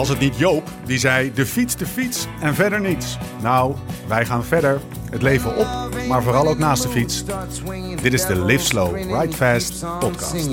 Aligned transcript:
Was 0.00 0.08
het 0.08 0.18
niet 0.18 0.38
Joop 0.38 0.68
die 0.84 0.98
zei 0.98 1.32
de 1.34 1.46
fiets, 1.46 1.76
de 1.76 1.86
fiets 1.86 2.26
en 2.40 2.54
verder 2.54 2.80
niets? 2.80 3.18
Nou, 3.42 3.74
wij 4.08 4.26
gaan 4.26 4.44
verder. 4.44 4.80
Het 5.10 5.22
leven 5.22 5.56
op, 5.56 5.66
maar 6.08 6.22
vooral 6.22 6.48
ook 6.48 6.58
naast 6.58 6.82
de 6.82 6.88
fiets. 6.88 7.24
Dit 8.02 8.12
is 8.12 8.26
de 8.26 8.44
Live 8.44 8.64
Slow, 8.64 8.96
Ride 8.96 9.36
Fast 9.36 9.84
podcast. 9.98 10.48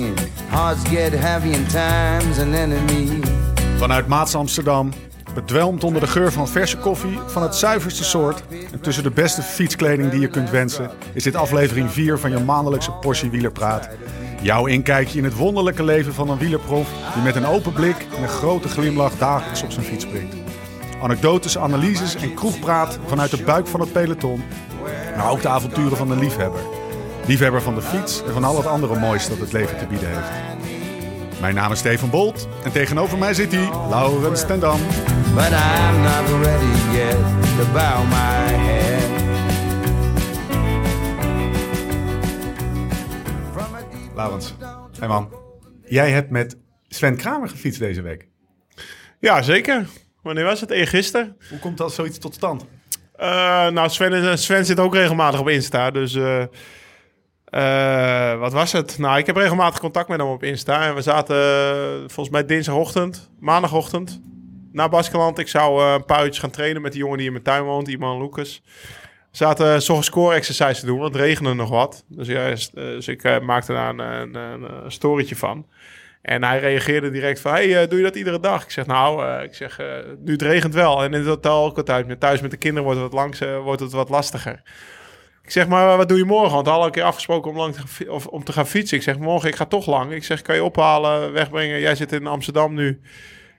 Vanuit 3.76 4.06
Maats 4.06 4.34
Amsterdam, 4.34 4.92
bedwelmd 5.34 5.84
onder 5.84 6.00
de 6.00 6.06
geur 6.06 6.32
van 6.32 6.48
verse 6.48 6.76
koffie 6.76 7.18
van 7.26 7.42
het 7.42 7.54
zuiverste 7.54 8.04
soort 8.04 8.42
en 8.72 8.80
tussen 8.80 9.02
de 9.02 9.10
beste 9.10 9.42
fietskleding 9.42 10.10
die 10.10 10.20
je 10.20 10.28
kunt 10.28 10.50
wensen, 10.50 10.90
is 11.12 11.22
dit 11.22 11.34
aflevering 11.34 11.90
4 11.90 12.18
van 12.18 12.30
je 12.30 12.38
maandelijkse 12.38 12.92
portie 12.92 13.30
wielerpraat. 13.30 13.88
Jouw 14.40 14.66
inkijkje 14.66 15.18
in 15.18 15.24
het 15.24 15.36
wonderlijke 15.36 15.84
leven 15.84 16.14
van 16.14 16.30
een 16.30 16.38
wielerprof 16.38 16.88
die 17.14 17.22
met 17.22 17.36
een 17.36 17.46
open 17.46 17.72
blik 17.72 18.06
en 18.16 18.22
een 18.22 18.28
grote 18.28 18.68
glimlach 18.68 19.12
dagelijks 19.18 19.62
op 19.62 19.70
zijn 19.70 19.84
fiets 19.84 20.04
springt. 20.04 20.34
Anekdotes, 21.02 21.58
analyses 21.58 22.14
en 22.14 22.34
kroegpraat 22.34 22.98
vanuit 23.06 23.30
de 23.30 23.42
buik 23.42 23.66
van 23.66 23.80
het 23.80 23.92
peloton, 23.92 24.42
maar 25.16 25.30
ook 25.30 25.42
de 25.42 25.48
avonturen 25.48 25.96
van 25.96 26.08
de 26.08 26.16
liefhebber. 26.16 26.60
Liefhebber 27.26 27.62
van 27.62 27.74
de 27.74 27.82
fiets 27.82 28.22
en 28.26 28.32
van 28.32 28.44
al 28.44 28.56
het 28.56 28.66
andere 28.66 28.98
moois 28.98 29.28
dat 29.28 29.38
het 29.38 29.52
leven 29.52 29.78
te 29.78 29.86
bieden 29.86 30.08
heeft. 30.08 30.58
Mijn 31.40 31.54
naam 31.54 31.72
is 31.72 31.78
Steven 31.78 32.10
Bolt 32.10 32.48
en 32.64 32.72
tegenover 32.72 33.18
mij 33.18 33.34
zit 33.34 33.52
hij, 33.52 33.68
Laurens 33.90 34.46
Tendam. 34.46 34.80
But 35.34 35.50
I'm 35.50 36.02
not 36.02 36.44
ready 36.44 36.96
yet 36.96 37.72
bow 37.72 38.04
my. 38.08 39.27
Laurens, 44.18 44.54
hey 44.98 45.08
man, 45.08 45.32
jij 45.84 46.10
hebt 46.10 46.30
met 46.30 46.56
Sven 46.88 47.16
Kramer 47.16 47.48
gefietst 47.48 47.80
deze 47.80 48.02
week. 48.02 48.28
Ja, 49.20 49.42
zeker. 49.42 49.86
Wanneer 50.22 50.44
was 50.44 50.60
het? 50.60 50.70
Eergisteren. 50.70 51.36
Hoe 51.50 51.58
komt 51.58 51.78
dat 51.78 51.92
zoiets 51.92 52.18
tot 52.18 52.34
stand? 52.34 52.66
Eh 53.16 53.68
nou, 53.68 53.88
Sven, 53.88 54.38
Sven 54.38 54.64
zit 54.66 54.80
ook 54.80 54.94
regelmatig 54.94 55.40
op 55.40 55.48
Insta. 55.48 55.90
Dus 55.90 56.14
eh, 56.14 56.42
eh, 57.44 58.38
wat 58.38 58.52
was 58.52 58.72
het? 58.72 58.98
Nou, 58.98 59.18
ik 59.18 59.26
heb 59.26 59.36
regelmatig 59.36 59.80
contact 59.80 60.08
met 60.08 60.20
hem 60.20 60.28
op 60.28 60.42
Insta. 60.42 60.86
En 60.86 60.94
we 60.94 61.02
zaten 61.02 61.36
volgens 62.10 62.30
mij 62.30 62.44
dinsdagochtend, 62.44 63.30
maandagochtend, 63.40 64.20
naar 64.72 64.88
Baskeland. 64.88 65.38
Ik 65.38 65.48
zou 65.48 65.92
een 65.92 66.04
paar 66.04 66.20
uurtjes 66.22 66.42
gaan 66.42 66.50
trainen 66.50 66.82
met 66.82 66.92
die 66.92 67.00
jongen 67.00 67.16
die 67.16 67.26
in 67.26 67.32
mijn 67.32 67.44
tuin 67.44 67.64
woont, 67.64 67.88
Iman 67.88 68.22
Lucas. 68.22 68.62
Zaten 69.30 69.74
uh, 69.74 69.80
zo'n 69.80 70.02
score 70.02 70.34
exercise 70.34 70.80
te 70.80 70.86
doen, 70.86 70.98
want 70.98 71.12
het 71.14 71.22
regende 71.22 71.54
nog 71.54 71.68
wat. 71.70 72.04
Dus, 72.08 72.26
ja, 72.26 72.48
eh, 72.48 72.56
dus 72.74 73.08
ik 73.08 73.22
eh, 73.24 73.40
maakte 73.40 73.72
daar 73.72 73.88
een, 73.88 73.98
een, 73.98 74.34
een, 74.34 74.92
storytje 74.92 75.36
van. 75.36 75.66
En 76.22 76.44
hij 76.44 76.58
reageerde 76.58 77.10
direct 77.10 77.40
van, 77.40 77.52
hey, 77.52 77.82
eh, 77.82 77.88
doe 77.88 77.98
je 77.98 78.04
dat 78.04 78.16
iedere 78.16 78.40
dag? 78.40 78.62
Ik 78.64 78.70
zeg, 78.70 78.86
nou, 78.86 79.26
eh, 79.26 79.42
ik 79.44 79.54
zeg, 79.54 79.78
eh, 79.78 79.86
nu 80.24 80.32
het 80.32 80.42
regent 80.42 80.74
wel. 80.74 81.02
En 81.02 81.14
in 81.14 81.26
het 81.26 81.46
ook. 81.46 81.86
Met 82.06 82.20
thuis 82.20 82.40
met 82.40 82.50
de 82.50 82.56
kinderen 82.56 82.84
wordt 82.84 83.00
het 83.00 83.12
wat, 83.12 83.40
eh, 83.40 83.62
wordt 83.62 83.80
het 83.80 83.92
wat 83.92 84.08
lastiger. 84.08 84.62
Ik 85.42 85.50
zeg, 85.50 85.68
maar 85.68 85.96
wat 85.96 86.08
doe 86.08 86.18
je 86.18 86.24
morgen? 86.24 86.52
Want 86.52 86.64
we 86.64 86.70
hadden 86.70 86.88
een 86.88 86.94
keer 86.94 87.02
afgesproken 87.04 87.50
om, 87.50 87.56
lang 87.56 87.74
te, 87.74 88.12
of, 88.12 88.26
om 88.26 88.44
te 88.44 88.52
gaan 88.52 88.66
fietsen. 88.66 88.96
Ik 88.96 89.02
zeg, 89.02 89.18
morgen, 89.18 89.48
ik 89.48 89.56
ga 89.56 89.64
toch 89.64 89.86
lang. 89.86 90.12
Ik 90.12 90.24
zeg, 90.24 90.42
kan 90.42 90.54
je 90.54 90.64
ophalen, 90.64 91.32
wegbrengen? 91.32 91.80
Jij 91.80 91.94
zit 91.94 92.12
in 92.12 92.26
Amsterdam 92.26 92.74
nu. 92.74 93.00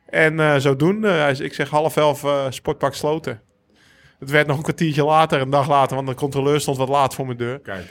En 0.09 0.39
eh, 0.39 0.55
zo 0.55 0.75
doen. 0.75 1.05
Eh, 1.05 1.27
z- 1.33 1.39
ik 1.39 1.53
zeg, 1.53 1.69
half 1.69 1.97
elf, 1.97 2.23
eh, 2.23 2.45
sportpak 2.49 2.93
sloten. 2.93 3.41
Het 4.19 4.29
werd 4.29 4.47
nog 4.47 4.57
een 4.57 4.63
kwartiertje 4.63 5.03
later, 5.03 5.41
een 5.41 5.49
dag 5.49 5.67
later, 5.67 5.95
want 5.95 6.07
de 6.07 6.13
controleur 6.13 6.61
stond 6.61 6.77
wat 6.77 6.89
laat 6.89 7.15
voor 7.15 7.25
mijn 7.25 7.37
deur. 7.37 7.59
Kijk. 7.59 7.85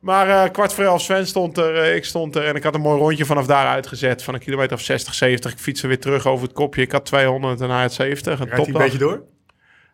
Maar 0.00 0.28
eh, 0.28 0.50
kwart 0.50 0.72
voor 0.72 0.84
elf, 0.84 1.00
Sven 1.00 1.26
stond 1.26 1.58
er, 1.58 1.76
eh, 1.76 1.94
ik 1.94 2.04
stond 2.04 2.36
er 2.36 2.44
en 2.44 2.54
ik 2.54 2.62
had 2.62 2.74
een 2.74 2.80
mooi 2.80 3.00
rondje 3.00 3.24
vanaf 3.24 3.46
daar 3.46 3.66
uitgezet. 3.66 4.22
Van 4.22 4.34
een 4.34 4.40
kilometer 4.40 4.76
of 4.76 4.82
60, 4.82 5.14
70. 5.14 5.52
Ik 5.52 5.58
fietste 5.58 5.86
weer 5.86 6.00
terug 6.00 6.26
over 6.26 6.46
het 6.46 6.56
kopje. 6.56 6.82
Ik 6.82 6.92
had 6.92 7.04
200 7.04 7.60
en 7.60 7.70
hij 7.70 7.80
had 7.80 7.92
70. 7.92 8.40
Een 8.40 8.46
Rijdt 8.46 8.66
hij 8.66 8.74
een 8.74 8.80
beetje 8.80 8.98
door? 8.98 9.22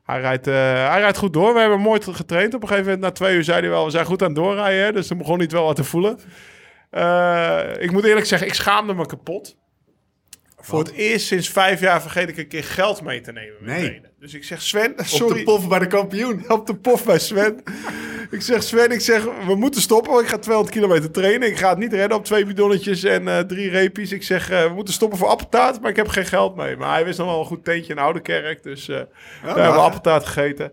Hij 0.04 0.20
rijdt, 0.20 0.46
eh, 0.46 0.54
hij 0.88 1.00
rijdt 1.00 1.18
goed 1.18 1.32
door. 1.32 1.54
We 1.54 1.60
hebben 1.60 1.80
mooi 1.80 2.00
getraind. 2.02 2.54
Op 2.54 2.62
een 2.62 2.68
gegeven 2.68 2.90
moment, 2.90 3.04
na 3.04 3.12
twee 3.12 3.36
uur, 3.36 3.44
zei 3.44 3.60
hij 3.60 3.68
wel... 3.68 3.84
we 3.84 3.90
zijn 3.90 4.06
goed 4.06 4.22
aan 4.22 4.28
het 4.28 4.36
doorrijden. 4.36 4.84
Hè? 4.84 4.92
Dus 4.92 5.06
toen 5.06 5.18
begon 5.18 5.34
hij 5.34 5.42
het 5.42 5.52
wel 5.52 5.64
wat 5.64 5.76
te 5.76 5.84
voelen. 5.84 6.18
Ik 7.80 7.92
moet 7.92 8.04
eerlijk 8.04 8.26
zeggen, 8.26 8.48
ik 8.48 8.54
schaamde 8.54 8.94
me 8.94 9.06
kapot. 9.06 9.56
Voor 10.66 10.78
het 10.78 10.92
eerst 10.92 11.26
sinds 11.26 11.48
vijf 11.48 11.80
jaar 11.80 12.02
vergeet 12.02 12.28
ik 12.28 12.36
een 12.38 12.48
keer 12.48 12.64
geld 12.64 13.02
mee 13.02 13.20
te 13.20 13.32
nemen. 13.32 13.54
met 13.60 13.68
Nee. 13.74 13.84
trainen. 13.84 14.10
Dus 14.20 14.34
ik 14.34 14.44
zeg, 14.44 14.62
Sven, 14.62 14.92
Op 14.98 15.04
sorry. 15.04 15.38
de 15.38 15.44
poffen 15.44 15.68
bij 15.68 15.78
de 15.78 15.86
kampioen. 15.86 16.44
Op 16.50 16.66
de 16.66 16.74
pof 16.76 17.04
bij 17.04 17.18
Sven. 17.18 17.62
ik 18.30 18.42
zeg, 18.42 18.62
Sven, 18.62 18.90
ik 18.90 19.00
zeg, 19.00 19.24
we 19.46 19.54
moeten 19.54 19.80
stoppen. 19.80 20.12
want 20.12 20.24
Ik 20.24 20.30
ga 20.30 20.38
200 20.38 20.74
kilometer 20.76 21.10
trainen. 21.10 21.48
Ik 21.48 21.58
ga 21.58 21.68
het 21.68 21.78
niet 21.78 21.92
redden 21.92 22.16
op 22.18 22.24
twee 22.24 22.44
bidonnetjes 22.46 23.04
en 23.04 23.28
eh, 23.28 23.38
drie 23.38 23.70
repies. 23.70 24.12
Ik 24.12 24.22
zeg, 24.22 24.50
eh, 24.50 24.62
we 24.66 24.74
moeten 24.74 24.94
stoppen 24.94 25.18
voor 25.18 25.28
appeltaart, 25.28 25.80
maar 25.80 25.90
ik 25.90 25.96
heb 25.96 26.08
geen 26.08 26.26
geld 26.26 26.56
mee. 26.56 26.76
Maar 26.76 26.92
hij 26.92 27.04
wist 27.04 27.18
nog 27.18 27.26
wel 27.28 27.38
een 27.40 27.46
goed 27.46 27.64
teentje 27.64 27.92
in 27.92 27.98
Oude 27.98 28.20
Kerk. 28.20 28.62
Dus 28.62 28.88
eh, 28.88 28.96
daar 28.96 29.06
hebben 29.42 29.72
we 29.72 29.78
appeltaart 29.80 30.24
gegeten. 30.26 30.72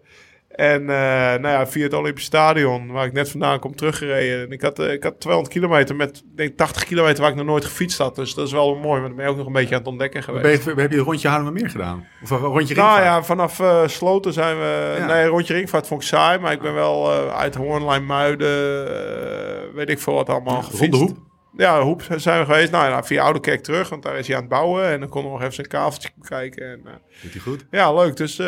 En 0.53 0.81
eh, 0.81 0.95
nou 1.39 1.47
ja, 1.47 1.67
via 1.67 1.83
het 1.83 1.93
Olympisch 1.93 2.23
Stadion, 2.23 2.91
waar 2.91 3.05
ik 3.05 3.13
net 3.13 3.29
vandaan 3.29 3.59
kom, 3.59 3.75
teruggereden. 3.75 4.45
En 4.45 4.51
ik 4.51 4.61
had, 4.61 4.79
eh, 4.79 4.91
ik 4.91 5.03
had 5.03 5.19
200 5.19 5.53
kilometer 5.53 5.95
met, 5.95 6.23
denk 6.35 6.57
80 6.57 6.83
kilometer 6.83 7.21
waar 7.21 7.31
ik 7.31 7.37
nog 7.37 7.45
nooit 7.45 7.65
gefietst 7.65 7.97
had. 7.97 8.15
Dus 8.15 8.33
dat 8.33 8.47
is 8.47 8.51
wel 8.51 8.75
mooi, 8.75 8.99
maar 8.99 9.07
dan 9.07 9.15
ben 9.15 9.25
je 9.25 9.31
ook 9.31 9.37
nog 9.37 9.45
een 9.45 9.53
beetje 9.53 9.75
aan 9.75 9.81
het 9.81 9.89
ontdekken 9.89 10.23
geweest. 10.23 10.63
Je, 10.63 10.73
heb 10.75 10.91
je 10.91 10.97
een 10.97 11.03
rondje 11.03 11.27
Haarlemmermeer 11.27 11.69
gedaan? 11.69 12.07
Of 12.23 12.29
een 12.29 12.37
rondje 12.37 12.75
Nou 12.75 12.87
Ringvaart? 12.87 13.03
ja, 13.03 13.23
vanaf 13.23 13.59
eh, 13.59 13.87
Sloten 13.87 14.33
zijn 14.33 14.57
we... 14.57 14.95
Ja. 14.97 15.05
Nee, 15.05 15.25
rondje 15.25 15.53
Ringvaart 15.53 15.87
vond 15.87 16.01
ik 16.01 16.07
saai. 16.07 16.39
Maar 16.39 16.51
ik 16.51 16.61
ben 16.61 16.73
wel 16.73 17.11
eh, 17.11 17.35
uit 17.37 17.55
Hoornlijn, 17.55 18.05
Muiden... 18.05 19.75
weet 19.75 19.89
ik 19.89 19.99
veel 19.99 20.13
wat 20.13 20.29
allemaal 20.29 20.61
gefietst. 20.61 20.79
Ronde 20.81 20.97
hoep? 20.97 21.17
Ja, 21.57 21.81
Hoep 21.81 22.03
zijn 22.15 22.39
we 22.39 22.45
geweest. 22.45 22.71
Nou 22.71 22.89
ja, 22.89 23.03
via 23.03 23.23
Oude 23.23 23.39
Kerk 23.39 23.63
terug. 23.63 23.89
Want 23.89 24.03
daar 24.03 24.17
is 24.17 24.27
hij 24.27 24.35
aan 24.35 24.41
het 24.41 24.51
bouwen. 24.51 24.85
En 24.85 24.99
dan 24.99 25.09
konden 25.09 25.31
we 25.31 25.35
nog 25.35 25.41
even 25.41 25.55
zijn 25.55 25.67
kaveltje 25.67 26.09
bekijken. 26.15 26.71
En, 26.71 26.81
Doet 27.21 27.31
hij 27.31 27.41
goed? 27.41 27.65
ja, 27.71 27.93
leuk. 27.93 28.15
Dus... 28.17 28.41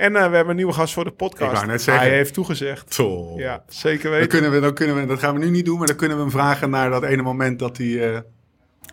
en 0.00 0.16
eh, 0.16 0.28
we 0.28 0.34
hebben 0.34 0.48
een 0.48 0.56
nieuwe 0.56 0.72
gast 0.72 0.94
voor 0.94 1.04
de 1.04 1.10
podcast. 1.10 1.50
Ik 1.50 1.56
wou 1.56 1.66
net 1.66 1.82
zeggen. 1.82 2.04
Hij 2.06 2.14
heeft 2.16 2.34
toegezegd. 2.34 2.96
Ja, 3.36 3.62
zeker 3.68 4.02
Dan 4.02 4.12
weten. 4.12 4.28
kunnen 4.28 4.50
we, 4.50 4.60
dan 4.60 4.74
kunnen 4.74 4.96
we, 4.96 5.06
dat 5.06 5.18
gaan 5.18 5.34
we 5.34 5.40
nu 5.44 5.50
niet 5.50 5.64
doen, 5.64 5.78
maar 5.78 5.86
dan 5.86 5.96
kunnen 5.96 6.16
we 6.16 6.22
hem 6.22 6.32
vragen 6.32 6.70
naar 6.70 6.90
dat 6.90 7.02
ene 7.02 7.22
moment 7.22 7.58
dat 7.58 7.76
hij, 7.76 8.12
eh, 8.12 8.18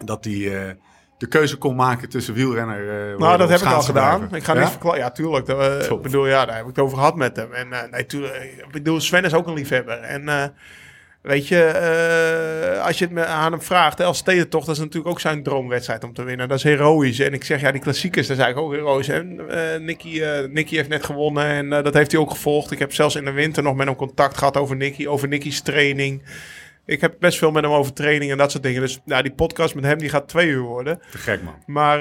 dat 0.06 0.24
hij 0.26 0.34
eh, 0.68 0.74
de 1.18 1.28
keuze 1.28 1.58
kon 1.58 1.76
maken 1.76 2.10
tussen 2.10 2.34
wielrenner. 2.34 2.86
worden 2.86 3.20
Nou, 3.20 3.38
dat 3.38 3.50
heb 3.50 3.60
ik 3.60 3.66
al 3.66 3.82
gedaan. 3.82 4.18
blijven. 4.18 4.38
Ik 4.38 4.44
ga 4.44 4.54
Ja? 4.54 4.60
niet 4.60 4.70
verklappen. 4.70 5.02
Ja, 5.02 5.12
tuurlijk. 5.12 5.46
Dat, 5.46 5.90
ik 5.92 6.02
bedoel, 6.02 6.28
ja, 6.28 6.46
daar 6.46 6.56
heb 6.56 6.64
ik 6.64 6.76
het 6.76 6.80
over 6.86 6.98
gehad 6.98 7.16
met 7.16 7.36
hem. 7.36 7.54
En 7.54 7.68
nee, 7.92 8.06
tuurlijk. 8.06 8.36
Ik 8.58 8.72
bedoel, 8.72 9.00
Sven 9.00 9.24
is 9.24 9.34
ook 9.34 9.48
een 9.48 9.54
liefhebber. 9.54 10.00
En 10.00 10.54
weet 11.28 11.48
je, 11.48 11.64
eh, 11.64 12.86
als 12.86 12.98
je 12.98 13.04
het 13.06 13.14
me 13.14 13.26
aan 13.26 13.52
hem 13.52 13.62
vraagt, 13.62 14.00
Els 14.00 14.18
Stedentocht, 14.18 14.66
dat 14.66 14.76
is 14.76 14.82
natuurlijk 14.82 15.10
ook 15.10 15.20
zijn 15.20 15.44
droomwedstrijd 15.44 16.04
om 16.04 16.14
te 16.14 16.24
winnen. 16.24 16.48
Dat 16.48 16.58
is 16.58 16.64
heroïs. 16.64 17.20
En 17.20 17.34
ik 17.34 17.44
zeg, 17.44 17.62
ja, 17.62 17.72
die 17.72 17.82
klassiekers, 17.82 18.28
dat 18.28 18.38
is 18.38 18.44
eigenlijk 18.44 18.74
ook 18.74 18.80
heroïs. 18.80 19.08
En 19.08 19.50
eh 19.50 19.80
Nicky, 19.80 20.22
eh, 20.22 20.48
Nicky 20.50 20.76
heeft 20.76 20.90
net 20.90 21.06
gewonnen 21.06 21.46
en 21.46 21.70
dat 21.70 21.94
heeft 21.94 22.12
hij 22.12 22.22
ook 22.22 22.32
gevolgd. 22.32 22.72
Ik 22.72 22.80
heb 22.80 22.94
zelfs 22.94 23.16
in 23.16 23.26
de 23.26 23.32
winter 23.32 23.64
nog 23.64 23.76
met 23.76 23.88
hem 23.88 23.96
contact 23.96 24.38
gehad 24.38 24.58
over 24.58 24.76
Nicky, 24.76 25.08
over 25.08 25.28
Nicky's 25.28 25.62
training. 25.62 26.24
Ik 26.86 27.02
heb 27.02 27.16
best 27.20 27.38
veel 27.38 27.52
met 27.52 27.64
hem 27.64 27.74
over 27.74 27.94
training 27.94 28.32
en 28.32 28.38
dat 28.38 28.52
soort 28.52 28.64
dingen. 28.64 28.82
Dus 28.82 29.00
nou, 29.06 29.24
die 29.24 29.34
podcast 29.34 29.76
met 29.76 29.84
hem 29.84 29.98
die 29.98 30.10
gaat 30.10 30.28
twee 30.28 30.48
uur 30.48 30.62
worden. 30.62 31.00
Te 31.12 31.18
gek, 31.18 31.42
man. 31.44 31.54
Maar 31.66 32.00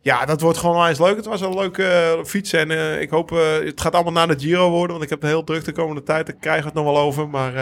ja, 0.00 0.24
dat 0.24 0.40
wordt 0.40 0.58
gewoon 0.58 0.76
wel 0.76 0.88
eens 0.88 0.98
leuk. 0.98 1.16
Het 1.16 1.26
was 1.26 1.40
een 1.40 1.54
leuke 1.54 2.20
fietsen. 2.24 2.70
En 2.70 3.00
ik 3.00 3.10
hoop, 3.10 3.30
het 3.64 3.80
gaat 3.80 3.94
allemaal 3.94 4.12
na 4.12 4.26
de 4.26 4.38
Giro 4.38 4.70
worden. 4.70 4.90
Want 4.90 5.02
ik 5.02 5.10
heb 5.10 5.20
het 5.20 5.30
heel 5.30 5.44
druk 5.44 5.64
de 5.64 5.72
komende 5.72 6.02
tijd. 6.02 6.36
Krijgen 6.40 6.62
we 6.62 6.68
het 6.68 6.84
nog 6.84 6.94
wel 6.94 7.02
over. 7.02 7.28
Maar 7.28 7.52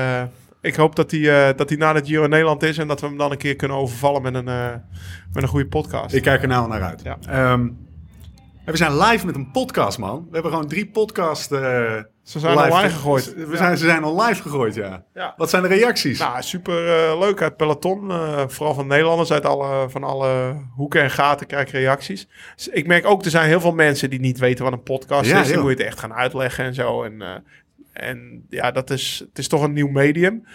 ik 0.64 0.74
hoop 0.74 0.96
dat 0.96 1.10
hij, 1.10 1.48
eh, 1.48 1.56
dat 1.56 1.68
hij 1.68 1.78
na 1.78 1.92
de 1.92 2.04
Giro 2.04 2.24
in 2.24 2.30
Nederland 2.30 2.62
is. 2.62 2.78
En 2.78 2.88
dat 2.88 3.00
we 3.00 3.06
hem 3.06 3.16
dan 3.18 3.30
een 3.30 3.36
keer 3.38 3.56
kunnen 3.56 3.76
overvallen 3.76 4.22
met 4.22 4.34
een, 4.34 4.48
eh, 4.48 4.68
met 5.32 5.42
een 5.42 5.48
goede 5.48 5.66
podcast. 5.68 6.14
Ik 6.14 6.22
kijk 6.22 6.42
er 6.42 6.48
nou 6.48 6.68
naar 6.68 6.82
uit. 6.82 7.02
Ja. 7.04 7.16
Ehm, 7.28 7.60
en 8.64 8.72
we 8.72 8.76
zijn 8.76 8.96
live 8.98 9.26
met 9.26 9.34
een 9.34 9.50
podcast, 9.50 9.98
man. 9.98 10.18
We 10.28 10.32
hebben 10.32 10.50
gewoon 10.52 10.68
drie 10.68 10.86
podcasts. 10.86 11.50
eh, 11.50 11.60
Ze 12.22 12.38
zijn 12.38 12.52
live 12.56 12.64
online 12.70 12.88
ge- 12.88 12.94
gegooid. 12.94 13.34
We 13.48 13.56
zijn, 13.56 13.76
ze 13.78 13.84
zijn 13.84 14.04
al 14.04 14.22
live 14.24 14.42
gegooid, 14.42 14.74
ja. 14.74 15.04
Ja. 15.14 15.34
Wat 15.36 15.50
zijn 15.50 15.62
de 15.62 15.68
reacties? 15.68 16.18
Nou, 16.18 16.42
super 16.42 16.74
leuk 17.18 17.42
uit 17.42 17.56
peloton. 17.56 18.12
Vooral 18.50 18.74
van 18.74 18.86
Nederlanders 18.86 19.32
uit 19.32 19.44
alle, 19.46 19.90
van 19.90 20.04
alle 20.04 20.56
hoeken 20.76 21.02
en 21.02 21.10
gaten 21.10 21.46
krijg 21.46 21.66
ik 21.66 21.72
reacties. 21.72 22.28
Dus 22.56 22.68
ik 22.68 22.86
merk 22.86 23.06
ook, 23.06 23.24
er 23.24 23.30
zijn 23.30 23.46
heel 23.48 23.60
veel 23.60 23.74
mensen 23.74 24.10
die 24.10 24.20
niet 24.20 24.38
weten 24.38 24.64
wat 24.64 24.72
een 24.72 24.82
podcast 24.82 25.30
Ja, 25.30 25.38
is. 25.40 25.44
Die 25.46 25.54
joh. 25.54 25.62
moet 25.62 25.72
je 25.72 25.76
het 25.78 25.86
echt 25.86 25.98
gaan 25.98 26.14
uitleggen 26.14 26.64
en 26.64 26.74
zo. 26.74 27.02
En, 27.02 27.22
en 27.94 28.46
ja, 28.48 28.70
dat 28.70 28.90
is, 28.90 29.22
het 29.28 29.38
is 29.38 29.48
toch 29.48 29.62
een 29.62 29.72
nieuw 29.72 29.88
medium. 29.88 30.46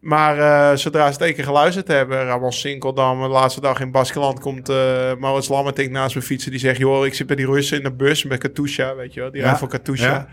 Maar 0.00 0.38
eh, 0.38 0.76
zodra 0.76 1.06
ze 1.06 1.12
het 1.12 1.20
één 1.20 1.34
keer 1.34 1.44
geluisterd 1.44 1.88
hebben, 1.88 2.24
Ramon 2.24 2.52
Sinkeldam, 2.52 3.22
de 3.22 3.28
laatste 3.28 3.60
dag 3.60 3.80
in 3.80 3.90
Baskeland 3.90 4.40
komt 4.40 4.70
uh, 4.70 4.76
Maurits 5.18 5.48
Lammertink 5.48 5.90
naast 5.90 6.14
me 6.14 6.22
fietsen. 6.22 6.50
Die 6.50 6.60
zegt, 6.60 6.78
joh, 6.78 7.06
ik 7.06 7.14
zit 7.14 7.26
bij 7.26 7.36
die 7.36 7.46
Russen 7.46 7.76
in 7.76 7.82
de 7.82 7.92
bus 7.92 8.24
met 8.24 8.38
Katusha, 8.38 8.94
weet 8.94 9.14
je 9.14 9.20
wel. 9.20 9.30
Die 9.30 9.38
Ja, 9.40 9.44
rijdt 9.46 9.58
voor 9.60 9.68
Katusha. 9.68 10.06
ja. 10.12 10.28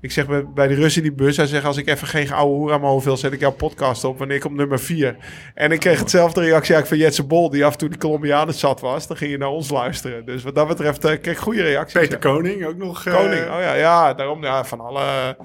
Ik 0.00 0.12
zeg 0.12 0.26
bij, 0.26 0.44
bij 0.54 0.66
de 0.68 0.74
Russen 0.74 1.02
in 1.02 1.08
die 1.08 1.16
bus, 1.26 1.36
hij 1.36 1.46
zegt 1.46 1.64
als 1.64 1.76
ik 1.76 1.88
even 1.88 2.06
geen 2.06 2.32
oude 2.32 2.54
hoer 2.54 2.72
aan 2.72 2.80
mijn 2.80 2.92
hoofd 2.92 3.04
wil, 3.04 3.16
zet 3.16 3.32
ik 3.32 3.40
jouw 3.40 3.52
podcast 3.52 4.04
op 4.04 4.18
wanneer 4.18 4.36
ik 4.36 4.44
op 4.44 4.52
nummer 4.52 4.78
4. 4.80 5.16
En 5.54 5.72
ik 5.72 5.80
kreeg 5.80 5.98
hetzelfde 5.98 6.40
reactie 6.40 6.74
eigenlijk 6.74 6.86
van 6.86 6.96
Jetse 6.98 7.24
Bol, 7.26 7.50
die 7.50 7.64
af 7.64 7.72
en 7.72 7.78
toe 7.78 7.88
de 7.88 7.98
Colombianen 7.98 8.54
zat 8.54 8.80
was. 8.80 9.06
Dan 9.06 9.16
ging 9.16 9.30
je 9.30 9.38
naar 9.38 9.48
ons 9.48 9.70
luisteren. 9.70 10.24
Dus 10.24 10.42
wat 10.42 10.54
dat 10.54 10.68
betreft 10.68 11.04
eh, 11.04 11.20
kreeg 11.20 11.34
ik 11.34 11.40
goede 11.40 11.62
reacties. 11.62 12.00
Peter 12.00 12.12
ja. 12.12 12.18
Koning 12.32 12.66
ook 12.66 12.76
nog. 12.76 13.06
eh, 13.06 13.14
Koning, 13.14 13.42
oh 13.42 13.60
ja, 13.60 13.74
ja, 13.74 14.14
daarom 14.14 14.42
ja, 14.42 14.64
van 14.64 14.80
alle 14.80 15.36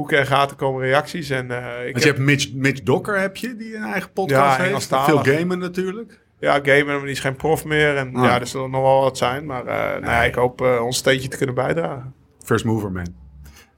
hoeken 0.00 0.18
en 0.18 0.26
gaten 0.26 0.56
komen 0.56 0.82
reacties. 0.82 1.30
En, 1.30 1.50
eh, 1.50 1.86
ik 1.86 1.92
Want 1.92 2.04
je 2.04 2.10
hebt 2.10 2.22
Mitch, 2.22 2.52
Mitch 2.52 2.82
Docker, 2.82 3.20
heb 3.20 3.36
je, 3.36 3.56
die 3.56 3.76
een 3.76 3.82
eigen 3.82 4.12
podcast 4.12 4.58
Ja, 4.58 4.64
heeft. 4.64 4.86
Veel 4.86 5.18
gamen 5.18 5.58
natuurlijk. 5.58 6.20
Ja, 6.38 6.52
gamen, 6.62 6.86
maar 6.86 7.00
die 7.00 7.10
is 7.10 7.20
geen 7.20 7.36
prof 7.36 7.64
meer. 7.64 7.96
En 7.96 8.14
Ah. 8.14 8.24
ja, 8.24 8.40
er 8.40 8.46
zullen 8.46 8.70
nog 8.70 8.82
wel 8.82 9.00
wat 9.00 9.18
zijn. 9.18 9.46
Maar 9.46 9.66
eh, 9.66 9.76
nou 10.00 10.04
ja, 10.12 10.22
ik 10.22 10.34
hoop 10.34 10.60
eh, 10.60 10.84
ons 10.84 10.96
steentje 10.96 11.28
te 11.28 11.36
kunnen 11.36 11.54
bijdragen. 11.54 12.14
First 12.44 12.64
mover, 12.64 12.92
man. 12.92 13.14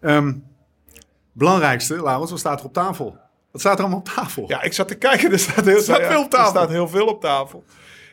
Ehm, 0.00 0.32
belangrijkste, 1.32 2.02
Laurens, 2.02 2.30
wat 2.30 2.38
staat 2.38 2.60
er 2.60 2.66
op 2.66 2.72
tafel? 2.72 3.16
Wat 3.52 3.60
staat 3.60 3.74
er 3.74 3.80
allemaal 3.80 3.98
op 3.98 4.08
tafel? 4.08 4.44
Ja, 4.48 4.62
ik 4.62 4.72
zat 4.72 4.88
te 4.88 4.94
kijken. 4.94 5.32
Er 5.32 5.38
staat 5.38 5.64
heel, 5.64 5.80
staat 5.80 6.06
veel 6.06 6.22
op 6.22 6.30
tafel. 6.30 6.44
Er 6.44 6.50
staat 6.50 6.70
heel 6.70 6.88
veel 6.88 7.06
op 7.06 7.20
tafel. 7.20 7.64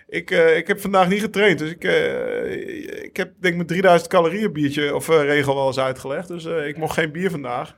Ik, 0.07 0.31
ik 0.31 0.67
heb 0.67 0.81
vandaag 0.81 1.07
niet 1.07 1.21
getraind. 1.21 1.59
Dus 1.59 1.69
ik, 1.69 1.83
ik 3.03 3.17
heb 3.17 3.31
denk 3.39 3.53
ik 3.53 3.55
mijn 3.55 3.67
3000 3.67 4.09
calorieën 4.09 4.53
biertje 4.53 4.95
of 4.95 5.07
regel 5.07 5.55
wel 5.55 5.67
eens 5.67 5.79
uitgelegd. 5.79 6.27
Dus 6.27 6.45
ik 6.45 6.77
mocht 6.77 6.93
geen 6.93 7.11
bier 7.11 7.31
vandaag. 7.31 7.75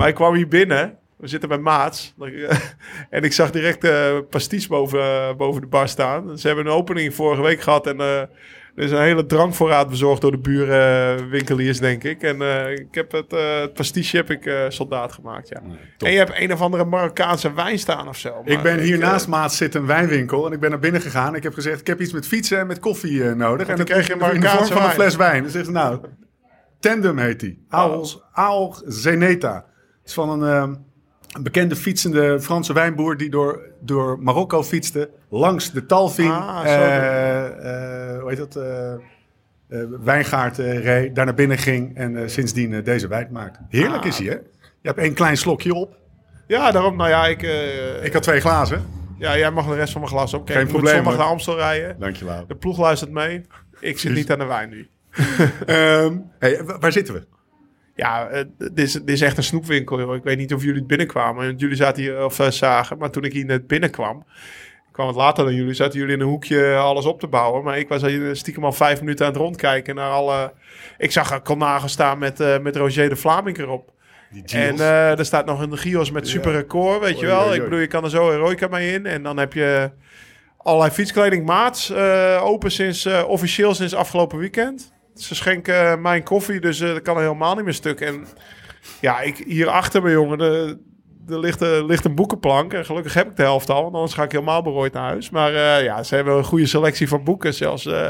Maar 0.00 0.08
ik 0.08 0.14
kwam 0.14 0.34
hier 0.34 0.48
binnen. 0.48 0.98
We 1.16 1.26
zitten 1.26 1.48
bij 1.48 1.58
Maats. 1.58 2.14
en 3.10 3.22
ik 3.22 3.32
zag 3.32 3.50
direct 3.50 3.84
eh 3.84 4.18
pasties 4.30 4.66
boven, 4.66 5.36
boven 5.36 5.60
de 5.60 5.66
bar 5.66 5.88
staan. 5.88 6.38
Ze 6.38 6.46
hebben 6.46 6.66
een 6.66 6.72
opening 6.72 7.14
vorige 7.14 7.42
week 7.42 7.60
gehad. 7.60 7.86
En 7.86 8.00
eh, 8.00 8.20
er 8.20 8.84
is 8.84 8.90
een 8.90 9.02
hele 9.02 9.26
drankvoorraad 9.26 9.88
bezorgd 9.88 10.20
door 10.20 10.30
de 10.30 10.38
burenwinkeliers, 10.38 11.78
denk 11.78 12.04
ik. 12.04 12.22
En 12.22 12.42
eh, 12.42 12.70
ik 12.70 12.94
heb 12.94 13.12
het, 13.12 13.32
eh 13.32 13.60
het 13.60 13.72
pastiche 13.72 14.16
heb 14.16 14.30
ik 14.30 14.46
eh, 14.46 14.64
soldaat 14.68 15.12
gemaakt, 15.12 15.48
ja. 15.48 15.62
En 15.98 16.12
je 16.12 16.18
hebt 16.18 16.32
een 16.34 16.52
of 16.52 16.60
andere 16.60 16.84
Marokkaanse 16.84 17.54
wijn 17.54 17.78
staan 17.78 18.08
of 18.08 18.16
zo. 18.16 18.42
Ik 18.44 18.62
ben 18.62 18.78
hier 18.78 19.02
eh, 19.02 19.08
naast 19.08 19.28
Maat 19.28 19.54
zit 19.54 19.74
een 19.74 19.86
wijnwinkel 19.86 20.46
en 20.46 20.52
ik 20.52 20.60
ben 20.60 20.70
naar 20.70 20.78
binnen 20.78 21.00
gegaan. 21.00 21.34
Ik 21.34 21.42
heb 21.42 21.54
gezegd, 21.54 21.80
ik 21.80 21.86
heb 21.86 22.00
iets 22.00 22.12
met 22.12 22.26
fietsen 22.26 22.58
en 22.58 22.66
met 22.66 22.78
koffie 22.78 23.24
eh, 23.24 23.32
nodig. 23.32 23.68
En 23.68 23.76
dan 23.76 23.84
kreeg 23.84 24.06
je 24.06 24.16
vorm 24.18 24.20
Marokkaanse 24.20 24.72
van 24.72 24.82
een 24.82 24.90
fles 24.90 25.16
wijn. 25.16 25.42
Dan 25.42 25.50
zegt 25.50 25.66
ze, 25.66 25.72
nou, 25.72 26.00
Tandem 26.80 27.18
heet 27.18 27.40
die. 27.40 27.64
Aal 28.32 28.76
Zeneta. 28.86 29.64
Is 30.10 30.16
van 30.16 30.42
een, 30.42 30.50
ehm, 30.52 30.74
een 31.36 31.42
bekende 31.42 31.76
fietsende 31.76 32.40
Franse 32.40 32.72
wijnboer 32.72 33.16
die 33.16 33.30
door, 33.30 33.60
door 33.80 34.18
Marokko 34.22 34.62
fietste. 34.62 35.10
Langs 35.28 35.70
de 35.72 35.86
Talvin, 35.86 36.30
Ah, 36.30 36.60
eh, 36.64 37.46
eh, 37.46 38.20
hoe 38.20 38.28
heet 38.28 38.38
dat, 38.38 38.56
eh, 38.56 38.94
wijngaard 40.00 40.56
reed. 40.58 41.14
Daar 41.14 41.24
naar 41.24 41.34
binnen 41.34 41.58
ging 41.58 41.96
en 41.96 42.30
sindsdien 42.30 42.82
deze 42.84 43.08
wijn 43.08 43.28
maakt. 43.32 43.58
Heerlijk 43.68 44.02
Ah. 44.02 44.08
is 44.08 44.18
hij, 44.18 44.26
hè? 44.26 44.32
Je 44.80 44.88
hebt 44.88 44.98
één 44.98 45.14
klein 45.14 45.36
slokje 45.36 45.74
op. 45.74 45.96
Ja, 46.46 46.70
daarom, 46.70 46.96
nou 46.96 47.10
ja, 47.10 47.26
ik, 47.26 47.42
Ik 48.02 48.12
had 48.12 48.22
twee 48.22 48.40
glazen. 48.40 48.84
ja, 49.18 49.36
jij 49.38 49.50
mag 49.50 49.66
de 49.68 49.74
rest 49.74 49.92
van 49.92 50.00
mijn 50.00 50.12
glas 50.12 50.34
op. 50.34 50.48
Geen 50.48 50.60
ik 50.62 50.68
probleem, 50.68 50.94
zondag 50.94 51.12
hoor. 51.12 51.22
naar 51.22 51.30
Amstel 51.32 51.56
rijden. 51.56 51.96
Dankjewel. 51.98 52.44
De 52.46 52.56
ploeg 52.56 52.78
luistert 52.78 53.10
mee. 53.10 53.46
Ik 53.80 53.98
zit 53.98 54.12
niet 54.14 54.30
aan 54.32 54.38
de 54.38 54.44
wijn 54.44 54.68
nu. 54.70 54.88
Ehm, 55.66 56.16
hey, 56.38 56.64
wa- 56.64 56.78
waar 56.78 56.92
zitten 56.92 57.14
we? 57.14 57.26
Ja, 58.00 58.28
eh, 58.28 58.44
dit 58.56 58.78
is, 58.78 59.00
is 59.04 59.20
echt 59.20 59.36
een 59.36 59.42
snoepwinkel, 59.42 60.00
joh. 60.00 60.14
Ik 60.14 60.22
weet 60.22 60.38
niet 60.38 60.54
of 60.54 60.62
jullie 60.62 60.78
het 60.78 60.86
binnenkwamen. 60.86 61.56
Jullie 61.56 61.76
zaten 61.76 62.02
hier, 62.02 62.24
of 62.24 62.38
eh, 62.38 62.50
zagen. 62.50 62.98
Maar 62.98 63.10
toen 63.10 63.24
ik 63.24 63.32
hier 63.32 63.44
net 63.44 63.66
binnenkwam, 63.66 64.24
ik 64.86 64.92
kwam 64.92 65.06
het 65.06 65.16
later 65.16 65.44
dan 65.44 65.54
jullie, 65.54 65.74
zaten 65.74 65.98
jullie 65.98 66.14
in 66.14 66.20
een 66.20 66.26
hoekje 66.26 66.76
alles 66.76 67.04
op 67.04 67.20
te 67.20 67.26
bouwen. 67.26 67.64
Maar 67.64 67.78
ik 67.78 67.88
was 67.88 68.02
stiekem 68.32 68.64
al 68.64 68.72
vijf 68.72 69.00
minuten 69.00 69.26
aan 69.26 69.32
het 69.32 69.40
rondkijken 69.40 69.94
naar 69.94 70.10
alle... 70.10 70.52
Ik 70.98 71.12
zag 71.12 71.42
Colnago 71.42 71.86
staan 71.86 72.18
met, 72.18 72.40
eh, 72.40 72.58
met 72.58 72.76
Roger 72.76 73.08
de 73.08 73.16
Vlaming 73.16 73.58
erop. 73.58 73.92
Die 74.30 74.44
En 74.44 74.78
eh, 74.78 75.18
er 75.18 75.24
staat 75.24 75.46
nog 75.46 75.60
een 75.60 75.78
Gios 75.78 76.10
met 76.10 76.28
super 76.28 76.52
record, 76.52 77.00
weet 77.00 77.20
je 77.20 77.26
wel. 77.26 77.38
oei, 77.38 77.48
oei. 77.48 77.56
Ik 77.56 77.62
bedoel, 77.64 77.78
je 77.78 77.86
kan 77.86 78.04
er 78.04 78.10
zo 78.10 78.30
heroica 78.30 78.66
mee 78.68 78.92
in. 78.92 79.06
En 79.06 79.22
dan 79.22 79.36
heb 79.36 79.52
je 79.52 79.90
allerlei 80.56 80.90
fietskleding 80.90 81.46
maats 81.46 81.90
eh, 81.90 82.40
open 82.44 82.70
sinds, 82.70 83.04
eh, 83.04 83.24
officieel 83.28 83.74
sinds 83.74 83.94
afgelopen 83.94 84.38
weekend. 84.38 84.92
Ze 85.14 85.34
schenken 85.34 85.74
eh, 85.90 85.96
mijn 85.98 86.22
koffie, 86.22 86.60
dus 86.60 86.80
eh, 86.80 86.88
dat 86.88 87.02
kan 87.02 87.18
helemaal 87.18 87.54
niet 87.54 87.64
meer 87.64 87.74
stuk. 87.74 88.00
En 88.00 88.24
ja, 89.00 89.20
ik, 89.20 89.36
hier 89.36 89.68
achter 89.68 90.02
me, 90.02 90.10
jongen, 90.10 90.38
de, 90.38 90.78
er 91.28 91.38
ligt, 91.40 91.60
er 91.60 91.84
ligt 91.86 92.04
een 92.04 92.14
boekenplank. 92.14 92.72
En 92.72 92.84
gelukkig 92.84 93.14
heb 93.14 93.30
ik 93.30 93.36
de 93.36 93.42
helft 93.42 93.70
al, 93.70 93.82
want 93.82 93.94
anders 93.94 94.14
ga 94.14 94.22
ik 94.22 94.32
helemaal 94.32 94.62
berooid 94.62 94.92
naar 94.92 95.02
huis. 95.08 95.30
Maar 95.30 95.54
eh, 95.54 95.84
ja, 95.84 96.02
ze 96.02 96.14
hebben 96.14 96.36
een 96.36 96.44
goede 96.44 96.66
selectie 96.66 97.08
van 97.08 97.24
boeken. 97.24 97.54
Zelfs 97.54 97.86
eh, 97.86 98.08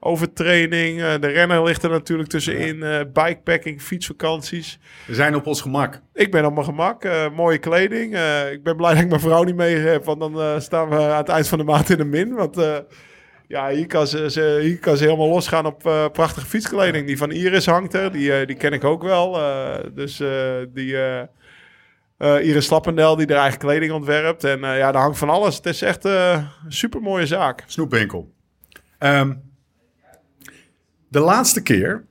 over 0.00 0.32
training. 0.32 1.02
eh, 1.02 1.14
de 1.20 1.26
renner 1.26 1.62
ligt 1.62 1.82
er 1.82 1.90
natuurlijk 1.90 2.28
tussenin. 2.28 2.82
eh 2.82 3.00
bikepacking, 3.12 3.82
fietsvakanties. 3.82 4.78
We 5.06 5.14
zijn 5.14 5.34
op 5.34 5.46
ons 5.46 5.60
gemak. 5.60 6.00
Ik 6.14 6.30
ben 6.30 6.44
op 6.44 6.52
mijn 6.54 6.64
gemak. 6.66 7.04
eh, 7.04 7.30
mooie 7.30 7.58
kleding. 7.58 8.14
Eh, 8.14 8.52
ik 8.52 8.62
ben 8.62 8.76
blij 8.76 8.92
dat 8.94 9.02
ik 9.02 9.08
mijn 9.08 9.20
vrouw 9.20 9.42
niet 9.42 9.56
mee 9.56 9.76
heb. 9.76 10.04
Want 10.04 10.20
dan 10.20 10.40
eh, 10.40 10.58
staan 10.60 10.88
we 10.88 10.96
aan 10.96 11.16
het 11.16 11.28
eind 11.28 11.48
van 11.48 11.58
de 11.58 11.64
maand 11.64 11.90
in 11.90 11.96
de 11.98 12.04
min. 12.04 12.34
Want 12.34 12.56
eh, 12.58 12.76
ja, 13.48 13.68
hier 13.68 13.86
kan, 13.86 14.06
ze, 14.06 14.30
ze- 14.30 14.58
hier 14.62 14.78
kan 14.78 14.96
ze 14.96 15.04
helemaal 15.04 15.28
losgaan 15.28 15.66
op 15.66 15.86
eh, 15.86 16.08
prachtige 16.12 16.46
fietskleding. 16.46 17.06
Die 17.06 17.18
van 17.18 17.30
Iris 17.30 17.66
hangt 17.66 17.94
er. 17.94 18.12
Die, 18.12 18.32
eh, 18.32 18.46
die 18.46 18.56
ken 18.56 18.72
ik 18.72 18.84
ook 18.84 19.02
wel. 19.02 19.38
Eh, 19.40 19.84
dus 19.94 20.16
die... 20.74 20.96
Iris 22.18 22.64
Slappendel 22.66 23.16
die 23.16 23.26
er 23.26 23.36
eigen 23.36 23.58
kleding 23.58 23.92
ontwerpt. 23.92 24.44
En 24.44 24.58
ja, 24.60 24.92
daar 24.92 25.02
hangt 25.02 25.18
van 25.18 25.30
alles. 25.30 25.56
Het 25.56 25.66
is 25.66 25.82
echt 25.82 26.04
een 26.04 26.48
super 26.68 27.00
mooie 27.00 27.26
zaak. 27.26 27.62
Snoepwinkel. 27.66 28.32
Ehm, 28.98 29.34
de 31.08 31.20
laatste 31.20 31.62
keer 31.62 32.04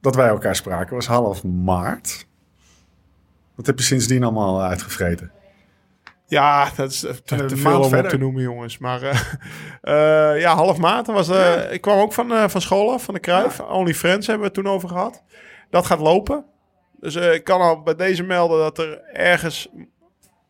dat 0.00 0.14
wij 0.14 0.28
elkaar 0.28 0.56
spraken 0.56 0.94
was 0.94 1.06
half 1.06 1.44
maart. 1.44 2.26
Wat 3.54 3.66
heb 3.66 3.78
je 3.78 3.84
sindsdien 3.84 4.22
allemaal 4.22 4.62
uitgevreten? 4.62 5.30
Ja, 6.34 6.70
dat 6.76 6.90
is 6.90 7.04
eh, 7.04 7.12
te, 7.12 7.44
te 7.44 7.56
veel 7.56 7.82
om 7.82 7.94
op 7.94 8.08
te 8.08 8.18
noemen, 8.18 8.42
jongens. 8.42 8.78
Maar 8.78 9.02
eh, 9.02 9.20
eh, 10.34 10.40
ja, 10.40 10.54
half 10.54 10.78
maart. 10.78 11.06
Was, 11.06 11.28
eh, 11.28 11.72
Ik 11.72 11.80
kwam 11.80 11.98
ook 11.98 12.12
van, 12.12 12.50
van 12.50 12.60
school 12.60 12.92
af, 12.92 13.04
van 13.04 13.14
de 13.14 13.20
Kruif. 13.20 13.60
Only 13.60 13.94
Friends 13.94 14.26
hebben 14.26 14.46
we 14.46 14.52
het 14.54 14.64
toen 14.64 14.72
over 14.72 14.88
gehad. 14.88 15.22
Dat 15.70 15.86
gaat 15.86 15.98
lopen. 15.98 16.44
Dus 17.00 17.14
ik 17.14 17.44
kan 17.44 17.60
al 17.60 17.82
bij 17.82 17.94
deze 17.94 18.22
melden 18.22 18.58
dat 18.58 18.78
er 18.78 19.02
ergens... 19.12 19.68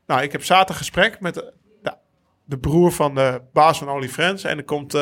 Nou, 0.07 0.23
ik 0.23 0.33
heb 0.33 0.45
zaterdag 0.45 0.77
gesprek 0.77 1.21
met 1.21 1.35
de, 1.35 1.53
de, 1.83 1.95
de 2.45 2.59
broer 2.59 2.93
van 2.93 3.15
de 3.15 3.41
baas 3.53 3.79
van 3.79 3.91
Only 3.91 4.09
Friends. 4.09 4.45
En 4.45 4.59
er 4.59 4.65
komt 4.65 4.97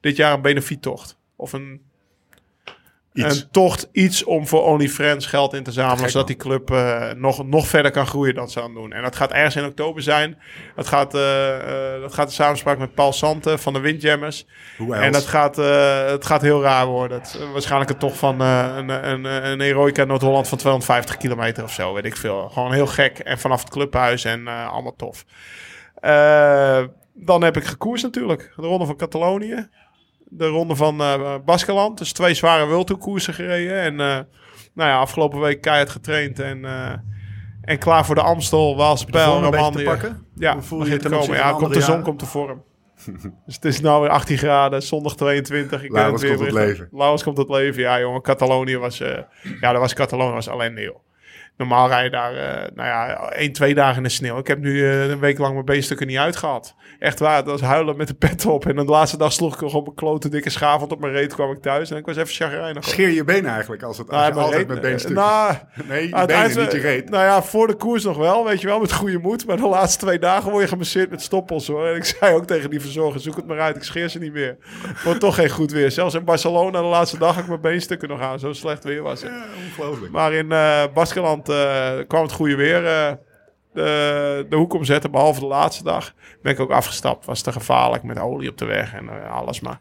dit 0.00 0.16
jaar 0.16 0.32
een 0.32 0.42
benefiettocht. 0.42 1.18
Of 1.36 1.52
een, 1.52 1.87
Iets. 3.18 3.40
een 3.40 3.50
tocht, 3.50 3.88
iets 3.92 4.24
om 4.24 4.46
voor 4.46 4.62
Only 4.64 4.88
Friends 4.88 5.26
geld 5.26 5.54
in 5.54 5.62
te 5.62 5.72
zamelen. 5.72 6.10
Zodat 6.10 6.26
die 6.26 6.36
club 6.36 6.70
eh, 6.70 7.10
nog, 7.12 7.46
nog 7.46 7.66
verder 7.66 7.90
kan 7.90 8.06
groeien 8.06 8.34
dan 8.34 8.50
ze 8.50 8.58
aan 8.60 8.64
het 8.64 8.74
doen. 8.74 8.92
En 8.92 9.02
dat 9.02 9.16
gaat 9.16 9.32
ergens 9.32 9.56
in 9.56 9.64
oktober 9.64 10.02
zijn. 10.02 10.38
Dat 10.76 10.86
gaat, 10.86 11.14
eh, 11.14 12.00
dat 12.00 12.14
gaat 12.14 12.28
de 12.28 12.34
samenspraak 12.34 12.78
met 12.78 12.94
Paul 12.94 13.12
Santen 13.12 13.58
van 13.58 13.72
de 13.72 13.80
Windjammers. 13.80 14.46
En 14.90 15.12
dat 15.12 15.26
gaat, 15.26 15.56
het 16.10 16.26
gaat 16.26 16.42
heel 16.42 16.62
raar 16.62 16.86
worden. 16.86 17.18
Het, 17.18 17.38
waarschijnlijk 17.52 17.90
een 17.90 17.98
tocht 17.98 18.16
van 18.16 18.40
een, 18.40 18.88
een, 18.88 19.24
een 19.24 19.60
Heroica 19.60 20.04
Noord-Holland 20.04 20.48
van 20.48 20.58
250 20.58 21.16
kilometer 21.16 21.64
of 21.64 21.72
zo, 21.72 21.94
weet 21.94 22.04
ik 22.04 22.16
veel. 22.16 22.48
Gewoon 22.48 22.72
heel 22.72 22.86
gek. 22.86 23.18
En 23.18 23.38
vanaf 23.38 23.60
het 23.60 23.70
clubhuis 23.70 24.24
en 24.24 24.46
allemaal 24.46 24.96
tof. 24.96 25.24
Dan 27.14 27.42
heb 27.42 27.56
ik 27.56 27.64
gekoerst 27.64 28.04
natuurlijk. 28.04 28.52
De 28.56 28.66
ronde 28.66 28.86
van 28.86 28.96
Catalonië. 28.96 29.68
De 30.30 30.46
ronde 30.46 30.76
van 30.76 31.00
eh 31.00 31.34
Baskeland. 31.44 31.98
Dus 31.98 32.12
twee 32.12 32.34
zware 32.34 32.66
World 32.66 32.98
koersen 32.98 33.34
gereden. 33.34 33.80
En 33.80 34.00
eh, 34.00 34.18
nou 34.74 34.90
ja, 34.90 34.98
afgelopen 34.98 35.40
week 35.40 35.60
keihard 35.60 35.90
getraind. 35.90 36.40
En, 36.40 36.64
eh, 36.64 36.92
en 37.62 37.78
klaar 37.78 38.06
voor 38.06 38.14
de 38.14 38.20
Amstel, 38.20 38.76
te 38.76 39.24
Romandie. 39.24 39.88
Ja, 40.34 40.52
Hoe 40.52 40.62
voel 40.62 40.86
je 40.86 40.96
te 40.96 41.08
komen. 41.08 41.36
Ja, 41.36 41.52
komt 41.52 41.74
de 41.74 41.80
zon 41.80 41.88
jaren? 41.88 42.04
komt 42.04 42.18
te 42.18 42.26
vorm. 42.26 42.62
dus 43.46 43.54
het 43.54 43.64
is 43.64 43.80
nou 43.80 44.00
weer 44.00 44.10
18 44.10 44.38
graden, 44.38 44.82
zondag 44.82 45.16
22. 45.16 45.82
Ik 45.82 45.92
Laurens 45.92 46.22
het 46.22 46.30
weer 46.30 46.38
komt 46.38 46.52
bericht. 46.52 46.78
leven. 46.78 46.88
Laurens 46.98 47.22
komt 47.22 47.36
tot 47.36 47.48
leven, 47.48 47.82
ja 47.82 48.00
jongen. 48.00 48.22
Catalonië 48.22 48.76
was, 48.76 49.00
eh 49.00 49.18
ja, 49.60 49.72
dat 49.72 49.80
was 49.80 49.94
Catalonië 49.94 50.32
was 50.32 50.48
alleen 50.48 50.74
neeuw. 50.74 51.02
Normaal 51.58 51.88
rij 51.88 52.04
je 52.04 52.10
daar, 52.10 52.34
eh, 52.36 52.70
nou 52.74 52.88
ja, 52.88 53.30
één, 53.30 53.52
twee 53.52 53.74
dagen 53.74 53.96
in 53.96 54.02
de 54.02 54.08
sneeuw. 54.08 54.38
Ik 54.38 54.46
heb 54.46 54.58
nu 54.58 54.84
eh, 54.90 55.08
een 55.08 55.18
week 55.18 55.38
lang 55.38 55.52
mijn 55.52 55.64
beenstukken 55.64 56.06
niet 56.06 56.16
uitgehad. 56.16 56.74
Echt 56.98 57.18
waar, 57.18 57.44
dat 57.44 57.60
was 57.60 57.68
huilen 57.70 57.96
met 57.96 58.06
de 58.08 58.14
pet 58.14 58.46
op. 58.46 58.66
En 58.66 58.76
dan 58.76 58.86
de 58.86 58.92
laatste 58.92 59.16
dag 59.16 59.32
sloeg 59.32 59.54
ik 59.54 59.60
nog 59.60 59.74
op 59.74 59.86
een 59.86 59.94
klote 59.94 60.28
dikke 60.28 60.50
schaafwond 60.50 60.92
op 60.92 61.00
mijn 61.00 61.12
reet. 61.12 61.34
kwam 61.34 61.50
ik 61.50 61.62
thuis 61.62 61.90
en 61.90 61.96
ik 61.96 62.06
was 62.06 62.16
even 62.16 62.34
chagrijnig. 62.34 62.84
Scheer 62.84 63.08
je 63.08 63.24
benen 63.24 63.50
eigenlijk 63.50 63.82
als, 63.82 63.98
het, 63.98 64.10
als 64.10 64.16
Nou, 64.20 64.32
je 64.34 64.38
altijd 64.40 64.56
reet- 64.58 64.68
met 64.68 64.80
beenstukjes... 64.80 65.18
Nou, 65.24 65.54
nee, 65.88 66.02
je 66.08 66.24
benen, 66.26 66.58
niet 66.58 66.72
je 66.72 66.78
reet. 66.78 67.10
Nou 67.10 67.24
ja, 67.24 67.42
voor 67.42 67.66
de 67.66 67.74
koers 67.74 68.04
nog 68.04 68.16
wel, 68.16 68.44
weet 68.44 68.60
je 68.60 68.66
wel, 68.66 68.80
met 68.80 68.92
goede 68.92 69.18
moed. 69.18 69.46
Maar 69.46 69.56
de 69.56 69.68
laatste 69.68 70.04
twee 70.04 70.18
dagen 70.18 70.50
word 70.50 70.62
je 70.62 70.68
gemasseerd 70.68 71.10
met 71.10 71.22
stoppels 71.22 71.66
hoor. 71.66 71.86
En 71.86 71.96
ik 71.96 72.04
zei 72.04 72.34
ook 72.34 72.46
tegen 72.46 72.70
die 72.70 72.80
verzorger, 72.80 73.20
zoek 73.20 73.36
het 73.36 73.46
maar 73.46 73.60
uit, 73.60 73.76
ik 73.76 73.82
scheer 73.82 74.08
ze 74.08 74.18
niet 74.18 74.32
meer. 74.32 74.56
Wordt 75.04 75.20
toch 75.20 75.34
geen 75.34 75.50
goed 75.50 75.72
weer. 75.72 75.90
Zelfs 75.90 76.14
in 76.14 76.24
Barcelona 76.24 76.80
de 76.80 76.86
laatste 76.86 77.18
dag 77.18 77.34
had 77.34 77.42
ik 77.42 77.48
mijn 77.48 77.60
beenstukken 77.60 78.08
nog 78.08 78.20
aan. 78.20 78.38
Zo 78.38 78.52
slecht 78.52 78.84
weer 78.84 79.02
was 79.02 79.22
het. 79.22 79.30
Ja, 79.30 79.44
ongelooflijk. 79.68 80.12
Maar 80.12 80.32
in 80.32 80.52
eh 80.52 80.82
Baskeland 80.94 81.47
eh, 81.48 81.92
kwam 82.06 82.22
het 82.22 82.32
goede 82.32 82.56
weer. 82.56 82.86
eh, 82.86 83.12
de, 83.72 84.46
de 84.48 84.56
hoek 84.56 84.72
omzetten, 84.74 85.10
behalve 85.10 85.40
de 85.40 85.46
laatste 85.46 85.84
dag. 85.84 86.14
Ben 86.42 86.52
ik 86.52 86.60
ook 86.60 86.70
afgestapt. 86.70 87.24
Was 87.26 87.42
te 87.42 87.52
gevaarlijk 87.52 88.02
met 88.02 88.18
olie 88.18 88.50
op 88.50 88.58
de 88.58 88.64
weg 88.64 88.94
en 88.94 89.08
eh, 89.08 89.30
alles. 89.32 89.60
Maar 89.60 89.78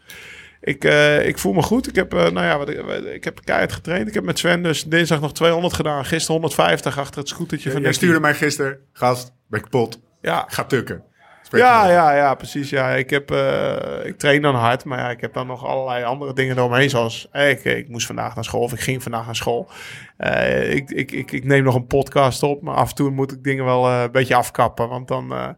ik, 0.62 0.84
ik 1.24 1.38
voel 1.38 1.54
me 1.54 1.62
goed. 1.62 1.88
Ik 1.88 1.96
heb, 1.96 2.12
nou 2.12 2.42
ja, 2.42 2.58
wat, 2.58 2.70
ik, 2.70 2.82
wat- 2.82 3.06
ik 3.06 3.24
heb 3.24 3.40
keihard 3.44 3.72
getraind. 3.72 4.08
Ik 4.08 4.14
heb 4.14 4.24
met 4.24 4.40
Sven 4.40 4.64
dus 4.64 4.84
dinsdag 4.84 5.22
nog 5.22 5.34
200 5.34 5.74
gedaan. 5.74 6.06
Gisteren 6.06 6.32
150 6.42 6.98
achter 7.00 7.20
het 7.20 7.30
scootertje 7.30 7.72
van 7.72 7.82
Jij 7.82 7.90
Nicky. 7.90 8.04
stuurde 8.04 8.20
mij 8.22 8.34
gisteren, 8.36 8.80
gast, 8.94 9.34
ben 9.48 9.62
kapot, 9.62 10.00
Ja, 10.22 10.46
ga 10.48 10.64
tukken. 10.64 11.04
Ja, 11.52 11.90
ja, 11.90 12.16
ja, 12.16 12.36
precies. 12.36 12.70
Ja. 12.70 12.90
Ik, 12.90 13.10
heb, 13.10 13.32
eh, 13.32 14.06
ik 14.06 14.18
train 14.18 14.42
dan 14.42 14.56
hard, 14.56 14.86
maar 14.86 15.00
ja, 15.00 15.10
ik 15.10 15.22
heb 15.22 15.34
dan 15.34 15.48
nog 15.48 15.66
allerlei 15.66 16.04
andere 16.04 16.34
dingen 16.34 16.58
eromheen. 16.58 16.90
Zoals 16.90 17.28
eh, 17.32 17.50
ik, 17.50 17.64
ik 17.64 17.90
moest 17.90 18.06
vandaag 18.06 18.36
naar 18.36 18.44
school 18.44 18.62
of 18.62 18.74
ik 18.74 18.80
ging 18.80 19.04
vandaag 19.04 19.26
naar 19.26 19.36
school. 19.36 19.70
Eh, 20.18 20.74
ik, 20.74 20.90
ik, 20.90 21.12
ik, 21.12 21.32
ik 21.32 21.44
neem 21.44 21.64
nog 21.64 21.76
een 21.76 21.88
podcast 21.88 22.44
op, 22.44 22.62
maar 22.62 22.76
af 22.76 22.90
en 22.90 22.96
toe 22.96 23.10
moet 23.10 23.32
ik 23.32 23.44
dingen 23.44 23.66
wel 23.66 23.90
een 23.90 24.12
beetje 24.12 24.36
afkappen. 24.36 24.90
Want 24.90 25.08
dan, 25.08 25.56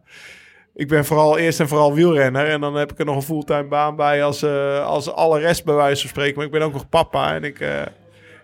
ik 0.74 0.88
ben 0.88 1.04
vooral 1.04 1.38
eerst 1.38 1.60
en 1.60 1.68
vooral 1.68 1.94
wielrenner. 1.94 2.46
En 2.46 2.60
dan 2.60 2.74
heb 2.74 2.92
ik 2.92 2.98
er 2.98 3.04
nog 3.04 3.16
een 3.16 3.22
fulltime 3.22 3.68
baan 3.68 3.96
bij 3.96 4.24
als, 4.24 4.44
als 4.84 5.12
alle 5.12 5.38
rest 5.38 5.64
bij 5.64 5.74
wijze 5.74 6.00
van 6.00 6.10
spreken. 6.10 6.36
Maar 6.36 6.46
ik 6.46 6.52
ben 6.52 6.62
ook 6.62 6.72
nog 6.72 6.88
papa. 6.88 7.34
En 7.34 7.44
ik, 7.44 7.60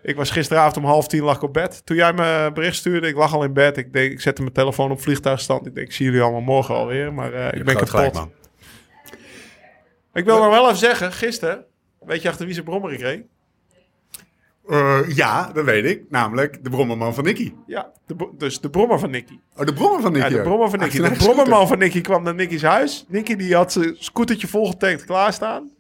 ik 0.06 0.16
was 0.16 0.30
gisteravond 0.30 0.76
om 0.76 0.84
half 0.84 1.06
tien 1.06 1.22
lag 1.22 1.36
ik 1.36 1.42
op 1.42 1.52
bed. 1.52 1.86
Toen 1.86 1.96
jij 1.96 2.12
me 2.12 2.50
bericht 2.54 2.76
stuurde, 2.76 3.08
ik 3.08 3.16
lag 3.16 3.34
al 3.34 3.44
in 3.44 3.52
bed. 3.52 3.76
Ik, 3.76 3.92
denk, 3.92 4.12
ik 4.12 4.20
zette 4.20 4.42
mijn 4.42 4.54
telefoon 4.54 4.90
op 4.90 5.00
vliegtuigstand. 5.00 5.66
Ik 5.66 5.75
denk, 5.75 5.86
ik 5.86 5.92
zie 5.92 6.04
jullie 6.04 6.20
allemaal 6.20 6.40
morgen 6.40 6.75
alweer. 6.75 7.12
Maar 7.12 7.32
eh, 7.32 7.46
ik 7.46 7.64
ben 7.64 7.75
kapot. 7.75 7.90
gelijk, 7.90 8.14
man. 8.14 8.32
ik 10.12 10.25
wil 10.25 10.38
nog 10.38 10.48
wel 10.48 10.64
even 10.64 10.76
zeggen, 10.76 11.12
gisteren, 11.12 11.64
weet 12.00 12.22
je 12.22 12.28
achter 12.28 12.44
wie 12.44 12.54
zijn 12.54 12.66
brommer 12.66 12.92
ik 12.92 13.00
reed? 13.00 13.25
Eh, 14.68 15.00
ja, 15.08 15.52
dat 15.52 15.64
weet 15.64 15.84
ik. 15.84 16.02
Namelijk 16.08 16.64
de 16.64 16.70
brommerman 16.70 17.14
van 17.14 17.25
Nicky. 17.25 17.52
Ja, 17.66 17.92
de, 18.06 18.30
dus 18.38 18.60
de 18.60 18.70
brommer 18.70 18.98
van 18.98 19.10
Nicky. 19.10 19.38
Oh, 19.56 19.66
de 19.66 19.72
brommer 19.72 20.00
van 20.00 20.12
Nicky. 20.12 20.28
Ja, 20.28 20.36
de 20.36 20.42
brommer 20.42 20.70
van 20.70 20.78
Nicky. 20.78 21.00
De 21.00 21.10
brommerman 21.10 21.68
van 21.68 21.78
Nicky 21.78 22.00
kwam 22.00 22.22
naar 22.22 22.34
Nicky's 22.34 22.62
huis. 22.62 23.04
Nicky 23.08 23.36
die 23.36 23.54
had 23.54 23.72
zijn 23.72 23.96
scootertje 23.98 24.46
volgetankt 24.46 25.04
klaarstaan. 25.04 25.70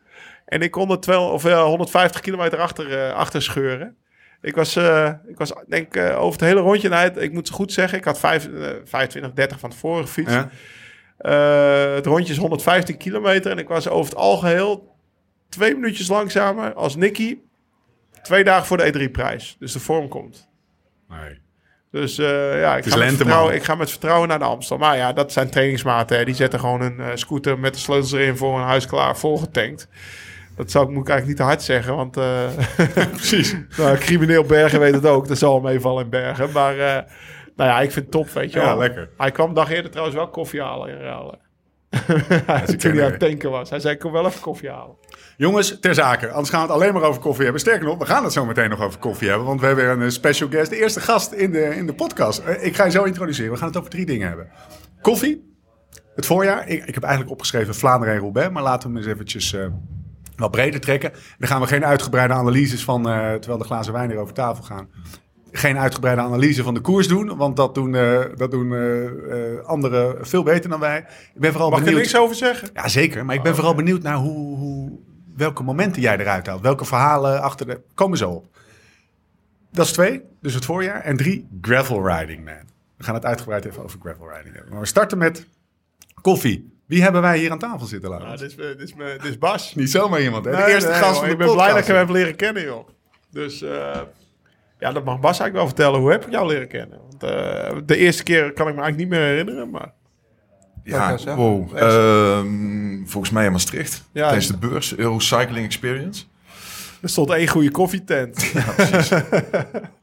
En 0.44 0.60
ik 0.60 0.70
kon 0.70 0.90
er 0.90 1.00
200 1.00 1.34
of, 1.34 1.50
eh, 1.50 1.64
150 1.64 2.20
kilometer 2.20 2.58
achter, 2.58 3.12
achter 3.12 3.42
scheuren. 3.42 3.96
Ik 4.40 4.54
was, 4.54 4.76
eh, 4.76 5.12
ik 5.26 5.38
was 5.38 5.52
denk 5.68 5.86
ik 5.86 5.96
eh, 5.96 6.18
over 6.18 6.40
het 6.40 6.48
hele 6.48 6.60
rondje, 6.60 6.88
nou, 6.88 7.20
ik 7.20 7.32
moet 7.32 7.50
goed 7.50 7.72
zeggen, 7.72 7.98
ik 7.98 8.04
had 8.04 8.18
vijf, 8.18 8.46
eh, 8.46 8.68
25, 8.84 9.32
30 9.32 9.58
van 9.58 9.70
tevoren. 9.70 10.06
Ja. 10.14 10.50
Eh, 11.18 11.94
het 11.94 12.06
rondje 12.06 12.32
is 12.32 12.38
115 12.38 12.96
kilometer 12.96 13.50
en 13.50 13.58
ik 13.58 13.68
was 13.68 13.88
over 13.88 14.10
het 14.10 14.20
algeheel 14.20 14.96
twee 15.48 15.74
minuutjes 15.74 16.08
langzamer 16.08 16.74
als 16.74 16.96
Nicky. 16.96 17.38
Twee 18.22 18.44
dagen 18.44 18.66
voor 18.66 18.76
de 18.76 18.92
E3-prijs. 18.92 19.56
Dus 19.58 19.72
de 19.72 19.80
vorm 19.80 20.08
komt. 20.08 20.48
Nee. 21.08 21.40
Dus 21.90 22.18
eh, 22.18 22.60
ja, 22.60 22.76
ik 22.76 22.84
ga, 22.84 22.96
met 22.96 23.18
lente, 23.18 23.54
ik 23.54 23.62
ga 23.62 23.74
met 23.74 23.90
vertrouwen 23.90 24.28
naar 24.28 24.38
de 24.38 24.44
Amstel. 24.44 24.78
Maar 24.78 24.96
ja, 24.96 25.12
dat 25.12 25.32
zijn 25.32 25.50
trainingsmaten. 25.50 26.16
Hè. 26.18 26.24
Die 26.24 26.34
zetten 26.34 26.60
gewoon 26.60 26.80
een 26.80 27.00
eh, 27.00 27.10
scooter 27.14 27.58
met 27.58 27.74
de 27.74 27.80
sleutels 27.80 28.12
erin 28.12 28.36
voor 28.36 28.58
een 28.58 28.64
huis 28.64 28.86
klaar 28.86 29.16
volgetankt. 29.16 29.88
Dat 30.56 30.70
zou 30.70 30.84
ik, 30.86 30.90
moet 30.90 31.02
ik 31.02 31.08
eigenlijk 31.08 31.26
niet 31.26 31.36
te 31.36 31.42
hard 31.42 31.62
zeggen, 31.62 31.96
want... 31.96 32.16
eh 32.16 32.44
Precies. 33.10 33.56
nou, 33.78 33.96
crimineel 33.98 34.44
Bergen 34.44 34.80
weet 34.80 34.94
het 34.94 35.06
ook. 35.06 35.28
Dat 35.28 35.38
zal 35.38 35.60
meevallen 35.60 36.04
in 36.04 36.10
Bergen. 36.10 36.52
Maar 36.52 36.72
eh, 36.78 37.02
nou 37.56 37.70
ja, 37.70 37.80
ik 37.80 37.92
vind 37.92 38.04
het 38.04 38.10
top, 38.14 38.28
weet 38.30 38.52
je 38.52 38.58
Ja, 38.58 38.64
wel. 38.66 38.78
lekker. 38.78 39.08
Hij 39.16 39.30
kwam 39.30 39.54
dag 39.54 39.70
eerder 39.70 39.90
trouwens 39.90 40.16
wel 40.16 40.28
koffie 40.28 40.60
halen 40.62 40.88
in 40.88 40.96
Ralen. 41.00 41.38
Toen 42.78 42.90
hij 42.92 43.04
aan 43.04 43.10
het 43.10 43.18
tanken 43.18 43.50
was. 43.50 43.70
Hij 43.70 43.80
zei, 43.80 43.94
ik 43.94 44.00
kom 44.00 44.12
wel 44.12 44.26
even 44.26 44.40
koffie 44.40 44.70
halen. 44.70 44.96
Jongens, 45.36 45.80
ter 45.80 45.94
zake. 45.94 46.28
Anders 46.28 46.50
gaan 46.50 46.60
we 46.66 46.66
het 46.72 46.76
alleen 46.82 46.92
maar 46.92 47.02
over 47.02 47.20
koffie 47.20 47.42
hebben. 47.42 47.60
Sterker 47.60 47.84
nog, 47.86 47.98
we 47.98 48.06
gaan 48.06 48.24
het 48.24 48.32
zo 48.32 48.44
meteen 48.44 48.70
nog 48.70 48.80
over 48.82 48.98
koffie 48.98 49.28
hebben. 49.28 49.46
Want 49.46 49.60
we 49.60 49.66
hebben 49.66 49.96
weer 49.96 50.04
een 50.04 50.12
special 50.12 50.48
guest. 50.48 50.70
De 50.70 50.76
eerste 50.80 51.00
gast 51.00 51.32
in 51.32 51.50
de, 51.52 51.64
in 51.76 51.86
de 51.86 51.94
podcast. 51.94 52.38
Eh, 52.38 52.64
Ik 52.64 52.76
ga 52.76 52.84
je 52.84 52.90
zo 52.90 53.02
introduceren. 53.04 53.52
We 53.52 53.58
gaan 53.58 53.68
het 53.68 53.76
over 53.76 53.90
drie 53.90 54.06
dingen 54.06 54.28
hebben. 54.28 54.48
Koffie. 55.00 55.54
Het 56.14 56.26
voorjaar. 56.26 56.68
Ik, 56.68 56.84
ik 56.84 56.94
heb 56.94 57.02
eigenlijk 57.02 57.32
opgeschreven 57.32 57.74
Vlaanderen 57.74 58.14
en 58.14 58.20
Roubaix. 58.20 58.50
Maar 58.52 58.62
laten 58.62 58.88
we 58.88 58.94
hem 58.94 59.04
eens 59.04 59.12
eventjes 59.14 59.52
eh, 59.52 59.66
wat 60.36 60.50
breder 60.50 60.80
trekken. 60.80 61.12
Dan 61.38 61.48
gaan 61.48 61.60
we 61.60 61.66
geen 61.66 61.84
uitgebreide 61.84 62.34
analyses 62.34 62.84
van... 62.84 63.08
eh, 63.08 63.32
terwijl 63.32 63.58
de 63.58 63.64
glazen 63.64 63.92
wijn 63.92 64.10
hier 64.10 64.18
over 64.18 64.34
tafel 64.34 64.64
gaan. 64.64 64.88
Geen 65.52 65.78
uitgebreide 65.78 66.22
analyse 66.22 66.62
van 66.62 66.74
de 66.74 66.80
koers 66.80 67.08
doen. 67.08 67.36
Want 67.36 67.56
dat 67.56 67.74
doen, 67.74 67.94
eh, 67.94 68.20
dat 68.34 68.50
doen 68.50 68.74
eh, 68.74 69.64
anderen 69.64 70.26
veel 70.26 70.42
beter 70.42 70.70
dan 70.70 70.80
wij. 70.80 70.98
Ik 71.34 71.40
ben 71.40 71.52
vooral 71.52 71.70
Mag 71.70 71.78
ik 71.78 71.84
er 71.84 71.92
benieuwd... 71.92 72.12
niks 72.12 72.22
over 72.22 72.36
zeggen? 72.36 72.70
Ja, 72.74 72.88
zeker. 72.88 73.24
Maar 73.24 73.34
ik 73.34 73.42
ben 73.42 73.54
vooral 73.54 73.74
benieuwd 73.74 74.02
naar 74.02 74.16
hoe, 74.16 74.56
hoe, 74.56 74.98
welke 75.36 75.62
momenten 75.62 76.02
jij 76.02 76.18
eruit 76.18 76.46
haalt. 76.46 76.62
Welke 76.62 76.84
verhalen 76.84 77.42
achter 77.42 77.66
de... 77.66 77.80
Komen 77.94 78.18
zo 78.18 78.30
op. 78.30 78.46
Dat 79.70 79.86
is 79.86 79.92
twee, 79.92 80.22
dus 80.40 80.54
het 80.54 80.64
voorjaar. 80.64 81.00
En 81.00 81.16
drie, 81.16 81.48
gravel 81.60 82.08
riding, 82.08 82.44
man. 82.44 82.74
We 82.96 83.04
gaan 83.04 83.14
het 83.14 83.24
uitgebreid 83.24 83.64
even 83.64 83.82
over 83.82 83.98
gravel 84.00 84.28
riding 84.28 84.54
hebben. 84.54 84.72
Maar 84.72 84.80
we 84.80 84.86
starten 84.86 85.18
met 85.18 85.48
koffie. 86.20 86.75
Wie 86.86 87.02
hebben 87.02 87.22
wij 87.22 87.38
hier 87.38 87.50
aan 87.50 87.58
tafel 87.58 87.86
zitten, 87.86 88.10
Nou, 88.10 88.22
Laurens? 88.22 88.42
dit, 88.42 88.50
is, 88.50 88.64
eh, 88.64 88.78
dit, 88.78 88.88
is, 88.88 88.94
me- 88.94 89.16
dit 89.22 89.30
is 89.30 89.38
Bas. 89.38 89.74
Niet 89.74 89.90
zomaar 89.90 90.20
iemand, 90.22 90.44
hè? 90.44 90.50
De 90.50 90.56
Nee, 90.56 90.66
eerste 90.66 90.90
nee, 90.90 90.98
gast 90.98 91.10
joh, 91.10 91.18
van 91.18 91.26
de 91.26 91.32
Ik 91.32 91.38
ben 91.38 91.52
blij 91.52 91.68
dat 91.68 91.78
ik 91.78 91.84
hem 91.86 92.12
leren 92.12 92.36
kennen, 92.36 92.62
joh. 92.62 92.88
Dus 93.30 93.62
eh, 93.62 94.00
ja, 94.78 94.92
dat 94.92 95.04
mag 95.04 95.20
Bas 95.20 95.38
eigenlijk 95.38 95.54
wel 95.54 95.66
vertellen. 95.66 96.00
Hoe 96.00 96.10
heb 96.10 96.24
ik 96.26 96.30
jou 96.32 96.46
leren 96.46 96.68
kennen? 96.68 96.98
Want, 97.10 97.22
eh, 97.22 97.76
de 97.86 97.96
eerste 97.96 98.22
keer 98.22 98.52
kan 98.52 98.68
ik 98.68 98.74
me 98.74 98.80
eigenlijk 98.82 98.96
niet 98.96 99.08
meer 99.08 99.28
herinneren, 99.28 99.70
maar... 99.70 99.92
Ja, 100.84 101.16
Ja, 101.24 101.34
wow. 101.36 101.76
Ehm, 101.76 103.04
volgens 103.06 103.32
mij 103.32 103.44
in 103.44 103.52
Maastricht. 103.52 104.04
Ja. 104.12 104.22
Tijdens 104.26 104.46
de 104.46 104.56
beurs, 104.58 104.96
Eurocycling 104.96 105.66
Experience. 105.66 106.24
Er 107.02 107.08
stond 107.08 107.30
één 107.30 107.48
goede 107.48 107.70
koffietent. 107.70 108.52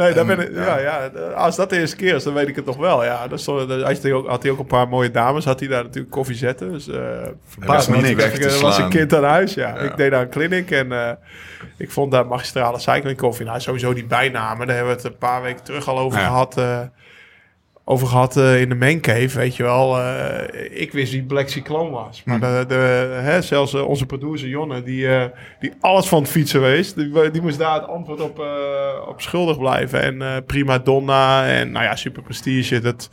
nee, 0.00 0.14
daar 0.14 0.28
En, 0.28 0.36
ben 0.36 0.50
ik, 0.50 0.54
ja. 0.54 0.78
ja. 0.78 1.10
Als 1.34 1.56
dat 1.56 1.70
de 1.70 1.78
eerste 1.78 1.96
keer 1.96 2.14
is, 2.14 2.22
dan 2.22 2.34
weet 2.34 2.48
ik 2.48 2.56
het 2.56 2.64
nog 2.64 2.76
wel. 2.76 3.04
Ja, 3.04 3.28
dan 3.28 3.38
stond, 3.38 3.70
had, 3.70 4.02
hij 4.02 4.12
ook, 4.12 4.28
had 4.28 4.42
hij 4.42 4.52
ook 4.52 4.58
een 4.58 4.66
paar 4.66 4.88
mooie 4.88 5.10
dames. 5.10 5.44
Had 5.44 5.60
hij 5.60 5.68
daar 5.68 5.82
natuurlijk 5.82 6.12
koffie 6.12 6.36
zetten. 6.36 6.72
Dus, 6.72 6.88
eh 6.88 6.98
Verbaast 7.46 7.88
me 7.88 7.96
niet 7.96 8.04
niks. 8.04 8.22
weg 8.22 8.34
ik 8.34 8.40
te 8.40 8.48
eh, 8.48 8.60
was 8.60 8.78
een 8.78 8.88
kind 8.88 9.14
aan 9.14 9.24
huis, 9.24 9.54
ja. 9.54 9.68
Ja. 9.68 9.74
Ik 9.76 9.96
deed 9.96 10.10
daar 10.10 10.22
een 10.22 10.30
clinic 10.30 10.70
en 10.70 10.92
eh, 10.92 11.10
ik 11.76 11.90
vond 11.90 12.12
daar 12.12 12.26
magistrale 12.26 12.78
cycling 12.78 13.16
koffie. 13.16 13.46
Nou, 13.46 13.60
sowieso 13.60 13.92
die 13.92 14.06
bijnamen, 14.06 14.66
daar 14.66 14.76
hebben 14.76 14.94
we 14.96 15.02
het 15.02 15.12
een 15.12 15.18
paar 15.18 15.42
weken 15.42 15.64
terug 15.64 15.88
al 15.88 15.98
over 15.98 16.18
gehad. 16.20 16.58
eh, 16.58 16.80
over 17.90 18.06
gehad 18.06 18.36
eh, 18.36 18.60
in 18.60 18.68
de 18.68 18.74
mancave, 18.74 19.38
weet 19.38 19.56
je 19.56 19.62
wel. 19.62 19.98
Eh, 19.98 20.80
ik 20.80 20.92
wist 20.92 21.12
wie 21.12 21.22
Black 21.22 21.48
Cyclone 21.48 21.90
was. 21.90 22.22
Maar 22.24 22.40
de, 22.40 22.64
de, 22.68 22.74
hè, 23.22 23.42
zelfs 23.42 23.74
eh, 23.74 23.86
onze 23.86 24.06
producer 24.06 24.48
Jonne, 24.48 24.82
die, 24.82 25.08
die 25.60 25.72
alles 25.80 26.06
van 26.06 26.22
het 26.22 26.30
fietsen 26.30 26.60
wees, 26.60 26.94
die, 26.94 27.30
die 27.30 27.42
moest 27.42 27.58
daar 27.58 27.74
het 27.74 27.88
antwoord 27.88 28.20
op, 28.20 28.44
op 29.08 29.20
schuldig 29.20 29.58
blijven. 29.58 30.02
En 30.02 30.44
Prima 30.44 30.78
Donna 30.78 31.46
en 31.46 31.70
nou 31.70 31.84
ja, 31.84 31.96
Super 31.96 32.22
Prestige, 32.22 32.80
dat, 32.80 33.10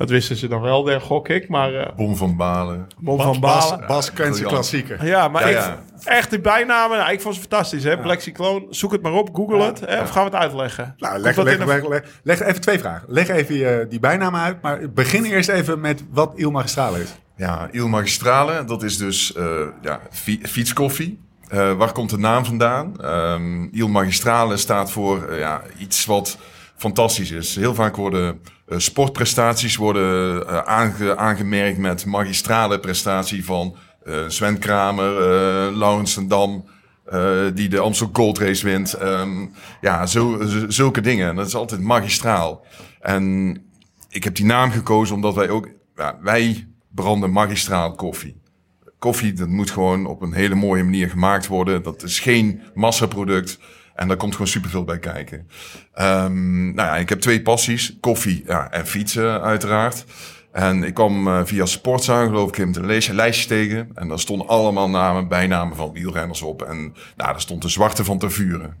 dat 0.00 0.10
wisten 0.10 0.36
ze 0.36 0.48
dan 0.48 0.60
wel, 0.60 0.82
denk 0.82 1.02
gok 1.02 1.28
ik. 1.28 1.48
Maar 1.48 1.74
eh 1.74 1.96
Bom 1.96 2.16
van 2.16 2.36
Balen. 2.36 2.86
Bas, 2.98 3.22
van 3.22 3.40
Bas, 3.40 3.70
Balen. 3.70 3.86
Bas 3.86 4.06
kent 4.06 4.16
zijn 4.16 4.30
briljant. 4.30 4.52
klassieker. 4.52 5.06
Ja, 5.06 5.28
maar 5.28 5.42
Ja, 5.42 5.48
ik, 5.48 5.54
ja. 5.54 5.82
echt 6.04 6.30
die 6.30 6.40
bijnamen, 6.40 6.98
nou, 6.98 7.12
ik 7.12 7.20
vond 7.20 7.34
ze 7.34 7.40
fantastisch. 7.40 7.84
Hè? 7.84 7.96
Cyclone, 8.20 8.66
zoek 8.70 8.92
het 8.92 9.02
maar 9.02 9.12
op, 9.12 9.28
google 9.34 9.62
het. 9.64 9.80
Hè? 9.80 10.00
Of 10.00 10.08
gaan 10.10 10.24
we 10.24 10.30
het 10.30 10.38
uitleggen? 10.40 10.94
Nou, 10.98 11.18
leg, 11.18 11.36
leg, 11.36 11.58
een- 11.58 11.66
leg, 11.66 11.88
leg, 11.88 12.02
leg 12.22 12.40
even 12.40 12.60
twee 12.60 12.78
vragen. 12.78 13.04
Leg 13.08 13.28
even 13.28 13.80
eh, 13.80 13.86
die 13.88 14.00
bijnamen 14.00 14.40
uit. 14.40 14.62
Maar 14.62 14.90
begin 14.92 15.24
eerst 15.24 15.48
even 15.48 15.80
met 15.80 16.04
wat 16.10 16.32
Il 16.36 16.50
Magistrale 16.50 17.00
is. 17.00 17.08
Ja, 17.36 17.68
Il 17.70 17.88
Magistrale, 17.88 18.64
dat 18.64 18.82
is 18.82 18.96
dus 18.98 19.32
eh, 19.34 19.44
ja, 19.82 20.00
fi- 20.10 20.40
fietskoffie. 20.42 21.18
Eh, 21.48 21.72
waar 21.72 21.92
komt 21.92 22.10
de 22.10 22.18
naam 22.18 22.44
vandaan? 22.44 23.00
Ehm 23.00 23.62
Il 23.72 23.88
Magistrale 23.88 24.56
staat 24.56 24.90
voor 24.92 25.34
ja, 25.38 25.62
iets 25.78 26.04
wat 26.06 26.38
fantastisch 26.76 27.30
is. 27.30 27.56
Heel 27.56 27.74
vaak 27.74 27.96
worden 27.96 28.40
sportprestaties 28.76 29.76
worden, 29.76 30.46
eh, 30.46 30.58
aange- 30.58 31.16
aangemerkt 31.16 31.78
met 31.78 32.06
magistrale 32.06 32.80
prestatie 32.80 33.44
van 33.44 33.76
eh 34.04 34.24
Sven 34.28 34.58
Kramer, 34.58 35.16
eh 35.16 35.76
Laurens 35.76 36.14
ten 36.14 36.28
Dam, 36.28 36.64
eh, 37.04 37.32
die 37.54 37.68
de 37.68 37.78
Amstel 37.78 38.10
Gold 38.12 38.38
Race 38.38 38.64
wint. 38.64 38.92
Ehm, 38.92 39.46
ja, 39.80 40.06
zulke 40.68 41.00
dingen. 41.00 41.34
Dat 41.34 41.46
is 41.46 41.54
altijd 41.54 41.80
magistraal. 41.80 42.64
En 43.00 43.56
ik 44.08 44.24
heb 44.24 44.34
die 44.34 44.44
naam 44.44 44.70
gekozen 44.70 45.14
omdat 45.14 45.34
wij 45.34 45.48
ook... 45.48 45.68
Ja, 45.96 46.18
wij 46.22 46.66
branden 46.94 47.32
magistraal 47.32 47.94
koffie. 47.94 48.40
Koffie, 48.98 49.32
dat 49.32 49.48
moet 49.48 49.70
gewoon 49.70 50.06
op 50.06 50.22
een 50.22 50.32
hele 50.32 50.54
mooie 50.54 50.84
manier 50.84 51.08
gemaakt 51.10 51.46
worden. 51.46 51.82
Dat 51.82 52.02
is 52.02 52.20
geen 52.20 52.62
massaproduct. 52.74 53.58
En 54.00 54.08
daar 54.08 54.16
komt 54.16 54.32
gewoon 54.32 54.46
superveel 54.46 54.84
bij 54.84 54.98
kijken. 54.98 55.48
Ehm, 55.94 56.64
nou 56.74 56.88
ja, 56.88 56.96
ik 56.96 57.08
heb 57.08 57.20
twee 57.20 57.42
passies. 57.42 57.96
Koffie 58.00 58.42
ja, 58.46 58.70
en 58.70 58.86
fietsen 58.86 59.42
uiteraard. 59.42 60.04
En 60.52 60.84
ik 60.84 60.94
kwam 60.94 61.28
eh, 61.28 61.40
via 61.44 61.66
Sportzaal, 61.66 62.26
geloof 62.26 62.48
ik, 62.48 62.58
in 62.58 62.74
een 62.74 62.86
lijstje, 62.86 63.14
lijstje 63.14 63.48
tegen. 63.48 63.90
En 63.94 64.08
daar 64.08 64.18
stonden 64.18 64.46
allemaal 64.46 64.90
namen, 64.90 65.28
bijnamen 65.28 65.76
van 65.76 65.92
wielrenners 65.92 66.42
op. 66.42 66.62
En 66.62 66.76
nou, 66.76 66.92
daar 67.16 67.40
stond 67.40 67.62
de 67.62 67.68
Zwarte 67.68 68.04
van 68.04 68.18
Tervuren. 68.18 68.76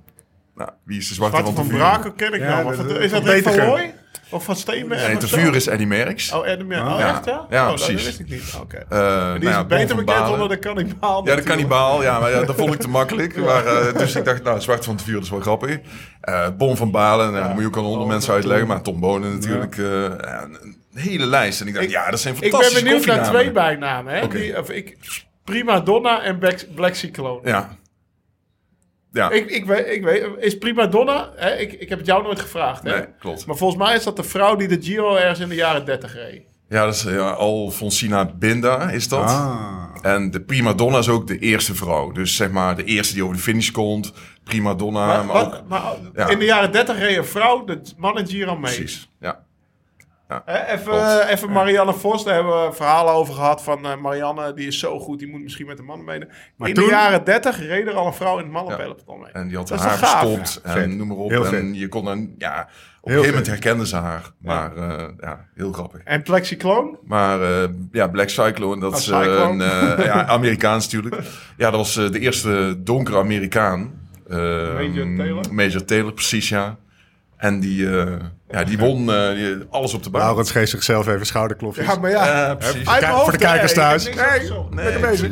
Nou, 0.60 0.72
wie 0.84 0.98
is 0.98 1.08
de 1.08 1.14
Zwarte, 1.14 1.36
Zwarte 1.36 1.54
van 1.56 1.66
van? 1.66 1.74
Braken 1.76 2.14
ken 2.14 2.32
ik 2.32 2.40
Ja, 2.40 2.62
dat- 2.62 2.76
dat- 2.76 2.90
is 2.98 3.10
dat 3.10 3.22
van 3.22 3.30
Rick 3.32 3.42
van. 3.42 3.56
Looy? 3.56 3.94
Of 4.30 4.44
van 4.44 4.56
Steenberg? 4.56 5.00
Nee, 5.02 5.10
zo? 5.12 5.18
Tervuren 5.18 5.54
is 5.54 5.66
Eddie 5.66 5.86
Merckx. 5.86 6.32
Oh, 6.32 6.46
Edmund. 6.46 6.82
Oh, 6.88 6.98
Ja. 6.98 7.08
echt 7.08 7.24
ja? 7.24 7.46
Ja, 7.50 7.62
oh, 7.62 7.76
dat 7.76 7.84
precies. 7.86 8.04
wist 8.04 8.18
ik 8.20 8.28
niet. 8.28 8.54
Oké. 8.60 8.76
Eh, 8.76 8.88
Die 8.88 8.98
nou 8.98 9.38
is 9.38 9.44
ja, 9.48 9.58
Bon 9.58 9.68
beter 9.68 9.96
bekend 9.96 10.28
onder 10.28 10.48
de 10.48 10.56
kannibaal. 10.58 11.26
Ja, 11.26 11.34
de 11.36 11.42
kannibaal. 11.42 12.02
Ja, 12.02 12.18
maar 12.20 12.30
ja, 12.30 12.42
dat 12.44 12.56
vond 12.56 12.74
ik 12.74 12.80
te 12.80 12.88
makkelijk. 12.88 13.36
Maar, 13.44 13.66
eh, 13.66 13.98
dus 13.98 14.14
ik 14.16 14.24
dacht, 14.24 14.42
nou, 14.42 14.60
Zwart 14.60 14.84
van 14.84 14.94
het 14.94 15.04
Vuur, 15.04 15.14
dat 15.14 15.22
is 15.22 15.30
wel 15.30 15.40
grappig. 15.40 15.78
Eh 16.20 16.48
Bon 16.58 16.76
van 16.76 16.90
Balen, 16.90 17.32
nou, 17.32 17.42
dat 17.44 17.52
moet 17.52 17.60
je 17.62 17.66
ook 17.66 17.76
aan 17.76 17.82
honderd 17.82 18.04
Oh, 18.04 18.08
mensen 18.10 18.32
uitleggen. 18.34 18.66
Maar 18.66 18.82
Tom 18.82 19.00
Bonen 19.00 19.32
natuurlijk. 19.32 19.78
eh, 19.78 19.84
ja, 20.02 20.42
een, 20.42 20.54
een 20.62 21.00
hele 21.00 21.26
lijst. 21.26 21.60
En 21.60 21.66
ik 21.66 21.72
dacht, 21.74 21.84
Ik- 21.86 21.90
ja, 21.92 22.10
dat 22.10 22.20
zijn 22.20 22.34
Ik 22.34 22.40
ben 22.40 22.50
fantastische 22.50 22.84
benieuwd 22.84 23.06
naar 23.06 23.24
twee 23.24 23.50
bijnamen. 23.52 24.14
Hè? 24.14 24.28
Die, 24.28 24.58
of 24.58 24.70
ik, 24.70 24.96
Prima 25.44 25.80
Donna 25.80 26.22
en 26.22 26.38
Black, 26.38 26.58
Black 26.74 26.94
Cyclone. 26.94 27.40
Ja. 27.48 27.78
Ja, 29.12 29.30
Ik, 29.30 29.50
ik, 29.50 29.64
weet, 29.64 29.86
ik 29.88 30.02
weet, 30.04 30.26
is 30.38 30.58
Prima 30.58 30.86
Donna, 30.86 31.30
hè? 31.36 31.56
Ik, 31.56 31.72
ik 31.72 31.88
heb 31.88 31.98
het 31.98 32.06
jou 32.06 32.22
nooit 32.22 32.40
gevraagd. 32.40 32.82
Hè? 32.82 32.90
nee, 32.96 33.04
klopt. 33.18 33.46
Maar 33.46 33.56
volgens 33.56 33.82
mij 33.82 33.96
is 33.96 34.04
dat 34.04 34.16
de 34.16 34.22
vrouw 34.22 34.56
die 34.56 34.68
de 34.68 34.78
Giro 34.80 35.14
ergens 35.16 35.38
in 35.40 35.48
de 35.48 35.54
jaren 35.54 35.84
30 35.84 36.14
reed. 36.14 36.42
Ja, 36.68 36.84
dat 36.84 36.94
is 36.94 37.02
ja, 37.02 37.30
Alfonsina 37.30 38.24
Binda, 38.34 38.90
is 38.90 39.08
dat. 39.08 39.24
Ah. 39.24 39.84
En 40.02 40.30
de 40.30 40.40
prima 40.40 40.72
donna 40.72 40.98
is 40.98 41.08
ook 41.08 41.26
de 41.26 41.38
eerste 41.38 41.74
vrouw. 41.74 42.12
Dus 42.12 42.36
zeg 42.36 42.50
maar 42.50 42.76
de 42.76 42.84
eerste 42.84 43.14
die 43.14 43.22
over 43.24 43.36
de 43.36 43.42
finish 43.42 43.70
komt. 43.70 44.12
Prima 44.44 44.74
donna, 44.74 45.06
maar, 45.06 45.24
Maar, 45.24 45.42
ook... 45.44 45.50
wat- 45.50 45.68
maar 45.68 45.82
ja. 46.14 46.28
in 46.28 46.38
de 46.38 46.44
jaren 46.44 46.72
30 46.72 46.98
reed 46.98 47.16
een 47.16 47.24
vrouw 47.24 47.64
de 47.64 47.80
man 47.96 48.18
in 48.18 48.26
Giro 48.28 48.56
mee. 48.56 48.74
Precies, 48.74 49.08
ja. 49.20 49.44
Eh, 50.46 50.72
even, 50.72 50.92
eh, 50.92 51.30
even 51.32 51.50
Marianne 51.52 51.92
Vos, 51.94 52.24
daar 52.24 52.34
hebben 52.34 52.66
we 52.66 52.72
verhalen 52.74 53.12
over 53.14 53.34
gehad 53.34 53.62
van 53.62 53.86
eh, 53.86 53.96
Marianne, 53.96 54.54
die 54.54 54.66
is 54.66 54.78
zo 54.78 54.98
goed, 54.98 55.18
die 55.18 55.28
moet 55.28 55.42
misschien 55.42 55.66
met 55.66 55.76
de 55.76 55.82
mannen. 55.82 56.28
Maar 56.56 56.68
in 56.68 56.74
toen- 56.74 56.84
de 56.84 56.90
jaren 56.90 57.24
30 57.24 57.58
reed 57.58 57.86
er 57.86 57.94
al 57.94 58.06
een 58.06 58.12
vrouw 58.14 58.36
in 58.38 58.42
het 58.44 58.52
mannenpeloton 58.52 59.20
mee. 59.20 59.32
En 59.32 59.48
die 59.48 59.56
had 59.56 59.68
Dat 59.68 59.78
haar 59.80 59.98
Ja, 60.00 60.36
vet. 60.36 60.60
en 60.64 60.96
noem 60.96 61.08
maar 61.08 61.16
op. 61.16 61.30
Heel 61.30 61.44
en 61.44 61.50
vet. 61.50 61.78
je 61.78 61.88
kon 61.88 62.04
dan, 62.04 62.34
ja, 62.38 62.60
op 62.60 62.66
een 63.08 63.12
gegeven 63.12 63.26
moment 63.26 63.36
vet. 63.36 63.46
herkende 63.46 63.86
ze 63.86 63.96
haar. 63.96 64.22
Maar 64.38 64.76
eh, 64.76 65.04
ja, 65.20 65.46
heel 65.54 65.72
grappig. 65.72 66.00
En 66.04 66.22
Plexicloon? 66.22 66.98
Maar 67.04 67.42
eh, 67.42 67.68
ja, 67.92 68.08
Black 68.08 68.28
Cyclone, 68.28 68.80
dat 68.80 68.92
Oh, 68.92 68.98
is 68.98 69.04
Cyclone. 69.04 69.64
een 69.64 69.96
eh, 69.98 70.04
ja, 70.04 70.26
Amerikaans 70.38 70.84
natuurlijk. 70.92 71.22
Ja, 71.56 71.70
dat 71.70 71.80
was 71.80 71.94
de 71.94 72.18
eerste 72.18 72.74
donkere 72.82 73.18
Amerikaan. 73.18 74.08
Eh, 74.28 74.36
Major 74.74 75.16
Taylor? 75.16 75.44
Major 75.54 75.84
Taylor, 75.84 76.12
precies 76.12 76.48
ja. 76.48 76.76
En 77.40 77.60
die, 77.60 77.98
eh, 77.98 78.12
ja, 78.48 78.64
die 78.64 78.78
won 78.78 79.12
eh, 79.12 79.34
die- 79.34 79.56
alles 79.70 79.94
op 79.94 80.02
de 80.02 80.10
baan. 80.10 80.20
Laurens 80.22 80.50
geeft 80.50 80.70
zichzelf 80.70 81.06
even 81.08 81.26
schouderklopjes. 81.26 81.86
Ja, 81.86 81.94
maar 81.98 82.10
ja. 82.10 82.48
Eh, 82.50 82.56
precies. 82.56 82.88
Uit 82.88 83.00
mijn 83.00 83.12
hoofd, 83.12 83.22
voor 83.22 83.32
de 83.32 83.38
kijkers 83.38 83.72
thuis. 83.74 84.04
Nee. 84.04 84.14
Nee, 84.70 84.84
Lekker 84.84 85.00
bezig. 85.10 85.30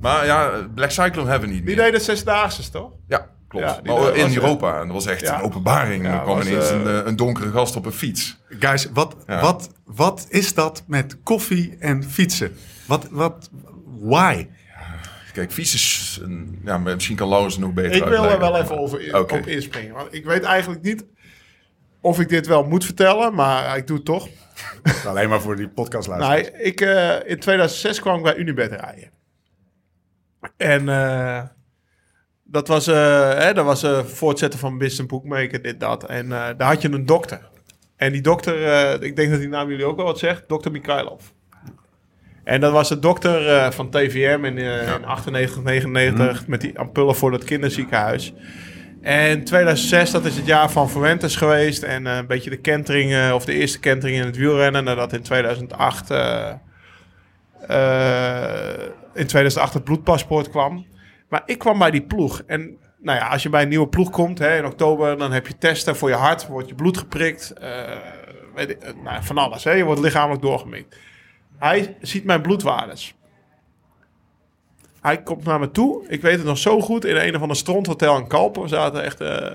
Maar 0.00 0.24
ja, 0.26 0.50
Black 0.74 0.90
Cyclone 0.90 1.30
hebben 1.30 1.48
we 1.48 1.54
niet 1.54 1.66
Die 1.66 1.76
meer. 1.76 1.84
deed 1.84 1.94
de 1.94 2.00
Zesdaagse, 2.04 2.70
toch? 2.70 2.90
Ja, 3.08 3.26
klopt. 3.48 3.64
Ja, 3.66 3.80
maar 3.84 3.94
was, 4.00 4.08
in 4.10 4.26
eh, 4.26 4.34
Europa. 4.34 4.80
En 4.80 4.86
dat 4.86 4.94
was 4.94 5.06
echt 5.06 5.20
ja. 5.20 5.38
een 5.38 5.42
openbaring. 5.44 6.04
Ja, 6.04 6.12
er 6.12 6.20
kwam 6.22 6.36
was, 6.36 6.46
ineens 6.46 6.70
eh, 6.70 6.76
een, 6.80 6.86
eh, 6.86 7.06
een 7.06 7.16
donkere 7.16 7.50
gast 7.50 7.76
op 7.76 7.86
een 7.86 7.92
fiets. 7.92 8.40
Guys, 8.58 8.88
wat, 8.92 9.16
Ja. 9.26 9.40
wat, 9.40 9.70
wat 9.84 10.26
is 10.28 10.54
dat 10.54 10.82
met 10.86 11.16
koffie 11.22 11.76
en 11.78 12.04
fietsen? 12.04 12.56
Wat, 12.86 13.06
wat, 13.10 13.50
why? 14.00 14.46
Kijk, 15.32 15.52
fiets 15.52 15.74
is... 15.74 16.18
Een, 16.22 16.60
ja, 16.64 16.78
maar 16.78 16.94
misschien 16.94 17.16
kan 17.16 17.28
Laurens 17.28 17.54
het 17.54 17.64
nog 17.64 17.72
beter 17.72 17.92
Ik 17.92 18.04
wil 18.04 18.24
er 18.24 18.38
wel 18.38 18.56
even 18.56 18.78
over 18.78 19.20
op 19.20 19.46
inspringen. 19.46 19.94
Want 19.94 20.14
ik 20.14 20.24
weet 20.24 20.42
eigenlijk 20.42 20.82
niet 20.82 21.04
of 22.00 22.20
ik 22.20 22.28
dit 22.28 22.46
wel 22.46 22.64
moet 22.64 22.84
vertellen, 22.84 23.34
maar 23.34 23.76
ik 23.76 23.86
doe 23.86 23.96
het 23.96 24.04
toch. 24.04 24.28
Alleen 25.06 25.28
maar 25.28 25.40
voor 25.40 25.56
die 25.56 25.68
podcast 25.68 26.08
Nou, 26.08 26.20
luisteren. 26.20 26.64
ik, 26.64 26.80
eh, 26.80 27.30
in 27.30 27.38
2006 27.38 28.00
kwam 28.00 28.16
ik 28.16 28.22
bij 28.22 28.36
Unibed 28.36 28.70
rijden. 28.70 29.10
En 30.56 30.88
eh, 30.88 31.42
dat 32.42 32.68
was, 32.68 32.86
eh 32.86 33.38
hè, 33.38 33.54
dat 33.54 33.64
was 33.64 33.86
voortzetten 34.04 34.58
van 34.58 34.78
Business 34.78 35.06
Bookmaker, 35.10 35.62
dit, 35.62 35.80
dat. 35.80 36.04
En 36.04 36.24
eh, 36.24 36.48
daar 36.56 36.68
had 36.68 36.82
je 36.82 36.92
een 36.92 37.06
dokter. 37.06 37.50
En 37.96 38.12
die 38.12 38.20
dokter, 38.20 38.64
eh, 38.66 39.02
ik 39.02 39.16
denk 39.16 39.30
dat 39.30 39.40
die 39.40 39.48
naam 39.48 39.68
jullie 39.68 39.84
ook 39.84 39.96
wel 39.96 40.04
wat 40.04 40.18
zegt, 40.18 40.48
dokter 40.48 40.70
Mikhailov. 40.70 41.22
En 42.44 42.60
dat 42.60 42.72
was 42.72 42.88
de 42.88 42.98
dokter 42.98 43.48
eh, 43.48 43.70
van 43.70 43.90
TVM 43.90 44.44
in, 44.44 44.58
eh, 44.58 44.94
in 44.94 45.04
98, 45.04 45.62
99 45.62 46.46
met 46.46 46.60
die 46.60 46.78
ampullen 46.78 47.16
voor 47.16 47.32
het 47.32 47.44
kinderziekenhuis. 47.44 48.34
En 49.02 49.44
2006, 49.44 50.10
dat 50.10 50.24
is 50.24 50.36
het 50.36 50.46
jaar 50.46 50.70
van 50.70 50.90
Fuentes 50.90 51.36
geweest. 51.36 51.82
En 51.82 52.06
eh, 52.06 52.16
een 52.16 52.26
beetje 52.26 52.50
de 52.50 52.56
kentering, 52.56 53.32
of 53.32 53.44
de 53.44 53.52
eerste 53.52 53.78
kentering 53.78 54.18
in 54.18 54.26
het 54.26 54.36
wielrennen. 54.36 54.84
Nadat 54.84 55.12
in 55.12 55.22
2008, 55.22 56.10
eh, 56.10 56.50
eh, 57.68 58.82
in 59.14 59.26
2008 59.26 59.74
het 59.74 59.84
bloedpaspoort 59.84 60.50
kwam. 60.50 60.86
Maar 61.28 61.42
ik 61.46 61.58
kwam 61.58 61.78
bij 61.78 61.90
die 61.90 62.02
ploeg. 62.02 62.42
En 62.46 62.76
nou 62.98 63.18
ja, 63.18 63.28
als 63.28 63.42
je 63.42 63.48
bij 63.48 63.62
een 63.62 63.68
nieuwe 63.68 63.88
ploeg 63.88 64.10
komt 64.10 64.38
hè, 64.38 64.56
in 64.56 64.66
oktober, 64.66 65.18
dan 65.18 65.32
heb 65.32 65.46
je 65.46 65.58
testen 65.58 65.96
voor 65.96 66.08
je 66.08 66.14
hart. 66.14 66.46
Wordt 66.46 66.68
je 66.68 66.74
bloed 66.74 66.98
geprikt. 66.98 67.52
weet 68.54 68.70
ik, 68.70 68.78
nou, 69.02 69.22
van 69.22 69.38
alles. 69.38 69.64
Hè. 69.64 69.70
Je 69.70 69.84
wordt 69.84 70.00
lichamelijk 70.00 70.42
doorgemikt. 70.42 70.96
Hij 71.62 71.96
ziet 72.00 72.24
mijn 72.24 72.42
bloedwaardes. 72.42 73.14
Hij 75.00 75.22
komt 75.22 75.44
naar 75.44 75.60
me 75.60 75.70
toe. 75.70 76.04
Ik 76.08 76.22
weet 76.22 76.36
het 76.36 76.46
nog 76.46 76.58
zo 76.58 76.80
goed. 76.80 77.04
In 77.04 77.16
een 77.16 77.34
of 77.34 77.40
ander 77.42 77.56
stronthotel 77.56 78.16
in 78.16 78.26
Kalpen. 78.26 78.62
We 78.62 78.68
zaten 78.68 79.02
echt 79.02 79.20
eh, 79.20 79.52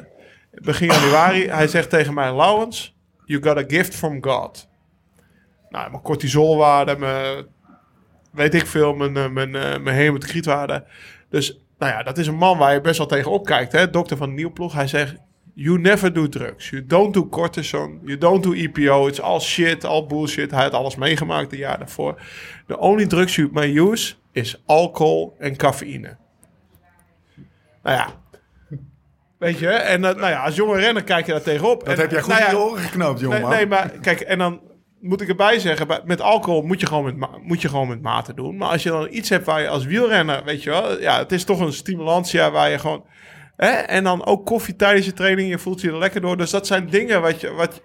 begin 0.51 0.87
januari. 0.87 1.47
Hij 1.49 1.67
zegt 1.67 1.89
tegen 1.89 2.13
mij... 2.13 2.31
Lawrence, 2.31 2.89
you 3.25 3.43
got 3.43 3.57
a 3.57 3.63
gift 3.67 3.95
from 3.95 4.23
God. 4.23 4.67
Nou, 5.69 5.89
mijn 5.89 6.01
cortisolwaarde, 6.01 6.97
mijn... 6.97 7.45
Weet 8.31 8.53
ik 8.53 8.67
veel, 8.67 8.93
mijn, 8.93 9.17
eh, 9.17 9.29
mijn, 9.29 9.55
eh, 9.55 9.79
mijn 9.79 9.95
hematocrietwaarde. 9.95 10.85
Dus, 11.29 11.59
nou 11.77 11.91
ja, 11.91 12.03
dat 12.03 12.17
is 12.17 12.27
een 12.27 12.35
man 12.35 12.57
waar 12.57 12.73
je 12.73 12.81
best 12.81 12.97
wel 12.97 13.07
tegen 13.07 13.31
opkijkt. 13.31 13.71
Hè? 13.71 13.89
Dokter 13.89 14.17
van 14.17 14.29
de 14.29 14.35
nieuwploeg. 14.35 14.73
Hij 14.73 14.87
zegt... 14.87 15.15
You 15.59 15.79
never 15.79 16.13
do 16.13 16.29
drugs. 16.29 16.69
You 16.69 16.85
don't 16.85 17.13
do 17.13 17.29
cortisone. 17.29 17.99
You 18.03 18.17
don't 18.17 18.43
do 18.43 18.53
EPO. 18.53 19.07
It's 19.07 19.19
all 19.19 19.39
shit, 19.39 19.85
all 19.85 20.05
bullshit. 20.05 20.51
Hij 20.51 20.63
had 20.63 20.73
alles 20.73 20.95
meegemaakt 20.95 21.49
de 21.49 21.57
jaar 21.57 21.77
daarvoor. 21.77 22.21
The 22.67 22.77
only 22.77 23.07
drugs 23.07 23.35
you 23.35 23.49
may 23.51 23.77
use 23.77 24.13
is 24.31 24.61
alcohol 24.65 25.35
en 25.39 25.55
cafeïne. 25.55 26.17
Nou 27.83 27.97
ja. 27.97 28.07
Weet 29.37 29.59
je, 29.59 29.69
en 29.69 30.01
nou 30.01 30.27
ja, 30.27 30.43
als 30.43 30.55
jonge 30.55 30.79
renner 30.79 31.03
kijk 31.03 31.25
je 31.25 31.31
daar 31.31 31.41
tegenop. 31.41 31.85
Dat 31.85 31.93
en, 31.95 32.01
heb 32.01 32.11
jij 32.11 32.21
goed 32.21 32.33
nou 32.33 32.43
in 32.43 32.49
je 32.49 32.63
oren 32.63 32.81
geknoopt, 32.81 33.19
jongen. 33.19 33.41
Nee, 33.41 33.49
nee, 33.49 33.67
maar 33.67 33.89
kijk, 33.89 34.19
en 34.19 34.37
dan 34.37 34.61
moet 34.99 35.21
ik 35.21 35.27
erbij 35.27 35.59
zeggen, 35.59 36.01
met 36.05 36.21
alcohol 36.21 36.61
moet 36.61 36.79
je, 36.79 36.87
gewoon 36.87 37.03
met, 37.03 37.41
moet 37.41 37.61
je 37.61 37.69
gewoon 37.69 37.87
met 37.87 38.01
mate 38.01 38.33
doen. 38.33 38.57
Maar 38.57 38.69
als 38.69 38.83
je 38.83 38.89
dan 38.89 39.07
iets 39.11 39.29
hebt 39.29 39.45
waar 39.45 39.61
je 39.61 39.67
als 39.67 39.85
wielrenner, 39.85 40.43
weet 40.43 40.63
je 40.63 40.69
wel, 40.69 41.01
ja, 41.01 41.17
het 41.17 41.31
is 41.31 41.43
toch 41.43 41.59
een 41.59 41.73
stimulantia 41.73 42.51
waar 42.51 42.69
je 42.69 42.79
gewoon... 42.79 43.05
En 43.57 44.03
dan 44.03 44.25
ook 44.25 44.45
koffie 44.45 44.75
tijdens 44.75 45.05
je 45.05 45.13
training, 45.13 45.49
je 45.49 45.59
voelt 45.59 45.81
je 45.81 45.91
er 45.91 45.97
lekker 45.97 46.21
door. 46.21 46.37
Dus 46.37 46.49
dat 46.49 46.67
zijn 46.67 46.89
dingen 46.89 47.21
wat 47.21 47.41
je, 47.41 47.51
wat, 47.51 47.81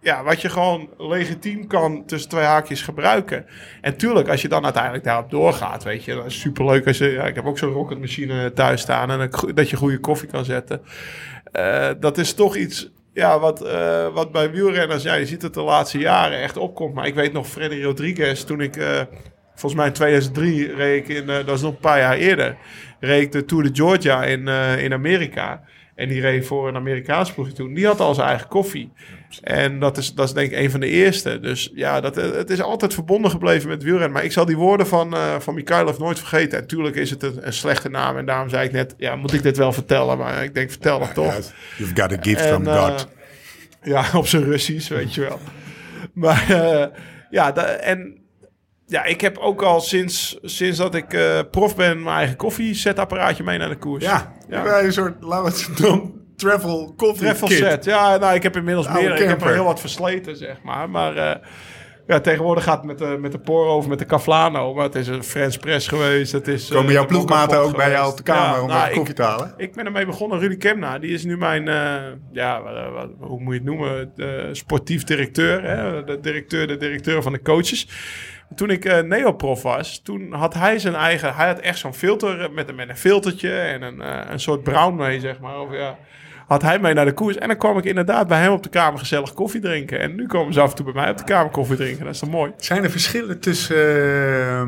ja, 0.00 0.22
wat 0.22 0.40
je 0.40 0.48
gewoon 0.48 0.88
legitiem 0.98 1.66
kan 1.66 2.06
tussen 2.06 2.30
twee 2.30 2.44
haakjes 2.44 2.82
gebruiken. 2.82 3.46
En 3.80 3.96
tuurlijk, 3.96 4.28
als 4.28 4.42
je 4.42 4.48
dan 4.48 4.64
uiteindelijk 4.64 5.04
daarop 5.04 5.30
doorgaat, 5.30 5.82
weet 5.82 6.04
je, 6.04 6.14
dan 6.14 6.24
is 6.24 6.40
superleuk 6.40 6.86
als 6.86 6.98
je... 6.98 7.10
Ja, 7.10 7.24
ik 7.24 7.34
heb 7.34 7.46
ook 7.46 7.58
zo'n 7.58 7.72
rocketmachine 7.72 8.52
thuis 8.52 8.80
staan 8.80 9.10
en 9.10 9.30
dat 9.54 9.70
je 9.70 9.76
goede 9.76 10.00
koffie 10.00 10.28
kan 10.28 10.44
zetten. 10.44 10.82
Eh, 11.52 11.90
dat 12.00 12.18
is 12.18 12.34
toch 12.34 12.56
iets 12.56 12.92
ja, 13.14 13.38
wat, 13.38 13.62
eh, 13.62 14.08
wat 14.14 14.32
bij 14.32 14.50
wielrenners, 14.50 15.02
ja, 15.02 15.14
je 15.14 15.26
ziet 15.26 15.42
het 15.42 15.54
de 15.54 15.62
laatste 15.62 15.98
jaren 15.98 16.38
echt 16.38 16.56
opkomt. 16.56 16.94
Maar 16.94 17.06
ik 17.06 17.14
weet 17.14 17.32
nog, 17.32 17.46
Freddy 17.46 17.82
Rodriguez, 17.82 18.42
toen 18.42 18.60
ik, 18.60 18.76
eh, 18.76 19.00
volgens 19.64 19.74
mij 19.74 19.86
in 19.86 19.92
2003 19.92 20.74
reed 20.74 21.08
ik 21.08 21.16
in, 21.16 21.30
eh, 21.30 21.46
dat 21.46 21.56
is 21.56 21.62
nog 21.62 21.72
een 21.72 21.78
paar 21.78 21.98
jaar 21.98 22.16
eerder, 22.16 22.56
reed 23.00 23.22
ik 23.22 23.32
de 23.32 23.44
Tour 23.44 23.64
de 23.64 23.70
Georgia 23.72 24.24
in, 24.24 24.48
eh, 24.48 24.82
in 24.82 24.92
Amerika. 24.92 25.62
En 25.94 26.08
die 26.08 26.20
reed 26.20 26.46
voor 26.46 26.68
een 26.68 26.76
Amerikaans 26.76 27.32
ploegje 27.32 27.52
toen. 27.52 27.74
Die 27.74 27.86
had 27.86 28.00
al 28.00 28.14
zijn 28.14 28.28
eigen 28.28 28.48
koffie. 28.48 28.92
En 29.42 29.78
dat 29.78 29.96
is, 29.96 30.14
dat 30.14 30.26
is 30.26 30.34
denk 30.34 30.50
ik 30.50 30.58
een 30.58 30.70
van 30.70 30.80
de 30.80 30.88
eerste. 30.88 31.40
Dus 31.40 31.70
ja, 31.74 32.00
dat, 32.00 32.16
eh, 32.16 32.30
het 32.30 32.50
is 32.50 32.62
altijd 32.62 32.94
verbonden 32.94 33.30
gebleven 33.30 33.68
met 33.68 33.82
wielrennen. 33.82 34.12
Maar 34.12 34.24
ik 34.24 34.32
zal 34.32 34.44
die 34.44 34.56
woorden 34.56 34.86
van, 34.86 35.14
eh 35.14 35.34
van 35.38 35.54
Mikhailov 35.54 35.98
nooit 35.98 36.18
vergeten. 36.18 36.58
En 36.58 36.66
tuurlijk 36.66 36.96
is 36.96 37.10
het 37.10 37.22
een, 37.22 37.46
een 37.46 37.52
slechte 37.52 37.88
naam. 37.88 38.16
En 38.16 38.26
daarom 38.26 38.48
zei 38.48 38.66
ik 38.66 38.72
net, 38.72 38.94
ja, 38.98 39.16
moet 39.16 39.32
ik 39.32 39.42
dit 39.42 39.56
wel 39.56 39.72
vertellen? 39.72 40.18
Maar 40.18 40.44
ik 40.44 40.54
denk, 40.54 40.70
vertel 40.70 40.98
dat 40.98 41.14
toch. 41.14 41.34
You've 41.76 41.94
got 41.94 42.12
a 42.12 42.16
gift 42.20 42.40
En, 42.40 42.48
from 42.48 42.66
God. 42.66 43.08
ja, 43.82 44.04
op 44.20 44.26
zijn 44.26 44.44
Russisch, 44.44 44.88
weet 44.88 45.14
je 45.14 45.20
wel. 45.20 45.38
Maar 46.12 46.44
ja, 47.30 47.54
en 47.80 48.23
ja, 48.86 49.04
ik 49.04 49.20
heb 49.20 49.38
ook 49.38 49.62
al 49.62 49.80
sinds, 49.80 50.38
sinds 50.42 50.78
dat 50.78 50.94
ik 50.94 51.12
eh, 51.12 51.40
prof 51.50 51.76
ben 51.76 52.02
mijn 52.02 52.16
eigen 52.16 52.36
koffiezetapparaatje 52.36 53.42
mee 53.42 53.58
naar 53.58 53.68
de 53.68 53.76
koers. 53.78 54.04
Ja, 54.04 54.32
een 54.48 54.92
soort, 54.92 55.14
laten 55.22 55.52
we 55.52 55.64
het 55.68 55.76
doen, 55.76 56.20
travel 56.36 56.94
coffee 56.96 57.26
Travel 57.28 57.48
kit. 57.48 57.56
set. 57.56 57.84
Ja, 57.84 58.16
nou, 58.16 58.34
ik 58.34 58.42
heb 58.42 58.56
inmiddels 58.56 58.86
Oude 58.86 59.02
meer. 59.08 59.20
Ik 59.20 59.28
heb 59.28 59.42
er 59.42 59.52
heel 59.52 59.64
wat 59.64 59.80
versleten, 59.80 60.36
zeg 60.36 60.56
maar. 60.62 60.90
Maar 60.90 61.16
eh, 61.16 61.36
ja, 62.06 62.20
tegenwoordig 62.20 62.64
gaat 62.64 62.76
het 62.76 62.86
met 62.86 62.98
de, 62.98 63.16
met 63.20 63.32
de 63.32 63.38
Poro 63.38 63.76
of 63.76 63.86
met 63.88 63.98
de 63.98 64.06
Caflano. 64.06 64.74
Maar 64.74 64.84
het 64.84 64.94
is 64.94 65.08
een 65.08 65.22
French 65.24 65.58
Press 65.58 65.88
geweest. 65.88 66.32
Het 66.32 66.48
is, 66.48 66.68
eh, 66.70 66.76
Komen 66.76 66.92
jouw 66.92 67.02
de 67.02 67.08
ploegmaten 67.08 67.58
ook 67.58 67.76
bij 67.76 67.90
jou 67.90 68.10
op 68.10 68.16
de 68.16 68.22
kamer 68.22 68.56
Ja, 68.56 68.62
om 68.62 68.68
nou, 68.68 68.78
even 68.80 68.90
ik- 68.90 68.96
koffie 68.96 69.14
te 69.14 69.22
halen? 69.22 69.54
ik 69.56 69.74
ben 69.74 69.84
ermee 69.84 70.06
begonnen. 70.06 70.38
Rudy 70.38 70.56
Kemna, 70.56 70.98
die 70.98 71.10
is 71.10 71.24
nu 71.24 71.36
mijn, 71.36 71.68
eh, 71.68 71.94
ja, 72.32 72.62
wat- 72.62 72.92
wat- 72.92 73.10
hoe 73.28 73.40
moet 73.40 73.52
je 73.54 73.58
het 73.60 73.68
noemen? 73.68 74.12
De 74.16 74.48
sportief 74.52 75.04
directeur. 75.04 75.62
Hè? 75.62 76.04
De 76.04 76.20
directeur, 76.20 76.66
de 76.66 76.76
directeur 76.76 77.22
van 77.22 77.32
de 77.32 77.42
coaches. 77.42 77.88
Toen 78.54 78.70
ik 78.70 78.84
eh 78.84 79.00
neoprof 79.02 79.62
was, 79.62 80.00
toen 80.02 80.32
had 80.32 80.54
hij 80.54 80.78
zijn 80.78 80.94
eigen... 80.94 81.34
Hij 81.34 81.46
had 81.46 81.58
echt 81.58 81.78
zo'n 81.78 81.94
filter 81.94 82.40
eh, 82.40 82.50
met, 82.50 82.68
een- 82.68 82.74
met 82.74 82.88
een 82.88 82.96
filtertje 82.96 83.50
en 83.60 83.82
een, 83.82 84.00
eh, 84.02 84.18
een 84.30 84.40
soort 84.40 84.62
brown 84.62 84.94
mee, 84.96 85.20
zeg 85.20 85.38
maar. 85.40 85.60
Of, 85.60 85.72
ja, 85.72 85.96
had 86.46 86.62
hij 86.62 86.78
mee 86.78 86.94
naar 86.94 87.04
de 87.04 87.12
koers. 87.12 87.36
En 87.36 87.48
dan 87.48 87.56
kwam 87.56 87.78
ik 87.78 87.84
inderdaad 87.84 88.28
bij 88.28 88.40
hem 88.40 88.52
op 88.52 88.62
de 88.62 88.68
kamer 88.68 88.98
gezellig 88.98 89.32
koffie 89.32 89.60
drinken. 89.60 90.00
En 90.00 90.14
nu 90.14 90.26
komen 90.26 90.52
ze 90.52 90.60
af 90.60 90.70
en 90.70 90.76
toe 90.76 90.84
bij 90.84 90.94
mij 90.94 91.10
op 91.10 91.18
de 91.18 91.24
kamer 91.24 91.50
koffie 91.50 91.76
drinken. 91.76 92.04
Dat 92.04 92.14
is 92.14 92.20
toch 92.20 92.30
mooi? 92.30 92.52
Zijn 92.56 92.84
er 92.84 92.90
verschillen 92.90 93.40
tussen 93.40 93.76
eh, 93.76 94.62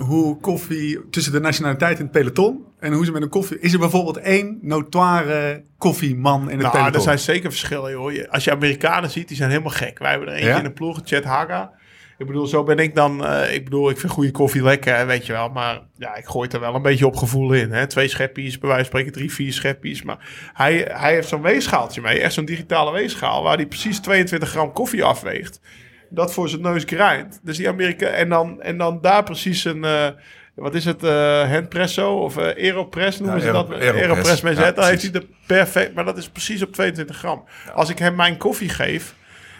hoe 0.00 0.40
koffie, 0.40 1.08
tussen 1.10 1.32
de 1.32 1.40
nationaliteit 1.40 1.98
in 1.98 2.02
het 2.04 2.12
peloton 2.12 2.64
en 2.80 2.92
hoe 2.92 3.04
ze 3.04 3.12
met 3.12 3.22
een 3.22 3.28
koffie... 3.28 3.58
Is 3.60 3.72
er 3.72 3.78
bijvoorbeeld 3.78 4.16
één 4.18 4.58
notoire 4.62 5.62
koffieman 5.78 6.40
in 6.42 6.48
het 6.48 6.58
Nou, 6.60 6.70
peloton? 6.72 6.94
er 6.94 7.00
zijn 7.00 7.18
zeker 7.18 7.50
verschillen, 7.50 7.90
joh. 7.90 8.28
Als 8.30 8.44
je 8.44 8.50
Amerikanen 8.50 9.10
ziet, 9.10 9.28
die 9.28 9.36
zijn 9.36 9.50
helemaal 9.50 9.72
gek. 9.72 9.98
Wij 9.98 10.10
hebben 10.10 10.28
er 10.28 10.34
eentje 10.34 10.48
Ja? 10.48 10.56
in 10.56 10.62
de 10.64 10.70
ploeg, 10.70 11.00
Chet 11.04 11.24
Haga. 11.24 11.70
Ik 12.18 12.26
bedoel, 12.26 12.46
zo 12.46 12.62
ben 12.62 12.78
ik 12.78 12.94
dan... 12.94 13.26
eh, 13.26 13.54
ik 13.54 13.64
bedoel, 13.64 13.90
ik 13.90 13.98
vind 13.98 14.12
goede 14.12 14.30
koffie 14.30 14.62
lekker, 14.62 15.06
weet 15.06 15.26
je 15.26 15.32
wel. 15.32 15.48
Maar 15.48 15.80
ja, 15.96 16.14
ik 16.16 16.24
gooi 16.24 16.44
het 16.44 16.52
er 16.54 16.60
wel 16.60 16.74
een 16.74 16.82
beetje 16.82 17.06
op 17.06 17.16
gevoel 17.16 17.52
in. 17.52 17.72
Hè. 17.72 17.86
Twee 17.86 18.08
scheppies, 18.08 18.58
bij 18.58 18.68
wijze 18.68 18.84
van 18.84 18.90
spreken 18.90 19.12
drie, 19.12 19.32
vier 19.32 19.52
scheppies. 19.52 20.02
Maar 20.02 20.50
hij, 20.52 20.88
hij 20.92 21.12
heeft 21.14 21.28
zo'n 21.28 21.42
weegschaaltje 21.42 22.00
mee. 22.00 22.20
Echt 22.20 22.32
zo'n 22.34 22.44
digitale 22.44 22.92
weegschaal, 22.92 23.42
waar 23.42 23.56
hij 23.56 23.66
precies 23.66 24.00
22 24.00 24.48
gram 24.48 24.72
koffie 24.72 25.04
afweegt. 25.04 25.60
Dat 26.10 26.32
voor 26.32 26.48
zijn 26.48 26.62
neus 26.62 26.82
grijnt. 26.86 27.40
Dus 27.42 27.56
die 27.56 27.68
Amerika... 27.68 28.06
En 28.06 28.28
dan, 28.28 28.60
en 28.62 28.78
dan 28.78 29.00
daar 29.00 29.22
precies 29.22 29.64
een... 29.64 29.84
eh, 29.84 30.06
wat 30.54 30.74
is 30.74 30.84
het? 30.84 31.02
eh 31.04 31.50
handpresso 31.50 32.18
of 32.18 32.36
eh 32.36 32.44
aeropress 32.64 33.18
noemen 33.18 33.38
Ja, 33.38 33.44
ze 33.44 33.52
dat? 33.52 33.66
Aero- 33.70 33.74
Aeropress. 33.80 34.02
Aeropress 34.08 34.40
mee 34.42 34.52
Ja, 34.54 34.58
zetten. 34.58 34.76
Dan 34.82 34.90
heeft 34.90 35.02
hij 35.02 35.10
de 35.10 35.26
perfect... 35.46 35.94
Maar 35.94 36.04
dat 36.04 36.16
is 36.18 36.28
precies 36.28 36.62
op 36.62 36.72
22 36.72 37.16
gram. 37.16 37.44
Als 37.74 37.90
ik 37.90 37.98
hem 37.98 38.14
mijn 38.14 38.36
koffie 38.36 38.68
geef... 38.68 39.14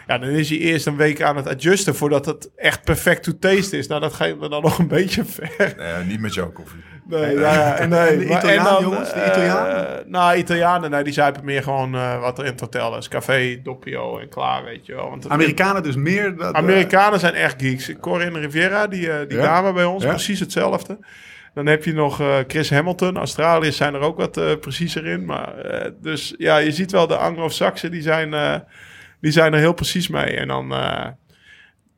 Ja, 0.06 0.18
dan 0.18 0.28
is 0.28 0.48
hij 0.48 0.58
eerst 0.58 0.86
een 0.86 0.96
week 0.96 1.22
aan 1.22 1.36
het 1.36 1.46
adjusten 1.48 1.94
voordat 1.94 2.26
het 2.26 2.50
echt 2.56 2.84
perfect 2.84 3.22
to 3.22 3.32
taste 3.40 3.78
is. 3.78 3.86
Nou, 3.86 4.00
dat 4.00 4.12
gaat 4.12 4.38
me 4.38 4.48
dan 4.48 4.62
nog 4.62 4.78
een 4.78 4.88
beetje 4.88 5.24
ver. 5.38 5.74
Nee, 5.76 6.04
niet 6.04 6.20
met 6.20 6.34
jouw 6.34 6.50
koffie. 6.52 6.80
Nee, 7.08 7.38
ja, 7.38 7.52
ja, 7.54 7.74
en- 7.78 7.88
nee. 7.88 8.08
en 8.08 8.18
de 8.18 8.24
maar- 8.26 8.38
Italianen, 8.38 8.82
jongens, 8.82 9.12
de 9.12 9.20
eh, 9.20 9.26
Italianen? 9.28 10.04
nou, 10.10 10.36
Italianen, 10.36 10.90
nee, 10.90 11.04
die 11.04 11.12
zuipen 11.12 11.44
meer 11.44 11.62
gewoon 11.62 11.94
eh, 11.94 12.20
wat 12.20 12.38
er 12.38 12.44
in 12.44 12.50
het 12.50 12.60
hotel 12.60 12.96
is. 12.96 13.08
Café, 13.08 13.60
doppio 13.62 14.18
en 14.18 14.28
klaar, 14.28 14.64
weet 14.64 14.86
je 14.86 14.94
wel. 14.94 15.10
Want 15.10 15.28
Amerikanen 15.28 15.82
dus 15.82 15.96
meer... 15.96 16.36
dat, 16.36 16.52
eh, 16.52 16.58
Amerikanen 16.60 17.20
zijn 17.20 17.34
echt 17.34 17.62
geeks. 17.62 17.92
Corinne 18.00 18.38
Riviera, 18.38 18.86
die, 18.86 19.10
eh, 19.12 19.28
die 19.28 19.38
Ja? 19.38 19.42
dame 19.44 19.72
bij 19.72 19.84
ons, 19.84 20.02
Ja? 20.02 20.08
precies 20.08 20.40
hetzelfde. 20.40 20.98
Dan 21.54 21.66
heb 21.66 21.84
je 21.84 21.92
nog 21.92 22.20
eh, 22.20 22.36
Chris 22.46 22.70
Hamilton. 22.70 23.16
Australiërs 23.16 23.76
zijn 23.76 23.94
er 23.94 24.00
ook 24.00 24.16
wat 24.16 24.36
eh, 24.36 24.44
preciezer 24.60 25.06
in. 25.06 25.24
Maar, 25.24 25.56
eh, 25.58 25.90
dus 26.00 26.34
ja, 26.38 26.56
je 26.56 26.72
ziet 26.72 26.92
wel 26.92 27.06
de 27.06 27.16
Anglo-Saxen, 27.16 27.90
die, 27.90 28.02
zijn, 28.02 28.34
eh, 28.34 28.54
die 29.22 29.32
zijn 29.32 29.52
er 29.52 29.58
heel 29.58 29.72
precies 29.72 30.08
mee. 30.08 30.36
En 30.36 30.48
dan, 30.48 30.72
eh, 30.72 31.06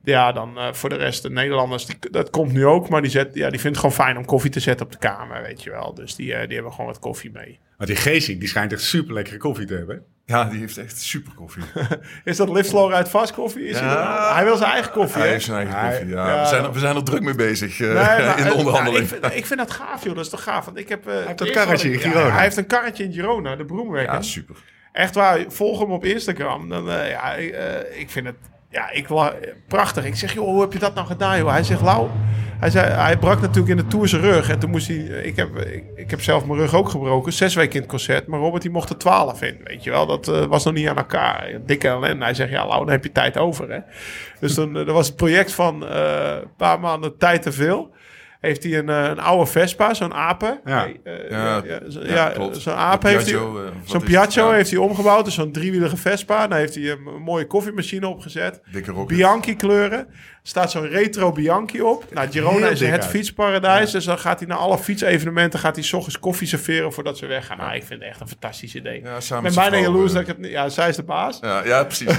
ja, 0.04 0.32
dan 0.32 0.58
eh, 0.58 0.72
voor 0.72 0.88
de 0.88 0.96
rest, 0.96 1.22
de 1.22 1.30
Nederlanders, 1.30 1.86
die, 1.86 1.96
dat 2.10 2.30
komt 2.30 2.52
nu 2.52 2.66
ook. 2.66 2.88
Maar 2.88 3.02
die, 3.02 3.10
zet, 3.10 3.34
ja, 3.34 3.50
die 3.50 3.60
vindt 3.60 3.76
het 3.76 3.86
gewoon 3.86 4.06
fijn 4.06 4.16
om 4.16 4.24
koffie 4.24 4.50
te 4.50 4.60
zetten 4.60 4.86
op 4.86 4.92
de 4.92 4.98
kamer, 4.98 5.42
weet 5.42 5.62
je 5.62 5.70
wel. 5.70 5.94
Dus 5.94 6.14
die, 6.14 6.34
eh, 6.34 6.44
die 6.46 6.54
hebben 6.54 6.72
gewoon 6.72 6.86
wat 6.86 6.98
koffie 6.98 7.30
mee. 7.32 7.58
Want 7.76 7.90
die 7.90 7.98
Geesink, 7.98 8.40
die 8.40 8.48
schijnt 8.48 8.72
echt 8.72 8.82
super 8.82 9.14
lekkere 9.14 9.36
koffie 9.36 9.66
te 9.66 9.74
hebben. 9.74 10.02
Ja, 10.26 10.44
die 10.44 10.58
heeft 10.60 10.78
echt 10.78 11.00
super 11.00 11.32
koffie. 11.34 11.62
Is 12.24 12.36
dat 12.36 12.48
Live 12.48 12.92
uit 12.92 13.08
Fast 13.08 13.32
Koffie? 13.32 13.64
Is 13.66 13.78
hij, 13.78 13.88
nou? 13.88 14.34
hij 14.34 14.44
wil 14.44 14.56
zijn 14.56 14.70
eigen 14.70 14.92
koffie, 14.92 15.20
Hij 15.22 15.30
heeft 15.30 15.44
zijn 15.44 15.56
eigen 15.56 15.78
Hij- 15.78 15.90
koffie. 15.90 16.08
Ja. 16.14 16.28
ja, 16.34 16.40
we, 16.42 16.48
zijn, 16.48 16.64
er- 16.64 16.72
we 16.72 16.78
zijn 16.78 16.96
er 16.96 17.04
druk 17.04 17.22
mee 17.22 17.34
bezig 17.34 17.80
eh, 17.80 17.86
Nee, 17.86 17.94
maar, 17.96 18.38
in 18.38 18.44
de 18.44 18.50
eh, 18.50 18.56
onderhandeling. 18.56 19.10
nou, 19.10 19.16
ik, 19.16 19.22
vind, 19.22 19.34
ik 19.34 19.46
vind 19.46 19.58
dat 19.58 19.70
gaaf, 19.70 20.04
joh. 20.04 20.14
Dat 20.14 20.24
is 20.24 20.30
toch 20.30 20.42
gaaf? 20.42 20.64
Want 20.64 20.76
ik 20.78 20.88
heb... 20.88 21.04
hij 21.04 21.22
heeft 21.26 21.38
dat 21.38 21.50
karretje 21.50 21.92
in 21.92 21.98
Girona. 21.98 22.30
hij 22.30 22.42
heeft 22.42 22.56
een 22.56 22.66
karretje 22.66 23.04
in 23.04 23.12
Girona, 23.12 23.56
de 23.56 23.64
Broemwerker. 23.64 24.14
ja, 24.14 24.22
super. 24.22 24.56
Echt 24.94 25.14
waar, 25.14 25.44
volg 25.48 25.78
hem 25.78 25.90
op 25.90 26.04
Instagram. 26.04 26.68
Dan, 26.68 26.90
eh, 26.90 27.10
ja, 27.10 27.34
ik, 27.34 27.50
eh, 27.50 28.00
ik 28.00 28.10
vind 28.10 28.26
het 28.26 28.36
ja, 28.74 28.90
ik, 28.90 29.06
prachtig. 29.68 30.04
Ik 30.04 30.14
zeg, 30.14 30.34
joh, 30.34 30.44
hoe 30.44 30.60
heb 30.60 30.72
je 30.72 30.78
dat 30.78 30.94
nou 30.94 31.06
gedaan, 31.06 31.38
joh? 31.38 31.50
Hij 31.50 31.62
zegt, 31.62 31.80
Lau, 31.80 32.08
hij, 32.58 32.70
zei, 32.70 32.90
hij 32.90 33.18
brak 33.18 33.40
natuurlijk 33.40 33.68
in 33.68 33.76
de 33.76 33.86
Tour 33.86 34.08
zijn 34.08 34.22
rug. 34.22 34.48
En 34.48 34.58
toen 34.58 34.70
moest 34.70 34.88
hij, 34.88 34.96
ik 34.96 35.36
heb, 35.36 35.58
ik, 35.96 36.10
heb 36.10 36.22
zelf 36.22 36.46
mijn 36.46 36.58
rug 36.58 36.74
ook 36.74 36.88
gebroken. 36.88 37.32
Zes 37.32 37.54
weken 37.54 37.74
in 37.74 37.80
het 37.80 37.90
concert. 37.90 38.26
Maar 38.26 38.40
Robert, 38.40 38.62
die 38.62 38.70
mocht 38.70 38.90
er 38.90 38.98
twaalf 38.98 39.42
in, 39.42 39.60
weet 39.64 39.84
je 39.84 39.90
wel. 39.90 40.06
Dat 40.06 40.28
eh, 40.28 40.44
was 40.44 40.64
nog 40.64 40.74
niet 40.74 40.88
aan 40.88 40.96
elkaar. 40.96 41.50
Dikke 41.66 41.88
ellende. 41.88 42.24
Hij 42.24 42.34
zegt, 42.34 42.50
ja, 42.50 42.66
Lau, 42.66 42.78
dan 42.78 42.90
heb 42.90 43.04
je 43.04 43.12
tijd 43.12 43.38
over, 43.38 43.70
hè. 43.70 43.78
Dus 44.40 44.58
eh, 44.58 44.76
er 44.76 44.92
was 44.92 45.06
het 45.06 45.16
project 45.16 45.52
van 45.52 45.86
eh, 45.86 46.36
een 46.40 46.56
paar 46.56 46.80
maanden 46.80 47.18
tijd 47.18 47.42
te 47.42 47.52
veel. 47.52 47.92
Heeft 48.44 48.62
hij 48.62 48.78
een, 48.78 48.88
eh, 48.88 49.02
een 49.04 49.18
oude 49.20 49.46
Vespa, 49.50 49.94
zo'n 49.94 50.14
apen. 50.14 50.60
Ja. 50.64 50.84
Nee, 50.84 51.00
eh, 51.04 51.30
Ja, 51.30 51.62
ja, 51.64 51.80
ja, 51.90 52.32
ja, 52.38 52.52
zo'n 52.52 52.74
aap 52.74 53.02
heeft 53.02 53.26
hij... 53.30 53.34
Eh, 53.34 53.42
Zo'n? 53.84 54.02
Piaggio 54.02 54.48
Ja. 54.48 54.54
heeft 54.54 54.70
hij 54.70 54.78
omgebouwd, 54.78 55.24
dus 55.24 55.34
zo'n 55.34 55.52
driewielige 55.52 55.96
Vespa. 55.96 56.46
Dan 56.46 56.58
heeft 56.58 56.74
hij 56.74 56.90
een, 56.90 57.06
een 57.06 57.22
mooie 57.22 57.46
koffiemachine 57.46 58.08
opgezet. 58.08 58.60
Dikke. 58.72 59.04
Bianchi 59.06 59.56
kleuren. 59.56 59.98
Er 59.98 60.06
staat 60.50 60.70
zo'n 60.70 60.88
retro 60.88 61.32
Bianchi 61.32 61.82
op. 61.82 62.04
Nou, 62.12 62.30
Girona 62.30 62.66
is 62.68 62.80
het 62.80 62.90
uit. 62.90 63.06
fietsparadijs. 63.06 63.90
Dus 63.90 64.04
dan 64.04 64.18
gaat 64.18 64.38
hij 64.38 64.48
naar 64.48 64.58
alle 64.58 64.78
fietsevenementen 64.78 65.58
gaat 65.58 65.74
hij 65.74 65.84
's 65.84 65.92
ochtends 65.92 66.18
koffie 66.18 66.46
serveren 66.48 66.92
voordat 66.92 67.18
ze 67.18 67.26
weggaan. 67.26 67.56
Nou, 67.58 67.74
ik 67.74 67.84
vind 67.84 68.00
het 68.00 68.08
echt 68.10 68.20
een 68.20 68.28
fantastisch 68.28 68.74
idee. 68.74 69.02
Ja, 69.02 69.16
Ik 69.16 69.22
samen 69.22 69.42
ben 69.42 69.42
met 69.42 69.52
zijn 69.52 69.70
bijna 69.70 69.86
jaloers 69.86 70.08
eh, 70.08 70.12
dat 70.12 70.22
ik 70.22 70.28
het 70.28 70.38
niet... 70.38 70.50
Ja, 70.50 70.68
zij 70.68 70.88
is 70.88 70.96
de 70.96 71.02
baas. 71.02 71.38
Ja, 71.40 71.64
ja, 71.64 71.84
precies. 71.84 72.08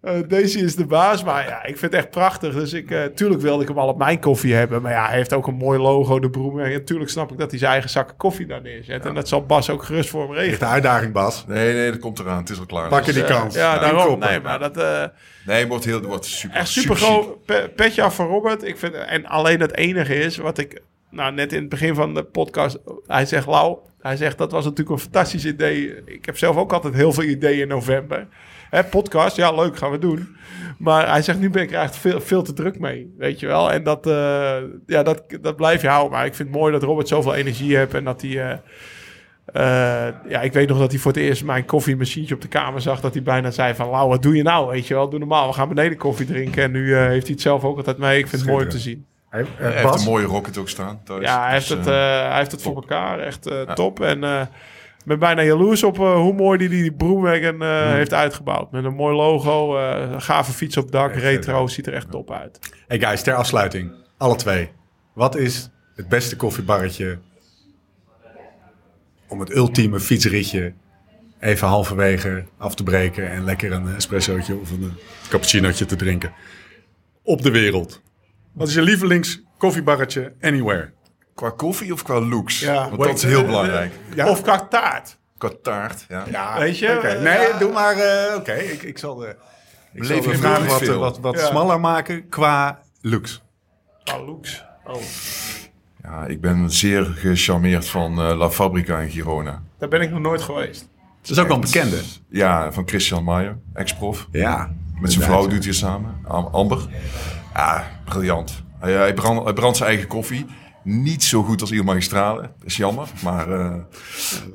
Eh, 0.00 0.14
Daisy 0.28 0.58
is 0.58 0.76
de 0.76 0.86
baas. 0.86 1.24
Maar 1.24 1.46
ja, 1.48 1.58
ik 1.64 1.76
vind 1.78 1.92
het 1.92 1.94
echt 1.94 2.10
prachtig. 2.10 2.54
Dus 2.54 2.72
ik, 2.72 2.90
eh, 2.90 3.04
tuurlijk 3.04 3.40
wilde 3.40 3.62
ik 3.62 3.68
hem 3.68 3.78
al 3.78 3.88
op 3.88 3.98
mijn 3.98 4.20
koffie 4.20 4.54
hebben. 4.54 4.82
Maar 4.82 4.92
ja, 4.92 5.06
hij 5.06 5.16
heeft 5.16 5.32
ook 5.32 5.46
een 5.46 5.54
mooi 5.54 5.78
logo, 5.78 6.18
de 6.20 6.30
broem. 6.30 6.60
En 6.60 6.70
natuurlijk 6.72 7.10
snap 7.10 7.32
ik 7.32 7.38
dat 7.38 7.50
hij 7.50 7.58
zijn 7.58 7.70
eigen 7.72 7.90
zakken 7.90 8.16
koffie 8.16 8.46
daar 8.46 8.60
neerzet. 8.62 9.06
En 9.06 9.14
dat 9.14 9.28
zal 9.28 9.46
Bas 9.46 9.70
ook 9.70 9.82
gerust 9.82 10.10
voor 10.10 10.20
hem 10.20 10.30
regelen. 10.30 10.50
Echt 10.50 10.60
de 10.60 10.66
uitdaging, 10.66 11.12
Bas. 11.12 11.44
Nee, 11.46 11.74
nee, 11.74 11.90
dat 11.90 12.00
komt 12.00 12.18
eraan. 12.18 12.38
Het 12.38 12.50
is 12.50 12.58
al 12.58 12.66
klaar. 12.66 12.88
Pakken 12.88 13.14
die 13.14 13.24
Eh, 13.24 13.28
kans. 13.40 13.54
Ja, 13.54 13.74
Ja, 13.74 13.78
daarom. 13.80 14.18
Nee, 14.18 14.40
maar 14.40 14.58
dat... 14.58 14.76
eh, 14.76 15.04
Nee, 15.46 15.58
het 15.58 15.68
wordt, 15.68 15.84
heel, 15.84 15.96
het 15.96 16.06
wordt 16.06 16.24
super, 16.24 16.56
Echt 16.56 16.68
super 16.68 16.96
chic. 16.96 17.04
groot. 17.06 17.44
Pe- 17.44 17.70
Petje 17.76 18.02
af 18.02 18.14
van 18.14 18.26
Robert. 18.26 18.62
Ik 18.64 18.76
vind, 18.78 18.94
en 18.94 19.26
alleen 19.26 19.60
het 19.60 19.76
enige 19.76 20.14
is 20.14 20.36
wat 20.36 20.58
ik. 20.58 20.80
Nou, 21.10 21.32
net 21.34 21.52
in 21.52 21.60
het 21.60 21.68
begin 21.68 21.94
van 21.94 22.14
de 22.14 22.22
podcast. 22.22 22.78
Hij 23.06 23.26
zegt, 23.26 23.46
Lau. 23.46 23.78
Hij 24.00 24.16
zegt 24.16 24.38
dat 24.38 24.52
was 24.52 24.64
natuurlijk 24.64 24.90
een 24.90 24.98
fantastisch 25.02 25.44
idee. 25.44 26.02
Ik 26.04 26.24
heb 26.26 26.38
zelf 26.38 26.56
ook 26.56 26.72
altijd 26.72 26.94
heel 26.94 27.12
veel 27.12 27.22
ideeën 27.24 27.60
in 27.60 27.68
november. 27.68 28.26
Hè, 28.70 28.84
podcast, 28.84 29.36
ja, 29.36 29.52
leuk, 29.52 29.76
gaan 29.76 29.90
we 29.90 29.98
doen. 29.98 30.36
Maar 30.78 31.08
hij 31.10 31.22
zegt, 31.22 31.38
nu 31.38 31.50
ben 31.50 31.62
ik 31.62 31.72
er 31.72 31.80
echt 31.80 31.96
veel, 31.96 32.20
veel 32.20 32.42
te 32.42 32.52
druk 32.52 32.78
mee. 32.78 33.14
Weet 33.18 33.40
je 33.40 33.46
wel. 33.46 33.72
En 33.72 33.82
dat, 33.82 34.06
eh, 34.06 34.56
ja, 34.86 35.02
dat, 35.02 35.22
dat 35.40 35.56
blijf 35.56 35.82
je 35.82 35.88
houden. 35.88 36.10
Maar 36.12 36.26
ik 36.26 36.34
vind 36.34 36.48
het 36.48 36.58
mooi 36.58 36.72
dat 36.72 36.82
Robert 36.82 37.08
zoveel 37.08 37.34
energie 37.34 37.76
heeft. 37.76 37.94
En 37.94 38.04
dat 38.04 38.22
hij. 38.22 38.30
eh, 38.50 38.58
eh, 39.52 40.14
ja, 40.28 40.40
ik 40.40 40.52
weet 40.52 40.68
nog 40.68 40.78
dat 40.78 40.90
hij 40.90 41.00
voor 41.00 41.12
het 41.12 41.20
eerst 41.20 41.44
mijn 41.44 41.64
koffiemachientje 41.64 42.34
op 42.34 42.40
de 42.40 42.48
kamer 42.48 42.80
zag. 42.80 43.00
Dat 43.00 43.12
hij 43.14 43.22
bijna 43.22 43.50
zei 43.50 43.74
van, 43.74 43.88
Lau, 43.90 44.08
wat 44.08 44.22
doe 44.22 44.36
je 44.36 44.42
nou? 44.42 44.70
Weet 44.70 44.86
je 44.86 44.94
wel, 44.94 45.08
doe 45.08 45.18
normaal. 45.18 45.46
We 45.48 45.52
gaan 45.54 45.68
beneden 45.68 45.98
koffie 45.98 46.26
drinken. 46.26 46.62
En 46.62 46.70
nu 46.70 46.94
eh, 46.94 46.98
heeft 47.06 47.22
hij 47.26 47.32
het 47.32 47.40
zelf 47.42 47.64
ook 47.64 47.76
altijd 47.76 47.98
mee. 47.98 48.18
Ik 48.18 48.26
vind 48.28 48.42
het 48.42 48.50
mooi 48.50 48.64
om 48.64 48.70
te 48.70 48.78
zien. 48.78 49.06
Hij, 49.30 49.44
Hij 49.56 49.72
heeft 49.82 49.94
een 49.94 50.04
mooie 50.04 50.26
rocket 50.26 50.58
ook 50.58 50.68
staan 50.68 51.00
thuis. 51.04 51.24
Ja, 51.24 51.42
hij 51.44 51.52
heeft 51.52 51.68
Dus, 51.68 51.76
het, 51.76 51.86
hij 51.86 52.36
heeft 52.36 52.52
het 52.52 52.62
voor 52.62 52.74
elkaar. 52.74 53.18
Echt 53.18 53.46
eh, 53.46 53.60
top. 53.60 54.00
En 54.00 54.24
eh, 54.24 54.40
ben 55.10 55.18
bijna 55.18 55.42
jaloers 55.42 55.82
op 55.82 55.98
eh, 55.98 56.14
hoe 56.14 56.32
mooi 56.32 56.58
die 56.58 56.68
die 56.68 56.92
Broomwagon 56.92 57.62
eh 57.62 57.82
Hmm. 57.82 57.92
heeft 57.92 58.14
uitgebouwd. 58.14 58.70
Met 58.72 58.84
een 58.84 58.94
mooi 58.94 59.16
logo, 59.16 59.76
eh, 59.78 60.10
een 60.10 60.22
gave 60.22 60.52
fiets 60.52 60.76
op 60.76 60.92
dak, 60.92 61.10
Echt 61.12 61.22
retro. 61.22 61.66
Ziet 61.66 61.86
er 61.86 61.92
echt 61.92 62.10
top 62.10 62.30
uit. 62.30 62.58
Hey 62.86 62.98
guys, 62.98 63.22
ter 63.22 63.34
afsluiting. 63.34 63.92
Alle 64.16 64.36
twee. 64.36 64.70
Wat 65.14 65.36
is 65.36 65.70
het 65.94 66.08
beste 66.08 66.36
koffiebarretje 66.36 67.18
om 69.28 69.40
het 69.40 69.56
ultieme 69.56 70.00
fietsritje 70.00 70.72
even 71.40 71.68
halverwege 71.68 72.44
af 72.56 72.74
te 72.74 72.82
breken 72.82 73.30
en 73.30 73.44
lekker 73.44 73.72
een 73.72 73.94
espressootje 73.94 74.54
of 74.54 74.70
een 74.70 74.92
cappuccinootje 75.28 75.84
te 75.84 75.96
drinken 75.96 76.32
op 77.22 77.42
de 77.42 77.50
wereld? 77.50 78.02
Wat 78.52 78.68
is 78.68 78.74
je 78.74 78.82
lievelings 78.82 79.42
koffiebarretje 79.58 80.32
anywhere? 80.40 80.92
Qua 81.40 81.50
koffie 81.50 81.92
of 81.92 82.02
qua 82.02 82.20
looks? 82.20 82.60
Ja. 82.60 82.88
Want 82.88 83.02
dat 83.02 83.16
is 83.16 83.22
heel 83.22 83.44
belangrijk. 83.44 83.92
Ja? 84.14 84.28
Of 84.28 84.42
qua 84.42 84.58
taart. 84.66 85.18
Qua 85.38 85.50
taart, 85.62 86.04
ja. 86.08 86.24
Ja, 86.30 86.58
Weet 86.58 86.78
je? 86.78 86.96
oké. 86.96 87.06
Eh, 87.06 87.22
Nee, 87.22 87.48
ja. 87.48 87.58
doe 87.58 87.72
maar. 87.72 87.96
eh, 87.96 88.36
Oké, 88.36 88.52
ik, 88.52 88.82
ik 88.82 88.98
zal 88.98 89.14
de, 89.16 89.36
ik 89.92 90.04
zal 90.04 90.20
de 90.22 90.36
vraag 90.36 90.66
wat, 90.66 90.78
veel? 90.78 90.98
wat, 90.98 91.18
wat 91.18 91.38
Ja. 91.40 91.46
smaller 91.46 91.80
maken 91.80 92.28
qua 92.28 92.78
looks. 93.00 93.42
Oh, 94.14 94.26
looks. 94.26 94.64
Oh, 94.84 94.94
Ja, 96.02 96.24
ik 96.26 96.40
ben 96.40 96.70
zeer 96.70 97.04
gecharmeerd 97.04 97.88
van 97.88 98.20
eh, 98.20 98.36
La 98.36 98.50
Fabrica 98.50 98.98
in 98.98 99.10
Girona. 99.10 99.62
daar 99.78 99.88
ben 99.88 100.00
ik 100.00 100.10
nog 100.10 100.20
nooit 100.20 100.42
geweest. 100.42 100.88
Dat 101.22 101.30
is 101.30 101.38
ook 101.38 101.46
wel 101.46 101.54
een 101.56 101.60
bekende. 101.62 102.00
Ja, 102.28 102.72
van 102.72 102.88
Christian 102.88 103.24
Maier, 103.24 103.58
ex-prof. 103.74 104.26
Ja. 104.30 104.70
Met 105.00 105.12
zijn 105.12 105.24
vrouw 105.24 105.46
doet 105.46 105.64
hij 105.64 105.72
samen, 105.72 106.20
Am- 106.26 106.48
Amber. 106.52 106.86
Ja, 107.54 107.90
briljant. 108.04 108.62
Hij, 108.78 108.92
hij, 108.92 109.14
brandt, 109.14 109.44
hij 109.44 109.52
brandt 109.52 109.76
zijn 109.76 109.88
eigen 109.88 110.08
koffie. 110.08 110.46
Niet 110.82 111.24
zo 111.24 111.42
goed 111.42 111.60
als 111.60 111.70
Il 111.70 111.82
Magistrale. 111.82 112.40
Dat 112.40 112.50
is 112.64 112.76
jammer, 112.76 113.08
maar... 113.24 113.50
eh 113.50 113.74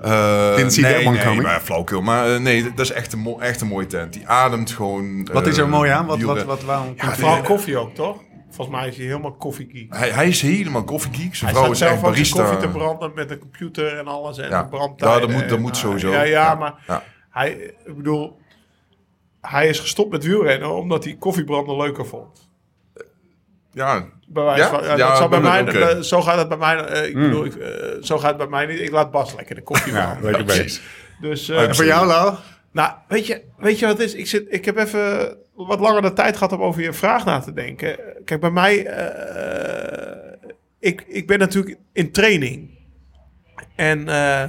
eh, 0.01 0.55
Didn't 0.55 0.73
see 0.73 0.83
nee, 0.83 0.93
that 0.93 1.05
one 1.05 1.23
nee, 1.25 1.41
maar 1.41 1.59
flauwkul. 1.61 2.01
Maar 2.01 2.33
eh, 2.33 2.39
nee, 2.39 2.63
dat 2.63 2.79
is 2.79 2.91
echt 2.91 3.13
een, 3.13 3.19
mo- 3.19 3.39
echt 3.39 3.61
een 3.61 3.67
mooie 3.67 3.87
tent. 3.87 4.13
Die 4.13 4.27
ademt 4.27 4.71
gewoon... 4.71 5.25
Wat 5.33 5.47
is 5.47 5.57
er 5.57 5.69
mooi 5.69 5.89
aan? 5.91 6.05
Wat, 6.05 6.21
wat, 6.21 6.43
wat, 6.43 6.63
waarom 6.63 6.85
komt 6.87 6.99
die- 6.99 7.09
Vooral 7.09 7.41
koffie 7.41 7.77
ook, 7.77 7.93
toch? 7.95 8.17
Volgens 8.49 8.77
mij 8.77 8.87
is 8.87 8.97
hij 8.97 9.05
helemaal 9.05 9.33
koffiegeek. 9.35 9.95
Hij, 9.95 10.09
hij 10.09 10.27
is 10.27 10.41
helemaal 10.41 10.83
koffiegeek. 10.83 11.35
Zijn 11.35 11.51
Hij 11.51 11.61
vrouw 11.61 11.73
staat 11.73 11.87
is 11.87 11.93
echt 11.93 12.01
zelf 12.01 12.11
ook 12.11 12.15
zijn 12.15 12.33
barista. 12.33 12.41
koffie 12.43 12.59
te 12.71 12.77
branden 12.77 13.11
met 13.15 13.31
een 13.31 13.39
computer 13.39 13.97
en 13.97 14.07
alles. 14.07 14.37
En 14.37 14.49
Ja. 14.49 14.61
de 14.63 14.69
brandtijden. 14.69 15.15
Ja, 15.21 15.25
dat 15.25 15.31
moet- 15.35 15.49
dat 15.49 15.57
en, 15.57 15.61
moet 15.63 15.77
sowieso. 15.77 16.11
Ja, 16.11 16.21
ja, 16.23 16.27
Ja. 16.49 16.55
maar 16.55 16.83
Ja. 16.87 17.03
hij, 17.29 17.51
ik 17.85 17.95
bedoel, 17.95 18.39
hij 19.41 19.67
is 19.67 19.79
gestopt 19.79 20.11
met 20.11 20.23
wielrennen 20.23 20.75
omdat 20.75 21.03
hij 21.03 21.15
koffiebranden 21.19 21.77
leuker 21.77 22.05
vond. 22.05 22.49
Ja, 23.75 24.05
Bij 24.27 24.43
wijze 24.43 24.61
Ja? 24.61 24.69
van, 24.69 24.83
ja, 24.83 24.95
Ja, 24.97 25.07
dat 25.07 25.17
zal 25.17 25.29
bij 25.29 25.39
mij, 25.41 26.03
zo 26.03 26.21
gaat 26.21 26.37
het 26.37 26.47
bij 26.47 26.57
mij. 26.57 26.75
eh, 26.77 27.07
ik 27.07 27.13
bedoel, 27.13 27.45
ik, 27.45 27.55
eh, 27.55 27.69
zo 28.01 28.17
gaat 28.17 28.27
het 28.29 28.37
bij 28.37 28.47
mij 28.47 28.65
niet. 28.65 28.79
Ik 28.79 28.91
laat 28.91 29.11
Bas 29.11 29.35
lekker 29.35 29.55
de 29.55 29.61
koffie 29.63 29.93
Ja, 29.93 30.17
lekker 30.21 30.45
bezig. 30.45 30.81
Dus, 31.21 31.49
eh, 31.49 31.61
En 31.63 31.75
voor 31.75 31.85
jou, 31.85 32.05
Lau? 32.07 32.35
nou, 32.71 32.91
weet 33.07 33.27
je, 33.27 33.41
weet 33.57 33.79
je 33.79 33.85
wat 33.85 33.97
het 33.97 34.07
is? 34.07 34.13
Ik, 34.13 34.27
zit, 34.27 34.45
ik 34.49 34.65
heb 34.65 34.77
even 34.77 35.37
wat 35.53 35.79
langer 35.79 36.01
de 36.01 36.13
tijd 36.13 36.37
gehad 36.37 36.51
om 36.53 36.61
over 36.61 36.81
je 36.81 36.93
vraag 36.93 37.25
na 37.25 37.39
te 37.39 37.53
denken. 37.53 37.99
Kijk, 38.25 38.39
bij 38.41 38.49
mij, 38.49 38.85
eh, 38.85 40.51
ik, 40.79 41.03
ik 41.07 41.27
ben 41.27 41.39
natuurlijk 41.39 41.77
in 41.93 42.11
training. 42.11 42.69
En 43.75 44.07
eh, 44.09 44.43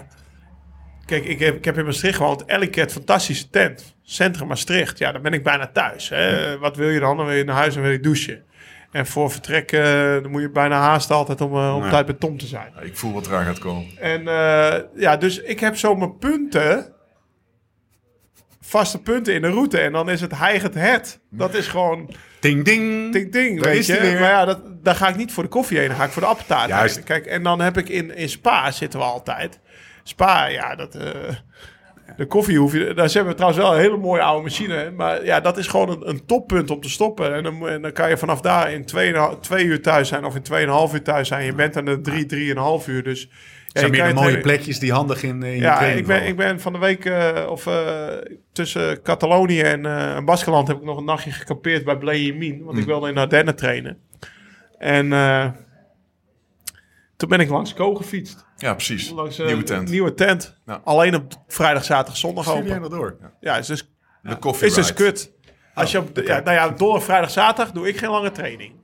kijk, 1.07 1.25
ik 1.25 1.39
heb, 1.39 1.57
ik 1.57 1.65
heb 1.65 1.79
in 1.79 1.85
Maastricht 1.85 2.17
gewoond. 2.17 2.45
Elke 2.45 2.67
keer 2.71 2.89
fantastische 2.89 3.51
tent. 3.51 3.95
Centrum 4.03 4.49
Maastricht. 4.49 4.99
Ja, 4.99 5.12
dan 5.12 5.23
ben 5.23 5.33
ik 5.33 5.43
bijna 5.43 5.67
thuis. 5.73 6.09
Hè. 6.09 6.59
Wat 6.59 6.77
wil 6.77 6.89
je 6.89 7.01
dan? 7.01 7.17
Dan 7.17 7.27
wil 7.27 7.35
je 7.37 7.45
naar 7.45 7.57
huis 7.57 7.77
en 7.77 7.83
wil 7.83 7.91
je 7.91 8.01
douchen. 8.01 8.43
En 8.90 9.07
voor 9.07 9.31
vertrek 9.31 9.72
eh, 9.72 9.83
dan 10.22 10.31
moet 10.31 10.40
je 10.40 10.51
bijna 10.51 10.81
haasten 10.81 11.16
altijd 11.16 11.40
om, 11.40 11.53
eh, 11.53 11.77
om 11.77 11.90
tijd 11.90 12.07
bij 12.07 12.14
Tom 12.14 12.38
te 12.38 12.46
zijn. 12.46 12.72
ik 12.83 12.96
voel 12.96 13.12
wat 13.12 13.27
eraan 13.27 13.44
gaat 13.44 13.59
komen. 13.59 13.87
En 13.99 14.29
eh, 14.29 14.81
ja, 14.94 15.16
dus 15.16 15.40
ik 15.40 15.61
heb 15.61 15.77
zo 15.77 15.94
mijn 15.96 16.18
punten. 16.18 16.94
Vaste 18.61 19.03
punten 19.03 19.35
in 19.35 19.42
de 19.42 19.49
route. 19.51 19.79
En 19.79 19.92
dan 19.92 20.11
is 20.11 20.20
het 20.20 20.38
heigend 20.38 20.75
het. 20.75 21.20
Dat 21.31 21.55
is 21.55 21.68
gewoon 21.68 22.14
Ding, 22.40 22.64
ding. 22.64 23.12
ding 23.12 23.33
ding, 23.33 23.61
Daar 23.62 23.70
weet 23.70 23.79
is 23.79 23.87
je. 23.87 24.16
Maar 24.20 24.31
ja, 24.31 24.44
dat, 24.44 24.85
daar 24.85 24.94
ga 24.94 25.09
ik 25.09 25.16
niet 25.16 25.33
voor 25.33 25.42
de 25.42 25.49
koffie 25.49 25.79
heen. 25.79 25.88
Dan 25.88 25.96
ga 25.96 26.05
ik 26.05 26.11
voor 26.11 26.22
de 26.22 26.29
appeltaart 26.29 26.68
Juist. 26.68 26.94
heen. 26.96 27.05
Kijk, 27.05 27.27
en 27.27 27.42
dan 27.42 27.61
heb 27.61 27.77
ik 27.79 27.88
in, 27.88 28.16
in 28.16 28.29
Spa 28.29 28.70
zitten 28.70 28.99
we 28.99 29.05
altijd. 29.05 29.61
Spa, 30.03 30.46
ja, 30.46 30.75
dat... 30.75 30.96
De 32.16 32.27
koffie 32.27 32.59
hoef 32.59 32.73
je... 32.73 32.95
Daar 32.95 33.09
hebben 33.12 33.27
we 33.33 33.35
trouwens 33.35 33.62
wel 33.62 33.75
een 33.75 33.81
hele 33.81 33.97
mooie 33.97 34.23
oude 34.23 34.42
machine. 34.42 34.90
Maar 34.97 35.25
ja, 35.25 35.40
dat 35.40 35.59
is 35.59 35.66
gewoon 35.66 35.90
een, 35.90 36.09
een 36.09 36.27
toppunt 36.27 36.71
om 36.71 36.81
te 36.81 36.90
stoppen. 36.90 37.35
En 37.35 37.42
dan, 37.42 37.69
en 37.69 37.83
dan 37.83 37.92
kan 37.92 38.09
je 38.09 38.16
vanaf 38.16 38.40
daar 38.40 38.73
in 38.73 38.85
2 39.40 39.64
uur 39.64 39.83
thuis 39.83 40.09
zijn 40.09 40.25
of 40.25 40.35
in 40.35 40.42
2,5 40.88 40.95
uur 40.95 41.03
thuis 41.03 41.29
zijn. 41.29 41.45
Je 41.45 41.55
bent 41.55 41.77
aan 41.77 41.85
de 41.85 42.01
3, 42.01 42.55
3,5 42.83 42.87
uur. 42.88 43.03
Dus... 43.03 43.29
Ja, 43.66 43.83
zijn 43.83 43.90
meer 43.95 44.09
de 44.09 44.14
mooie 44.14 44.40
plekjes 44.40 44.79
die 44.79 44.92
handig 44.92 45.23
in, 45.23 45.42
eh, 45.42 45.49
in 45.51 45.57
je 45.57 45.62
Ja, 45.62 45.75
training 45.77 46.01
ik 46.01 46.07
ben, 46.07 46.16
vallen. 46.16 46.31
ik 46.31 46.37
ben 46.37 46.61
van 46.61 46.73
de 46.73 46.79
week 46.79 47.05
eh, 47.05 47.47
of 47.51 47.66
eh, 47.66 48.07
tussen 48.53 49.03
Catalonië 49.03 49.61
en 49.61 49.87
eh 49.87 50.25
Baskeland 50.25 50.69
heb 50.69 50.77
ik 50.77 50.83
nog 50.83 50.97
een 50.99 51.05
nachtje 51.05 51.31
gekampeerd 51.31 51.85
bij 51.85 51.97
Blejemin. 51.99 52.64
Want 52.64 52.77
ik 52.77 52.83
Hm. 52.85 52.88
wilde 52.88 53.09
in 53.09 53.19
Ardennen 53.19 53.57
trainen. 53.57 53.99
En 54.79 55.09
toen 57.16 57.29
ben 57.29 57.40
ik 57.40 57.49
langs 57.49 57.75
Co 57.75 57.95
gefietst. 57.95 58.46
Ja, 58.57 58.75
precies. 58.75 59.11
Langs, 59.11 59.38
eh, 59.38 59.47
Nieuwe 59.47 59.62
tent. 59.62 59.90
Nieuwe 59.90 60.14
tent. 60.14 60.59
Ja. 60.66 60.81
Alleen 60.85 61.14
op 61.14 61.33
vrijdag, 61.49 61.85
zaterdag, 61.85 62.16
zondag 62.16 62.45
Stuur 62.45 62.57
jij 62.57 62.77
open. 62.77 62.90
nog 62.90 62.99
door? 62.99 63.16
Ja, 63.40 63.57
is 63.57 63.66
dus, 63.66 63.90
De 64.23 64.37
koffie 64.37 64.66
is 64.66 64.75
dus 64.75 64.92
kut. 64.92 65.33
Als 65.75 65.90
je 65.90 65.99
op 65.99 66.14
de, 66.14 66.23
ja, 66.23 66.40
nou 66.40 66.57
ja, 66.57 66.69
door 66.69 67.03
vrijdag, 67.03 67.31
zaterdag 67.31 67.75
doe 67.75 67.88
ik 67.88 67.97
geen 67.99 68.11
lange 68.11 68.31
training. 68.33 68.75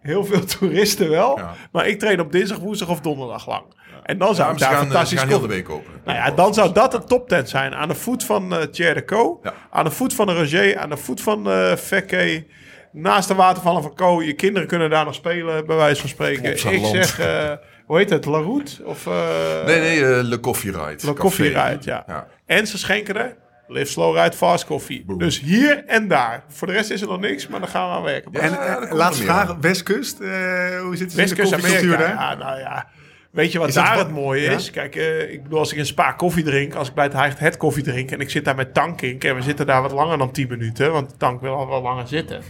Heel 0.00 0.24
veel 0.24 0.44
toeristen 0.58 1.10
wel. 1.10 1.40
Maar 1.72 1.86
ik 1.86 1.98
train 1.98 2.20
op 2.20 2.32
dinsdag, 2.32 2.58
woensdag 2.58 2.88
of 2.88 3.00
donderdag 3.00 3.46
lang. 3.46 3.64
En 4.02 4.18
dan 4.18 4.34
zou 4.34 4.52
ik 4.52 4.58
daar 4.58 4.68
gaan, 4.72 4.78
eh, 4.84 4.90
fantastisch 4.90 5.18
gaan 5.18 5.28
heel 5.28 5.40
de 5.40 5.46
week 5.46 5.68
open. 5.68 5.92
nou 6.04 6.18
ja, 6.18 6.30
dan 6.30 6.54
zou 6.54 6.72
dat 6.72 6.94
een 6.94 7.04
toptent 7.04 7.48
zijn. 7.48 7.74
Aan 7.74 7.88
de 7.88 7.94
voet 7.94 8.24
van 8.24 8.54
eh 8.54 8.62
Thierry 8.62 8.94
de 8.94 9.04
Co. 9.04 9.40
Aan 9.70 9.84
de 9.84 9.90
voet 9.90 10.14
van 10.14 10.26
de 10.26 10.34
Roger. 10.34 10.78
Aan 10.78 10.90
de 10.90 10.96
voet 10.96 11.20
van 11.20 11.50
eh 11.50 11.76
Fekke. 11.76 12.46
Naast 12.92 13.28
de 13.28 13.34
watervallen 13.34 13.82
van 13.82 13.94
Co. 13.94 14.22
Je 14.22 14.32
kinderen 14.32 14.68
kunnen 14.68 14.90
daar 14.90 15.04
nog 15.04 15.14
spelen, 15.14 15.66
bij 15.66 15.76
wijze 15.76 16.00
van 16.00 16.08
spreken. 16.10 16.50
Ik 16.50 16.58
zeg, 16.58 17.18
hoe 17.88 17.96
heet 17.98 18.10
het? 18.10 18.24
La 18.24 18.38
Route? 18.38 18.84
Of 18.84 19.06
uh, 19.06 19.14
Nee, 19.66 19.80
nee, 19.80 20.04
eh, 20.14 20.22
Le 20.22 20.40
Coffee 20.40 20.70
Ride. 20.72 20.96
Café. 20.96 21.12
Coffee 21.14 21.48
Ride, 21.48 21.78
ja. 21.80 22.04
Ja. 22.06 22.26
En 22.46 22.66
ze 22.66 22.78
schenken 22.78 23.16
er 23.16 23.36
Live 23.68 23.86
Slow 23.92 24.16
Ride 24.16 24.36
Fast 24.36 24.64
Coffee. 24.66 25.04
Dus 25.16 25.40
hier 25.40 25.84
en 25.86 26.08
daar. 26.08 26.44
Voor 26.48 26.66
de 26.66 26.72
rest 26.72 26.90
is 26.90 27.00
er 27.02 27.08
nog 27.08 27.20
niks, 27.20 27.48
maar 27.48 27.60
dan 27.60 27.68
gaan 27.68 27.88
we 27.90 27.96
aan 27.96 28.02
werken. 28.02 28.30
Ja, 28.32 28.40
En 28.40 28.50
daar 28.50 28.82
eh, 28.82 28.92
laatste 28.92 29.22
vraag, 29.24 29.56
Westkust, 29.60 30.20
eh, 30.20 30.28
hoe 30.80 30.96
zit 30.96 31.00
het 31.00 31.00
in 31.00 31.06
de 31.08 31.14
Westkust 31.16 31.52
koffiecultuur 31.52 31.94
Amerika. 31.94 32.16
daar? 32.16 32.38
Ja, 32.38 32.44
nou 32.44 32.58
ja. 32.58 32.86
Weet 33.30 33.52
je 33.52 33.58
wat 33.58 33.68
Is 33.68 33.74
daar 33.74 33.96
wat- 33.96 34.04
het 34.06 34.14
mooie 34.14 34.42
ja? 34.42 34.50
is? 34.52 34.70
Kijk, 34.70 34.96
eh, 34.96 35.32
ik 35.32 35.42
bedoel, 35.42 35.58
als 35.58 35.72
ik 35.72 35.78
een 35.78 35.86
spa 35.86 36.12
koffie 36.12 36.44
drink, 36.44 36.74
als 36.74 36.88
ik 36.88 36.94
bij 36.94 37.04
het 37.04 37.12
Hyatt 37.12 37.38
het 37.38 37.56
koffie 37.56 37.82
drink 37.82 38.10
en 38.10 38.20
ik 38.20 38.30
zit 38.30 38.44
daar 38.44 38.54
met 38.54 38.74
Tankink 38.74 39.24
en 39.24 39.34
we 39.34 39.42
zitten 39.42 39.66
daar 39.66 39.82
wat 39.82 39.92
langer 39.92 40.18
dan 40.18 40.30
10 40.32 40.48
minuten, 40.48 40.92
want 40.92 41.18
Tank 41.18 41.40
wil 41.40 41.54
al 41.54 41.68
wel 41.68 41.82
langer 41.82 42.08
zitten. 42.08 42.40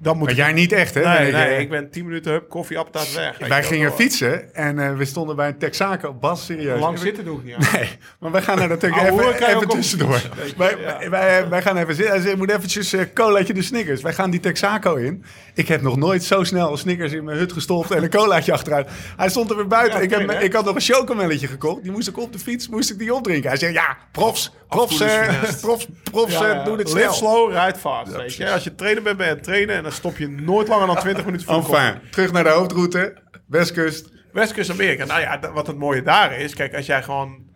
Dan 0.00 0.16
moet 0.16 0.22
Maar 0.26 0.32
ik... 0.32 0.38
jij 0.38 0.52
niet 0.52 0.72
echt, 0.72 0.94
hè? 0.94 1.00
Nee, 1.02 1.26
Ik, 1.26 1.32
nee, 1.32 1.58
ik 1.58 1.70
ben 1.70 1.90
10 1.90 2.04
minuten, 2.04 2.32
hup, 2.32 2.48
koffie, 2.48 2.78
appetaat 2.78 3.14
weg. 3.14 3.48
Wij 3.48 3.62
gingen 3.62 3.92
fietsen 3.92 4.54
en 4.54 4.78
eh, 4.78 4.96
we 4.96 5.04
stonden 5.04 5.36
bij 5.36 5.48
een 5.48 5.58
Texaco. 5.58 6.14
Bas, 6.14 6.44
serieus. 6.44 6.80
Lang 6.80 6.98
zitten 6.98 7.24
doe 7.24 7.38
ik 7.38 7.44
niet 7.44 7.54
aan. 7.54 7.66
Nee, 7.72 7.88
maar 8.20 8.30
wij 8.30 8.42
gaan 8.42 8.60
er 8.60 8.68
natuurlijk 8.68 9.02
even, 9.02 9.48
even 9.48 9.68
tussendoor. 9.68 10.20
Wij, 10.56 10.76
ja. 10.80 11.10
wij, 11.10 11.48
wij 11.48 11.62
gaan 11.62 11.76
even 11.76 11.94
zitten. 11.94 12.22
Hij 12.22 12.30
ik 12.30 12.36
moet 12.36 12.50
eventjes 12.50 12.92
eh 12.92 13.04
colaatje 13.14 13.54
de 13.54 13.62
Snickers. 13.62 14.02
Wij 14.02 14.12
gaan 14.12 14.30
die 14.30 14.40
Texaco 14.40 14.94
in. 14.94 15.24
Ik 15.54 15.68
heb 15.68 15.82
nog 15.82 15.96
nooit 15.96 16.24
zo 16.24 16.44
snel 16.44 16.76
Snickers 16.76 17.12
in 17.12 17.24
mijn 17.24 17.38
hut 17.38 17.52
gestopt 17.52 17.90
en 17.90 18.02
een 18.02 18.10
colaatje 18.10 18.52
achteruit. 18.52 18.88
Hij 19.16 19.28
stond 19.28 19.50
er 19.50 19.56
weer 19.56 19.66
buiten. 19.66 19.98
Ja, 19.98 20.04
ik, 20.04 20.10
heb, 20.10 20.40
ik 20.40 20.52
had 20.52 20.64
nog 20.64 20.74
een 20.74 20.80
chocomelletje 20.80 21.46
gekocht. 21.46 21.82
Die 21.82 21.92
moest 21.92 22.08
ik 22.08 22.18
op 22.18 22.32
de 22.32 22.38
fiets, 22.38 22.68
moest 22.68 22.90
ik 22.90 22.98
die 22.98 23.14
opdrinken. 23.14 23.48
Hij 23.48 23.58
zegt, 23.58 23.72
ja, 23.72 23.96
profs, 24.12 24.52
profs, 24.68 25.00
eh, 25.00 25.42
profs, 25.60 25.86
profs 26.10 26.38
Ja, 26.38 26.64
doen 26.64 26.78
het 26.78 26.86
Live 26.86 27.00
snel. 27.00 27.12
slow, 27.12 27.52
ride 27.52 27.78
fast. 27.78 28.12
weet 28.16 28.34
je. 28.34 28.50
Als 28.50 28.64
je 28.64 28.74
trainer 28.74 29.02
bent, 29.02 29.16
ben 29.16 29.26
je 29.26 29.32
aan 29.32 29.38
het 29.38 29.46
trainen 29.46 29.76
en 29.76 29.84
dan 29.88 29.96
stop 29.96 30.18
je 30.18 30.28
nooit 30.28 30.68
langer 30.68 30.86
dan 30.86 30.96
20 30.96 31.24
minuten 31.24 31.46
voor. 31.46 31.76
Enfin, 31.76 32.00
terug 32.10 32.32
naar 32.32 32.44
de 32.44 32.50
hoofdroute. 32.50 33.14
Westkust. 33.46 34.12
Westkust 34.32 34.70
Amerika. 34.70 35.04
Nou 35.04 35.20
ja, 35.20 35.40
wat 35.52 35.66
het 35.66 35.78
mooie 35.78 36.02
daar 36.02 36.38
is. 36.40 36.54
Kijk, 36.54 36.74
als 36.74 36.86
jij 36.86 37.02
gewoon 37.02 37.46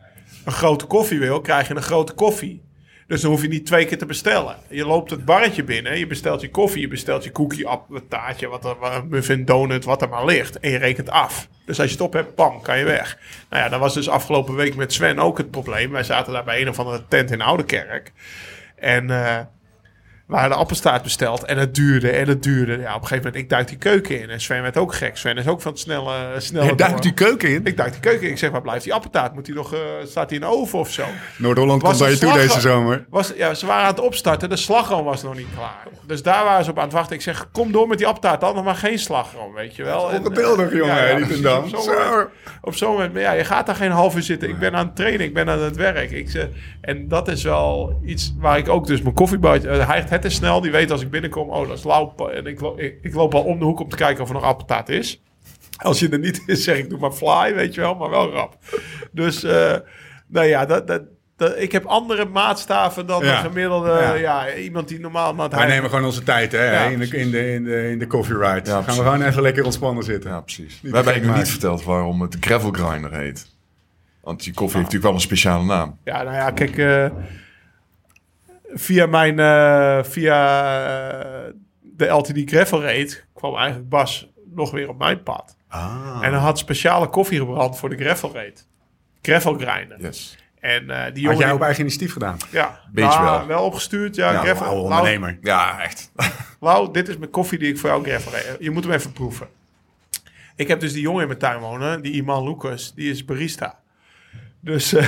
een 0.45 0.53
grote 0.53 0.87
koffie 0.87 1.19
wil, 1.19 1.41
krijg 1.41 1.69
je 1.69 1.75
een 1.75 1.83
grote 1.83 2.13
koffie. 2.13 2.63
Dus 3.07 3.21
dan 3.21 3.31
hoef 3.31 3.43
je 3.43 3.49
niet 3.49 3.67
twee 3.67 3.85
keer 3.85 3.99
te 3.99 4.07
bestellen. 4.07 4.57
Je 4.69 4.87
loopt 4.87 5.11
het 5.11 5.25
barretje 5.25 5.65
binnen, 5.65 5.99
je 5.99 6.07
bestelt 6.07 6.41
je 6.41 6.51
koffie, 6.51 6.81
je 6.81 6.89
bestelt 6.89 7.25
je 7.25 7.31
koekje, 7.31 7.81
taartje, 8.09 8.49
wat 8.49 8.65
er, 8.65 8.77
muffin, 9.09 9.45
donut, 9.45 9.85
wat 9.85 10.03
er 10.03 10.09
maar 10.09 10.25
ligt. 10.25 10.59
En 10.61 10.71
je 10.71 10.79
rekent 10.79 11.11
af. 11.11 11.49
Dus 11.67 11.81
als 11.81 11.89
je 11.89 11.95
het 11.95 12.05
op 12.05 12.13
hebt, 12.13 12.35
pam, 12.35 12.63
kan 12.63 12.79
je 12.79 12.85
weg. 12.85 13.19
Nou 13.51 13.63
ja, 13.63 13.69
dat 13.69 13.81
was 13.81 13.95
dus 13.95 14.09
afgelopen 14.09 14.55
week 14.55 14.75
met 14.75 14.93
Sven 14.93 15.19
ook 15.19 15.39
het 15.39 15.51
probleem. 15.51 15.91
Wij 15.91 16.03
zaten 16.03 16.33
daar 16.33 16.45
bij 16.45 16.61
een 16.61 16.69
of 16.69 16.79
andere 16.79 17.05
tent 17.09 17.31
in 17.31 17.41
Oudekerk. 17.41 18.13
En 18.77 19.11
eh, 19.11 19.39
we 20.27 20.37
hadden 20.37 20.59
appelstaart 20.59 21.03
besteld 21.03 21.45
en 21.45 21.59
het 21.59 21.75
duurde 21.75 22.11
en 22.11 22.29
het 22.29 22.43
duurde. 22.43 22.73
Ja, 22.79 22.95
op 22.95 23.01
een 23.01 23.07
gegeven 23.07 23.17
moment, 23.17 23.37
ik 23.37 23.49
duik 23.49 23.69
die 23.69 23.77
keuken 23.77 24.21
in. 24.21 24.31
En 24.31 24.41
Sven 24.41 24.63
werd 24.63 24.77
ook 24.77 24.95
gek. 24.95 25.17
Sven 25.17 25.37
is 25.37 25.47
ook 25.47 25.61
van 25.61 25.71
het 25.73 25.81
snelle, 25.81 26.15
snelle 26.39 26.67
Je 26.67 26.75
duikt 26.75 27.03
die 27.03 27.15
keuken 27.15 27.49
in. 27.49 27.65
Ik 27.65 27.77
duik 27.77 27.93
die 27.93 28.01
keuken 28.01 28.27
in. 28.27 28.33
Ik 28.33 28.39
zeg, 28.39 28.51
waar 28.51 28.63
blijft 28.63 28.85
die 28.85 28.95
appeltaart? 28.95 29.35
Moet 29.35 29.45
die 29.45 29.55
nog, 29.55 29.75
eh, 29.75 29.81
staat 30.05 30.29
die 30.29 30.41
in 30.41 30.45
de 30.47 30.53
oven 30.53 30.79
of 30.79 30.91
zo? 30.91 31.05
Noord-Holland 31.39 31.83
komt 31.83 31.99
bij 31.99 32.09
je 32.09 32.15
de 32.15 32.21
toe 32.21 32.33
deze 32.33 32.61
zomer. 32.61 33.05
Was, 33.11 33.33
ja, 33.37 33.55
ze 33.55 33.67
waren 33.67 33.83
aan 33.83 33.91
het 33.95 34.01
opstarten. 34.01 34.49
De 34.49 34.57
slagroom 34.57 35.05
was 35.05 35.23
nog 35.23 35.37
niet 35.37 35.47
klaar. 35.57 35.87
Dus 36.07 36.23
daar 36.23 36.45
waren 36.45 36.65
ze 36.65 36.71
op 36.71 36.79
aan 36.79 36.85
het 36.85 36.93
wachten. 36.93 37.17
Ik 37.17 37.23
zeg, 37.23 37.49
kom 37.53 37.73
door 37.73 37.89
met 37.89 37.99
die 37.99 38.07
appeltaart 38.07 38.41
dan, 38.41 38.55
nog 38.55 38.65
maar 38.65 38.75
geen 38.75 38.99
slagroom, 38.99 39.53
weet 39.55 39.77
je 39.77 39.83
wel. 39.85 40.13
Eh, 40.13 40.19
jongen, 40.73 40.87
ja, 40.95 41.07
ja. 41.07 41.17
Op 41.59 41.69
zo'n 41.69 41.83
Zo. 41.83 41.93
moment- 42.11 42.29
Op 42.61 42.75
zo'n 42.75 42.91
moment, 42.93 43.13
maar 43.13 43.23
ja, 43.23 43.33
je 43.33 43.45
gaat 43.45 43.67
daar 43.67 43.75
geen 43.75 43.91
half 43.91 44.17
uur 44.17 44.23
zitten. 44.23 44.49
Ik 44.49 44.59
ben 44.59 44.75
aan 44.75 44.87
het 44.87 44.97
trainen, 44.97 45.27
ik 45.27 45.35
ben 45.35 45.49
aan 45.49 45.63
het 45.63 45.77
werk. 45.77 46.11
Ik 46.11 46.31
zeg, 46.31 46.47
en 46.81 47.09
dat 47.09 47.29
is 47.29 47.43
wel 47.43 48.01
iets 48.05 48.35
waar 48.39 48.59
ik 48.59 48.69
ook 48.69 48.87
dus 48.87 49.03
mijn 49.03 49.15
eh, 49.43 49.89
hij 49.89 50.05
het 50.13 50.25
is 50.25 50.35
snel, 50.35 50.61
die 50.61 50.71
weet 50.71 50.91
als 50.91 51.03
ik 51.03 51.11
binnenkom, 51.11 51.51
oh, 51.51 51.69
dat 51.69 51.79
is 51.79 51.85
lauw. 51.85 52.15
En 52.35 52.47
ik, 52.47 52.61
lo- 52.61 52.79
ik, 52.79 52.99
ik 53.03 53.15
loop 53.15 53.35
al 53.35 53.43
om 53.43 53.59
de 53.59 53.65
hoek 53.65 53.81
om 53.81 53.89
te 53.89 53.97
kijken 53.97 54.23
of 54.23 54.29
er 54.29 54.35
nog 54.35 54.45
appeltaart 54.45 54.89
is. 54.89 55.23
Als 55.77 55.99
je 55.99 56.09
er 56.09 56.19
niet 56.19 56.43
is, 56.47 56.65
zeg 56.65 56.77
ik, 56.79 56.89
doe 56.91 56.99
maar 56.99 57.13
fly, 57.13 57.55
weet 57.55 57.75
je 57.75 57.81
wel, 57.81 57.95
maar 57.95 58.11
wel 58.11 58.31
rap. 58.33 58.57
Dus, 59.13 59.43
eh, 59.43 59.75
nou 60.29 60.47
ja, 60.47 60.67
dat, 60.67 60.87
dat, 60.87 61.03
dat, 61.37 61.59
ik 61.61 61.73
heb 61.73 61.85
andere 61.85 62.25
maatstaven 62.25 63.07
dan 63.07 63.25
Ja. 63.25 63.37
gemiddelde, 63.41 63.91
Ja. 63.91 64.15
ja. 64.15 64.55
iemand 64.55 64.89
die 64.89 65.01
normaal... 65.01 65.35
Maar 65.35 65.49
Wij 65.51 65.67
nemen 65.67 65.91
gewoon 65.91 66.05
onze 66.05 66.23
tijd 66.23 66.53
hè, 66.53 66.73
Ja, 66.73 66.85
in, 66.85 66.99
de, 66.99 67.07
in, 67.17 67.31
de, 67.31 67.53
in, 67.53 67.65
de, 67.65 67.91
in 67.91 67.99
de 67.99 68.07
coffee 68.07 68.37
ride. 68.39 68.71
Ja, 68.71 68.83
Gaan 68.83 68.97
we 68.97 69.03
gewoon 69.03 69.23
even 69.23 69.43
lekker 69.43 69.65
ontspannen 69.65 70.05
zitten. 70.05 70.31
Ja, 70.31 70.41
precies. 70.41 70.73
Niet 70.83 70.91
We 70.91 70.97
hebben 70.97 71.05
eigenlijk 71.13 71.27
nog 71.27 71.37
niet 71.37 71.51
verteld 71.51 71.85
waarom 71.85 72.21
het 72.21 72.33
de 72.33 72.39
gravel 72.41 72.71
grinder 72.71 73.15
heet. 73.15 73.47
Want 74.21 74.45
die 74.45 74.55
koffie 74.55 74.79
heeft 74.79 74.93
natuurlijk 74.93 75.03
wel 75.05 75.15
een 75.15 75.21
speciale 75.21 75.65
naam. 75.65 75.99
Ja, 76.05 76.23
nou 76.23 76.37
ja, 76.37 76.51
kijk, 76.51 76.79
eh, 76.79 77.05
via 78.75 79.07
mijn, 79.07 79.39
eh, 79.39 80.03
via 80.05 80.35
eh, 81.21 81.53
de 81.83 82.07
LTD 82.07 82.51
Gravel 82.51 82.83
Raid 82.83 83.27
kwam 83.35 83.57
eigenlijk 83.57 83.89
Bas 83.89 84.29
nog 84.55 84.71
weer 84.71 84.89
op 84.89 84.99
mijn 84.99 85.23
pad. 85.23 85.57
Ah. 85.69 86.19
En 86.23 86.31
hij 86.33 86.41
had 86.41 86.59
speciale 86.59 87.09
koffie 87.09 87.39
gebrand 87.39 87.79
voor 87.79 87.89
de 87.89 87.97
Gravel 88.05 88.33
Raid. 88.33 88.67
Gravel. 89.23 89.59
Yes. 89.99 90.37
En 90.61 90.91
eh, 90.91 90.97
die 90.97 91.05
Had 91.05 91.15
jongen... 91.15 91.37
jij 91.37 91.47
die- 91.47 91.55
op 91.55 91.63
eigen 91.63 91.81
initiatief 91.81 92.13
gedaan? 92.13 92.37
Ja, 92.51 92.81
Beetje 92.93 93.19
nou, 93.21 93.47
wel. 93.47 93.65
opgestuurd, 93.65 94.15
ja. 94.15 94.33
Ja, 94.33 94.41
gravel, 94.41 94.67
Lau- 94.67 94.83
ondernemer. 94.83 95.39
Ja, 95.43 95.81
echt. 95.83 96.11
Lau, 96.61 96.93
dit 96.93 97.09
is 97.09 97.17
mijn 97.19 97.31
koffie 97.31 97.59
die 97.59 97.69
ik 97.69 97.79
voor 97.79 97.89
jou 97.91 98.03
gravel 98.05 98.33
reed. 98.33 98.57
Je 98.61 98.71
moet 98.71 98.85
hem 98.85 98.93
even 98.93 99.13
proeven. 99.13 99.49
Ik 100.57 100.69
heb 100.69 100.81
dus 100.81 100.93
die 100.93 101.03
jongen 101.03 101.21
in 101.21 101.27
mijn 101.27 101.39
tuin 101.39 101.61
wonen, 101.61 102.03
die 102.03 102.13
Iman 102.13 102.45
Lucas, 102.49 102.95
die 102.95 103.11
is 103.11 103.25
barista. 103.25 103.79
Dus, 104.61 104.93
eh, 104.93 105.07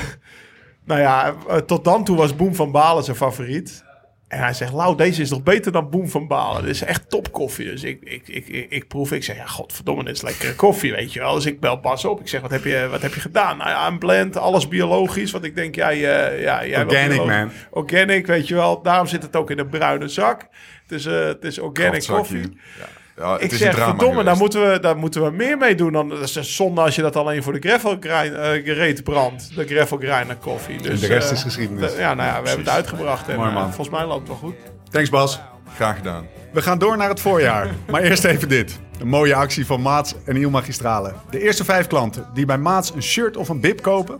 nou 0.84 1.00
ja, 1.00 1.34
eh, 1.48 1.56
tot 1.56 1.84
dan 1.84 2.04
toe 2.04 2.16
was 2.16 2.36
Boem 2.36 2.54
van 2.54 2.70
Balen 2.72 3.04
zijn 3.04 3.16
favoriet. 3.16 3.84
En 4.28 4.40
hij 4.40 4.52
zegt, 4.52 4.72
Lau, 4.72 4.96
deze 4.96 5.22
is 5.22 5.30
nog 5.30 5.42
beter 5.42 5.72
dan 5.72 5.90
Boem 5.90 6.08
van 6.08 6.26
Balen. 6.26 6.62
Dit 6.62 6.70
is 6.70 6.82
echt 6.82 7.10
top 7.10 7.32
koffie. 7.32 7.66
Dus 7.66 7.82
ik, 7.82 8.00
ik, 8.02 8.28
ik, 8.28 8.48
ik, 8.48 8.70
ik 8.70 8.88
proef, 8.88 9.12
ik 9.12 9.24
zeg, 9.24 9.36
ja, 9.36 9.46
godverdomme, 9.46 10.04
dit 10.04 10.14
is 10.16 10.22
lekkere 10.22 10.54
koffie, 10.54 10.92
weet 10.92 11.12
je 11.12 11.20
wel. 11.20 11.34
Dus 11.34 11.46
ik 11.46 11.60
bel 11.60 11.80
Bas 11.80 12.04
op. 12.04 12.20
Ik 12.20 12.28
zeg, 12.28 12.40
wat 12.40 12.50
heb 12.50 12.64
je, 12.64 12.88
wat 12.90 13.02
heb 13.02 13.14
je 13.14 13.20
gedaan? 13.20 13.56
Nou 13.56 13.70
ja, 13.70 13.86
een 13.86 13.98
blend, 13.98 14.36
alles 14.36 14.68
biologisch. 14.68 15.30
Want 15.30 15.44
ik 15.44 15.54
denk, 15.54 15.74
jij... 15.74 15.94
eh, 15.94 16.42
ja, 16.42 16.66
jij 16.66 16.84
Organic, 16.84 17.24
man. 17.24 17.50
Organic, 17.70 18.26
weet 18.26 18.48
je 18.48 18.54
wel. 18.54 18.82
Daarom 18.82 19.06
zit 19.06 19.22
het 19.22 19.36
ook 19.36 19.50
in 19.50 19.58
een 19.58 19.68
bruine 19.68 20.08
zak. 20.08 20.40
Het 20.82 20.92
is, 20.92 21.06
eh, 21.06 21.24
het 21.24 21.44
is 21.44 21.58
organic 21.58 22.06
koffie. 22.06 22.58
Ja. 22.78 22.86
Ja, 23.16 23.32
het 23.32 23.42
Ik 23.42 23.50
is 23.52 23.58
zeg, 23.58 23.68
een 23.68 23.74
drama 23.74 23.90
verdomme, 23.90 24.24
daar 24.24 24.36
moeten, 24.36 24.70
we, 24.70 24.80
daar 24.80 24.96
moeten 24.96 25.22
we 25.24 25.30
meer 25.30 25.58
mee 25.58 25.74
doen. 25.74 25.92
Dan, 25.92 26.08
dat 26.08 26.20
is 26.20 26.34
een 26.34 26.44
zonde 26.44 26.80
als 26.80 26.94
je 26.96 27.02
dat 27.02 27.16
alleen 27.16 27.42
voor 27.42 27.52
de 27.60 27.68
gravel 27.68 27.96
grind, 28.00 28.34
eh, 28.34 28.50
gereed 28.64 29.04
brandt. 29.04 29.54
De 29.56 29.66
gravel 29.66 29.96
grinder 29.96 30.36
koffie. 30.36 30.82
Dus, 30.82 31.00
de 31.00 31.06
rest 31.06 31.30
eh, 31.30 31.36
is 31.36 31.42
geschiedenis. 31.42 31.92
de- 31.94 31.98
ja, 32.00 32.14
nou 32.14 32.28
ja, 32.28 32.42
we 32.42 32.48
hebben 32.48 32.66
het 32.66 32.74
uitgebracht. 32.74 33.28
En, 33.28 33.36
Mooi, 33.36 33.50
eh, 33.50 33.62
volgens 33.62 33.88
mij 33.88 34.04
loopt 34.04 34.18
het 34.18 34.28
wel 34.28 34.36
goed. 34.36 34.54
Thanks 34.90 35.10
Bas. 35.10 35.40
Graag 35.74 35.96
gedaan. 35.96 36.26
We 36.52 36.62
gaan 36.62 36.78
door 36.78 36.96
naar 36.96 37.08
het 37.08 37.20
voorjaar. 37.20 37.68
Maar 37.90 38.02
eerst 38.02 38.24
even 38.24 38.48
dit. 38.48 38.78
Een 39.00 39.08
mooie 39.08 39.34
actie 39.34 39.66
van 39.66 39.82
Maats 39.82 40.14
en 40.24 40.36
Il 40.36 40.50
Magistrale. 40.50 41.12
De 41.30 41.40
eerste 41.40 41.64
vijf 41.64 41.86
klanten 41.86 42.26
die 42.34 42.46
bij 42.46 42.58
Maats 42.58 42.92
een 42.94 43.02
shirt 43.02 43.36
of 43.36 43.48
een 43.48 43.60
bib 43.60 43.82
kopen... 43.82 44.18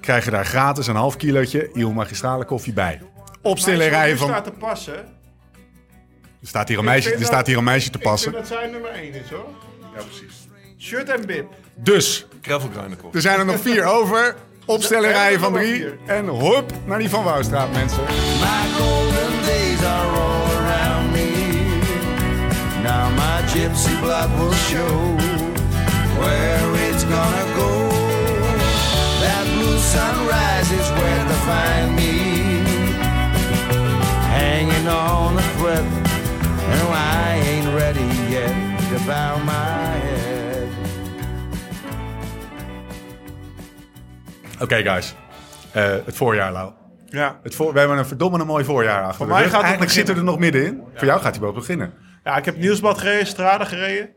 krijgen 0.00 0.32
daar 0.32 0.44
gratis 0.46 0.86
een 0.86 0.96
half 0.96 1.16
kilootje 1.16 1.70
Il 1.72 1.92
Magistrale 1.92 2.44
koffie 2.44 2.72
bij. 2.72 3.00
Opstillerij 3.42 4.16
van... 4.16 4.28
staat 4.28 4.44
te 4.44 4.50
passen. 4.50 4.94
Er 6.44 6.50
staat 6.50 6.68
hier 6.68 6.78
een 6.78 6.84
meisje, 6.84 7.10
er 7.12 7.18
dat- 7.18 7.26
staat 7.26 7.46
hier 7.46 7.56
een 7.56 7.64
meisje 7.64 7.90
te 7.90 7.98
Ik 7.98 8.02
vind 8.02 8.10
passen. 8.14 8.32
dat 8.32 8.46
zijn 8.46 8.70
nummer 8.70 8.90
1 8.90 9.14
is 9.14 9.30
hoor. 9.30 9.46
Ja, 9.96 10.02
precies. 10.02 10.48
Shirt 10.78 11.08
en 11.08 11.26
bib. 11.26 11.46
Dus, 11.74 12.26
koffie. 12.48 12.70
er 13.12 13.20
zijn 13.20 13.38
er 13.38 13.44
nog 13.44 13.60
vier 13.60 13.84
over. 13.84 14.34
Opstellerij 14.66 15.38
van 15.38 15.52
drie. 15.52 15.86
En 16.06 16.26
hop 16.28 16.72
naar 16.86 16.98
die 16.98 17.08
van 17.08 17.24
Wouwstraat, 17.24 17.72
mensen. 17.72 18.02
My 18.02 18.62
golden 18.78 19.32
days 19.46 19.84
are 19.84 20.08
all 20.08 20.56
around 20.56 21.12
me. 21.12 21.30
Now 22.82 23.10
my 23.16 23.48
gypsy 23.52 24.00
blood 24.00 24.28
will 24.38 24.52
show 24.52 25.16
where 26.18 26.88
it's 26.90 27.02
gonna 27.02 27.44
go. 27.56 27.88
That 29.24 29.44
blue 29.54 29.78
sunrise 29.78 30.70
is 30.80 30.88
where 30.90 31.24
the 31.26 31.38
find 31.48 31.94
me 31.94 32.12
hanging 34.38 34.88
on 34.88 35.38
a 35.38 35.42
thread. 35.58 35.84
No, 36.68 36.92
I 36.92 37.40
ain't 37.48 37.68
ready 37.80 38.08
yet 38.30 38.54
to 38.90 39.04
bow 39.06 39.44
my 39.44 39.98
head. 40.06 40.68
Oké, 44.60 44.82
guys. 44.82 45.14
Eh, 45.72 45.94
het 46.04 46.16
voorjaar, 46.16 46.52
Lau. 46.52 46.72
Ja. 47.06 47.38
Het 47.42 47.54
voor, 47.54 47.72
we 47.72 47.78
hebben 47.78 47.98
een 47.98 48.06
verdomme 48.06 48.44
mooi 48.44 48.64
voorjaar 48.64 49.02
achter 49.02 49.16
Voor 49.16 49.26
mij 49.26 49.42
gaat 49.42 49.52
het 49.52 49.60
Eigenlijk 49.60 49.92
zitten 49.92 50.14
we 50.14 50.20
er 50.20 50.26
nog 50.26 50.38
middenin. 50.38 50.82
Voor 50.94 51.06
jou 51.06 51.20
gaat 51.20 51.32
hij 51.32 51.40
wel 51.42 51.52
beginnen. 51.52 51.92
Ja, 52.24 52.36
ik 52.36 52.44
heb 52.44 52.56
Nieuwsblad 52.56 52.98
gereden, 52.98 53.26
Strade 53.26 53.66
gereden. 53.66 54.10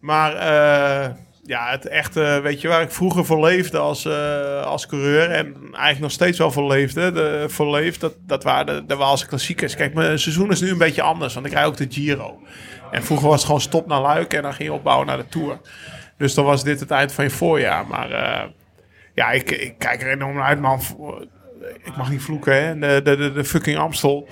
Maar 0.00 0.34
eh, 0.34 1.10
ja, 1.42 1.70
het 1.70 1.86
echte, 1.86 2.40
weet 2.42 2.60
je 2.60 2.68
waar 2.68 2.82
ik 2.82 2.90
vroeger 2.90 3.24
voor 3.24 3.44
leefde 3.44 3.78
als, 3.78 4.04
eh, 4.04 4.62
als 4.62 4.86
coureur 4.86 5.30
en 5.30 5.54
eigenlijk 5.62 6.00
nog 6.00 6.10
steeds 6.10 6.38
wel 6.38 6.50
voor 6.50 6.66
leefde, 6.66 7.12
de, 7.12 7.44
voor 7.48 7.92
dat, 7.98 8.14
dat 8.26 8.44
waren 8.44 8.66
de, 8.66 8.86
de 8.86 8.96
Waalse 8.96 9.26
klassiekers. 9.26 9.76
Kijk, 9.76 9.94
mijn 9.94 10.18
seizoen 10.18 10.50
is 10.50 10.60
nu 10.60 10.70
een 10.70 10.78
beetje 10.78 11.02
anders, 11.02 11.34
want 11.34 11.46
ik 11.46 11.52
rijd 11.52 11.66
ook 11.66 11.76
de 11.76 11.86
Giro. 11.88 12.40
En 12.90 13.02
vroeger 13.02 13.28
was 13.28 13.36
het 13.36 13.46
gewoon 13.46 13.60
stop 13.60 13.86
naar 13.86 14.00
Luik 14.00 14.32
en 14.32 14.42
dan 14.42 14.54
ging 14.54 14.68
je 14.68 14.74
opbouwen 14.74 15.06
naar 15.06 15.16
de 15.16 15.28
Tour. 15.28 15.60
Dus 16.16 16.34
dan 16.34 16.44
was 16.44 16.64
dit 16.64 16.80
het 16.80 16.90
eind 16.90 17.12
van 17.12 17.24
je 17.24 17.30
voorjaar. 17.30 17.86
Maar 17.86 18.10
eh, 18.10 18.48
ja, 19.14 19.30
ik, 19.30 19.50
ik 19.50 19.74
kijk 19.78 20.02
er 20.02 20.10
enorm 20.10 20.40
uit, 20.40 20.60
man. 20.60 20.80
Ik 21.84 21.96
mag 21.96 22.10
niet 22.10 22.22
vloeken, 22.22 22.64
hè. 22.64 22.78
De, 22.78 23.00
de, 23.02 23.16
de, 23.16 23.32
de 23.32 23.44
fucking 23.44 23.78
Amstel 23.78 24.28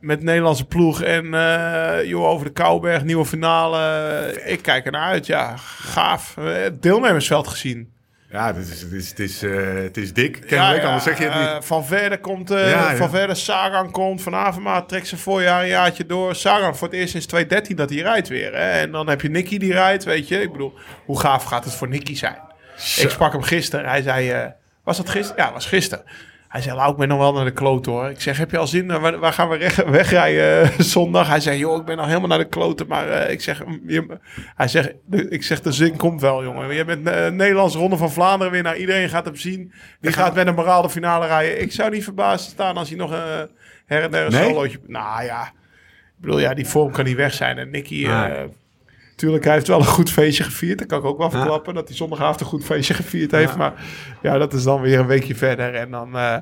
met 0.00 0.22
Nederlandse 0.22 0.64
ploeg 0.66 1.02
en 1.02 1.34
eh 1.34 2.04
joh, 2.04 2.24
over 2.24 2.46
de 2.46 2.52
Kouberg, 2.52 3.04
nieuwe 3.04 3.24
finale. 3.24 4.40
Ik 4.44 4.62
kijk 4.62 4.86
er 4.86 4.92
naar 4.92 5.08
uit, 5.08 5.26
ja. 5.26 5.56
Gaaf. 5.56 6.36
Eh, 6.36 6.44
deelnemersveld 6.80 7.48
gezien. 7.48 7.92
Ja, 8.30 8.46
het 8.54 8.68
is, 8.68 8.80
het 8.80 8.92
is, 8.92 9.08
het 9.08 9.18
is, 9.18 9.42
eh, 9.42 9.74
het 9.74 9.96
is 9.96 10.12
dik. 10.12 10.40
Kennelijk, 10.46 10.80
ja, 10.80 10.86
anders 10.86 11.04
zeg 11.04 11.18
je 11.18 11.28
het 11.28 11.54
niet. 11.54 11.64
van 11.64 11.84
Verder 11.84 12.18
komt, 12.18 12.48
Ja, 12.48 12.58
ja. 12.68 12.96
Van 12.96 13.10
Verder, 13.10 13.36
Sagan 13.36 13.90
komt, 13.90 14.22
Van 14.22 14.34
Avermaat 14.34 14.88
trekt 14.88 15.06
zijn 15.08 15.20
voorjaar 15.20 15.62
een 15.62 15.68
jaartje 15.68 16.06
door. 16.06 16.34
Sagan 16.34 16.76
voor 16.76 16.88
het 16.88 16.96
eerst 16.96 17.10
sinds 17.10 17.26
2013 17.26 17.76
dat 17.76 17.90
hij 17.90 17.98
rijdt 17.98 18.28
weer. 18.28 18.52
Hè? 18.52 18.70
En 18.70 18.90
dan 18.90 19.08
heb 19.08 19.20
je 19.20 19.30
Nicky 19.30 19.58
die 19.58 19.72
rijdt, 19.72 20.04
weet 20.04 20.28
je. 20.28 20.40
Ik 20.40 20.52
bedoel, 20.52 20.74
hoe 21.04 21.20
gaaf 21.20 21.44
gaat 21.44 21.64
het 21.64 21.74
voor 21.74 21.88
Nicky 21.88 22.16
zijn? 22.16 22.38
Ik 22.76 23.10
sprak 23.10 23.32
hem 23.32 23.42
gisteren. 23.42 23.88
Hij 23.88 24.02
zei, 24.02 24.52
was 24.84 24.96
dat 24.96 25.10
gisteren? 25.10 25.44
Ja, 25.44 25.52
was 25.52 25.66
gisteren. 25.66 26.04
Hij 26.54 26.62
zei, 26.62 26.76
"Lau, 26.76 26.90
ik 26.90 26.96
ben 26.96 27.08
nog 27.08 27.18
wel 27.18 27.32
naar 27.32 27.44
de 27.44 27.50
kloot 27.52 27.86
hoor. 27.86 28.08
Ik 28.10 28.20
zeg, 28.20 28.38
heb 28.38 28.50
je 28.50 28.58
al 28.58 28.66
zin? 28.66 28.90
Eh, 28.90 29.00
Waar, 29.00 29.18
waar 29.18 29.32
gaan 29.32 29.48
we 29.48 29.70
wegrijden 29.86 30.62
eh, 30.62 30.78
zondag? 30.78 31.28
Hij 31.28 31.40
zei, 31.40 31.58
joh, 31.58 31.76
ik 31.80 31.84
ben 31.84 31.96
nog 31.96 32.06
helemaal 32.06 32.28
naar 32.28 32.38
de 32.38 32.48
kloten. 32.48 32.86
Maar 32.86 33.08
eh, 33.08 33.30
ik 33.32 33.40
zeg, 33.40 33.64
mm, 33.64 33.80
je- 33.86 34.18
hij 34.54 34.68
zegt, 34.68 34.92
de, 35.06 35.28
ik 35.28 35.42
zeg, 35.42 35.60
de 35.60 35.72
zin 35.72 35.96
komt 35.96 36.20
wel, 36.20 36.44
jongen. 36.44 36.74
Je 36.74 36.84
bent 36.84 37.08
uh, 37.08 37.28
Nederlands 37.28 37.74
Ronde 37.74 37.96
van 37.96 38.10
Vlaanderen 38.10 38.52
winnaar. 38.52 38.76
Iedereen 38.76 39.08
gaat 39.08 39.24
hem 39.24 39.36
zien. 39.36 39.72
Die 40.00 40.12
gaat 40.12 40.34
met 40.34 40.46
een 40.46 40.54
moraal 40.54 40.82
de 40.82 40.90
finale 40.90 41.26
rijden. 41.26 41.60
Ik 41.62 41.72
zou 41.72 41.90
niet 41.90 42.04
verbaasd 42.04 42.50
staan 42.50 42.76
als 42.76 42.88
hij 42.88 42.98
nog 42.98 43.10
een 43.10 43.48
her 43.86 44.02
en 44.02 44.10
der 44.10 44.26
een 44.26 44.32
Nee? 44.32 44.48
solootje... 44.48 44.78
Nou 44.86 45.24
ja, 45.24 45.42
ik 45.46 46.20
bedoel, 46.20 46.38
ja, 46.38 46.54
die 46.54 46.66
vorm 46.66 46.92
kan 46.92 47.04
niet 47.04 47.16
weg 47.16 47.32
zijn. 47.34 47.58
En 47.58 47.70
Nicky... 47.70 48.04
eh, 48.06 48.20
Nee. 48.28 48.46
Tuurlijk, 49.16 49.44
hij 49.44 49.52
heeft 49.52 49.66
wel 49.68 49.78
een 49.78 49.84
goed 49.86 50.10
feestje 50.10 50.44
gevierd. 50.44 50.78
Dat 50.78 50.86
kan 50.86 50.98
ik 50.98 51.04
ook 51.04 51.18
wel 51.18 51.30
verklappen. 51.30 51.74
Dat 51.74 51.88
hij 51.88 51.96
zondagavond 51.96 52.40
een 52.40 52.46
goed 52.46 52.64
feestje 52.64 52.94
gevierd 52.94 53.30
heeft. 53.30 53.56
Maar 53.56 53.72
ja, 54.22 54.38
dat 54.38 54.52
is 54.52 54.62
dan 54.62 54.80
weer 54.80 54.98
een 54.98 55.06
weekje 55.06 55.34
verder. 55.34 55.74
En 55.74 55.90
dan... 55.90 56.16
eh 56.18 56.36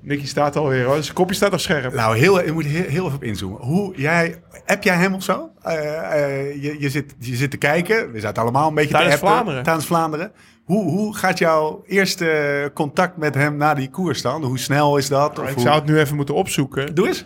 Nicky 0.00 0.26
staat 0.26 0.56
alweer 0.56 0.84
hoor. 0.84 1.02
Zijn 1.02 1.14
kopje 1.14 1.34
staat 1.34 1.52
op 1.52 1.60
scherp. 1.60 1.94
Nou, 1.94 2.16
heel, 2.16 2.44
je 2.44 2.52
moet 2.52 2.64
heel, 2.64 2.84
heel 2.84 3.04
even 3.04 3.16
op 3.16 3.24
inzoomen. 3.24 3.60
Hoe, 3.60 3.96
jij, 3.96 4.42
heb 4.64 4.82
jij 4.82 4.94
hem 4.96 5.14
of 5.14 5.22
zo? 5.22 5.50
Eh, 5.62 6.12
eh, 6.12 6.62
je, 6.62 6.80
je, 6.80 6.90
zit, 6.90 7.14
je 7.18 7.36
zit 7.36 7.50
te 7.50 7.56
kijken. 7.56 8.12
We 8.12 8.20
zaten 8.20 8.42
allemaal 8.42 8.68
een 8.68 8.74
beetje 8.74 8.90
Tijdens 8.94 9.14
te 9.14 9.20
appen. 9.20 9.32
Vlaanderen. 9.34 9.62
Tijdens 9.62 9.86
Vlaanderen. 9.86 10.32
Hoe, 10.64 10.90
hoe 10.90 11.16
gaat 11.16 11.38
jouw 11.38 11.82
eerste 11.86 12.70
contact 12.74 13.16
met 13.16 13.34
hem 13.34 13.56
na 13.56 13.74
die 13.74 13.90
koers 13.90 14.22
dan? 14.22 14.44
Hoe 14.44 14.58
snel 14.58 14.96
is 14.96 15.08
dat? 15.08 15.38
Of 15.38 15.48
ik 15.48 15.54
hoe- 15.54 15.62
zou 15.62 15.74
het 15.74 15.84
nu 15.86 15.98
even 15.98 16.16
moeten 16.16 16.34
opzoeken. 16.34 16.94
Doe 16.94 17.06
eens. 17.06 17.24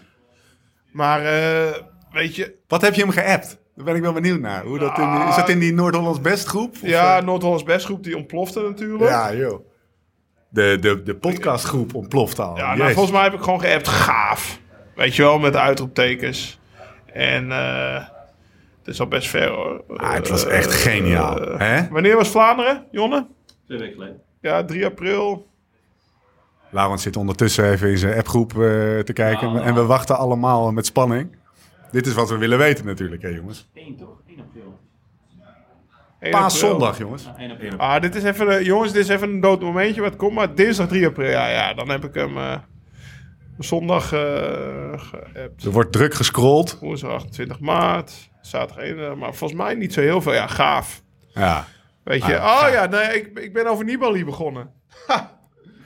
Maar 0.93 1.21
weet 2.13 2.37
je... 2.37 2.55
Wat 2.69 2.83
heb 2.83 2.95
je 2.95 3.03
hem 3.03 3.11
geappt? 3.11 3.59
Daar 3.77 3.85
ben 3.85 3.95
ik 3.95 4.03
wel 4.03 4.13
benieuwd 4.13 4.41
naar. 4.41 4.65
Hoe 4.65 4.79
dat 4.79 4.99
in, 4.99 5.29
is 5.29 5.37
dat 5.37 5.49
in 5.49 5.59
die 5.59 5.73
Noord-Hollands 5.73 6.21
Best 6.21 6.47
groep? 6.47 6.71
Of, 6.73 6.81
Ja, 6.89 7.19
eh, 7.19 7.25
Noord-Hollands 7.25 7.63
Bestgroep 7.65 8.03
die 8.05 8.17
ontplofte 8.17 8.61
natuurlijk. 8.61 9.11
Ja, 9.11 9.29
ja, 9.29 9.37
joh. 9.39 9.67
De, 10.49 10.77
de, 10.81 11.03
de 11.03 11.15
podcastgroep 11.15 11.95
ontploft 11.95 12.39
al. 12.39 12.57
nou, 12.57 12.77
Jezus. 12.79 12.93
volgens 12.93 13.15
mij 13.15 13.23
heb 13.25 13.33
ik 13.33 13.41
gewoon 13.43 13.61
geappt. 13.61 13.89
Gaaf. 13.89 14.59
Weet 14.95 15.17
je 15.17 15.23
wel, 15.23 15.39
met 15.39 15.57
uitroeptekens. 15.57 16.61
En 17.13 17.53
eh, 17.53 17.95
het 18.79 18.89
is 18.95 19.01
al 19.01 19.07
best 19.07 19.29
ver 19.29 19.49
hoor. 19.49 19.85
Ah, 19.97 20.13
het 20.13 20.29
was 20.29 20.47
echt 20.47 20.73
geniaal. 20.73 21.41
hè? 21.59 21.89
Wanneer 21.89 22.17
was 22.17 22.29
Vlaanderen, 22.29 22.85
Jonne? 22.91 23.27
Twee 23.67 23.79
weken 23.79 23.95
geleden. 23.95 24.21
Ja, 24.41 24.65
3 24.65 24.87
april. 24.87 25.47
Laurens 26.71 27.03
zit 27.03 27.17
ondertussen 27.17 27.71
even 27.71 27.89
in 27.91 27.99
zijn 27.99 28.17
appgroep 28.19 28.51
eh, 28.53 28.59
te 28.99 29.13
kijken. 29.15 29.53
Nou. 29.53 29.65
En 29.67 29.75
we 29.75 29.85
wachten 29.85 30.19
allemaal 30.19 30.73
met 30.73 30.87
spanning. 30.87 31.37
Dit 31.93 32.07
is 32.07 32.15
wat 32.15 32.29
we 32.31 32.37
willen 32.39 32.59
weten 32.59 32.87
natuurlijk, 32.87 33.23
hè 33.23 33.29
jongens. 33.29 33.71
1 33.75 33.97
toch? 33.97 34.21
1 34.29 34.41
april. 34.41 34.63
1 34.63 35.45
april. 36.19 36.31
Paaszondag, 36.31 36.99
jongens. 36.99 37.29
1 37.39 37.51
april. 37.51 37.77
Ah, 37.77 38.01
dit 38.01 38.15
is 38.15 38.23
even, 38.23 38.53
een- 38.57 38.65
jongens, 38.65 38.93
dit 38.93 39.03
is 39.03 39.09
even 39.09 39.29
een 39.29 39.41
dood 39.41 39.61
momentje. 39.61 40.01
Wat 40.01 40.17
komt 40.17 40.35
maar 40.35 40.55
dinsdag 40.55 40.89
3 40.89 41.07
april. 41.07 41.31
Ja, 41.31 41.49
ja, 41.49 41.75
dan 41.75 41.89
heb 41.89 42.05
ik 42.05 42.15
hem 42.15 42.37
eh, 42.37 42.59
zondag 43.59 44.13
eh 44.13 44.93
geappt. 44.97 45.65
Er 45.65 45.71
wordt 45.71 45.93
druk 45.93 46.15
gescrolld. 46.15 46.79
Woensdag 46.81 47.11
28 47.13 47.61
maart. 47.61 48.31
Zaterdag 48.41 48.85
1 48.85 49.19
maar 49.19 49.35
volgens 49.35 49.61
mij 49.61 49.75
niet 49.75 49.93
zo 49.93 50.01
heel 50.01 50.21
veel. 50.21 50.33
Ja, 50.35 50.47
gaaf. 50.47 51.03
Ja. 51.35 51.65
Weet 52.05 52.25
je, 52.25 52.39
Ah, 52.39 52.67
oh 52.67 52.73
ja, 52.73 52.87
nee, 52.87 53.21
ik, 53.21 53.39
ik 53.39 53.53
ben 53.53 53.67
over 53.67 53.85
Nibali 53.85 54.25
begonnen. 54.25 54.71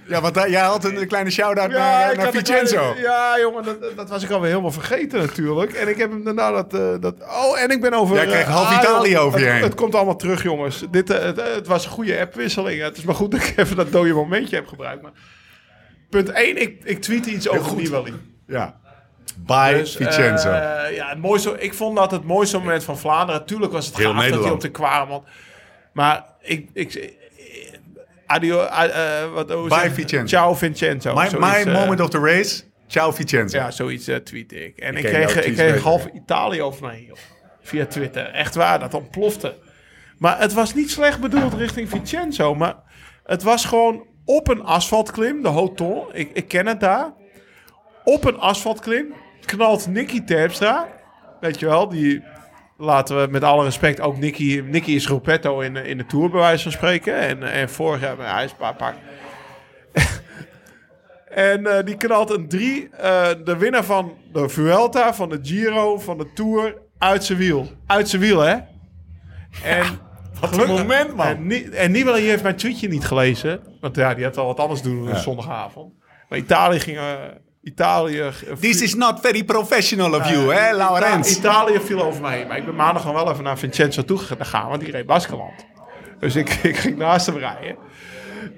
Ja, 0.08 0.20
want 0.20 0.34
jij 0.34 0.60
had 0.60 0.84
een 0.84 1.06
kleine 1.06 1.30
shout-out 1.30 1.70
Ja, 1.70 1.76
naar, 1.78 2.16
naar 2.16 2.30
Vincenzo. 2.32 2.76
kleine- 2.76 3.00
ja, 3.00 3.38
jongen, 3.40 3.64
dat, 3.64 3.96
dat 3.96 4.08
was 4.08 4.22
ik 4.22 4.30
alweer 4.30 4.48
helemaal 4.50 4.70
vergeten 4.70 5.20
natuurlijk. 5.20 5.72
En 5.72 5.88
ik 5.88 5.96
heb 5.96 6.10
hem 6.10 6.24
daarna 6.24 6.50
dat... 6.50 6.74
eh, 6.74 6.94
dat 7.00 7.14
oh, 7.22 7.60
en 7.60 7.70
ik 7.70 7.80
ben 7.80 7.92
over... 7.92 8.16
Jij 8.16 8.26
kreeg 8.26 8.46
eh, 8.46 8.54
half 8.54 8.66
ah, 8.68 8.78
Italië 8.82 9.18
over 9.18 9.40
je 9.40 9.46
heen. 9.46 9.62
Het 9.62 9.74
komt 9.74 9.94
allemaal 9.94 10.16
terug, 10.16 10.42
jongens. 10.42 10.84
Dit, 10.90 11.10
eh, 11.10 11.24
het, 11.24 11.36
het 11.54 11.66
was 11.66 11.84
een 11.84 11.90
goede 11.90 12.20
appwisseling. 12.20 12.82
Het 12.82 12.96
is 12.96 13.04
maar 13.04 13.14
goed 13.14 13.30
dat 13.30 13.40
ik 13.42 13.52
even 13.56 13.76
dat 13.76 13.92
dode 13.92 14.12
momentje 14.12 14.56
heb 14.56 14.66
gebruikt. 14.66 15.02
Maar 15.02 15.12
punt 16.10 16.28
1, 16.30 16.60
ik, 16.62 16.80
ik 16.84 17.00
tweette 17.02 17.30
iets 17.30 17.48
over 17.48 17.64
goed. 17.64 17.82
Nibali. 17.82 18.14
Ja. 18.46 18.76
By 19.36 19.72
Dus, 19.72 19.96
Vincenzo. 19.96 20.50
ja, 20.50 21.08
het 21.08 21.18
mooiste, 21.18 21.58
ik 21.58 21.74
vond 21.74 21.96
dat 21.96 22.10
het 22.10 22.24
mooiste 22.24 22.58
moment 22.58 22.84
van 22.84 22.98
Vlaanderen. 22.98 23.46
Tuurlijk 23.46 23.72
was 23.72 23.86
het 23.86 23.96
Heel 23.96 24.12
gaaf 24.12 24.28
dat 24.28 24.42
hij 24.42 24.52
op 24.52 24.60
de 24.60 24.70
Kwaremond. 24.70 25.24
Maar 25.92 26.24
ik... 26.40 26.68
ik 26.72 27.14
Adio, 28.26 28.62
eh, 28.64 29.32
wat, 29.32 29.50
hoe 29.50 29.68
Bye, 29.68 29.78
zeg- 29.80 29.92
Vincenzo. 29.92 30.26
Ciao 30.36 30.54
Vincenzo. 30.54 31.14
my 31.14 31.46
eh, 31.48 31.72
moment 31.72 32.00
of 32.00 32.08
the 32.08 32.18
race. 32.18 32.62
Ciao 32.86 33.12
Vincenzo. 33.12 33.58
Ja, 33.58 33.70
zoiets 33.70 34.08
uh, 34.08 34.16
tweette 34.16 34.64
ik. 34.64 34.76
En 34.78 34.96
ik, 34.96 35.04
kreeg, 35.04 35.44
ik 35.44 35.54
kreeg 35.54 35.82
half 35.82 36.06
Italië 36.14 36.62
over 36.62 36.82
mij 36.86 37.04
joh. 37.08 37.16
via 37.62 37.86
Twitter. 37.86 38.26
Echt 38.26 38.54
waar, 38.54 38.78
dat 38.78 38.94
ontplofte. 38.94 39.54
Maar 40.18 40.40
het 40.40 40.52
was 40.52 40.74
niet 40.74 40.90
slecht 40.90 41.20
bedoeld 41.20 41.54
richting 41.54 41.88
Vincenzo. 41.88 42.54
Maar 42.54 42.74
het 43.24 43.42
was 43.42 43.64
gewoon 43.64 44.06
op 44.24 44.48
een 44.48 44.62
asfaltklim, 44.62 45.42
de 45.42 45.48
Hoton. 45.48 46.04
Ik, 46.12 46.30
ik 46.32 46.48
ken 46.48 46.66
het 46.66 46.80
daar. 46.80 47.12
Op 48.04 48.24
een 48.24 48.38
asfaltklim 48.38 49.14
knalt 49.44 49.86
Nicky 49.86 50.24
Terpstra. 50.24 50.88
Weet 51.40 51.58
je 51.60 51.66
wel, 51.66 51.88
die 51.88 52.22
laten 52.78 53.20
we 53.20 53.30
met 53.30 53.42
alle 53.42 53.64
respect 53.64 54.00
ook 54.00 54.18
Nicky... 54.18 54.62
Nicky 54.66 54.90
is 54.90 55.08
Ruppetto 55.08 55.60
in, 55.60 55.76
in 55.76 55.98
de 55.98 56.06
Tour, 56.06 56.30
bij 56.30 56.40
wijze 56.40 56.62
van 56.62 56.72
spreken. 56.72 57.14
En, 57.18 57.42
en 57.52 57.70
vorig 57.70 58.00
jaar, 58.00 58.34
hij 58.34 58.44
is 58.44 58.52
paar 58.52 58.74
pak. 58.74 58.94
En 61.28 61.66
eh, 61.66 61.84
die 61.84 61.96
knalt 61.96 62.30
een 62.30 62.48
drie. 62.48 62.88
eh, 62.90 63.28
de 63.44 63.56
winnaar 63.56 63.84
van 63.84 64.12
de 64.32 64.48
Vuelta, 64.48 65.14
van 65.14 65.28
de 65.28 65.38
Giro, 65.42 65.98
van 65.98 66.18
de 66.18 66.32
Tour. 66.34 66.76
Uit 66.98 67.24
zijn 67.24 67.38
wiel. 67.38 67.68
Uit 67.86 68.08
zijn 68.08 68.22
wiel, 68.22 68.40
hè? 68.40 68.56
En. 69.64 69.84
Wat 70.40 70.58
een 70.58 70.68
moment, 70.68 71.16
man. 71.16 71.26
En, 71.26 71.72
en 71.72 71.90
Nibali 71.90 72.28
heeft 72.28 72.42
mijn 72.42 72.56
tweetje 72.56 72.88
niet 72.88 73.04
gelezen. 73.04 73.60
Want 73.80 73.96
ja, 73.96 74.14
die 74.14 74.24
had 74.24 74.36
al 74.36 74.46
wat 74.46 74.60
anders 74.60 74.82
doen 74.82 75.08
op 75.08 75.16
zondagavond. 75.16 75.92
Maar 76.28 76.38
Italië 76.38 76.80
ging. 76.80 76.96
eh, 76.96 77.12
Italië. 77.66 78.20
eh, 78.20 78.28
This 78.60 78.80
is 78.82 78.94
not 78.94 79.20
very 79.20 79.44
professional 79.44 80.14
of 80.14 80.28
you, 80.30 80.54
hè, 80.54 80.72
Laurens? 80.76 81.30
Ita- 81.30 81.38
Italië 81.38 81.80
viel 81.80 82.02
over 82.02 82.20
mij 82.20 82.36
heen. 82.38 82.46
Maar 82.46 82.56
ik 82.56 82.64
ben 82.64 82.74
maandag 82.74 83.04
nog 83.04 83.14
wel 83.14 83.30
even 83.32 83.44
naar 83.44 83.58
Vincenzo 83.58 84.02
toe 84.04 84.18
gegaan, 84.18 84.68
want 84.68 84.80
die 84.80 84.90
reed 84.90 85.06
Baskeland. 85.06 85.66
Dus 86.20 86.36
ik, 86.36 86.48
ik 86.72 86.76
ging 86.76 86.96
naast 86.96 87.26
hem 87.26 87.36
rijden. 87.36 87.76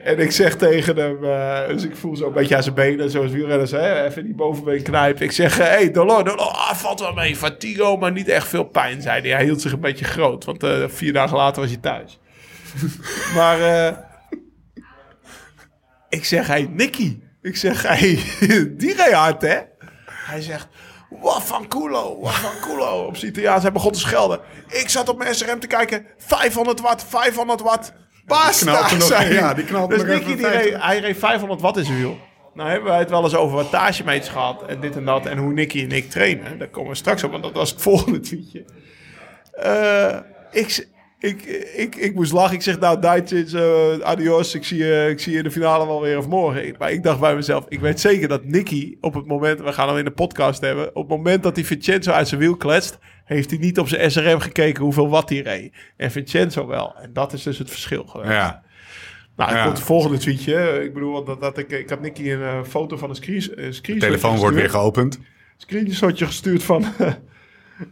En 0.04 0.18
ik 0.18 0.30
zeg 0.32 0.56
tegen 0.56 0.96
hem, 0.96 1.24
eh, 1.24 1.68
dus 1.68 1.84
ik 1.84 1.96
voel 1.96 2.16
zo 2.16 2.26
een 2.26 2.32
beetje 2.32 2.56
aan 2.56 2.62
zijn 2.62 2.74
benen, 2.74 3.10
zoals 3.10 3.30
wielrenners, 3.32 3.70
hè, 3.70 4.04
even 4.04 4.24
die 4.24 4.34
bovenbeen 4.34 4.82
knijpen. 4.82 5.24
Ik 5.24 5.32
zeg, 5.32 5.56
hé, 5.56 5.64
hey, 5.64 5.90
Dolor, 5.90 6.24
Dolor, 6.24 6.40
ah, 6.46 6.74
valt 6.74 7.00
wel 7.00 7.12
mee, 7.12 7.36
fatigo, 7.36 7.96
maar 7.96 8.12
niet 8.12 8.28
echt 8.28 8.48
veel 8.48 8.64
pijn, 8.64 9.02
zei 9.02 9.20
hij. 9.20 9.30
Hij 9.30 9.44
hield 9.44 9.60
zich 9.60 9.72
een 9.72 9.80
beetje 9.80 10.04
groot, 10.04 10.44
want 10.44 10.62
eh, 10.62 10.84
vier 10.88 11.12
dagen 11.12 11.36
later 11.36 11.60
was 11.62 11.70
hij 11.70 11.80
thuis. 11.80 12.18
maar 13.36 13.60
eh, 13.60 13.96
ik 16.08 16.24
zeg, 16.24 16.46
hé, 16.46 16.52
hey, 16.52 16.68
Nicky. 16.70 17.18
Ik 17.42 17.56
zeg, 17.56 17.82
hey, 17.88 18.22
die 18.76 18.94
reed 18.96 19.12
hard, 19.12 19.42
hè? 19.42 19.58
Hij 20.10 20.40
zegt, 20.42 20.68
wat 21.10 21.42
van 21.42 21.68
culo, 21.68 22.20
wat 22.20 22.34
van 22.34 22.52
culo. 22.60 23.04
Op 23.06 23.16
zijn 23.16 23.30
Italiaans, 23.30 23.62
hij 23.62 23.72
begon 23.72 23.92
te 23.92 23.98
schelden. 23.98 24.40
Ik 24.68 24.88
zat 24.88 25.08
op 25.08 25.18
mijn 25.18 25.34
SRM 25.34 25.58
te 25.60 25.66
kijken, 25.66 26.06
500 26.16 26.80
watt, 26.80 27.04
500 27.08 27.60
watt. 27.60 27.92
Er 28.26 28.98
nog- 28.98 29.02
zei 29.06 29.24
hij. 29.24 29.32
ja, 29.34 29.54
die 29.54 29.64
knalt 29.64 29.92
er 29.92 29.98
Dus 29.98 30.06
nog 30.06 30.16
Nicky, 30.16 30.36
die 30.36 30.46
reed, 30.48 30.60
50. 30.60 30.84
hij 30.84 30.98
reed 31.00 31.18
500 31.18 31.60
watt 31.60 31.76
in 31.76 31.84
zijn 31.84 31.96
wiel. 31.98 32.18
Nou 32.54 32.70
hebben 32.70 32.88
wij 32.88 32.98
het 32.98 33.10
wel 33.10 33.24
eens 33.24 33.34
over 33.34 33.56
wattagemeters 33.56 34.28
gehad 34.28 34.62
en 34.66 34.80
dit 34.80 34.96
en 34.96 35.04
dat 35.04 35.26
en 35.26 35.38
hoe 35.38 35.52
Nicky 35.52 35.82
en 35.82 35.90
ik 35.92 36.10
trainen. 36.10 36.58
Daar 36.58 36.68
komen 36.68 36.90
we 36.90 36.96
straks 36.96 37.24
op, 37.24 37.30
want 37.30 37.42
dat 37.42 37.52
was 37.52 37.70
het 37.70 37.82
volgende 37.88 38.20
tweetje. 38.20 38.64
Eh, 39.52 40.16
ik, 40.50 40.88
ik, 41.18 41.42
ik, 41.76 41.94
ik 41.96 42.14
moest 42.14 42.32
lachen. 42.32 42.54
Ik 42.54 42.62
zeg 42.62 42.78
nou, 42.78 43.00
Duitsers, 43.00 43.52
eh 43.52 43.98
adios. 44.00 44.54
Ik 44.54 44.64
zie, 44.64 44.78
je, 44.78 45.06
ik 45.10 45.20
zie 45.20 45.32
je 45.32 45.38
in 45.38 45.44
de 45.44 45.50
finale 45.50 45.86
wel 45.86 46.00
weer 46.00 46.18
of 46.18 46.28
morgen. 46.28 46.74
Maar 46.78 46.92
ik 46.92 47.02
dacht 47.02 47.20
bij 47.20 47.34
mezelf, 47.34 47.64
ik 47.68 47.80
weet 47.80 48.00
zeker 48.00 48.28
dat 48.28 48.44
Nicky 48.44 48.96
op 49.00 49.14
het 49.14 49.26
moment, 49.26 49.60
we 49.60 49.72
gaan 49.72 49.88
hem 49.88 49.96
in 49.96 50.04
de 50.04 50.10
podcast 50.10 50.60
hebben, 50.60 50.86
op 50.88 51.08
het 51.08 51.16
moment 51.16 51.42
dat 51.42 51.56
hij 51.56 51.64
Vincenzo 51.64 52.10
uit 52.10 52.28
zijn 52.28 52.40
wiel 52.40 52.56
kletst, 52.56 52.98
heeft 53.24 53.50
hij 53.50 53.58
niet 53.58 53.78
op 53.78 53.88
zijn 53.88 54.10
SRM 54.10 54.38
gekeken 54.40 54.82
hoeveel 54.82 55.08
watt 55.08 55.28
hij 55.28 55.38
reed. 55.40 55.72
En 55.96 56.10
Vincenzo 56.10 56.66
wel. 56.66 56.94
En 57.02 57.10
dat 57.12 57.32
is 57.32 57.42
dus 57.42 57.58
het 57.58 57.70
verschil 57.70 58.04
geweest. 58.04 58.30
Ja. 58.32 58.62
Nou, 59.36 59.52
Ja. 59.54 59.62
komt 59.64 59.76
het 59.76 59.86
volgende 59.86 60.18
tweetje. 60.18 60.82
Ik 60.84 60.94
bedoel, 60.94 61.24
dat, 61.24 61.40
dat 61.40 61.58
ik, 61.58 61.70
ik 61.70 61.88
had 61.90 62.00
Nicky 62.00 62.30
een 62.30 62.42
eh, 62.42 62.62
foto 62.64 62.96
van 62.96 63.08
een 63.08 63.14
screen, 63.16 63.42
uh, 63.56 63.72
De 63.82 63.96
telefoon 63.96 64.36
wordt 64.36 64.56
weer 64.56 64.70
geopend. 64.70 65.18
screenshotje 65.56 66.26
gestuurd 66.26 66.62
van, 66.62 66.84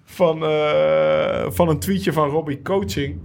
van, 0.05 0.45
eh, 0.45 1.47
van 1.51 1.69
een 1.69 1.79
tweetje 1.79 2.13
van 2.13 2.29
Robbie 2.29 2.63
Coaching. 2.63 3.21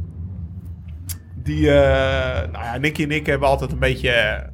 Die, 1.36 1.70
eh, 1.72 2.52
nou 2.52 2.66
ja, 2.66 2.78
Nicky 2.78 3.04
en 3.04 3.12
ik 3.12 3.26
hebben 3.26 3.48
altijd 3.48 3.72
een 3.72 3.80
beetje 3.80 4.10
eh, 4.10 4.48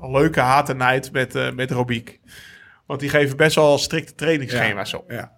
een 0.00 0.10
leuke 0.10 0.40
haat 0.40 0.68
en 0.68 0.76
nijd 0.76 1.12
met, 1.12 1.34
eh 1.34 1.52
met 1.52 1.70
Robiek. 1.70 2.20
Want 2.86 3.00
die 3.00 3.08
geven 3.08 3.36
best 3.36 3.54
wel 3.54 3.78
strikte 3.78 4.14
trainingsschema's 4.14 4.94
op. 4.94 5.10
Ja. 5.10 5.32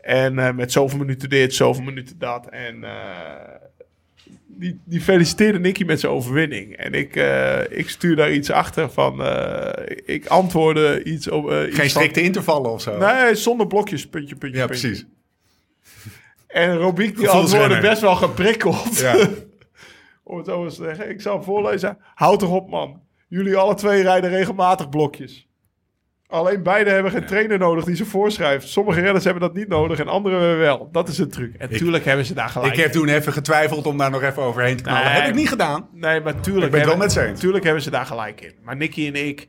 En 0.00 0.56
met 0.56 0.72
zoveel 0.72 0.98
minuten 0.98 1.28
dit, 1.28 1.54
zoveel 1.54 1.82
minuten 1.84 2.18
dat. 2.18 2.48
En 2.48 2.84
die, 4.46 4.80
die 4.84 5.00
feliciteerde 5.00 5.58
Nicky 5.58 5.84
met 5.84 6.00
zijn 6.00 6.12
overwinning. 6.12 6.76
En 6.76 6.92
ik, 6.92 7.16
eh, 7.16 7.78
ik 7.78 7.88
stuur 7.88 8.16
daar 8.16 8.32
iets 8.32 8.50
achter 8.50 8.90
van... 8.90 9.22
ik 10.04 10.26
antwoordde 10.26 11.02
iets 11.04 11.28
op... 11.28 11.48
Geen 11.70 11.90
strikte 11.90 12.22
intervallen 12.22 12.70
of 12.70 12.80
zo. 12.80 12.98
Nee, 12.98 13.34
zonder 13.34 13.66
blokjes, 13.66 14.08
puntje, 14.08 14.36
puntje, 14.36 14.58
Ja, 14.60 14.66
puntje. 14.66 14.88
precies. 14.88 15.06
En 16.56 16.76
Robiek 16.76 17.16
die 17.16 17.28
antwoordde 17.28 17.80
best 17.80 18.00
wel 18.00 18.16
geprikkeld. 18.16 18.98
Ja. 18.98 19.14
Om 20.24 20.36
het 20.36 20.46
zo 20.46 20.68
te 20.68 20.74
zeggen. 20.74 21.10
Ik 21.10 21.20
zal 21.20 21.34
hem 21.34 21.44
voorlezen. 21.44 21.98
Houd 22.14 22.38
toch 22.38 22.50
op, 22.50 22.70
man. 22.70 23.00
Jullie 23.28 23.56
alle 23.56 23.74
twee 23.74 24.02
rijden 24.02 24.30
regelmatig 24.30 24.88
blokjes. 24.88 25.48
Alleen 26.26 26.62
beide 26.62 26.90
hebben 26.90 27.12
geen 27.12 27.26
trainer 27.26 27.58
nodig 27.58 27.84
die 27.84 27.96
ze 27.96 28.04
voorschrijft. 28.04 28.68
Sommige 28.68 29.00
renners 29.00 29.24
hebben 29.24 29.42
dat 29.42 29.54
niet 29.54 29.68
nodig 29.68 29.98
en 29.98 30.08
anderen 30.08 30.58
wel. 30.58 30.88
Dat 30.92 31.08
is 31.08 31.18
een 31.18 31.30
truc. 31.30 31.54
En 31.58 31.68
tuurlijk 31.68 32.04
hebben 32.04 32.26
ze 32.26 32.34
daar 32.34 32.48
gelijk. 32.48 32.72
Ik 32.72 32.80
heb 32.80 32.92
toen 32.92 33.08
even 33.08 33.32
getwijfeld 33.32 33.86
om 33.86 33.98
daar 33.98 34.10
nog 34.10 34.22
even 34.22 34.42
overheen 34.42 34.76
te 34.76 34.82
knallen. 34.82 35.04
Nee. 35.04 35.12
heb 35.12 35.28
ik 35.28 35.34
niet 35.34 35.48
gedaan. 35.48 35.88
Nee, 35.92 36.20
maar 36.20 36.40
tuurlijk, 36.40 36.64
Ik 36.64 36.70
ben 36.70 36.80
het 36.80 36.88
wel 36.88 36.98
hebben, 36.98 37.24
met 37.24 37.34
ze 37.36 37.40
tuurlijk 37.40 37.64
hebben 37.64 37.82
ze 37.82 37.90
daar 37.90 38.06
gelijk 38.06 38.40
in. 38.40 38.54
Maar 38.62 38.76
Nicky 38.76 39.06
en 39.06 39.26
ik, 39.26 39.46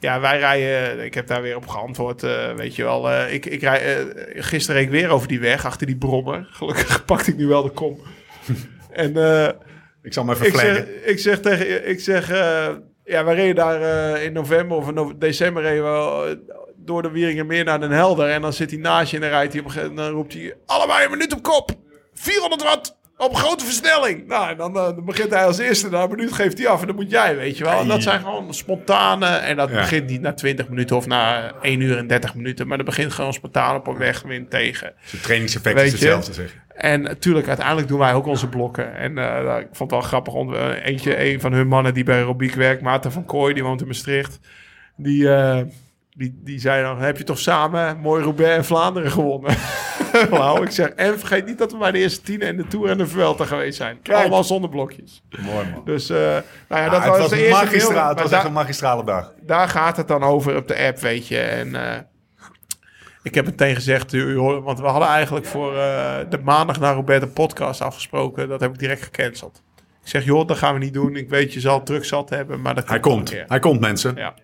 ja, 0.00 0.20
wij 0.20 0.38
rijden. 0.38 1.04
Ik 1.04 1.14
heb 1.14 1.26
daar 1.26 1.42
weer 1.42 1.56
op 1.56 1.66
geantwoord. 1.66 2.22
eh, 2.22 2.54
weet 2.54 2.76
je 2.76 2.82
wel, 2.82 3.10
eh, 3.10 3.32
ik, 3.34 3.46
ik 3.46 3.60
rij, 3.60 3.96
eh, 3.96 4.04
gisteren 4.42 4.76
reed 4.80 4.84
ik 4.92 5.00
weer 5.00 5.08
over 5.10 5.28
die 5.28 5.40
weg, 5.40 5.64
achter 5.66 5.86
die 5.86 5.96
brommer. 5.96 6.48
Gelukkig 6.50 7.04
pakte 7.04 7.30
ik 7.30 7.36
nu 7.36 7.46
wel 7.46 7.62
de 7.62 7.70
kom. 7.70 8.00
en 8.90 9.08
Ik 10.02 10.12
zal 10.12 10.26
hem 10.26 10.34
even 10.34 10.46
ik, 10.46 10.54
zeg, 10.54 10.84
ik 11.04 11.18
zeg 11.18 11.40
tegen 11.40 11.88
ik 11.88 12.00
zeg, 12.00 12.28
ja, 13.04 13.24
wij 13.24 13.34
reden 13.34 13.54
daar 13.54 14.22
in 14.22 14.32
november 14.32 14.76
of 14.76 14.88
in 14.88 14.94
no- 14.94 15.18
december 15.18 15.62
reden 15.62 15.84
we 15.84 16.38
door 16.76 17.02
de 17.02 17.10
Wieringermeer 17.10 17.64
naar 17.64 17.80
Den 17.80 17.90
Helder. 17.90 18.28
En 18.28 18.42
dan 18.42 18.52
zit 18.52 18.70
hij 18.70 18.80
naast 18.80 19.10
je 19.10 19.16
en 19.16 19.22
dan 19.22 19.30
rijdt 19.30 19.52
hij 19.52 19.60
op 19.60 19.66
een 19.66 19.72
gegeven 19.72 19.94
moment, 19.94 20.08
dan 20.12 20.18
roept 20.20 20.32
hij, 20.32 20.54
allebei 20.66 21.04
een 21.04 21.10
minuut 21.10 21.32
op 21.32 21.42
kop. 21.42 21.70
400 22.14 22.62
watt. 22.62 22.97
Op 23.18 23.34
grote 23.34 23.64
versnelling. 23.64 24.26
Nou, 24.26 24.50
en 24.50 24.56
dan, 24.56 24.76
eh, 24.76 24.82
dan 24.84 25.04
begint 25.04 25.30
hij 25.30 25.44
als 25.44 25.58
eerste. 25.58 25.88
Na 25.90 26.02
een 26.02 26.10
minuut 26.10 26.32
geeft 26.32 26.58
hij 26.58 26.66
af. 26.68 26.80
En 26.80 26.86
dan 26.86 26.96
moet 26.96 27.10
jij, 27.10 27.36
weet 27.36 27.58
je 27.58 27.64
wel. 27.64 27.80
En 27.80 27.88
dat 27.88 28.02
zijn 28.02 28.20
gewoon 28.20 28.54
spontane. 28.54 29.26
En 29.26 29.56
dat 29.56 29.68
Ja. 29.70 29.74
begint 29.74 30.06
niet 30.08 30.20
na 30.20 30.32
20 30.34 30.68
minuten 30.68 30.96
of 30.96 31.06
na 31.06 31.52
1 31.62 31.80
uur 31.80 31.96
en 31.98 32.06
30 32.06 32.34
minuten. 32.34 32.66
Maar 32.66 32.76
dat 32.76 32.86
begint 32.86 33.12
gewoon 33.12 33.32
spontaan 33.32 33.76
op 33.76 33.86
een 33.86 33.96
wegwind 33.96 34.50
tegen. 34.50 34.92
Het 35.10 35.22
trainingseffect 35.22 35.74
Weet 35.76 35.84
is 35.86 35.92
hetzelfde, 35.92 36.32
zeg. 36.32 36.56
En 36.74 37.00
natuurlijk, 37.02 37.48
uiteindelijk 37.48 37.88
doen 37.88 37.98
wij 37.98 38.14
ook 38.14 38.26
onze 38.26 38.48
blokken. 38.48 38.96
En 38.96 39.18
eh, 39.18 39.44
nou, 39.44 39.60
ik 39.60 39.68
vond 39.72 39.90
het 39.90 40.00
wel 40.00 40.08
grappig. 40.08 40.34
eh, 40.34 40.86
eentje, 40.86 41.24
een 41.30 41.40
van 41.40 41.52
hun 41.52 41.68
mannen 41.68 41.94
die 41.94 42.04
bij 42.04 42.20
Robiek 42.20 42.54
werkt, 42.54 42.82
Maarten 42.82 43.12
van 43.12 43.24
Kooi, 43.24 43.54
die 43.54 43.62
woont 43.64 43.80
in 43.80 43.86
Maastricht. 43.86 44.38
Die, 44.96 45.28
die, 46.16 46.40
die 46.44 46.60
zei 46.60 46.82
dan, 46.82 47.00
heb 47.00 47.18
je 47.18 47.24
toch 47.24 47.38
samen 47.38 47.98
mooi 47.98 48.22
Roubaix 48.22 48.56
en 48.56 48.64
Vlaanderen 48.64 49.10
gewonnen? 49.10 49.56
nou, 50.30 50.64
ik 50.64 50.70
zeg, 50.70 50.88
en 50.88 51.18
vergeet 51.18 51.46
niet 51.46 51.58
dat 51.58 51.72
we 51.72 51.78
bij 51.78 51.92
de 51.92 51.98
eerste 51.98 52.20
tien 52.20 52.40
en 52.40 52.56
de 52.56 52.66
Tour 52.66 52.90
en 52.90 52.98
de 52.98 53.06
Vuelta 53.06 53.44
geweest 53.44 53.76
zijn. 53.76 54.02
Kijk. 54.02 54.18
Allemaal 54.18 54.44
zonder 54.44 54.70
blokjes. 54.70 55.22
Mooi, 55.40 55.66
man. 55.74 55.84
Dus, 55.84 56.10
eh, 56.10 56.16
nou 56.68 56.82
ja, 56.82 56.88
dat 56.88 57.00
Ah, 57.00 57.06
was, 57.06 57.12
het 57.12 57.18
was 57.18 57.30
de 57.30 57.46
eerste 57.46 57.64
magistraal. 57.64 58.08
Het 58.08 58.20
was 58.20 58.30
echt 58.30 58.44
een 58.44 58.52
magistrale 58.52 59.04
dag. 59.04 59.32
daar 59.40 59.68
gaat 59.68 59.96
het 59.96 60.08
dan 60.08 60.22
over 60.22 60.56
op 60.56 60.68
de 60.68 60.76
app, 60.86 60.98
weet 60.98 61.26
je. 61.26 61.38
En 61.38 61.74
eh, 61.74 61.98
ik 63.22 63.34
heb 63.34 63.44
meteen 63.44 63.74
gezegd, 63.74 64.10
joh, 64.10 64.64
want 64.64 64.80
we 64.80 64.86
hadden 64.86 65.08
eigenlijk 65.08 65.46
voor 65.46 65.76
eh, 65.76 66.16
de 66.30 66.38
maandag 66.38 66.80
naar 66.80 66.94
Roberto 66.94 67.26
podcast 67.26 67.80
afgesproken. 67.80 68.48
Dat 68.48 68.60
heb 68.60 68.72
ik 68.72 68.78
direct 68.78 69.02
gecanceld. 69.02 69.62
Ik 70.02 70.08
zeg, 70.14 70.24
joh, 70.24 70.46
dat 70.46 70.58
gaan 70.58 70.74
we 70.74 70.80
niet 70.80 70.92
doen. 70.94 71.16
Ik 71.16 71.28
weet, 71.28 71.52
je 71.52 71.60
zal 71.60 71.82
druk 71.82 72.04
zat 72.04 72.30
hebben, 72.30 72.60
maar 72.60 72.74
dat 72.74 72.88
Hij 72.88 73.00
komt. 73.00 73.34
Hij 73.46 73.58
komt, 73.58 73.80
mensen. 73.80 74.14
Ja. 74.16 74.34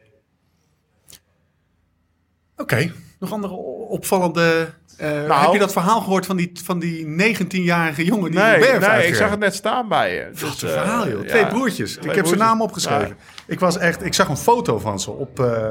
Oké, 2.57 2.93
nog 3.18 3.33
andere 3.33 3.55
opvallende... 3.89 4.68
eh, 4.97 5.11
Nou- 5.11 5.42
heb 5.45 5.53
je 5.53 5.59
dat 5.59 5.72
verhaal 5.72 6.01
gehoord 6.01 6.26
van 6.26 6.36
die, 6.36 6.51
van 6.64 6.78
die 6.78 7.07
19-jarige 7.07 8.05
jongen 8.05 8.30
die 8.30 8.40
Nee, 8.40 8.78
nee 8.78 9.07
ik 9.07 9.14
zag 9.14 9.30
het 9.30 9.38
net 9.38 9.55
staan 9.55 9.88
bij 9.88 10.14
je. 10.14 10.28
Dus, 10.32 10.42
Wat 10.42 10.62
een 10.62 10.68
eh, 10.68 10.74
verhaal, 10.74 11.09
joh. 11.09 11.22
ja, 11.22 11.28
Twee 11.28 11.47
broertjes. 11.47 11.92
twee 11.92 12.11
ik 12.11 12.16
heb 12.16 12.26
zijn 12.26 12.38
naam 12.38 12.62
opgeschreven. 12.62 13.16
Ik, 13.47 13.61
was 13.61 13.78
echt, 13.78 14.05
ik 14.05 14.14
zag 14.14 14.28
een 14.28 14.36
foto 14.36 14.78
van 14.78 15.01
ze 15.01 15.11
op, 15.11 15.40
eh, 15.40 15.68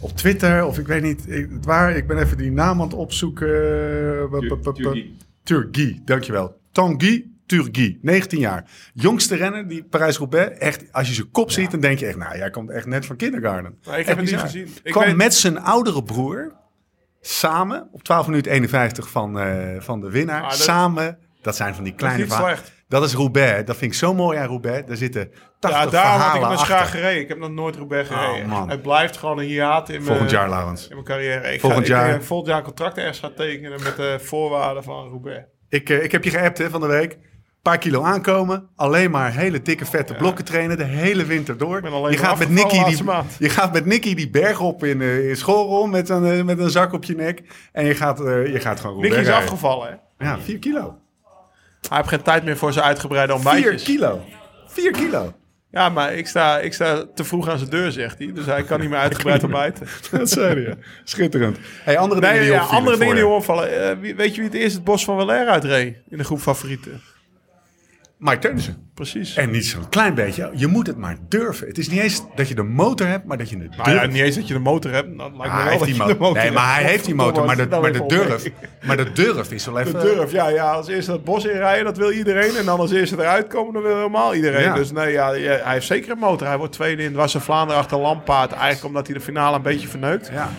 op 0.00 0.16
Twitter. 0.16 0.64
Of 0.64 0.78
ik 0.78 0.86
weet 0.86 1.02
niet 1.02 1.30
ik, 1.30 1.48
waar. 1.62 1.96
Ik 1.96 2.06
ben 2.06 2.18
even 2.18 2.36
die 2.36 2.50
naam 2.52 2.80
aan 2.80 2.86
het 2.86 2.96
opzoeken. 2.96 3.50
Wup. 4.30 5.02
Turgi, 5.42 6.00
dankjewel. 6.04 6.56
Tanguy 6.72 7.26
Turgi, 7.46 7.98
19 8.02 8.38
jaar. 8.38 8.64
Jongste 8.94 9.34
renner, 9.36 9.68
die 9.68 9.84
Parijs-Roubaix. 9.84 10.58
Echt, 10.58 10.84
als 10.92 11.08
je 11.08 11.14
zijn 11.14 11.30
kop 11.30 11.50
ziet, 11.50 11.70
dan 11.70 11.80
denk 11.80 11.98
je 11.98 12.06
echt... 12.06 12.16
Nou, 12.16 12.36
jij 12.36 12.50
komt 12.50 12.70
echt 12.70 12.86
net 12.86 13.06
van 13.06 13.16
kindergarten. 13.16 13.78
Maar 13.86 13.98
ik 13.98 14.06
heb 14.06 14.16
het 14.16 14.30
niet 14.30 14.40
gezien. 14.40 14.68
Ik 14.82 14.92
kwam 14.92 15.04
weet- 15.04 15.16
met 15.16 15.34
zijn 15.34 15.60
oudere 15.60 16.02
broer 16.02 16.52
samen 17.26 17.88
op 17.92 18.02
12 18.02 18.26
minuten 18.26 18.52
51 18.52 19.08
van, 19.08 19.38
eh, 19.38 19.80
van 19.80 20.00
de 20.00 20.10
winnaar. 20.10 20.42
Ah, 20.42 20.48
dat- 20.48 20.58
Samen, 20.58 21.18
dat 21.42 21.56
zijn 21.56 21.74
van 21.74 21.84
die 21.84 21.94
kleine 21.94 22.26
verhalen. 22.26 22.56
slecht. 22.56 22.72
Dat 22.88 23.04
is 23.04 23.14
Roubaix. 23.14 23.64
Dat 23.64 23.76
vind 23.76 23.92
ik 23.92 23.98
zo 23.98 24.14
mooi 24.14 24.38
aan 24.38 24.46
Roubaix. 24.46 24.86
Daar 24.88 24.96
zitten 24.96 25.30
80 25.58 25.82
Ja, 25.84 25.90
daarom 25.90 26.20
had 26.20 26.34
ik 26.34 26.40
me 26.40 26.46
achter. 26.46 26.66
graag 26.66 26.90
gereden. 26.90 27.20
Ik 27.20 27.28
heb 27.28 27.38
nog 27.38 27.50
nooit 27.50 27.76
Roubaix 27.76 28.08
gereden. 28.08 28.48
man. 28.48 28.70
het 28.70 28.82
blijft 28.82 29.16
gewoon 29.16 29.38
een 29.38 29.44
hiaat 29.44 29.88
in 29.88 29.94
mijn, 29.94 30.06
Volgend 30.06 30.30
jaar, 30.30 30.48
Laurens. 30.48 30.82
in 30.88 30.92
mijn 30.94 31.04
carrière. 31.04 31.52
Ik 31.52 31.60
Volgend 31.60 31.86
ga, 31.86 31.92
jaar. 32.06 32.14
ik 32.14 32.22
volgend 32.22 32.48
jaar 32.48 32.62
contract 32.62 32.96
ergens 32.98 33.18
ga 33.18 33.30
tekenen 33.36 33.82
met 33.82 33.96
de 33.96 34.18
voorwaarden 34.22 34.82
van 34.82 35.08
Roubaix. 35.08 35.44
Ik, 35.68 35.90
eh, 35.90 36.02
ik 36.02 36.12
heb 36.12 36.24
je 36.24 36.30
geappt 36.30 36.58
hè, 36.58 36.70
van 36.70 36.80
de 36.80 36.86
week. 36.86 37.18
Paar 37.64 37.78
kilo 37.78 38.02
aankomen. 38.02 38.68
Alleen 38.76 39.10
maar 39.10 39.32
hele 39.32 39.62
dikke 39.62 39.84
vette 39.84 40.14
blokken 40.14 40.44
trainen. 40.44 40.76
De 40.76 40.84
hele 40.84 41.24
winter 41.24 41.58
door. 41.58 42.10
Je 42.10 42.16
gaat, 42.16 42.38
met 42.38 42.48
Nicky 42.48 42.84
die, 42.84 43.04
je 43.38 43.48
gaat 43.48 43.72
met 43.72 43.86
Nicky 43.86 44.14
die 44.14 44.30
berg 44.30 44.60
op 44.60 44.84
in, 44.84 45.00
eh, 45.00 45.28
in 45.28 45.90
met 45.90 46.08
een, 46.08 46.24
eh, 46.24 46.42
met 46.44 46.58
een 46.58 46.70
zak 46.70 46.92
op 46.92 47.04
je 47.04 47.14
nek. 47.14 47.42
En 47.72 47.84
je 47.84 47.94
gaat, 47.94 48.20
eh, 48.20 48.52
je 48.52 48.60
gaat 48.60 48.80
gewoon 48.80 49.00
Nicky 49.00 49.08
is 49.16 49.26
rijden. 49.26 49.34
afgevallen, 49.34 50.00
hè? 50.18 50.26
Ja, 50.26 50.38
4 50.40 50.58
kilo. 50.58 50.98
Hij 51.88 51.96
heeft 51.96 52.08
geen 52.08 52.22
tijd 52.22 52.44
meer 52.44 52.56
voor 52.56 52.72
zijn 52.72 52.84
uitgebreide 52.84 53.38
4 53.38 53.42
ontbijtjes. 53.42 53.82
kilo. 53.82 54.20
4 54.66 54.90
kilo. 54.90 55.32
Ja, 55.70 55.88
maar 55.88 56.14
ik 56.14 56.26
sta, 56.26 56.58
ik 56.58 56.74
sta 56.74 57.04
te 57.14 57.24
vroeg 57.24 57.48
aan 57.48 57.58
zijn 57.58 57.70
deur, 57.70 57.92
zegt 57.92 58.18
hij. 58.18 58.32
Dus 58.32 58.46
hij 58.46 58.62
kan 58.62 58.80
niet 58.80 58.90
meer 58.90 58.98
uitgebreid 59.08 59.42
ontbijten. 59.42 59.86
Dat 60.10 60.30
zei 60.30 60.64
hij. 60.64 60.74
Schitterend. 61.04 61.58
Hey, 61.82 61.98
andere 61.98 62.20
dingen 62.20 62.36
Nee, 62.36 62.44
die 62.44 62.54
ja, 62.54 62.62
andere 62.62 62.96
dingen 62.98 63.14
die 63.14 63.26
opvallen. 63.26 64.00
Weet 64.00 64.34
je 64.34 64.40
wie 64.40 64.50
het 64.50 64.54
eerst 64.54 64.74
het 64.74 64.84
bos 64.84 65.04
van 65.04 65.18
Valère 65.18 65.50
uitreed? 65.50 65.96
In 66.08 66.18
de 66.18 66.24
groep 66.24 66.40
favorieten. 66.40 67.02
Mike 68.24 68.38
Teunissen. 68.38 68.90
Precies. 68.94 69.36
En 69.36 69.50
niet 69.50 69.66
zo'n 69.66 69.88
klein 69.88 70.14
beetje. 70.14 70.50
Je 70.54 70.66
moet 70.66 70.86
het 70.86 70.96
maar 70.96 71.16
durven. 71.28 71.66
Het 71.66 71.78
is 71.78 71.88
niet 71.88 72.00
eens 72.00 72.22
dat 72.34 72.48
je 72.48 72.54
de 72.54 72.62
motor 72.62 73.06
hebt, 73.06 73.24
maar 73.24 73.38
dat 73.38 73.50
je 73.50 73.58
het 73.58 73.76
Nou 73.76 73.90
ja, 73.90 73.96
durft. 73.96 74.12
niet 74.12 74.22
eens 74.22 74.34
dat 74.34 74.48
je 74.48 74.54
de 74.54 74.60
motor 74.60 74.90
hebt. 74.92 75.18
Dat 75.18 75.30
lijkt 75.36 75.52
Ah, 75.52 75.56
me 75.56 75.60
hij 75.62 75.68
wel 75.70 75.78
dat 75.78 75.88
je 75.88 75.94
motor. 75.94 76.12
de 76.14 76.20
motor 76.20 76.42
Nee, 76.42 76.50
maar 76.52 76.74
hij 76.74 76.84
heeft 76.84 77.04
die 77.04 77.14
motor. 77.14 77.44
Maar 77.44 77.56
de, 77.56 77.66
maar 77.80 77.92
de 77.92 78.04
durf. 78.06 78.50
Maar 78.86 78.96
de 78.96 79.12
durf 79.12 79.52
is 79.52 79.66
wel 79.66 79.78
even. 79.78 79.92
De 79.92 79.98
durf, 80.00 80.32
ja, 80.32 80.48
ja. 80.48 80.72
Als 80.72 80.88
eerste 80.88 81.12
het 81.12 81.24
bos 81.24 81.44
inrijden, 81.44 81.84
dat 81.84 81.96
wil 81.96 82.10
iedereen. 82.10 82.56
En 82.56 82.64
dan 82.64 82.78
als 82.78 82.92
eerste 82.92 83.16
eruit 83.18 83.46
komen, 83.46 83.72
dan 83.72 83.82
wil 83.82 83.96
helemaal 83.96 84.34
iedereen. 84.34 84.74
Dus 84.74 84.92
nee, 84.92 85.12
ja, 85.12 85.32
ja, 85.32 85.50
hij 85.62 85.72
heeft 85.72 85.86
zeker 85.86 86.10
een 86.10 86.18
motor. 86.18 86.46
Hij 86.46 86.58
wordt 86.58 86.72
tweede 86.72 87.02
in 87.02 87.12
Wassen 87.12 87.40
Vlaanderen 87.40 87.80
achter 87.82 87.98
Lampaard. 87.98 88.52
Eigenlijk 88.52 88.84
omdat 88.84 89.06
hij 89.06 89.16
de 89.16 89.22
finale 89.22 89.56
een 89.56 89.62
beetje 89.62 89.88
verneukt. 89.88 90.30
Ja. 90.32 90.50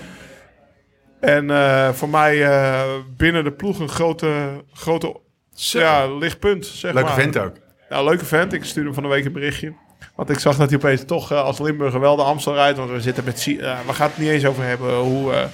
En 1.20 1.50
eh, 1.50 1.90
voor 1.90 2.10
mij 2.10 2.44
eh, 2.46 2.82
binnen 3.18 3.44
de 3.44 3.52
ploeg 3.52 3.80
een 3.80 3.90
grote, 3.90 4.32
grote 4.74 5.20
ja, 5.56 6.08
lichtpunt, 6.18 6.66
zeg 6.66 6.94
Leuke 6.94 7.08
maar. 7.10 7.18
vent 7.20 7.38
ook. 7.38 7.54
Nou, 7.90 8.06
leuke 8.06 8.26
vent. 8.26 8.54
Ik 8.54 8.64
stuurde 8.64 8.84
hem 8.90 8.94
van 8.94 9.04
de 9.04 9.10
week 9.10 9.26
een 9.26 9.32
berichtje. 9.34 9.74
Want 10.16 10.30
ik 10.30 10.40
zag 10.40 10.56
dat 10.58 10.70
hij 10.70 10.78
opeens 10.78 11.06
toch 11.06 11.32
eh, 11.32 11.44
als 11.44 11.60
Limburger 11.60 12.00
wel 12.00 12.16
de 12.16 12.22
Amstel 12.24 12.54
rijdt. 12.54 12.78
Want 12.78 12.90
we 12.90 13.02
zitten 13.02 13.24
met... 13.24 13.38
Eh, 13.48 13.80
we 13.88 13.94
gaan 13.94 14.08
het 14.08 14.18
niet 14.18 14.30
eens 14.30 14.46
over 14.46 14.64
hebben 14.64 14.96
hoe... 14.96 15.34
eh, 15.34 15.40
Dat, 15.40 15.50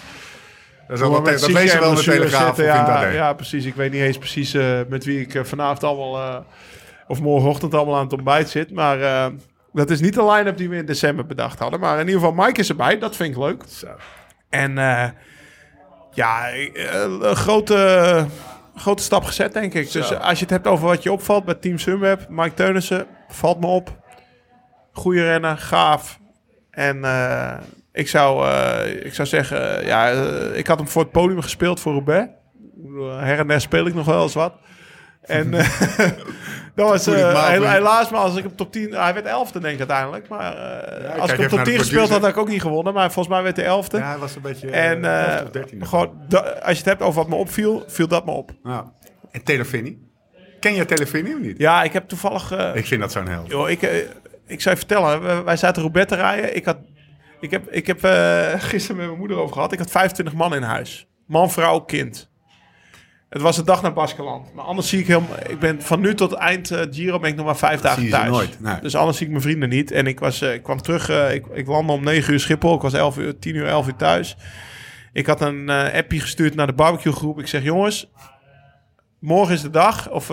is 0.89 0.99
wel, 0.99 1.24
dat 1.24 1.47
lees 1.47 1.72
je 1.72 1.80
wel 1.80 1.89
in 1.89 1.95
de 1.95 2.02
Telegraaf 2.04 2.58
ja, 2.58 3.08
ja, 3.08 3.34
precies. 3.34 3.66
Ik 3.66 3.76
weet 3.76 3.91
niet 3.91 4.02
eens 4.02 4.18
precies 4.18 4.54
met 4.89 5.06
wie 5.06 5.20
ik 5.28 5.45
vanavond 5.45 5.84
allemaal... 5.84 6.18
eh, 6.18 6.39
of 7.08 7.22
morgenochtend 7.22 7.74
allemaal 7.74 7.95
aan 7.95 8.04
het 8.04 8.14
ontbijt 8.14 8.49
zit. 8.49 8.72
Maar 8.72 9.02
eh, 9.02 9.26
Dat 9.74 9.89
is 9.89 9.99
niet 9.99 10.14
de 10.14 10.26
line-up 10.32 10.58
die 10.58 10.70
we 10.70 10.76
in 10.76 10.86
december 10.86 11.26
bedacht 11.26 11.60
hadden. 11.60 11.80
Maar 11.80 11.99
in 11.99 12.08
ieder 12.08 12.22
geval, 12.22 12.45
Mike 12.45 12.60
is 12.60 12.70
erbij. 12.70 12.97
Dat 12.99 13.16
vind 13.16 13.36
ik 13.36 13.41
leuk. 13.41 13.64
Zo. 13.68 13.88
En 14.49 14.78
eh, 14.78 15.10
ja, 16.14 16.49
een 17.22 17.36
grote, 17.36 18.26
grote 18.82 19.04
stap 19.04 19.24
gezet, 19.24 19.54
denk 19.54 19.74
ik. 19.74 19.92
Dus 19.92 20.20
als 20.20 20.38
je 20.38 20.44
het 20.46 20.54
hebt 20.54 20.68
over 20.68 20.88
wat 20.88 21.04
je 21.04 21.12
opvalt 21.12 21.46
bij 21.46 21.54
Team 21.54 21.78
Sunweb, 21.78 22.26
Mike 22.30 22.54
Teunissen, 22.54 23.08
valt 23.28 23.60
me 23.60 23.68
op. 23.68 24.00
Goede 24.92 25.24
renner, 25.24 25.58
gaaf. 25.58 26.20
En 26.72 27.04
eh, 27.04 27.58
ik, 27.92 28.08
zou, 28.08 28.48
eh, 28.48 29.06
ik 29.06 29.14
zou 29.14 29.28
zeggen, 29.28 29.86
ja, 29.86 30.12
eh, 30.12 30.58
ik 30.58 30.68
had 30.68 30.78
hem 30.78 30.88
voor 30.88 31.02
het 31.02 31.12
podium 31.12 31.42
gespeeld 31.42 31.80
voor 31.80 31.92
Roubaix. 31.92 32.30
Her 33.20 33.40
en 33.40 33.48
der 33.48 33.62
speel 33.62 33.86
ik 33.86 33.94
nog 33.94 34.06
wel 34.06 34.24
eens 34.24 34.34
wat. 34.34 34.54
En 35.22 35.54
dat 36.76 36.90
was 36.90 37.08
eh, 37.08 37.48
helaas, 37.72 38.10
maar 38.10 38.20
als 38.20 38.36
ik 38.36 38.44
hem 38.44 38.56
top 38.56 38.72
10... 38.72 38.94
Hij 38.94 39.14
werd 39.14 39.26
11e 39.26 39.52
denk 39.52 39.74
ik 39.74 39.80
uiteindelijk. 39.80 40.28
Maar 40.28 40.56
eh, 40.56 41.22
als 41.22 41.32
ik 41.32 41.38
even 41.38 41.50
top 41.50 41.58
naar 41.58 41.66
de 41.66 41.72
10 41.72 41.80
gespeeld 41.80 42.10
had, 42.10 42.22
had 42.22 42.30
ik 42.30 42.38
ook 42.38 42.48
niet 42.48 42.62
gewonnen. 42.62 42.94
Maar 42.94 43.12
volgens 43.12 43.36
mij 43.36 43.44
werd 43.44 43.58
hij 43.58 43.66
11e. 43.66 43.98
Ja, 43.98 44.10
hij 44.10 44.18
was 44.18 44.36
een 44.36 44.42
beetje... 44.42 44.70
En 44.70 45.06
11 45.06 45.42
of 45.42 45.50
13e. 45.50 45.78
gewoon, 45.80 46.14
als 46.62 46.72
je 46.72 46.78
het 46.78 46.86
hebt 46.86 47.02
over 47.02 47.22
wat 47.22 47.30
me 47.30 47.36
opviel, 47.36 47.84
viel 47.88 48.08
dat 48.08 48.26
me 48.26 48.32
op. 48.32 48.52
Ja. 48.64 48.94
En 49.32 49.66
Finney? 49.66 49.98
Ken 50.60 50.74
je 50.74 51.08
Finney 51.08 51.34
of 51.34 51.40
niet? 51.40 51.58
Ja, 51.58 51.84
ik 51.84 51.94
heb 51.94 52.08
toevallig... 52.08 52.52
Ik 52.74 52.86
vind 52.86 53.02
dat 53.02 53.12
zo'n 53.12 53.28
held. 53.28 53.50
joh, 53.50 53.70
ik, 53.70 53.82
ik 54.48 54.62
zou 54.62 54.76
je 54.76 54.82
vertellen, 54.82 55.44
wij 55.46 55.58
zaten 55.58 55.82
Roubaix 55.82 56.10
te 56.10 56.16
rijden. 56.16 56.56
Ik, 56.56 56.66
had, 56.66 56.78
ik 57.40 57.52
heb, 57.52 57.72
ik 57.72 57.88
heb 57.88 58.00
gisteren 58.72 58.98
met 58.98 59.06
mijn 59.06 59.20
moeder 59.20 59.38
over 59.38 59.54
gehad. 59.54 59.72
Ik 59.72 59.80
had 59.80 59.92
25 59.92 60.36
man 60.36 60.56
in 60.56 60.62
huis. 60.64 61.08
Man, 61.26 61.52
vrouw, 61.52 61.80
kind. 61.80 62.31
Het 63.32 63.42
was 63.42 63.56
de 63.56 63.64
dag 63.64 63.82
naar 63.82 63.94
Baskeland. 63.94 64.54
Maar 64.54 64.66
anders 64.66 64.90
zie 64.90 65.00
ik 65.00 65.08
helemaal... 65.08 65.38
Ik 65.48 65.60
ben 65.60 65.82
van 65.82 66.00
nu 66.00 66.16
tot 66.16 66.34
eind 66.34 66.72
eh, 66.72 66.82
Giro 66.90 67.20
ben 67.20 67.30
ik 67.30 67.36
nog 67.36 67.46
maar 67.46 67.58
vijf 67.58 67.82
dagen 67.82 68.02
zie 68.02 68.10
je 68.10 68.16
ze 68.16 68.22
thuis. 68.22 68.32
nooit, 68.32 68.60
nee. 68.60 68.80
Dus 68.82 68.96
anders 68.96 69.18
zie 69.18 69.26
ik 69.26 69.32
mijn 69.32 69.44
vrienden 69.44 69.70
niet. 69.70 69.92
En 69.92 70.08
ik, 70.08 70.20
was, 70.20 70.42
eh, 70.42 70.54
ik 70.54 70.64
kwam 70.64 70.82
terug... 70.82 71.10
eh, 71.10 71.34
ik, 71.34 71.46
ik 71.54 71.68
landde 71.68 71.94
om 71.94 72.04
9 72.04 72.34
uur 72.34 72.40
Schiphol. 72.40 72.76
Ik 72.76 72.82
was 72.82 72.94
11 72.94 73.18
uur, 73.18 73.40
10 73.40 73.56
uur, 73.56 73.68
11 73.68 73.88
uur 73.88 73.96
thuis. 73.96 74.38
Ik 75.14 75.26
had 75.26 75.42
een 75.42 75.70
appje 75.70 76.20
gestuurd 76.20 76.56
naar 76.56 76.68
de 76.68 76.74
barbecue 76.74 77.14
groep. 77.14 77.40
Ik 77.40 77.48
zeg, 77.48 77.64
jongens, 77.64 78.12
morgen 79.20 79.54
is 79.54 79.62
de 79.62 79.70
dag. 79.70 80.10
Of 80.10 80.30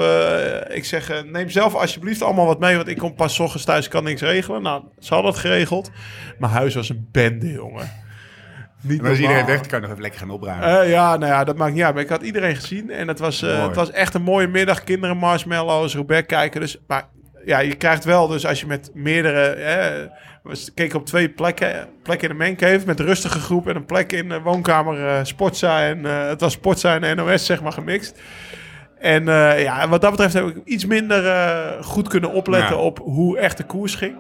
ik 0.69 0.85
zeg, 0.85 1.25
neem 1.25 1.51
zelf 1.51 1.75
alsjeblieft 1.75 2.23
allemaal 2.23 2.47
wat 2.47 2.61
mee. 2.61 2.77
Want 2.77 2.89
ik 2.89 2.99
kom 2.99 3.15
pas 3.15 3.41
ochtends 3.41 3.65
thuis, 3.65 3.89
kan 3.89 4.05
niks 4.05 4.21
regelen. 4.21 4.63
Nou, 4.63 4.83
ze 4.99 5.15
hadden 5.15 5.33
het 5.33 5.41
geregeld. 5.41 5.91
Mijn 6.39 6.53
huis 6.53 6.75
was 6.75 6.89
een 6.89 7.09
bende, 7.13 7.53
jongen. 7.53 7.91
Niet 8.81 8.99
En 8.99 9.05
dan 9.05 9.13
is 9.13 9.19
normaal. 9.19 9.37
iedereen 9.39 9.47
weg, 9.47 9.57
dan 9.61 9.67
kan 9.69 9.75
je 9.79 9.81
nog 9.81 9.91
even 9.91 10.03
lekker 10.03 10.21
gaan 10.21 10.31
opruimen. 10.31 10.81
Eh, 10.83 10.91
ja, 10.91 11.17
nou 11.17 11.33
ja, 11.33 11.45
dat 11.45 11.57
maakt 11.57 11.73
niet 11.75 11.83
uit. 11.83 11.95
Maar 11.95 12.03
ik 12.03 12.09
had 12.09 12.23
iedereen 12.23 12.57
gezien. 12.57 12.91
En 12.91 13.09
het 13.09 13.19
was, 13.19 13.43
Mooi. 13.43 13.55
het 13.55 13.75
was 13.77 13.91
echt 13.91 14.15
een 14.15 14.23
mooie 14.23 14.47
middag. 14.47 14.85
Kinderen, 14.85 15.17
marshmallows, 15.17 15.95
Roubaix 15.95 16.27
kijken. 16.27 16.61
Dus, 16.61 16.77
maar 16.87 17.05
ja, 17.45 17.59
je 17.59 17.75
krijgt 17.75 18.05
wel 18.05 18.27
dus 18.29 18.47
als 18.47 18.61
je 18.61 18.67
met 18.67 18.91
meerdere... 18.95 19.41
Eh, 19.49 20.07
we 20.43 20.71
keken 20.75 20.99
op 20.99 21.07
twee 21.07 21.29
plekken. 21.29 21.89
Plek 22.03 22.23
in 22.23 22.29
de 22.29 22.35
mancave 22.35 22.87
met 22.87 22.99
een 23.01 23.07
rustige 23.07 23.39
groep. 23.41 23.69
En 23.69 23.77
een 23.77 23.85
plek 23.85 24.13
in 24.13 24.29
de 24.29 24.41
woonkamer 24.41 25.07
eh 25.09 25.25
Sportza. 25.25 25.83
En 25.87 26.05
het 26.05 26.41
was 26.41 26.53
Sportza 26.53 26.99
en 27.01 27.17
NOS, 27.17 27.47
zeg 27.47 27.63
maar, 27.63 27.73
gemixt. 27.73 28.21
En 28.99 29.25
ja, 29.59 29.89
wat 29.89 30.01
dat 30.01 30.11
betreft 30.11 30.35
heb 30.35 30.47
ik 30.47 30.57
iets 30.65 30.87
minder 30.87 31.23
goed 31.85 32.09
kunnen 32.09 32.33
opletten 32.33 32.77
Ja. 32.77 32.83
op 32.83 32.99
hoe 32.99 33.39
echt 33.39 33.57
de 33.57 33.65
koers 33.65 33.95
ging. 33.95 34.17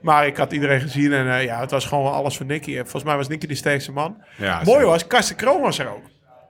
Maar 0.00 0.26
ik 0.26 0.36
had 0.36 0.52
iedereen 0.52 0.80
gezien 0.80 1.12
en 1.12 1.30
eh, 1.32 1.44
ja, 1.44 1.60
het 1.60 1.70
was 1.70 1.86
gewoon 1.86 2.12
alles 2.12 2.36
voor 2.36 2.46
Nicky. 2.46 2.70
En 2.70 2.82
volgens 2.82 3.04
mij 3.04 3.16
was 3.16 3.28
Nicky 3.28 3.46
de 3.46 3.54
sterkste 3.54 3.92
man. 3.92 4.22
Ja, 4.36 4.60
Mooi 4.64 4.84
was, 4.84 5.06
Karsten 5.06 5.36
Kroon 5.36 5.60
was 5.60 5.78
er 5.78 5.88
ook. 5.88 6.02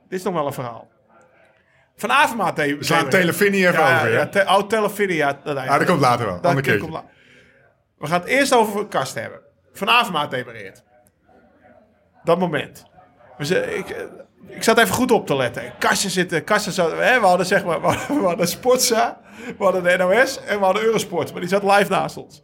Dit 0.09 0.19
is 0.19 0.23
nog 0.23 0.33
wel 0.33 0.45
een 0.45 0.53
verhaal. 0.53 0.87
Van 1.95 2.11
Avermaat 2.11 2.57
We 2.57 2.77
slaan 2.79 3.09
Taylor 3.09 3.33
Finney 3.33 3.59
even 3.67 3.79
ja, 3.79 3.95
over, 3.95 4.09
ja. 4.11 4.17
ja? 4.17 4.27
te- 4.27 4.45
Oh, 4.47 4.67
Telefini, 4.67 5.13
ja. 5.13 5.39
Dat, 5.43 5.57
Ah, 5.57 5.77
dat 5.77 5.87
komt 5.87 5.99
later 5.99 6.25
wel. 6.25 6.35
Ander 6.41 6.63
keertje. 6.63 6.81
komt 6.81 6.93
la- 6.93 7.05
We 7.97 8.07
gaan 8.07 8.19
het 8.19 8.29
eerst 8.29 8.53
over 8.55 8.85
Karsten 8.87 9.21
hebben. 9.21 9.39
Van 9.73 9.89
Avermaat 9.89 10.31
demereert. 10.31 10.83
Dat 12.23 12.39
moment. 12.39 12.85
Ik, 13.37 13.49
eh, 13.89 14.03
ik 14.47 14.63
zat 14.63 14.77
even 14.77 14.93
goed 14.95 15.11
op 15.11 15.27
te 15.27 15.35
letten. 15.35 15.73
Karsten 15.79 16.09
zitten, 16.09 16.43
Karsten 16.43 16.71
zat, 16.71 16.91
hè, 16.91 17.19
we 17.19 17.25
hadden 17.25 17.45
zeg 17.45 17.65
maar, 17.65 17.81
we 17.81 17.87
hadden, 17.91 18.19
we 18.21 18.25
hadden 18.27 18.47
Sportza, 18.47 19.19
we 19.57 19.63
hadden 19.63 19.83
de 19.83 19.97
NOS 19.97 20.43
en 20.43 20.59
we 20.59 20.65
hadden 20.65 20.83
Eurosport. 20.83 21.31
Maar 21.31 21.41
die 21.41 21.49
zat 21.49 21.63
live 21.63 21.89
naast 21.89 22.17
ons. 22.17 22.41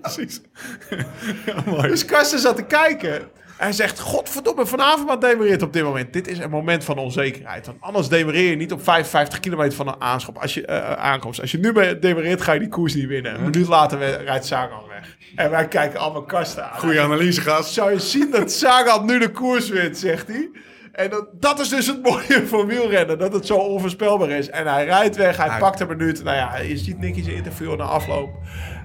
Precies. 0.00 0.40
Dus 1.80 2.04
Karsten 2.04 2.38
zat 2.38 2.56
te 2.56 2.64
kijken. 2.64 3.28
Hij 3.56 3.72
zegt, 3.72 3.98
godverdomme, 4.00 4.66
vanavond 4.66 5.08
wat 5.08 5.20
demereert 5.20 5.62
op 5.62 5.72
dit 5.72 5.82
moment. 5.82 6.12
Dit 6.12 6.28
is 6.28 6.38
een 6.38 6.50
moment 6.50 6.84
van 6.84 6.98
onzekerheid. 6.98 7.66
Want 7.66 7.80
anders 7.80 8.08
demereer 8.08 8.50
je 8.50 8.56
niet 8.56 8.72
op 8.72 8.82
55 8.82 9.40
kilometer 9.40 9.76
van 9.76 9.88
een 9.88 10.00
aanschop. 10.00 10.38
Als 10.38 10.54
je, 10.54 10.66
eh, 10.66 10.92
aankomst. 10.92 11.40
Als 11.40 11.50
je 11.50 11.58
nu 11.58 11.72
demereert, 11.98 12.42
ga 12.42 12.52
je 12.52 12.58
die 12.58 12.68
koers 12.68 12.94
niet 12.94 13.06
winnen. 13.06 13.34
Een 13.34 13.40
minuut 13.40 13.68
later 13.68 14.22
rijdt 14.24 14.46
Sagan 14.46 14.82
weg. 14.88 15.16
En 15.36 15.50
wij 15.50 15.68
kijken 15.68 16.00
allemaal 16.00 16.24
Karsten 16.24 16.70
aan. 16.70 16.78
Goeie 16.78 17.00
analyse, 17.00 17.40
gast. 17.40 17.72
Zou 17.72 17.92
je 17.92 17.98
zien 17.98 18.30
dat 18.30 18.52
Sagan 18.52 19.06
nu 19.06 19.18
de 19.18 19.30
koers 19.30 19.68
wint, 19.68 19.98
zegt 19.98 20.26
hij. 20.26 20.50
En 20.98 21.10
dat, 21.10 21.26
dat 21.32 21.60
is 21.60 21.68
dus 21.68 21.86
het 21.86 22.02
mooie 22.02 22.46
van 22.52 22.66
wielrennen. 22.66 23.18
Dat 23.18 23.32
het 23.32 23.46
zo 23.46 23.54
onvoorspelbaar 23.54 24.30
is. 24.30 24.50
En 24.50 24.66
hij 24.66 24.84
rijdt 24.84 25.16
weg, 25.16 25.36
hij 25.36 25.58
pakt 25.58 25.80
een 25.80 25.86
minuut. 25.86 26.24
Nou 26.24 26.36
ja, 26.36 26.56
je 26.56 26.76
ziet 26.76 26.98
Nicky 26.98 27.22
zijn 27.22 27.36
interview 27.36 27.76
na 27.76 27.84
afloop. 27.84 28.30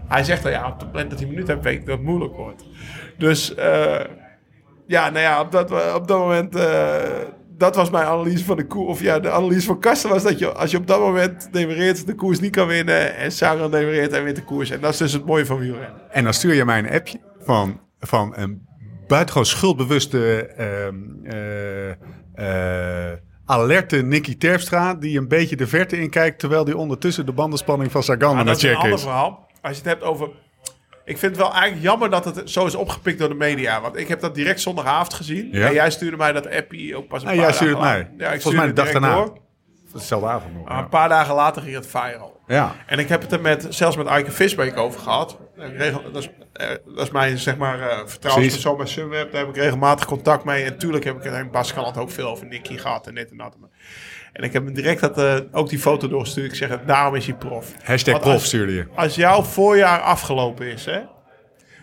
Hij 0.07 0.23
zegt 0.23 0.43
dan 0.43 0.51
ja, 0.51 0.67
op 0.67 0.79
het 0.79 0.87
moment 0.87 1.09
dat 1.09 1.19
hij 1.19 1.27
een 1.27 1.33
minuut 1.33 1.47
heeft, 1.47 1.63
weet 1.63 1.79
ik 1.79 1.85
dat 1.85 1.97
het 1.97 2.05
moeilijk 2.05 2.35
wordt. 2.35 2.65
Dus 3.17 3.55
eh, 3.55 3.99
ja, 4.87 5.09
nou 5.09 5.19
ja, 5.19 5.41
op 5.41 5.51
dat, 5.51 5.95
op 5.95 6.07
dat 6.07 6.17
moment... 6.19 6.55
eh, 6.55 6.95
dat 7.57 7.75
was 7.75 7.89
mijn 7.89 8.05
analyse 8.05 8.45
van 8.45 8.57
de 8.57 8.67
koers. 8.67 8.89
Of 8.89 9.01
ja, 9.01 9.19
de 9.19 9.31
analyse 9.31 9.65
van 9.65 9.79
Karsten 9.79 10.09
was 10.09 10.23
dat 10.23 10.39
je, 10.39 10.51
als 10.51 10.71
je 10.71 10.77
op 10.77 10.87
dat 10.87 10.99
moment 10.99 11.47
demereert, 11.51 12.07
de 12.07 12.15
koers 12.15 12.39
niet 12.39 12.51
kan 12.51 12.67
winnen. 12.67 13.15
En 13.15 13.31
Sagan 13.31 13.71
demereert 13.71 14.11
en 14.11 14.23
wint 14.23 14.35
de 14.35 14.43
koers. 14.43 14.69
En 14.69 14.81
dat 14.81 14.91
is 14.91 14.97
dus 14.97 15.13
het 15.13 15.25
mooie 15.25 15.45
van 15.45 15.57
wielrennen. 15.57 16.11
En 16.11 16.23
dan 16.23 16.33
stuur 16.33 16.53
je 16.53 16.65
mij 16.65 16.79
een 16.79 16.91
appje 16.91 17.19
van, 17.39 17.79
van 17.99 18.33
een 18.35 18.67
buitengewoon 19.07 19.45
schuldbewuste, 19.45 20.47
eh, 22.35 23.11
alerte 23.45 23.97
Nicky 24.01 24.37
Terpstra... 24.37 24.93
die 24.93 25.17
een 25.17 25.27
beetje 25.27 25.55
de 25.55 25.67
verte 25.67 25.99
inkijkt... 25.99 26.39
terwijl 26.39 26.63
die 26.63 26.77
ondertussen 26.77 27.25
de 27.25 27.31
bandenspanning 27.31 27.91
van 27.91 28.03
Sagan 28.03 28.37
aan 28.37 28.47
het 28.47 28.57
is 28.57 28.63
een 28.63 28.69
checken 28.69 28.83
ander 28.83 28.97
is. 28.97 29.03
verhaal. 29.03 29.47
Als 29.61 29.71
je 29.71 29.77
het 29.77 29.91
hebt 29.91 30.03
over... 30.03 30.29
Ik 31.05 31.17
vind 31.17 31.31
het 31.35 31.41
wel 31.41 31.53
eigenlijk 31.53 31.83
jammer 31.83 32.09
dat 32.09 32.25
het 32.25 32.49
zo 32.49 32.65
is 32.65 32.75
opgepikt 32.75 33.19
door 33.19 33.29
de 33.29 33.35
media. 33.35 33.81
Want 33.81 33.97
ik 33.97 34.07
heb 34.07 34.19
dat 34.19 34.35
direct 34.35 34.61
zondagavond 34.61 35.13
gezien. 35.13 35.49
Ja. 35.51 35.67
En 35.67 35.73
jij 35.73 35.91
stuurde 35.91 36.17
mij 36.17 36.31
dat 36.31 36.49
appie 36.49 36.95
ook 36.95 37.07
pas 37.07 37.21
een 37.21 37.29
En 37.29 37.35
paar 37.35 37.45
jij 37.45 37.53
stuurde 37.53 37.79
mij. 37.79 38.09
Ja, 38.17 38.31
ik 38.31 38.41
Volgens 38.41 38.63
mij 38.63 38.65
de 38.65 38.73
dag 38.73 38.91
daarna. 38.91 39.15
door. 39.15 39.37
Dezelfde 39.93 40.27
avond. 40.27 40.65
Maar 40.65 40.77
een 40.77 40.89
paar 40.89 41.09
dagen 41.09 41.35
later 41.35 41.61
ging 41.61 41.75
het 41.75 41.87
viral. 41.87 42.41
Ja. 42.47 42.75
En 42.85 42.99
ik 42.99 43.09
heb 43.09 43.21
het 43.21 43.31
er 43.31 43.41
met, 43.41 43.65
zelfs 43.69 43.97
met 43.97 44.07
Eike 44.07 44.31
Visbeek 44.31 44.77
over 44.77 44.99
gehad. 45.01 45.37
Regel- 45.55 46.01
Dat 46.11 46.23
is, 46.23 46.29
eh, 46.53 46.67
dat 46.95 47.03
is 47.05 47.11
mijn 47.11 47.37
zeg 47.37 47.57
maar, 47.57 47.79
eh 47.81 47.97
vertrouwenspersoon 48.05 48.77
bij 48.77 48.85
Sunweb. 48.85 49.31
Daar 49.31 49.41
heb 49.45 49.49
ik 49.49 49.61
regelmatig 49.61 50.05
contact 50.05 50.43
mee. 50.43 50.63
En 50.63 50.71
natuurlijk 50.71 51.03
heb 51.03 51.17
ik 51.17 51.23
het 51.23 51.33
in 51.33 51.51
Baskeland 51.51 51.97
ook 51.97 52.11
veel 52.11 52.27
over 52.27 52.45
Nicky 52.45 52.77
gehad 52.77 53.07
en 53.07 53.15
dit 53.15 53.31
en 53.31 53.37
dat. 53.37 53.55
En 54.33 54.43
ik 54.43 54.53
heb 54.53 54.65
hem 54.65 54.73
direct 54.73 55.01
dat, 55.01 55.17
eh, 55.17 55.35
ook 55.51 55.69
die 55.69 55.79
foto 55.79 56.07
doorgestuurd. 56.07 56.51
Ik 56.51 56.57
zeg, 56.57 56.69
het, 56.69 56.87
daarom 56.87 57.15
is 57.15 57.25
hij 57.25 57.35
prof. 57.35 57.71
Hashtag 57.83 58.11
Want 58.13 58.23
prof 58.23 58.35
als- 58.35 58.45
stuurde 58.45 58.73
je. 58.73 58.87
als 58.95 59.15
jouw 59.15 59.41
voorjaar 59.41 59.99
afgelopen 60.01 60.65
is, 60.67 60.85
hè? 60.85 60.99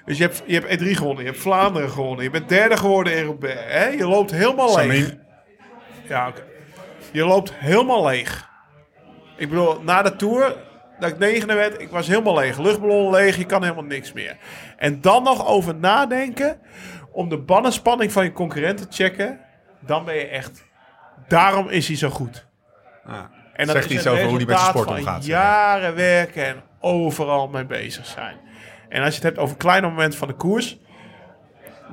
Dus 0.04 0.16
je 0.18 0.22
hebt, 0.24 0.42
je 0.46 0.54
hebt 0.54 0.66
E3 0.82 0.94
gewonnen, 0.96 1.24
je 1.24 1.30
hebt 1.30 1.42
Vlaanderen 1.42 1.90
gewonnen, 1.90 2.24
je 2.24 2.30
bent 2.30 2.48
derde 2.48 2.76
geworden 2.76 3.16
in 3.16 3.24
Roubaix, 3.24 3.60
hè? 3.66 3.86
Je 3.86 4.06
loopt 4.06 4.30
helemaal 4.30 4.76
leeg. 4.76 4.94
Samin, 5.04 5.20
Ja, 6.08 6.28
oké. 6.28 6.42
Je 7.12 7.24
loopt 7.24 7.52
helemaal 7.54 8.06
leeg. 8.06 8.48
Ik 9.36 9.48
bedoel, 9.48 9.80
na 9.82 10.02
de 10.02 10.16
Tour, 10.16 10.56
dat 10.98 11.10
ik 11.10 11.18
negende 11.18 11.54
werd, 11.54 11.80
ik 11.80 11.90
was 11.90 12.06
helemaal 12.06 12.34
leeg. 12.34 12.58
Luchtballon 12.58 13.10
leeg, 13.10 13.36
je 13.36 13.46
kan 13.46 13.62
helemaal 13.62 13.84
niks 13.84 14.12
meer. 14.12 14.36
En 14.76 15.00
dan 15.00 15.22
nog 15.22 15.46
over 15.46 15.74
nadenken 15.74 16.60
om 17.12 17.28
de 17.28 17.38
bannenspanning 17.38 18.12
van 18.12 18.24
je 18.24 18.32
concurrent 18.32 18.78
te 18.78 18.86
checken, 18.90 19.40
dan 19.80 20.04
ben 20.04 20.14
je 20.14 20.26
echt... 20.26 20.68
Daarom 21.28 21.68
is 21.68 21.86
hij 21.86 21.96
zo 21.96 22.08
goed. 22.08 22.46
En 23.52 23.66
Zegt 23.66 23.90
is 23.90 23.96
iets 23.96 24.06
over 24.06 24.24
hoe 24.24 24.38
die 24.38 24.46
met 24.46 24.56
resultaat 24.56 24.82
sport 24.82 24.98
omgaat. 24.98 25.24
Jaren 25.24 25.94
werken 25.94 26.46
en 26.46 26.62
overal 26.80 27.48
mee 27.48 27.64
bezig 27.64 28.06
zijn. 28.06 28.36
En 28.88 29.02
als 29.02 29.08
je 29.08 29.14
het 29.14 29.22
hebt 29.22 29.38
over 29.38 29.56
kleine 29.56 29.88
momenten 29.88 30.18
van 30.18 30.28
de 30.28 30.34
koers, 30.34 30.78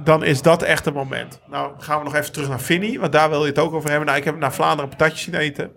dan 0.03 0.23
is 0.23 0.41
dat 0.41 0.63
echt 0.63 0.85
een 0.85 0.93
moment. 0.93 1.39
Nou 1.49 1.71
gaan 1.77 1.97
we 1.97 2.03
nog 2.03 2.15
even 2.15 2.31
terug 2.31 2.49
naar 2.49 2.61
Vinny, 2.61 2.99
want 2.99 3.11
daar 3.11 3.29
wil 3.29 3.41
je 3.41 3.49
het 3.49 3.59
ook 3.59 3.73
over 3.73 3.89
hebben. 3.89 4.05
Nou, 4.07 4.19
ik 4.19 4.23
heb 4.25 4.37
naar 4.37 4.53
Vlaanderen 4.53 4.89
patatjes 4.89 5.21
zien 5.21 5.35
eten. 5.35 5.71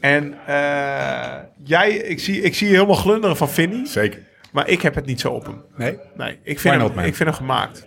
En 0.00 0.34
eh, 0.46 1.38
jij, 1.64 1.90
ik 1.90 2.20
zie, 2.20 2.42
ik 2.42 2.54
zie 2.54 2.68
je 2.68 2.74
helemaal 2.74 2.96
glunderen 2.96 3.36
van 3.36 3.48
Vinny, 3.48 3.86
zeker. 3.86 4.22
maar 4.52 4.68
ik 4.68 4.82
heb 4.82 4.94
het 4.94 5.06
niet 5.06 5.20
zo 5.20 5.32
op 5.32 5.46
hem. 5.46 5.64
Nee? 5.76 5.98
Nee, 6.16 6.38
ik 6.42 6.60
vind, 6.60 6.78
not, 6.78 6.94
hem, 6.94 7.04
ik 7.04 7.14
vind 7.14 7.28
hem 7.28 7.38
gemaakt. 7.38 7.86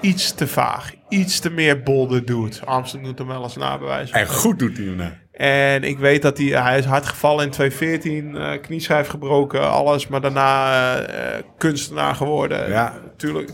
Iets 0.00 0.34
te 0.34 0.46
vaag. 0.46 0.92
Iets 1.08 1.40
te 1.40 1.50
meer 1.50 1.82
bolder 1.82 2.24
doet. 2.24 2.66
Amsterdam 2.66 3.08
doet 3.08 3.18
hem 3.18 3.26
wel 3.26 3.42
eens 3.42 3.56
nabewijs. 3.56 4.10
En 4.10 4.26
goed 4.26 4.58
doet 4.58 4.76
hij 4.76 4.86
hem 4.86 4.96
nou. 4.96 5.12
En 5.42 5.82
ik 5.84 5.98
weet 5.98 6.22
dat 6.22 6.38
hij, 6.38 6.46
hij 6.46 6.78
is 6.78 6.84
hard 6.84 7.06
gevallen 7.06 7.44
in 7.44 7.50
2014, 7.50 8.36
eh 8.36 8.60
knieschijf 8.60 9.08
gebroken, 9.08 9.70
alles, 9.70 10.06
maar 10.06 10.20
daarna 10.20 10.72
eh, 10.98 11.36
eh, 11.38 11.42
kunstenaar 11.58 12.14
geworden. 12.14 12.68
Ja. 12.68 12.92
Natuurlijk 13.04 13.50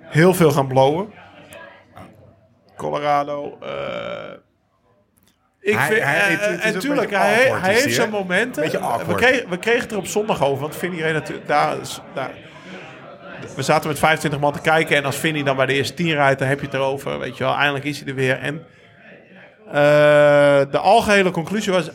heel 0.00 0.34
veel 0.34 0.50
gaan 0.50 0.66
blowen. 0.66 1.12
Colorado. 2.76 3.58
Ik 5.60 5.74
Hij- 5.76 5.86
vind, 5.86 6.02
hij- 6.04 6.18
het- 6.30 6.40
het 6.46 6.64
is 6.64 6.72
en 6.74 6.78
tuurlijk, 6.78 7.10
hij, 7.10 7.52
heeft 7.60 7.94
zijn 7.94 8.10
momenten. 8.10 8.62
We, 9.06 9.14
kregen, 9.14 9.48
we 9.48 9.58
kregen 9.58 9.80
het 9.80 9.90
er 9.92 9.96
op 9.98 10.06
zondag 10.06 10.42
over, 10.44 10.60
want 10.60 10.76
Vinnie 10.76 11.02
reed 11.02 11.12
natuurlijk 11.12 11.48
daar, 11.48 11.76
daar. 12.14 12.30
We 13.56 13.62
zaten 13.62 13.88
met 13.88 13.98
25 13.98 14.40
man 14.40 14.52
te 14.52 14.60
kijken 14.60 14.96
en 14.96 15.04
als 15.04 15.16
Vinnie 15.16 15.44
dan 15.44 15.56
bij 15.56 15.66
de 15.66 15.72
eerste 15.72 15.94
10 15.94 16.12
rijdt, 16.12 16.38
dan 16.38 16.48
heb 16.48 16.60
je 16.60 16.66
het 16.66 16.74
erover. 16.74 17.18
Weet 17.18 17.36
je 17.36 17.44
wel, 17.44 17.54
eindelijk 17.54 17.84
is 17.84 17.98
hij 18.00 18.08
er 18.08 18.14
weer. 18.14 18.38
En 18.38 18.66
de 20.70 20.78
algehele 20.78 21.30
conclusie 21.30 21.72
was, 21.72 21.90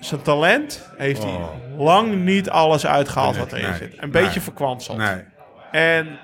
zijn 0.00 0.22
talent 0.22 0.88
heeft 0.96 1.22
hij 1.22 1.38
lang 1.76 2.14
niet 2.14 2.50
alles 2.50 2.86
uitgehaald 2.86 3.34
Nee, 3.34 3.44
wat 3.44 3.52
erin 3.52 3.64
Oh. 3.64 3.70
nee, 3.70 3.78
zit. 3.78 4.02
Een 4.02 4.10
beetje 4.10 4.40
verkwanseld. 4.40 4.98
Nee. 4.98 5.24
En 5.70 6.18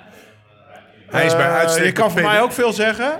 Hij 1.11 1.27
is 1.27 1.37
bij 1.37 1.47
eh, 1.47 1.55
uitstek 1.55 1.85
je 1.85 1.93
kan 1.93 2.11
voor 2.11 2.23
mij 2.23 2.41
ook 2.41 2.53
veel 2.53 2.73
zeggen. 2.73 3.13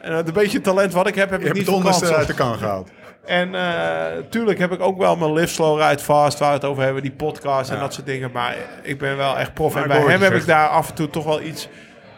En 0.00 0.12
het 0.12 0.26
een 0.26 0.32
beetje 0.32 0.60
talent 0.60 0.92
wat 0.92 1.06
ik 1.06 1.14
heb, 1.14 1.30
heb 1.30 1.40
Je 1.40 1.46
ik 1.48 1.54
niet 1.54 1.66
het 1.66 1.74
onderste 1.74 2.14
uit 2.14 2.26
de 2.26 2.34
kan 2.34 2.58
gehaald. 2.58 2.90
En 3.26 3.54
eh 3.54 4.06
tuurlijk 4.30 4.58
heb 4.58 4.72
ik 4.72 4.80
ook 4.80 4.98
wel 4.98 5.16
mijn 5.16 5.32
Live 5.32 5.52
Slow 5.52 5.80
Ride 5.80 6.02
Fast, 6.02 6.38
waar 6.38 6.48
we 6.48 6.54
het 6.54 6.64
over 6.64 6.82
hebben, 6.82 7.02
die 7.02 7.12
podcast 7.12 7.70
en 7.70 7.78
dat 7.78 7.94
soort 7.94 8.06
dingen. 8.06 8.30
Maar 8.32 8.56
ik 8.82 8.98
ben 8.98 9.16
wel 9.16 9.38
echt 9.38 9.54
prof. 9.54 9.74
Maar 9.74 9.82
en 9.82 9.88
bij 9.88 10.00
hem 10.00 10.22
heb 10.22 10.34
ik 10.34 10.46
daar 10.46 10.68
af 10.68 10.88
en 10.88 10.94
toe 10.94 11.10
toch 11.10 11.24
wel 11.24 11.40
iets... 11.40 11.68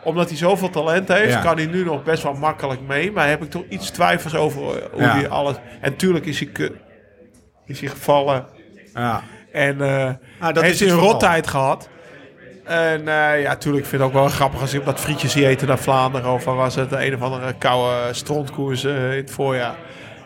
Omdat 0.05 0.29
hij 0.29 0.37
zoveel 0.39 0.71
talent 0.71 1.09
heeft, 1.09 1.33
Ja. 1.33 1.41
kan 1.41 1.57
hij 1.57 1.67
nu 1.67 1.85
nog 1.85 2.03
best 2.03 2.23
wel 2.23 2.35
makkelijk 2.35 2.81
mee. 2.81 3.13
Maar 3.13 3.29
heb 3.29 3.43
ik 3.43 3.51
toch 3.51 3.65
iets 3.69 3.91
twijfels 3.91 4.35
over 4.35 4.61
hoe 4.63 5.03
Ja. 5.03 5.13
hij 5.15 5.29
alles... 5.29 5.57
En 5.81 5.97
tuurlijk 5.97 6.27
is 6.27 6.41
hij, 6.41 6.71
is 7.67 7.81
hij 7.81 7.89
gevallen. 7.89 8.47
Ja. 8.95 9.23
En 9.53 9.81
eh 9.81 10.11
Ah, 10.41 10.55
dat 10.55 10.63
heeft 10.63 10.75
is 10.75 10.81
hij 10.81 10.89
een 10.91 11.03
rottijd 11.05 11.47
gehad. 11.47 11.89
En 12.65 13.09
eh, 13.09 13.43
ja, 13.43 13.57
tuurlijk 13.57 13.87
vind 13.87 14.03
ik 14.03 14.09
het 14.09 14.09
ook 14.09 14.13
wel 14.23 14.29
grappig 14.29 14.61
als 14.61 14.73
ik 14.75 14.81
op 14.81 14.87
dat 14.87 15.01
frietje 15.01 15.29
zie 15.29 15.47
eten 15.47 15.69
naar 15.69 15.79
Vlaanderen. 15.79 16.33
Of 16.33 16.45
was 16.45 16.75
het 16.75 16.93
een 16.93 17.15
of 17.15 17.23
andere 17.23 17.55
koude 17.59 18.13
strontkoers 18.15 18.85
eh, 18.85 19.11
in 19.11 19.17
het 19.17 19.31
voorjaar. 19.31 19.75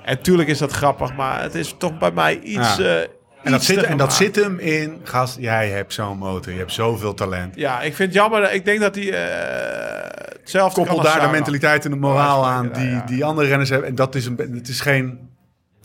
En 0.05 0.21
tuurlijk 0.23 0.49
is 0.49 0.59
dat 0.59 0.73
grappig, 0.73 1.15
maar 1.15 1.43
het 1.43 1.55
is 1.55 1.75
toch 1.79 1.99
bij 1.99 2.11
mij 2.11 2.39
iets. 2.39 2.77
Ja. 2.77 3.05
En 3.47 3.53
dat, 3.53 3.65
zit, 3.65 3.83
en 3.83 3.97
dat 3.97 4.13
zit 4.15 4.37
hem 4.37 4.59
in, 4.59 5.01
gast, 5.05 5.37
jij 5.41 5.69
hebt 5.69 5.93
zo'n 5.93 6.19
motor, 6.19 6.53
je 6.53 6.59
hebt 6.59 6.73
zoveel 6.73 7.15
talent. 7.15 7.55
Ja, 7.57 7.81
ik 7.81 7.95
vind 7.95 8.09
het 8.13 8.23
jammer. 8.23 8.53
Ik 8.53 8.65
denk 8.65 8.81
dat 8.81 8.95
hij 8.95 9.13
eh 9.13 10.35
hetzelfde 10.41 10.81
Koppel 10.81 11.03
daar 11.03 11.21
de 11.21 11.29
mentaliteit 11.29 11.85
en 11.85 11.91
de 11.91 11.97
moraal 11.97 12.43
Ja, 12.43 12.51
aan 12.51 12.71
die, 12.73 12.89
ja. 12.91 13.05
die 13.07 13.25
andere 13.25 13.49
renners 13.49 13.71
hebben. 13.71 13.89
En 13.89 13.95
dat 13.95 14.15
is 14.15 14.27
een, 14.27 14.37
het 14.55 14.69
is 14.69 14.81
geen, 14.81 15.29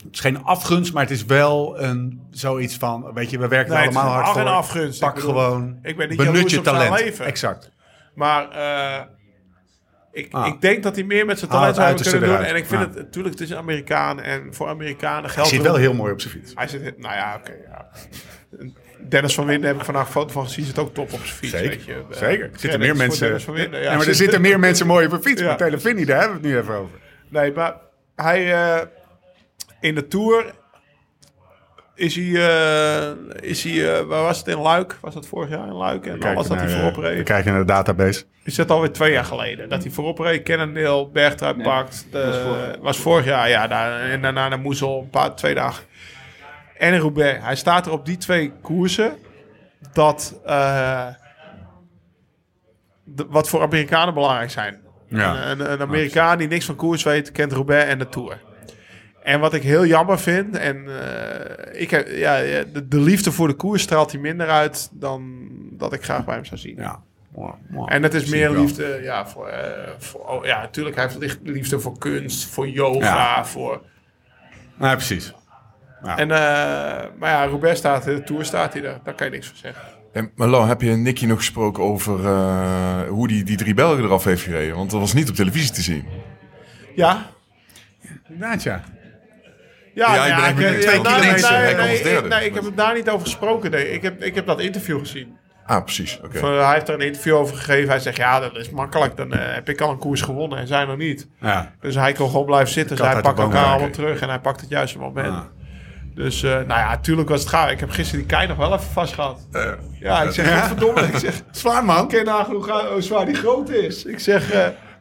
het 0.04 0.12
is 0.14 0.20
geen 0.20 0.42
afgunst, 0.44 0.92
maar 0.92 1.02
het 1.02 1.10
is 1.12 1.24
wel 1.24 1.80
een, 1.80 2.20
zoiets 2.30 2.76
van, 2.76 3.10
weet 3.14 3.30
je, 3.30 3.38
we 3.38 3.48
werken 3.48 3.72
Nee, 3.72 3.80
er 3.82 3.84
allemaal 3.88 4.12
hard 4.12 4.26
af- 4.26 4.32
voor. 4.32 4.42
afgunst. 4.44 5.00
Pak 5.00 5.08
Ik 5.08 5.14
bedoel, 5.14 5.30
gewoon, 5.30 5.78
ik 5.82 5.96
ben 5.96 6.08
niet 6.08 6.16
benut 6.16 6.50
je 6.50 6.60
talent. 6.60 7.00
leven. 7.00 7.24
Exact. 7.26 7.70
Maar 8.14 8.50
eh, 8.50 9.00
ik, 10.12 10.32
Ah. 10.32 10.46
ik 10.46 10.60
denk 10.60 10.82
dat 10.82 10.94
hij 10.94 11.04
meer 11.04 11.26
met 11.26 11.38
zijn 11.38 11.50
talent 11.50 11.76
zou 11.76 11.94
kunnen 12.18 12.28
doen. 12.28 12.38
En 12.46 12.56
ik 12.56 12.66
vind 12.66 12.80
Ja. 12.80 12.86
het 12.86 12.96
natuurlijk, 12.96 13.34
het 13.34 13.44
is 13.44 13.50
een 13.50 13.56
Amerikaan. 13.56 14.20
En 14.20 14.54
voor 14.54 14.68
Amerikanen 14.68 15.22
Hij 15.24 15.30
geldt 15.30 15.48
zit 15.48 15.58
er- 15.58 15.64
wel 15.64 15.74
heel 15.76 15.94
mooi 15.94 16.12
op 16.12 16.20
zijn 16.20 16.32
fiets. 16.34 16.52
Hij 16.54 16.68
zit, 16.68 16.98
nou 16.98 17.14
ja, 17.14 17.36
oké. 17.40 17.52
ja. 17.68 17.88
Dennis 19.08 19.34
van 19.34 19.46
Winden 19.46 19.68
heb 19.68 19.78
ik 19.78 19.84
vandaag 19.84 20.06
een 20.06 20.12
foto 20.12 20.32
van 20.32 20.44
gezien. 20.44 20.64
Zit 20.64 20.78
ook 20.78 20.94
top 20.94 21.12
op 21.12 21.20
zijn 21.24 21.36
fiets. 21.36 21.52
Zeker, 21.52 21.68
weet 21.68 21.84
je. 21.84 21.92
Eh, 22.10 22.16
zeker. 22.16 22.44
Er 22.52 22.58
zitten 22.58 22.80
meer 22.80 22.96
mensen, 22.96 23.20
Dennis 23.26 23.44
van 23.44 23.54
Winden. 23.54 23.82
ja, 23.82 23.96
maar 23.96 24.06
er 24.06 24.14
zitten 24.14 24.40
meer 24.40 24.58
mensen 24.58 24.86
mooi 24.86 25.06
op 25.06 25.12
een 25.12 25.22
fiets. 25.22 25.42
Maar 25.42 25.56
Telefini, 25.56 26.04
daar 26.04 26.20
hebben 26.20 26.40
we 26.40 26.46
het 26.46 26.56
nu 26.56 26.62
even 26.62 26.74
over. 26.74 26.98
Nee, 27.28 27.52
maar 27.52 27.74
hij 28.16 28.52
eh, 28.54 28.80
in 29.80 29.94
de 29.94 30.08
Tour 30.08 30.44
is 31.94 32.14
hij, 32.16 32.24
eh, 32.24 33.10
is 33.40 33.62
hij 33.64 33.96
eh, 33.98 34.04
waar 34.04 34.22
was 34.22 34.38
het 34.38 34.46
in 34.48 34.58
Luik? 34.58 34.98
Was 35.00 35.14
dat 35.14 35.26
vorig 35.26 35.50
jaar 35.50 35.66
in 35.66 35.72
Luik? 35.74 36.06
En 36.06 36.22
alles 36.22 36.48
dat 36.48 36.58
hij 36.58 36.68
voorop 36.68 36.96
eh, 36.96 37.02
reed. 37.02 37.16
we 37.16 37.22
kijken 37.22 37.50
naar 37.52 37.60
de 37.60 37.66
database. 37.66 38.24
Is 38.44 38.54
dat 38.54 38.70
alweer 38.70 38.92
twee 38.92 39.12
jaar 39.12 39.24
geleden? 39.24 39.68
Dat 39.68 39.82
hij 39.82 39.92
voorop 39.92 40.18
reed, 40.18 40.42
Cannondale, 40.42 41.08
Bergtrui 41.08 41.62
pakt. 41.62 42.06
De, 42.10 42.78
was, 42.80 42.98
vorig 42.98 43.24
jaar, 43.24 43.48
ja. 43.48 43.66
Daar, 43.66 44.00
en 44.00 44.22
daarna 44.22 44.48
naar 44.48 44.60
Moezel, 44.60 45.00
een 45.00 45.10
paar, 45.10 45.34
twee 45.34 45.54
dagen. 45.54 45.84
En 46.78 46.92
in 46.92 47.00
Roubaix. 47.00 47.44
Hij 47.44 47.56
staat 47.56 47.86
er 47.86 47.92
op 47.92 48.06
die 48.06 48.16
twee 48.16 48.52
koersen. 48.62 49.16
Dat, 49.92 50.40
eh, 50.44 51.06
de- 53.04 53.26
wat 53.28 53.48
voor 53.48 53.62
Amerikanen 53.62 54.14
belangrijk 54.14 54.50
zijn. 54.50 54.80
Ja. 55.08 55.50
Een, 55.50 55.60
een, 55.60 55.72
een 55.72 55.80
Amerikaan 55.80 56.38
die 56.38 56.48
niks 56.48 56.64
van 56.64 56.76
koers 56.76 57.02
weet, 57.02 57.32
kent 57.32 57.52
Roubaix 57.52 57.90
en 57.90 57.98
de 57.98 58.08
Tour. 58.08 58.40
En 59.22 59.40
wat 59.40 59.54
ik 59.54 59.62
heel 59.62 59.86
jammer 59.86 60.18
vind, 60.18 60.56
en 60.56 60.84
eh, 60.86 61.80
ik 61.80 61.90
heb, 61.90 62.08
ja, 62.08 62.36
de, 62.72 62.88
de 62.88 63.00
liefde 63.00 63.32
voor 63.32 63.48
de 63.48 63.54
koers 63.54 63.82
straalt 63.82 64.12
hij 64.12 64.20
minder 64.20 64.48
uit 64.48 64.88
dan 64.92 65.48
dat 65.70 65.92
ik 65.92 66.02
graag 66.02 66.24
bij 66.24 66.34
hem 66.34 66.44
zou 66.44 66.60
zien. 66.60 66.76
Ja. 66.76 67.02
Wow, 67.30 67.54
wow. 67.70 67.92
En 67.92 68.02
het 68.02 68.14
is 68.14 68.30
meer 68.30 68.50
liefde, 68.50 69.00
ja, 69.02 69.26
voor, 69.26 69.48
eh, 69.48 69.90
voor 69.98 70.20
oh, 70.20 70.44
ja, 70.44 70.60
natuurlijk, 70.60 70.96
hij 70.96 71.08
heeft 71.18 71.38
liefde 71.42 71.80
voor 71.80 71.98
kunst, 71.98 72.44
voor 72.46 72.68
yoga, 72.68 73.06
Ja. 73.06 73.44
voor... 73.44 73.82
Nee, 74.78 74.94
precies. 74.96 75.34
En, 76.02 76.30
eh, 76.30 76.36
maar 77.18 77.30
ja, 77.30 77.46
Roubaix 77.46 77.78
staat, 77.78 78.04
de 78.04 78.22
Tour 78.22 78.44
staat 78.44 78.72
hij 78.72 78.82
daar, 78.82 79.00
daar 79.04 79.14
kan 79.14 79.26
je 79.26 79.32
niks 79.32 79.46
van 79.46 79.56
zeggen. 79.56 79.82
En, 80.12 80.30
maar 80.34 80.48
Lau, 80.48 80.68
heb 80.68 80.80
je 80.80 80.90
Nicky 80.90 81.26
nog 81.26 81.38
gesproken 81.38 81.82
over 81.82 82.26
eh, 82.26 83.02
hoe 83.08 83.28
die, 83.28 83.44
die 83.44 83.56
drie 83.56 83.74
Belgen 83.74 84.04
eraf 84.04 84.24
heeft 84.24 84.42
gereden? 84.42 84.76
Want 84.76 84.90
dat 84.90 85.00
was 85.00 85.12
niet 85.12 85.28
op 85.28 85.34
televisie 85.34 85.70
te 85.70 85.82
zien. 85.82 86.04
Ja, 86.94 87.30
Inderdaad, 88.28 88.62
ja. 88.62 88.82
Ja, 89.94 90.26
Ja, 90.26 90.46
ik 90.48 90.56
ben 90.56 90.74
ik-. 90.74 90.80
Twee 90.80 91.00
nou, 91.00 91.20
kilometer, 91.20 91.50
nee, 91.50 91.60
hij 91.60 91.74
nee, 91.86 92.02
derde. 92.02 92.28
ik- 92.28 92.34
nee, 92.34 92.44
ik 92.48 92.54
heb 92.54 92.64
het 92.64 92.76
daar 92.76 92.94
niet 92.94 93.08
over 93.10 93.26
gesproken. 93.26 93.70
Nee. 93.70 93.92
Ik, 93.92 94.02
heb, 94.02 94.22
ik 94.22 94.34
heb 94.34 94.46
dat 94.46 94.60
interview 94.60 94.98
gezien. 94.98 95.36
Ah, 95.66 95.84
precies. 95.84 96.20
Oké. 96.24 96.38
Van, 96.38 96.52
hij 96.52 96.72
heeft 96.74 96.88
er 96.88 96.94
een 96.94 97.00
interview 97.00 97.34
over 97.34 97.56
gegeven. 97.56 97.88
Hij 97.88 97.98
zegt, 97.98 98.16
ja, 98.16 98.40
dat 98.40 98.56
is 98.56 98.70
makkelijk. 98.70 99.16
Dan 99.16 99.32
eh, 99.32 99.54
heb 99.54 99.68
ik 99.68 99.80
al 99.80 99.90
een 99.90 99.98
koers 99.98 100.20
gewonnen 100.22 100.58
en 100.58 100.66
zij 100.66 100.84
nog 100.84 100.96
niet. 100.96 101.28
ja. 101.40 101.72
Dus 101.80 101.94
hij 101.94 102.12
kon 102.12 102.30
gewoon 102.30 102.46
blijven 102.46 102.72
zitten. 102.72 102.96
Dus 102.96 103.06
hij 103.06 103.20
pakt 103.20 103.38
elkaar 103.38 103.64
allemaal 103.64 103.90
terug 103.90 104.20
en 104.20 104.28
hij 104.28 104.38
pakt 104.38 104.60
het 104.60 104.70
juiste 104.70 104.98
moment. 104.98 105.28
Ah. 105.34 105.40
Dus, 106.14 106.42
eh, 106.42 106.50
nou 106.50 106.66
ja, 106.66 106.98
tuurlijk 106.98 107.28
was 107.28 107.40
het 107.40 107.48
gaaf. 107.48 107.70
Ik 107.70 107.80
heb 107.80 107.90
gisteren 107.90 108.20
die 108.26 108.36
kei 108.36 108.48
nog 108.48 108.56
wel 108.56 108.72
even 108.72 108.90
vast 108.92 109.14
gehad. 109.14 109.46
Eh, 109.52 109.70
Ja, 110.00 110.22
ik 110.22 110.30
zeg, 110.30 110.66
verdomme. 110.66 111.00
Ik 111.02 111.16
zeg, 111.16 111.34
Zwaar, 111.50 111.84
man. 111.84 112.08
ken 112.08 112.18
je 112.18 112.24
nagenoeg 112.24 112.68
hoe 112.92 113.02
zwaar 113.02 113.24
die 113.26 113.34
groot 113.34 113.70
is? 113.70 114.04
Ik 114.04 114.18
zeg, 114.18 114.52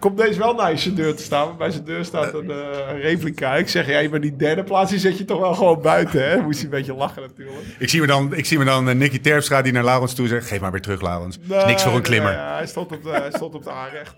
komt 0.02 0.18
deze 0.18 0.40
wel 0.40 0.54
naar 0.54 0.74
je 0.76 0.94
deur 0.94 1.16
te 1.16 1.24
staan? 1.24 1.58
Bij 1.58 1.72
zijn 1.72 1.84
deur 1.84 2.06
staat 2.06 2.34
een 2.34 2.52
eh, 2.52 3.02
replica. 3.02 3.56
Ik 3.56 3.70
zeg, 3.70 3.88
ja, 3.88 4.00
je 4.00 4.10
bent 4.10 4.22
die 4.22 4.36
derde 4.36 4.64
plaats, 4.64 4.90
die 4.92 5.00
zet 5.00 5.18
je 5.18 5.26
toch 5.26 5.40
wel 5.40 5.54
gewoon 5.54 5.82
buiten, 5.82 6.30
hè? 6.30 6.42
Moest 6.42 6.56
hij 6.56 6.66
een 6.66 6.72
beetje 6.78 6.94
lachen 6.94 7.22
natuurlijk. 7.22 7.66
Ik 7.80 7.90
zie 7.90 8.02
me 8.02 8.08
dan, 8.08 8.36
ik 8.36 8.46
zie 8.46 8.58
me 8.58 8.66
dan 8.66 8.90
eh, 8.90 8.96
Nicky 8.96 9.20
Terpstra 9.20 9.62
die 9.62 9.74
naar 9.74 9.84
Laurens 9.84 10.14
toe 10.14 10.28
zegt... 10.28 10.48
Geef 10.48 10.60
maar 10.60 10.72
weer 10.72 10.82
terug, 10.82 11.02
Laurens. 11.02 11.38
Is 11.50 11.66
niks 11.66 11.84
voor 11.84 11.96
een 11.96 12.02
klimmer. 12.02 12.32
nee, 12.32 12.42
hij, 12.42 12.68
stond 12.68 12.92
op 12.92 13.04
de, 13.04 13.10
hij 13.10 13.32
stond 13.32 13.56
op 13.56 13.64
de 13.64 13.72
aanrecht. 13.72 14.14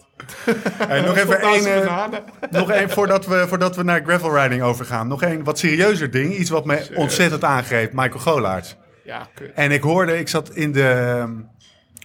Hey, 0.88 1.02
nog 1.02 1.18
even 1.18 1.42
één... 1.42 1.84
eh, 1.84 2.08
nog 2.50 2.72
één 2.72 2.90
voordat 2.90 3.26
we, 3.26 3.46
voordat 3.48 3.76
we 3.76 3.84
naar 3.84 4.04
gravel 4.06 4.42
riding 4.42 4.62
overgaan. 4.62 5.08
Nog 5.08 5.22
één 5.22 5.44
wat 5.44 5.60
serieuzer 5.60 6.12
ding. 6.12 6.36
Iets 6.36 6.50
wat 6.50 6.66
me 6.66 6.88
ontzettend 6.96 7.44
aangreep. 7.44 7.94
Michael 7.94 8.20
Golaerts. 8.20 8.76
Ja, 9.04 9.28
kut. 9.34 9.52
En 9.54 9.72
ik 9.72 9.82
hoorde, 9.82 10.20
ik 10.20 10.28
zat 10.28 10.50
in 10.50 10.72
de 10.72 10.90
ehm, 10.90 11.32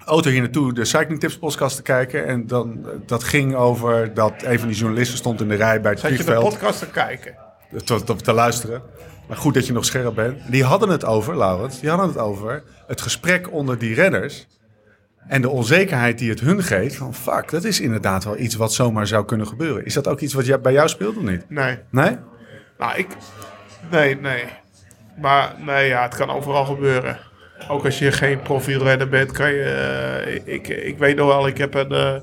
auto 0.09 0.30
hier 0.30 0.40
naartoe 0.40 0.72
de 0.72 0.84
Cycling 0.84 1.20
Tips 1.20 1.38
podcast 1.38 1.76
te 1.76 1.82
kijken. 1.82 2.26
En 2.26 2.46
dan, 2.46 2.86
dat 3.06 3.24
ging 3.24 3.54
over 3.54 4.14
dat 4.14 4.32
een 4.42 4.59
van 4.59 4.68
die 4.68 4.76
journalisten 4.76 5.18
stond 5.18 5.40
in 5.40 5.48
de 5.48 5.54
rij 5.54 5.80
bij 5.80 5.90
het 5.90 6.00
Zat 6.00 6.16
je 6.16 6.24
de 6.24 6.34
podcast 6.34 6.78
te 6.78 6.90
kijken? 6.90 7.34
te, 7.84 8.04
te, 8.04 8.16
te 8.16 8.32
luisteren. 8.32 8.82
Maar 9.28 9.36
goed 9.36 9.54
dat 9.54 9.66
je 9.66 9.72
nog 9.72 9.84
scherp 9.84 10.14
bent. 10.14 10.50
Die 10.50 10.64
hadden 10.64 10.88
het 10.88 11.04
over, 11.04 11.36
Laurens, 11.36 11.80
die 11.80 11.88
hadden 11.88 12.09
het 12.09 12.18
over 12.18 12.62
het 12.86 13.00
gesprek 13.00 13.52
onder 13.52 13.78
die 13.78 13.94
renners. 13.94 14.46
En 15.28 15.42
de 15.42 15.48
onzekerheid 15.48 16.18
die 16.18 16.30
het 16.30 16.40
hun 16.40 16.62
geeft. 16.62 16.96
Van 16.96 17.14
fuck, 17.14 17.50
dat 17.50 17.64
is 17.64 17.80
inderdaad 17.80 18.24
wel 18.24 18.38
iets 18.38 18.54
wat 18.54 18.72
zomaar 18.72 19.06
zou 19.06 19.24
kunnen 19.24 19.46
gebeuren. 19.46 19.84
Is 19.84 19.94
dat 19.94 20.09
ook 20.09 20.20
iets 20.20 20.34
wat 20.34 20.62
bij 20.62 20.72
jou 20.72 20.88
speelt 20.88 21.16
of 21.16 21.22
niet? 21.22 21.50
Nee. 21.50 21.78
Nee? 21.90 22.16
Nou, 22.78 22.98
ik... 22.98 23.06
Nee, 23.90 24.16
nee. 24.16 24.44
Maar 25.20 25.54
nee, 25.59 25.88
ja, 25.88 26.02
het 26.02 26.16
kan 26.16 26.30
overal 26.30 26.64
gebeuren. 26.64 27.18
Ook 27.69 27.85
als 27.85 27.99
je 27.99 28.12
geen 28.12 28.43
profielrenner 28.43 29.09
bent, 29.09 29.33
kan 29.33 29.53
je... 29.53 29.62
eh, 30.25 30.55
ik, 30.55 30.69
ik 30.69 30.99
weet 30.99 31.16
nog 31.16 31.27
wel, 31.27 31.47
ik 31.47 31.59
heb 31.59 31.75
een, 31.75 31.93
eh, 31.93 32.14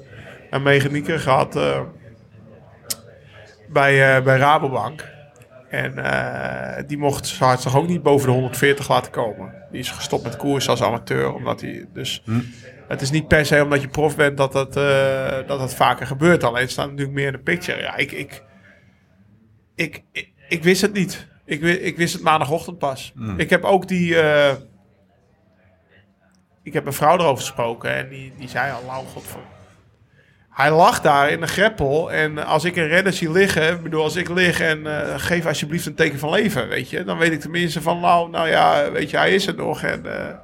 een 0.49 0.63
mechanieker 0.63 1.19
gehad 1.19 1.55
eh, 1.55 1.81
bij, 3.69 4.23
bij 4.23 4.37
Rabobank. 4.37 5.13
En 5.69 5.93
die 6.87 6.97
mocht 6.97 7.27
zijn 7.27 7.57
toch 7.57 7.77
ook 7.77 7.87
niet 7.87 8.03
boven 8.03 8.27
de 8.27 8.33
140 8.33 8.89
laten 8.89 9.11
komen. 9.11 9.53
Die 9.71 9.79
is 9.79 9.91
gestopt 9.91 10.23
met 10.23 10.35
koers 10.37 10.69
als 10.69 10.81
amateur, 10.83 11.33
omdat 11.33 11.61
hij... 11.61 11.85
Dus 11.93 12.23
het 12.87 13.01
is 13.01 13.11
niet 13.11 13.27
per 13.27 13.45
se 13.45 13.63
omdat 13.63 13.81
je 13.81 13.87
prof 13.87 14.15
bent 14.15 14.37
dat 14.37 14.51
dat, 14.51 14.73
dat 15.47 15.59
dat 15.59 15.75
vaker 15.75 16.07
gebeurt. 16.07 16.43
Alleen 16.43 16.69
staat 16.69 16.89
natuurlijk 16.89 17.15
meer 17.15 17.25
in 17.25 17.31
de 17.31 17.39
picture. 17.39 17.81
Ja, 17.81 17.95
ik... 17.95 18.11
ik 18.11 18.43
ik, 19.75 20.03
ik, 20.11 20.29
ik 20.49 20.63
wist 20.63 20.81
het 20.81 20.93
niet. 20.93 21.27
Ik, 21.45 21.61
ik 21.61 21.97
wist 21.97 22.13
het 22.13 22.23
maandagochtend 22.23 22.77
pas. 22.77 23.13
Ik 23.37 23.49
heb 23.49 23.63
ook 23.63 23.87
die. 23.87 24.15
Ik 26.65 26.73
heb 26.73 26.83
mijn 26.83 26.95
vrouw 26.95 27.17
erover 27.17 27.43
gesproken 27.43 27.95
en 27.95 28.09
die, 28.09 28.33
die 28.37 28.49
zei 28.49 28.71
al, 28.71 28.83
lauw 28.85 29.03
god 29.03 29.23
van. 29.23 29.41
Hij 30.49 30.71
lag 30.71 31.01
daar 31.01 31.29
in 31.29 31.39
de 31.39 31.47
greppel 31.47 32.11
en 32.11 32.45
als 32.45 32.63
ik 32.63 32.75
een 32.75 32.87
renner 32.87 33.13
zie 33.13 33.31
liggen, 33.31 33.83
bedoel, 33.83 34.03
als 34.03 34.15
ik 34.15 34.29
lig 34.29 34.59
en 34.59 34.87
eh, 34.87 35.13
geef 35.17 35.45
alsjeblieft 35.45 35.85
een 35.85 35.95
teken 35.95 36.19
van 36.19 36.29
leven, 36.29 36.67
weet 36.67 36.89
je, 36.89 37.03
dan 37.03 37.17
weet 37.17 37.31
ik 37.31 37.39
tenminste 37.39 37.81
van, 37.81 37.99
nou, 37.99 38.29
nou 38.29 38.47
ja, 38.47 38.91
weet 38.91 39.09
je, 39.09 39.17
hij 39.17 39.33
is 39.33 39.47
er 39.47 39.55
nog. 39.55 39.81
En, 39.81 40.05
eh, 40.05 40.35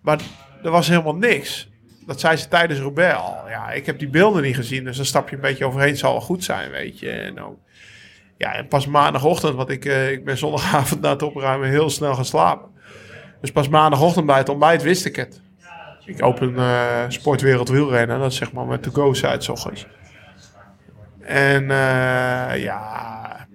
maar 0.00 0.18
er 0.62 0.70
was 0.70 0.88
helemaal 0.88 1.16
niks. 1.16 1.68
Dat 2.06 2.20
zei 2.20 2.36
ze 2.36 2.48
tijdens 2.48 2.80
Roubaix 2.80 3.18
al. 3.18 3.48
Ja, 3.48 3.70
ik 3.70 3.86
heb 3.86 3.98
die 3.98 4.08
beelden 4.08 4.42
niet 4.42 4.56
gezien, 4.56 4.84
dus 4.84 4.96
dan 4.96 5.04
stap 5.04 5.28
je 5.28 5.34
een 5.34 5.42
beetje 5.42 5.64
overheen, 5.64 5.96
zal 5.96 6.12
wel 6.12 6.20
goed 6.20 6.44
zijn, 6.44 6.70
weet 6.70 6.98
je. 6.98 7.10
En 7.10 7.40
ook, 7.40 7.58
Ja, 8.36 8.64
pas 8.68 8.86
maandagochtend, 8.86 9.54
want 9.54 9.68
ik, 9.68 9.84
eh, 9.84 10.10
ik 10.10 10.24
ben 10.24 10.38
zondagavond 10.38 11.00
na 11.00 11.10
het 11.10 11.22
opruimen 11.22 11.68
heel 11.68 11.90
snel 11.90 12.14
gaan 12.14 12.24
slapen. 12.24 12.68
Dus 13.40 13.52
pas 13.52 13.68
maandagochtend 13.68 14.26
bij 14.26 14.38
het 14.38 14.48
ontbijt 14.48 14.82
wist 14.82 15.04
ik 15.04 15.16
het. 15.16 15.40
Ik 16.04 16.22
open 16.22 16.56
eh 16.56 17.04
Sportwereld 17.08 17.68
Wielrennen, 17.68 18.18
dat 18.18 18.30
is 18.30 18.36
zeg 18.36 18.52
maar 18.52 18.66
met 18.66 18.84
de 18.84 18.90
go-site 18.90 19.40
's 19.40 19.48
ochtends. 19.48 19.86
En 21.20 21.70
eh, 21.70 22.62
ja, 22.62 23.46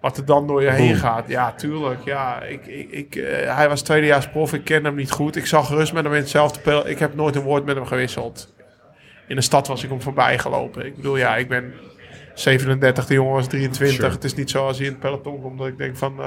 wat 0.00 0.16
er 0.16 0.24
dan 0.24 0.46
door 0.46 0.62
je 0.62 0.70
heen 0.70 0.96
gaat. 0.96 1.28
Ja, 1.28 1.52
tuurlijk. 1.52 2.04
Ja, 2.04 2.42
ik, 2.42 2.66
ik, 2.66 2.90
ik, 2.90 3.16
eh, 3.16 3.56
hij 3.56 3.68
was 3.68 3.82
tweedejaars 3.82 4.28
prof, 4.28 4.52
ik 4.52 4.64
ken 4.64 4.84
hem 4.84 4.94
niet 4.94 5.10
goed. 5.10 5.36
Ik 5.36 5.46
zag 5.46 5.66
gerust 5.66 5.92
met 5.92 6.04
hem 6.04 6.12
in 6.12 6.20
hetzelfde 6.20 6.60
pel. 6.60 6.88
Ik 6.88 6.98
heb 6.98 7.14
nooit 7.14 7.36
een 7.36 7.42
woord 7.42 7.64
met 7.64 7.76
hem 7.76 7.86
gewisseld. 7.86 8.54
In 9.28 9.36
de 9.36 9.42
stad 9.42 9.66
was 9.66 9.82
ik 9.82 9.90
hem 9.90 10.02
voorbij 10.02 10.38
gelopen. 10.38 10.86
Ik 10.86 10.96
bedoel, 10.96 11.16
ja, 11.16 11.36
ik 11.36 11.48
ben 11.48 11.72
37, 12.34 13.06
de 13.06 13.14
jongen 13.14 13.32
was 13.32 13.46
23. 13.46 13.96
Sure. 13.96 14.10
Het 14.10 14.24
is 14.24 14.34
niet 14.34 14.50
zo 14.50 14.66
als 14.66 14.76
hij 14.76 14.86
in 14.86 14.92
het 14.92 15.00
peloton 15.00 15.40
komt 15.40 15.58
dat 15.58 15.66
ik 15.66 15.78
denk 15.78 15.96
van... 15.96 16.20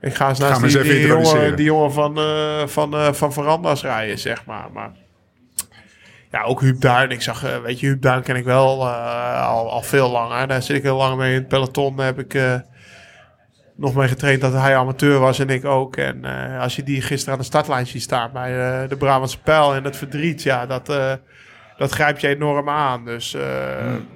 ik 0.00 0.14
ga 0.14 0.28
eens 0.28 0.38
naast 0.38 0.62
eens 0.62 0.72
die, 0.72 0.82
die, 0.82 1.00
jongen, 1.00 1.16
introduceren. 1.16 1.56
die 1.56 1.64
jongen 1.64 1.92
van, 1.92 2.18
eh 2.18 2.66
van, 2.66 2.94
eh 2.94 3.12
van 3.12 3.32
veranda's 3.32 3.82
rijden, 3.82 4.18
zeg 4.18 4.44
maar. 4.44 4.66
Maar 4.72 4.90
ja, 6.30 6.42
ook 6.42 6.60
Huub 6.60 6.80
Duin. 6.80 7.10
Ik 7.10 7.22
zag, 7.22 7.44
eh, 7.44 7.60
weet 7.60 7.80
je, 7.80 7.86
Huub 7.86 8.02
Duin 8.02 8.22
ken 8.22 8.36
ik 8.36 8.44
wel 8.44 8.88
al, 8.88 9.70
al 9.70 9.82
veel 9.82 10.10
langer. 10.10 10.48
Daar 10.48 10.62
zit 10.62 10.76
ik 10.76 10.82
heel 10.82 10.96
lang 10.96 11.16
mee 11.16 11.32
in 11.32 11.38
het 11.38 11.48
peloton. 11.48 11.96
Daar 11.96 12.06
heb 12.06 12.18
ik 12.18 12.62
nog 13.76 13.94
mee 13.94 14.08
getraind 14.08 14.40
dat 14.40 14.52
hij 14.52 14.76
amateur 14.76 15.18
was 15.18 15.38
en 15.38 15.48
ik 15.48 15.64
ook. 15.64 15.96
En 15.96 16.24
als 16.60 16.76
je 16.76 16.82
die 16.82 17.02
gisteren 17.02 17.34
aan 17.34 17.40
de 17.40 17.46
startlijn 17.46 17.86
ziet 17.86 18.02
staan 18.02 18.30
bij 18.32 18.52
de 18.88 18.96
Brabantse 18.96 19.40
Pijl 19.40 19.74
en 19.74 19.82
dat 19.82 19.96
verdriet, 19.96 20.42
ja, 20.42 20.66
dat, 20.66 21.18
dat 21.78 21.92
grijpt 21.92 22.20
je 22.20 22.28
enorm 22.28 22.68
aan. 22.68 23.04
Dus 23.04 23.34
eh, 23.34 23.42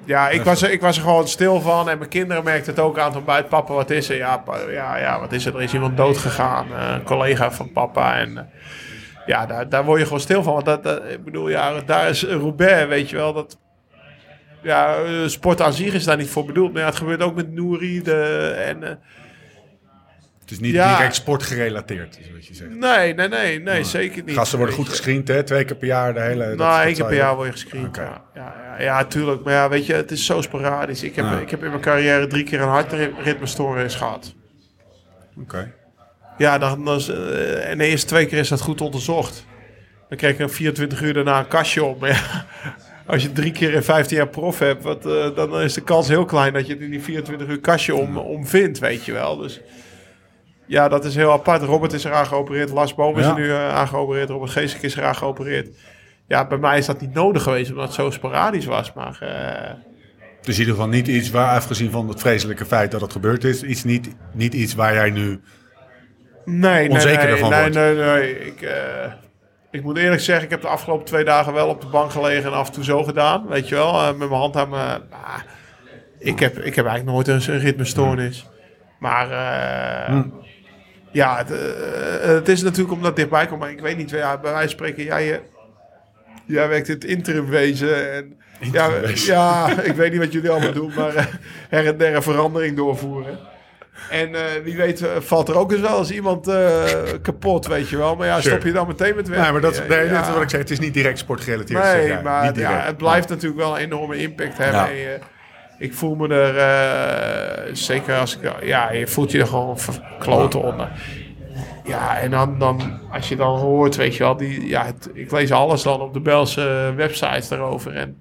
ja, 0.05 0.29
ik 0.29 0.43
was, 0.43 0.63
er, 0.63 0.71
ik 0.71 0.81
was 0.81 0.97
er 0.97 1.03
gewoon 1.03 1.29
stil 1.29 1.61
van. 1.61 1.89
En 1.89 1.99
mijn 1.99 2.11
kinderen 2.11 2.45
merkten 2.45 2.75
het 2.75 2.83
ook 2.83 2.99
aan 2.99 3.13
toen 3.13 3.25
bij 3.25 3.37
het 3.37 3.49
papa, 3.49 3.73
wat 3.73 3.91
is 3.91 4.09
er? 4.09 4.17
Ja, 4.17 4.43
ja, 4.71 4.97
ja, 4.97 5.21
wat 5.21 5.33
is 5.33 5.47
er? 5.47 5.55
Er 5.55 5.63
is 5.63 5.75
iemand 5.75 5.97
dood 5.97 6.19
gegaan. 6.19 6.67
Eh, 6.75 6.93
een 6.95 7.03
collega 7.03 7.53
van 7.53 7.73
papa. 7.73 8.19
En 8.19 8.39
eh, 8.39 8.45
ja, 9.27 9.47
daar, 9.47 9.69
daar 9.69 9.85
word 9.85 9.99
je 9.99 10.05
gewoon 10.05 10.21
stil 10.21 10.43
van. 10.43 10.53
Want 10.53 10.65
dat, 10.65 10.83
dat, 10.83 11.03
ik 11.11 11.25
bedoel, 11.25 11.49
ja, 11.49 11.81
daar 11.81 12.09
is 12.09 12.25
Roubaix, 12.25 12.87
weet 12.89 13.11
je 13.11 13.17
wel. 13.17 13.33
Dat, 13.33 13.59
ja, 14.63 14.97
sport 15.27 15.61
aan 15.61 15.73
zich 15.73 15.95
is 15.95 16.05
daar 16.05 16.17
niet 16.17 16.31
voor 16.31 16.45
bedoeld. 16.45 16.73
Maar 16.73 16.81
ja, 16.81 16.89
het 16.89 16.97
gebeurt 16.97 17.23
ook 17.23 17.35
met 17.35 17.53
Nouri. 17.53 18.03
De, 18.03 18.49
en, 18.67 19.01
is 20.53 20.61
niet 20.61 20.73
Ja. 20.73 20.97
direct 20.97 21.15
sportgerelateerd, 21.15 22.19
is 22.21 22.33
wat 22.33 22.47
je 22.47 22.55
zegt. 22.55 22.71
nee, 22.75 23.15
nee, 23.15 23.29
nee, 23.29 23.61
nee, 23.61 23.85
zeker 23.85 24.23
niet. 24.25 24.35
Gasten 24.37 24.59
worden 24.59 24.75
goed 24.77 24.89
gescreend, 24.89 25.29
hè? 25.29 25.43
Twee 25.43 25.65
keer 25.65 25.77
per 25.77 25.87
jaar 25.87 26.15
de 26.15 26.21
hele... 26.21 26.55
Nou, 26.55 26.85
één 26.85 26.95
keer 26.95 27.05
per 27.07 27.15
jaar 27.17 27.35
word 27.35 27.47
je 27.47 27.53
gescreend. 27.53 27.97
Ja, 27.97 28.23
ja, 28.35 28.55
ja, 28.79 28.83
ja, 28.83 29.05
tuurlijk. 29.05 29.45
Maar 29.45 29.53
ja, 29.53 29.69
weet 29.69 29.87
je, 29.87 29.95
het 29.95 30.11
is 30.11 30.27
zo 30.27 30.41
sporadisch. 30.43 31.03
Ik 31.03 31.17
heb, 31.17 31.41
ik 31.41 31.51
heb 31.51 31.63
in 31.63 31.69
mijn 31.71 31.81
carrière 31.83 32.27
drie 32.27 32.45
keer 32.45 32.61
een 32.61 32.69
hartritmestoornis 32.69 33.95
gehad. 33.95 34.35
Oké. 35.41 35.73
Ja, 36.39 36.59
dan, 36.59 36.85
dan 36.85 36.97
is, 36.97 37.09
eh, 37.09 37.71
en 37.71 37.79
de 37.79 37.85
eerste 37.87 38.07
twee 38.07 38.27
keer 38.27 38.39
is 38.39 38.49
dat 38.49 38.61
goed 38.61 38.81
onderzocht. 38.81 39.45
Dan 40.09 40.19
krijg 40.19 40.39
je 40.39 40.49
24 40.49 41.01
uur 41.03 41.15
daarna 41.15 41.39
een 41.39 41.49
kastje 41.49 41.85
op. 41.85 42.01
Maar 42.01 42.11
ja, 42.11 42.47
als 43.13 43.23
je 43.23 43.33
drie 43.33 43.53
keer 43.53 43.73
in 43.73 43.83
15 43.83 44.17
jaar 44.17 44.29
prof 44.29 44.59
hebt, 44.59 44.83
wat, 44.83 45.07
eh, 45.07 45.35
dan 45.35 45.61
is 45.61 45.75
de 45.75 45.81
kans 45.81 46.09
heel 46.09 46.25
klein 46.25 46.53
dat 46.53 46.67
je 46.67 46.73
het 46.73 46.83
in 46.83 46.91
die 46.91 47.03
24 47.03 47.49
uur 47.49 47.61
kastje 47.61 47.95
om, 47.95 48.17
om 48.17 48.47
vindt, 48.47 48.79
weet 48.79 49.05
je 49.05 49.13
wel. 49.13 49.37
Dus 49.37 49.61
ja, 50.67 50.89
dat 50.89 51.05
is 51.05 51.15
heel 51.15 51.33
apart. 51.33 51.63
Robert 51.63 51.93
is 51.93 52.05
eraan 52.05 52.27
geopereerd, 52.27 52.71
Lars 52.71 52.95
Boom 52.95 53.19
is 53.19 53.25
Ja. 53.25 53.31
er 53.31 53.41
nu 53.41 53.47
uh, 53.47 53.75
aan 53.75 53.89
geopereerd, 53.89 54.29
Robert 54.31 54.51
Geesink 54.51 54.83
is 54.83 54.97
eraan 54.97 55.15
geopereerd. 55.17 55.69
Ja, 56.27 56.47
bij 56.47 56.59
mij 56.59 56.79
is 56.79 56.87
dat 56.87 57.01
niet 57.01 57.15
nodig 57.15 57.43
geweest, 57.43 57.71
omdat 57.71 57.85
het 57.85 57.95
zo 57.95 58.11
sporadisch 58.11 58.65
was. 58.65 58.93
Maar 58.93 59.17
eh, 59.21 59.71
Dus 60.43 60.55
in 60.55 60.61
ieder 60.61 60.75
geval 60.75 60.89
niet 60.89 61.09
iets 61.09 61.31
waar, 61.31 61.57
afgezien 61.57 61.91
van 61.91 62.09
het 62.09 62.21
vreselijke 62.21 62.65
feit 62.67 62.91
dat 62.91 63.01
het 63.01 63.13
gebeurd 63.13 63.45
is, 63.45 63.63
iets 63.63 63.85
niet, 63.85 64.15
niet 64.33 64.55
iets 64.55 64.75
waar 64.75 64.95
jij 64.95 65.11
nu... 65.11 65.41
Nee, 66.45 66.89
onzeker 66.91 67.23
nee, 67.25 67.33
ervan 67.33 67.51
nee, 67.51 67.61
wordt. 67.61 67.75
nee, 67.75 67.95
nee. 67.95 68.47
Ik, 68.47 68.63
eh, 68.63 69.13
ik 69.71 69.83
moet 69.83 69.97
eerlijk 69.97 70.21
zeggen, 70.21 70.45
ik 70.45 70.51
heb 70.51 70.61
de 70.61 70.69
afgelopen 70.69 71.05
twee 71.05 71.25
dagen 71.25 71.53
wel 71.53 71.69
op 71.69 71.81
de 71.81 71.87
bank 71.87 72.11
gelegen 72.11 72.45
en 72.51 72.57
af 72.57 72.67
en 72.67 72.73
toe 72.73 72.85
zo 72.85 73.03
gedaan. 73.05 73.47
Weet 73.49 73.69
je 73.69 73.75
wel, 73.75 73.93
met 74.05 74.19
mijn 74.29 74.31
hand 74.41 74.57
aan 74.57 74.69
mijn... 74.69 75.01
ah, 75.11 75.39
ik, 76.19 76.39
heb, 76.39 76.59
ik 76.59 76.75
heb 76.75 76.87
eigenlijk 76.87 77.05
nooit 77.17 77.29
een, 77.47 77.55
een 77.55 77.61
ritmestoornis. 77.61 78.47
Maar 78.99 79.27
Hm. 80.07 80.23
Ja, 81.13 81.37
het, 81.39 81.51
eh, 81.51 82.29
het 82.35 82.49
is 82.49 82.63
natuurlijk 82.63 82.93
omdat 82.93 83.07
het 83.07 83.17
dichtbij 83.17 83.47
komt. 83.47 83.61
Maar 83.61 83.71
ik 83.71 83.81
weet 83.81 83.97
niet, 83.97 84.11
ja, 84.11 84.39
bij 84.39 84.51
wijze 84.53 84.77
van 84.77 84.87
spreken, 84.87 85.05
jij, 85.05 85.33
eh, 85.33 85.39
jij 86.47 86.69
werkt 86.69 86.89
in 86.89 86.95
het 86.95 87.05
interimwezen. 87.05 88.13
En, 88.13 88.37
ja, 88.73 88.87
Interimwezen. 88.87 89.35
ja, 89.35 89.81
ik 89.83 89.95
weet 89.95 90.11
niet 90.11 90.21
wat 90.21 90.33
jullie 90.33 90.51
allemaal 90.51 90.73
doen, 90.73 90.93
maar 90.97 91.15
eh, 91.15 91.25
her 91.69 91.87
en 91.87 91.97
der 91.99 92.15
een 92.15 92.23
verandering 92.23 92.77
doorvoeren. 92.77 93.39
En 94.11 94.31
wie 94.65 94.77
weet 94.77 95.05
valt 95.19 95.49
er 95.49 95.57
ook 95.59 95.73
eens 95.73 95.81
wel 95.81 95.99
eens 95.99 96.11
iemand 96.11 96.51
kapot, 97.23 97.67
weet 97.67 97.89
je 97.89 97.97
wel. 97.97 98.17
Maar 98.17 98.27
ja, 98.27 98.41
Sure. 98.41 98.55
stop 98.55 98.67
je 98.67 98.73
dan 98.73 98.87
meteen 98.87 99.15
met 99.17 99.29
werk. 99.29 99.43
Nee, 99.43 99.53
maar 99.53 99.61
dat, 99.61 99.73
is- 99.73 99.79
nee, 99.89 100.05
Ja, 100.07 100.13
dat 100.13 100.27
is 100.29 100.33
wat 100.33 100.43
ik 100.43 100.51
zeg. 100.51 100.61
Het 100.61 100.71
is 100.71 100.79
niet 100.79 100.95
direct 100.95 101.19
sportgerelateerd. 101.19 101.85
zeg 101.85 101.95
Nee, 101.95 102.07
jij. 102.07 102.23
maar 102.23 102.59
ja, 102.59 102.81
het 102.85 102.97
blijft 102.97 103.29
natuurlijk 103.29 103.61
wel 103.61 103.71
een 103.77 103.85
enorme 103.85 104.17
impact 104.17 104.59
hebben. 104.59 104.81
En 104.87 104.95
je- 104.95 105.19
ik 105.79 105.95
voel 105.95 106.15
me 106.15 106.29
er, 106.29 106.57
eh, 106.57 107.75
zeker 107.75 108.19
als 108.19 108.37
ik, 108.39 108.65
ja, 108.65 108.93
je 108.93 109.07
voelt 109.07 109.31
je 109.31 109.41
er 109.41 109.47
gewoon 109.47 109.79
verkloten 109.79 110.63
onder. 110.63 110.89
Ja, 111.85 112.19
en 112.19 112.31
dan, 112.31 112.59
dan, 112.59 113.01
als 113.13 113.29
je 113.29 113.37
dan 113.37 113.59
hoort, 113.59 113.97
weet 113.97 114.17
je 114.17 114.23
wel, 114.23 114.37
die, 114.37 114.67
ja, 114.69 114.85
het- 114.85 115.11
ik 115.15 115.31
lees 115.33 115.53
alles 115.53 115.83
dan 115.83 116.01
op 116.01 116.13
de 116.13 116.21
Belse 116.21 116.93
websites 116.97 117.49
daarover. 117.49 117.95
En 117.95 118.19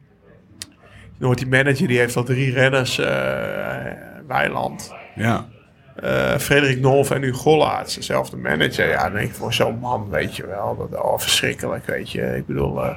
je 1.19 1.25
hoort 1.25 1.37
die 1.37 1.47
manager, 1.47 1.87
die 1.87 1.99
heeft 1.99 2.15
al 2.15 2.23
drie 2.23 2.53
renners, 2.53 2.97
eh 2.99 3.77
Weiland, 4.27 4.93
Ja. 5.15 5.45
Eh, 5.95 6.37
Frederik 6.37 6.79
Nolf 6.79 7.11
en 7.11 7.21
nu 7.21 7.33
Gollaerts, 7.33 7.95
dezelfde 7.95 8.37
manager. 8.37 8.87
Ja, 8.89 9.03
dan 9.03 9.13
denk 9.13 9.29
ik 9.29 9.35
voor 9.35 9.53
zo'n 9.53 9.79
man, 9.79 10.09
weet 10.09 10.35
je 10.35 10.47
wel. 10.47 10.87
Dat, 10.89 11.01
oh, 11.01 11.19
verschrikkelijk, 11.19 11.85
weet 11.85 12.11
je. 12.11 12.35
Ik 12.35 12.45
bedoel, 12.45 12.83
eh, 12.83 12.95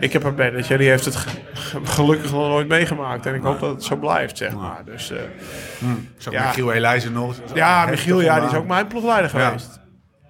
ik 0.00 0.12
heb 0.12 0.24
een 0.24 0.34
manager, 0.34 0.78
die 0.78 0.88
heeft 0.88 1.04
het 1.04 1.16
ge- 1.16 1.38
gelukkig 1.84 2.32
nog 2.32 2.48
nooit 2.48 2.68
meegemaakt. 2.68 3.26
En 3.26 3.34
ik 3.34 3.42
hoop 3.42 3.60
dat 3.60 3.70
het 3.70 3.84
zo 3.84 3.96
blijft, 3.96 4.36
zeg 4.36 4.54
maar. 4.54 4.82
Dus 4.84 5.12
Zo 6.16 6.30
Ja. 6.30 6.46
Michiel 6.46 6.72
Elijzen 6.72 7.12
nog. 7.12 7.34
ja, 7.54 7.86
Michiel, 7.86 8.20
ja, 8.20 8.40
die 8.40 8.48
is 8.48 8.54
ook 8.54 8.66
mijn 8.66 8.86
ploegleider 8.86 9.38
Ja. 9.38 9.46
geweest. 9.46 9.80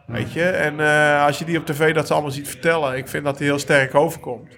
Weet 0.07 0.33
je, 0.33 0.45
en 0.45 0.81
als 1.21 1.39
je 1.39 1.45
die 1.45 1.59
op 1.59 1.67
tv 1.67 1.95
dat 1.95 2.07
ze 2.07 2.13
allemaal 2.13 2.31
ziet 2.31 2.49
vertellen, 2.49 2.97
ik 2.97 3.09
vind 3.09 3.25
dat 3.25 3.39
hij 3.39 3.47
heel 3.47 3.59
sterk 3.59 3.95
overkomt. 3.95 4.49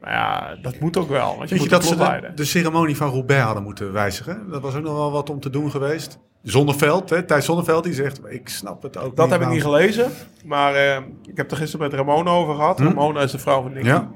Maar 0.00 0.12
ja, 0.12 0.56
dat 0.62 0.78
moet 0.80 0.96
ook 0.96 1.08
wel, 1.08 1.36
want 1.36 1.48
je 1.48 1.54
Weet 1.54 1.64
je 1.64 1.70
dat 1.70 1.84
ze 1.84 1.96
de, 1.96 2.30
de 2.34 2.44
ceremonie 2.44 2.96
van 2.96 3.10
Roubaix 3.10 3.42
hadden 3.44 3.62
moeten 3.62 3.92
wijzigen? 3.92 4.46
Dat 4.50 4.62
was 4.62 4.74
ook 4.74 4.82
nog 4.82 4.94
wel 4.96 5.12
wat 5.12 5.30
om 5.30 5.40
te 5.40 5.50
doen 5.50 5.70
geweest. 5.70 6.18
Zonneveld, 6.42 7.10
hè? 7.10 7.22
Thijs 7.22 7.44
Zonneveld, 7.44 7.84
die 7.84 7.94
zegt, 7.94 8.20
ik 8.28 8.48
snap 8.48 8.82
het 8.82 8.98
ook 8.98 9.16
Dat 9.16 9.30
heb 9.30 9.40
ik 9.40 9.48
niet 9.48 9.62
gelezen, 9.62 10.10
maar 10.44 10.74
eh, 10.74 10.96
ik 11.28 11.36
heb 11.36 11.50
er 11.50 11.56
gisteren 11.56 11.86
met 11.86 11.98
Ramona 11.98 12.30
over 12.30 12.54
gehad. 12.54 12.80
Ramona 12.80 13.20
is 13.20 13.30
de 13.30 13.38
vrouw 13.38 13.62
van 13.62 13.72
Nicky. 13.72 13.86
Ja, 13.86 14.10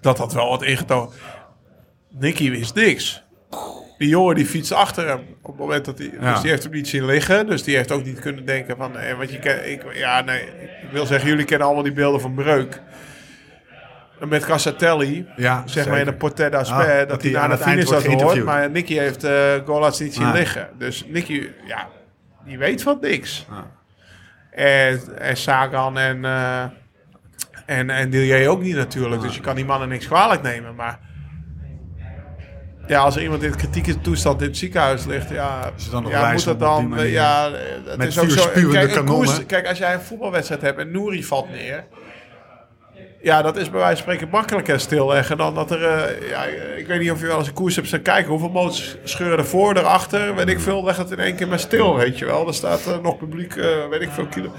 dat 0.00 0.18
had 0.18 0.32
wel 0.32 0.48
wat 0.48 0.62
ingetogen. 0.62 1.18
Nicky 2.08 2.50
wist 2.50 2.74
niks. 2.74 3.22
Die 3.98 4.08
jongen 4.08 4.34
die 4.34 4.46
fietst 4.46 4.72
achter 4.72 5.06
hem 5.06 5.20
op 5.42 5.50
het 5.50 5.60
moment 5.60 5.84
dat 5.84 5.98
hij. 5.98 6.10
Ja. 6.20 6.32
Dus 6.32 6.40
die 6.40 6.50
heeft 6.50 6.62
hem 6.62 6.72
niet 6.72 6.88
zien 6.88 7.04
liggen. 7.04 7.46
Dus 7.46 7.62
die 7.62 7.76
heeft 7.76 7.92
ook 7.92 8.04
niet 8.04 8.20
kunnen 8.20 8.46
denken 8.46 8.76
van. 8.76 8.96
Eh, 8.96 9.16
want 9.16 9.30
je 9.30 9.38
ken, 9.38 9.70
ik, 9.70 9.94
ja, 9.94 10.20
nee. 10.20 10.42
Ik 10.82 10.90
wil 10.92 11.06
zeggen, 11.06 11.28
jullie 11.28 11.44
kennen 11.44 11.66
allemaal 11.66 11.84
die 11.84 11.92
beelden 11.92 12.20
van 12.20 12.34
Breuk. 12.34 12.80
Met 14.28 14.44
Cassatelli, 14.44 15.26
ja 15.36 15.62
zeg 15.66 15.88
maar 15.88 15.98
in 15.98 16.04
de 16.04 16.12
Portet 16.14 16.52
d'Asper, 16.52 16.90
Ah, 16.90 16.98
dat, 16.98 17.08
dat 17.08 17.22
hij 17.22 17.36
aan 17.36 17.48
de 17.50 17.54
het 17.56 17.64
finish 17.64 17.88
dat 17.88 18.04
hoort. 18.04 18.44
Maar 18.44 18.70
Nicky 18.70 18.94
heeft 18.94 19.24
eh 19.24 19.54
Golas 19.66 20.00
niet 20.00 20.14
zien 20.14 20.26
Ah. 20.26 20.34
liggen. 20.34 20.68
Dus 20.78 21.04
Nicky, 21.08 21.48
ja, 21.66 21.88
die 22.44 22.58
weet 22.58 22.82
van 22.82 22.98
niks. 23.00 23.46
Ah. 23.50 23.58
En, 24.50 25.00
en 25.18 25.36
Sagan 25.36 25.98
en, 25.98 26.24
eh 26.24 26.62
en, 27.66 27.90
en 27.90 28.10
Dillier 28.10 28.48
ook 28.48 28.62
niet 28.62 28.76
natuurlijk. 28.76 29.22
Dus 29.22 29.34
je 29.34 29.40
kan 29.40 29.54
die 29.56 29.64
mannen 29.64 29.88
niks 29.88 30.06
kwalijk 30.06 30.42
nemen. 30.42 30.74
Maar 30.74 30.98
ja, 32.86 33.00
als 33.00 33.16
er 33.16 33.22
iemand 33.22 33.42
in 33.42 33.56
kritieke 33.56 34.00
toestand 34.00 34.40
in 34.40 34.46
het 34.46 34.56
ziekenhuis 34.56 35.04
ligt, 35.04 35.28
ja, 35.30 35.70
Is 35.76 35.82
het 35.82 35.92
dan 35.92 36.02
nog 36.02 36.12
ja 36.12 36.32
moet 36.32 36.44
dat 36.44 36.60
dan? 36.60 36.94
Ja, 37.08 37.50
het 37.84 37.96
Met 37.96 38.08
is 38.08 38.18
ook 38.18 38.30
zo. 38.30 38.48
Kijk, 38.70 39.06
koers- 39.06 39.46
kijk, 39.46 39.66
als 39.66 39.78
jij 39.78 39.94
een 39.94 40.00
voetbalwedstrijd 40.00 40.62
hebt 40.62 40.78
en 40.78 40.90
Nouri 40.90 41.24
valt 41.24 41.50
neer. 41.50 41.84
Ja, 43.22 43.42
dat 43.42 43.56
is 43.56 43.70
bij 43.70 43.80
wijze 43.80 44.02
van 44.02 44.12
spreken 44.12 44.28
makkelijker 44.28 44.80
stilleggen 44.80 45.36
dan 45.36 45.54
dat 45.54 45.70
er... 45.70 45.84
eh, 45.84 46.28
ja, 46.28 46.44
ik 46.76 46.86
weet 46.86 47.00
niet 47.00 47.10
of 47.10 47.20
je 47.20 47.26
wel 47.26 47.38
eens 47.38 47.46
een 47.46 47.52
koers 47.52 47.74
hebt 47.74 47.86
staan 47.86 48.02
kijken. 48.02 48.30
Hoeveel 48.30 48.50
motors 48.50 48.96
scheuren 49.04 49.38
ervoor, 49.38 49.76
erachter? 49.76 50.34
Weet 50.34 50.48
ik 50.48 50.60
veel, 50.60 50.84
leg 50.84 50.96
het 50.96 51.10
in 51.10 51.18
één 51.18 51.36
keer 51.36 51.48
maar 51.48 51.58
stil, 51.58 51.96
weet 51.96 52.18
je 52.18 52.24
wel. 52.24 52.46
Er 52.46 52.54
staat 52.54 52.86
eh, 52.86 52.98
nog 52.98 53.18
publiek, 53.18 53.56
eh, 53.56 53.88
weet 53.90 54.00
ik 54.00 54.10
veel, 54.10 54.26
kilo. 54.26 54.52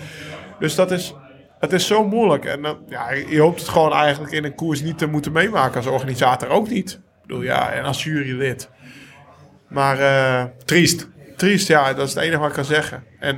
Dus 0.59 0.75
dat 0.75 0.91
is... 0.91 1.13
Het 1.59 1.73
is 1.73 1.87
zo 1.87 2.07
moeilijk. 2.07 2.45
En 2.45 2.77
ja, 2.87 3.11
je 3.11 3.39
hoopt 3.39 3.59
het 3.59 3.69
gewoon 3.69 3.93
eigenlijk 3.93 4.33
in 4.33 4.43
een 4.43 4.55
koers 4.55 4.81
niet 4.81 4.97
te 4.97 5.05
moeten 5.05 5.31
meemaken. 5.31 5.75
Als 5.75 5.85
organisator 5.85 6.49
ook 6.49 6.69
niet. 6.69 6.91
Ik 6.91 7.27
bedoel, 7.27 7.41
ja, 7.41 7.71
en 7.71 7.83
als 7.83 8.03
jurylid. 8.03 8.69
Maar 9.67 9.97
Triest. 10.65 11.09
triest, 11.37 11.67
ja, 11.67 11.93
dat 11.93 12.07
is 12.07 12.13
het 12.13 12.23
enige 12.23 12.39
wat 12.39 12.49
ik 12.49 12.55
kan 12.55 12.65
zeggen. 12.65 13.03
En 13.19 13.35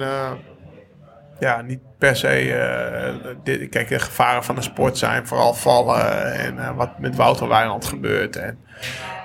ja, 1.43 1.61
niet 1.61 1.79
per 1.97 2.15
se. 2.15 2.27
eh, 2.27 3.13
dit, 3.43 3.69
kijk, 3.69 3.87
de 3.89 3.99
gevaren 3.99 4.43
van 4.43 4.55
de 4.55 4.61
sport 4.61 4.97
zijn 4.97 5.27
vooral 5.27 5.53
vallen. 5.53 6.33
En 6.33 6.59
eh, 6.59 6.75
wat 6.75 6.99
met 6.99 7.15
Wouter 7.15 7.47
Wijnand 7.47 7.85
gebeurt. 7.85 8.35
En, 8.35 8.57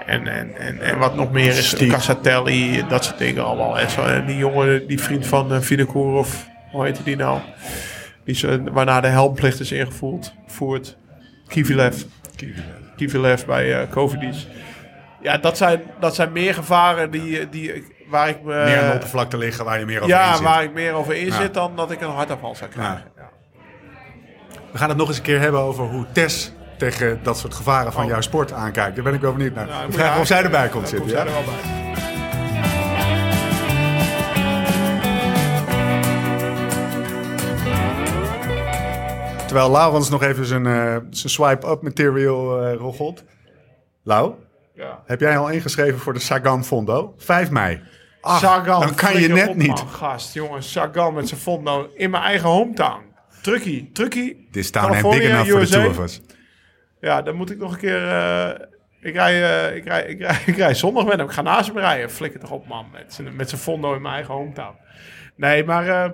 En, 0.06 0.26
en, 0.26 0.56
en, 0.56 0.80
en 0.80 0.98
wat 0.98 1.14
nog 1.14 1.32
meer 1.32 1.48
is, 1.48 1.68
Stiek. 1.68 1.90
Cassatelli, 1.90 2.84
dat 2.88 3.04
soort 3.04 3.18
dingen 3.18 3.44
allemaal. 3.44 3.78
En, 3.78 3.90
zo, 3.90 4.02
en 4.02 4.26
die 4.26 4.36
jongen, 4.36 4.86
die 4.86 5.00
vriend 5.00 5.26
van 5.26 5.52
uh, 5.52 5.60
Vinokour, 5.60 6.18
of 6.18 6.48
hoe 6.70 6.84
heet 6.84 7.00
die 7.04 7.16
nou? 7.16 7.40
Die 8.24 8.34
is, 8.34 8.42
eh, 8.42 8.56
waarna 8.72 9.00
de 9.00 9.08
helmplicht 9.08 9.60
is 9.60 9.72
ingevoerd. 9.72 10.34
Voert. 10.46 10.96
Kivilev. 11.48 12.02
Kivilev 12.96 13.44
bij 13.44 13.80
uh, 13.82 13.90
Covidis. 13.90 14.48
Ja, 15.22 15.38
dat 15.38 15.56
zijn, 15.56 15.80
dat 16.00 16.14
zijn 16.14 16.32
meer 16.32 16.54
gevaren 16.54 17.10
die, 17.10 17.48
die, 17.48 17.84
waar 18.08 18.28
ik 18.28 18.42
me... 18.42 18.54
Meer 18.64 18.78
aan 18.80 18.86
de 18.88 18.92
oppervlakte 18.94 19.36
liggen 19.38 19.64
waar 19.64 19.78
je 19.78 19.84
meer 19.86 19.96
over 19.96 20.08
ja, 20.08 20.28
in 20.30 20.36
zit. 20.36 20.44
waar 20.44 20.62
ik 20.62 20.72
meer 20.72 20.92
over 20.92 21.14
in 21.14 21.26
Ja. 21.26 21.36
zit 21.36 21.54
dan 21.54 21.76
dat 21.76 21.90
ik 21.90 22.00
een 22.00 22.10
hartaanval 22.10 22.54
zou 22.54 22.70
krijgen. 22.70 23.04
Ja. 23.16 23.28
We 24.72 24.78
gaan 24.78 24.88
het 24.88 24.98
nog 24.98 25.08
eens 25.08 25.16
een 25.16 25.22
keer 25.22 25.40
hebben 25.40 25.60
over 25.60 25.84
hoe 25.84 26.06
Tess 26.12 26.52
tegen 26.78 27.20
dat 27.22 27.38
soort 27.38 27.54
gevaren 27.54 27.92
van 27.92 28.06
jouw 28.06 28.20
sport 28.20 28.52
aankijkt. 28.52 28.94
Daar 28.94 29.04
ben 29.04 29.14
ik 29.14 29.20
wel 29.20 29.32
benieuwd 29.32 29.54
naar. 29.54 29.64
Oh. 29.64 29.70
Nou, 29.70 29.80
We 29.82 29.86
moet 29.86 29.96
vragen 29.96 30.14
je 30.14 30.20
of 30.20 30.26
zij 30.26 30.42
erbij 30.42 30.68
komt 30.68 30.88
zitten. 30.88 30.98
komt 31.08 31.10
Ja? 31.10 31.16
zij 31.16 31.26
er 31.26 31.32
wel 31.44 31.54
bij. 31.54 31.76
Terwijl 39.46 39.70
Laurens 39.70 40.08
nog 40.10 40.22
even 40.22 40.46
zijn, 40.46 40.66
eh, 40.66 40.96
zijn 41.10 41.30
swipe-up 41.32 41.82
material 41.82 42.62
eh 42.62 42.74
roggelt. 42.74 43.24
Lau, 44.02 44.32
Ja. 44.74 45.02
heb 45.06 45.20
jij 45.20 45.38
al 45.38 45.48
ingeschreven 45.50 45.98
voor 45.98 46.12
de 46.12 46.18
Sagan 46.20 46.64
Fondo? 46.64 47.14
5 47.18 47.50
mei. 47.50 47.80
Ach, 48.28 48.38
Sagan, 48.38 48.80
dan 48.80 48.94
kan 48.94 49.20
je 49.20 49.28
net 49.28 49.48
op, 49.48 49.56
niet. 49.56 49.66
man, 49.66 49.88
gast, 49.88 50.34
jongen, 50.34 50.62
Sagan 50.62 51.14
met 51.14 51.28
zijn 51.28 51.40
fondo 51.40 51.90
in 51.96 52.10
mijn 52.10 52.22
eigen 52.22 52.48
hometown. 52.48 53.02
Truckee. 53.92 54.46
This 54.50 54.70
town 54.70 54.84
ain't 54.84 55.02
California, 55.02 55.42
big 55.42 55.52
enough 55.52 55.70
two 55.70 55.88
of 55.88 55.98
us. 55.98 56.20
Ja, 57.00 57.22
dan 57.22 57.34
moet 57.34 57.50
ik 57.50 57.58
nog 57.58 57.72
een 57.72 57.78
keer... 57.78 58.08
eh, 58.08 58.48
ik, 59.00 59.14
rij, 59.14 59.66
eh, 59.68 59.76
ik, 59.76 59.84
rij, 59.84 60.02
ik, 60.02 60.18
rij, 60.20 60.42
ik 60.46 60.56
rij 60.56 60.74
zondag 60.74 61.04
met 61.04 61.16
hem. 61.16 61.26
Ik 61.26 61.32
ga 61.32 61.42
naast 61.42 61.66
hem 61.68 61.78
rijden. 61.78 62.10
Flikker 62.10 62.40
toch 62.40 62.50
op, 62.50 62.66
man. 62.66 62.86
Met 62.92 63.14
zijn, 63.14 63.36
met 63.36 63.48
zijn 63.48 63.60
fondo 63.60 63.94
in 63.94 64.02
mijn 64.02 64.14
eigen 64.14 64.34
hometown. 64.34 64.76
Nee, 65.36 65.64
maar... 65.64 65.88
eh, 65.88 66.10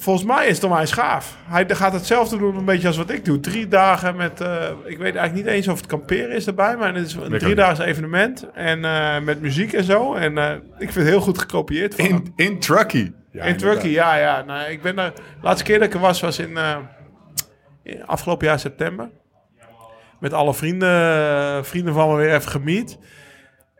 volgens 0.00 0.24
mij 0.26 0.46
is 0.46 0.54
het 0.54 0.64
onwijs 0.64 0.92
gaaf. 0.92 1.36
Hij 1.48 1.64
gaat 1.68 1.92
hetzelfde 1.92 2.38
doen 2.38 2.56
een 2.56 2.64
beetje 2.64 2.86
als 2.86 2.96
wat 2.96 3.10
ik 3.10 3.24
doe. 3.24 3.40
Drie 3.40 3.68
dagen 3.68 4.16
met... 4.16 4.40
eh, 4.40 4.68
ik 4.84 4.98
weet 4.98 5.14
eigenlijk 5.16 5.34
niet 5.34 5.46
eens 5.46 5.68
of 5.68 5.76
het 5.76 5.86
kamperen 5.86 6.30
is 6.30 6.46
erbij. 6.46 6.76
Maar 6.76 6.94
het 6.94 7.06
is 7.06 7.14
een 7.14 7.38
driedaags 7.38 7.78
evenement. 7.78 8.50
En 8.54 8.84
eh, 8.84 9.20
met 9.20 9.40
muziek 9.40 9.72
en 9.72 9.84
zo. 9.84 10.14
En 10.14 10.38
eh, 10.38 10.52
ik 10.54 10.92
vind 10.92 10.94
het 10.94 11.06
heel 11.08 11.20
goed 11.20 11.38
gekopieerd 11.38 11.94
van. 11.94 12.04
In, 12.04 12.32
in 12.36 12.58
Truckee. 12.58 13.14
Ja, 13.32 13.44
In 13.44 13.56
Turkey, 13.56 13.90
ja, 13.90 14.16
ja. 14.16 14.42
Nou, 14.42 14.70
ik 14.70 14.82
ben 14.82 14.98
er. 14.98 15.12
De 15.14 15.22
laatste 15.42 15.64
keer 15.64 15.78
dat 15.78 15.88
ik 15.88 15.94
er 15.94 16.00
was, 16.00 16.20
was 16.20 16.38
in, 16.38 16.58
in 17.82 18.06
afgelopen 18.06 18.46
jaar 18.46 18.58
september. 18.58 19.10
Met 20.20 20.32
alle 20.32 20.54
vrienden, 20.54 21.64
vrienden 21.64 21.94
van 21.94 22.08
me 22.08 22.16
weer 22.16 22.34
even 22.34 22.50
gemiet. 22.50 22.98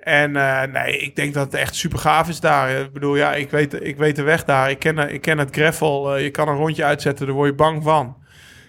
En 0.01 0.37
eh, 0.37 0.73
nee, 0.73 0.99
ik 0.99 1.17
denk 1.17 1.35
dat 1.35 1.45
het 1.45 1.55
echt 1.55 1.75
super 1.75 1.99
gaaf 1.99 2.29
is 2.29 2.41
daar. 2.41 2.71
Ik 2.71 2.93
bedoel, 2.93 3.17
ja, 3.17 3.35
ik 3.35 3.51
weet, 3.51 3.85
ik 3.85 3.97
weet 3.97 4.17
de 4.17 4.23
weg 4.23 4.45
daar. 4.45 4.71
Ik 4.71 4.79
ken, 4.79 5.13
ik 5.13 5.21
ken 5.21 5.39
het 5.39 5.55
gravel. 5.55 6.17
Eh, 6.17 6.23
je 6.23 6.31
kan 6.31 6.49
een 6.49 6.57
rondje 6.57 6.85
uitzetten, 6.85 7.27
daar 7.27 7.35
word 7.35 7.49
je 7.49 7.55
bang 7.55 7.83
van. 7.83 8.17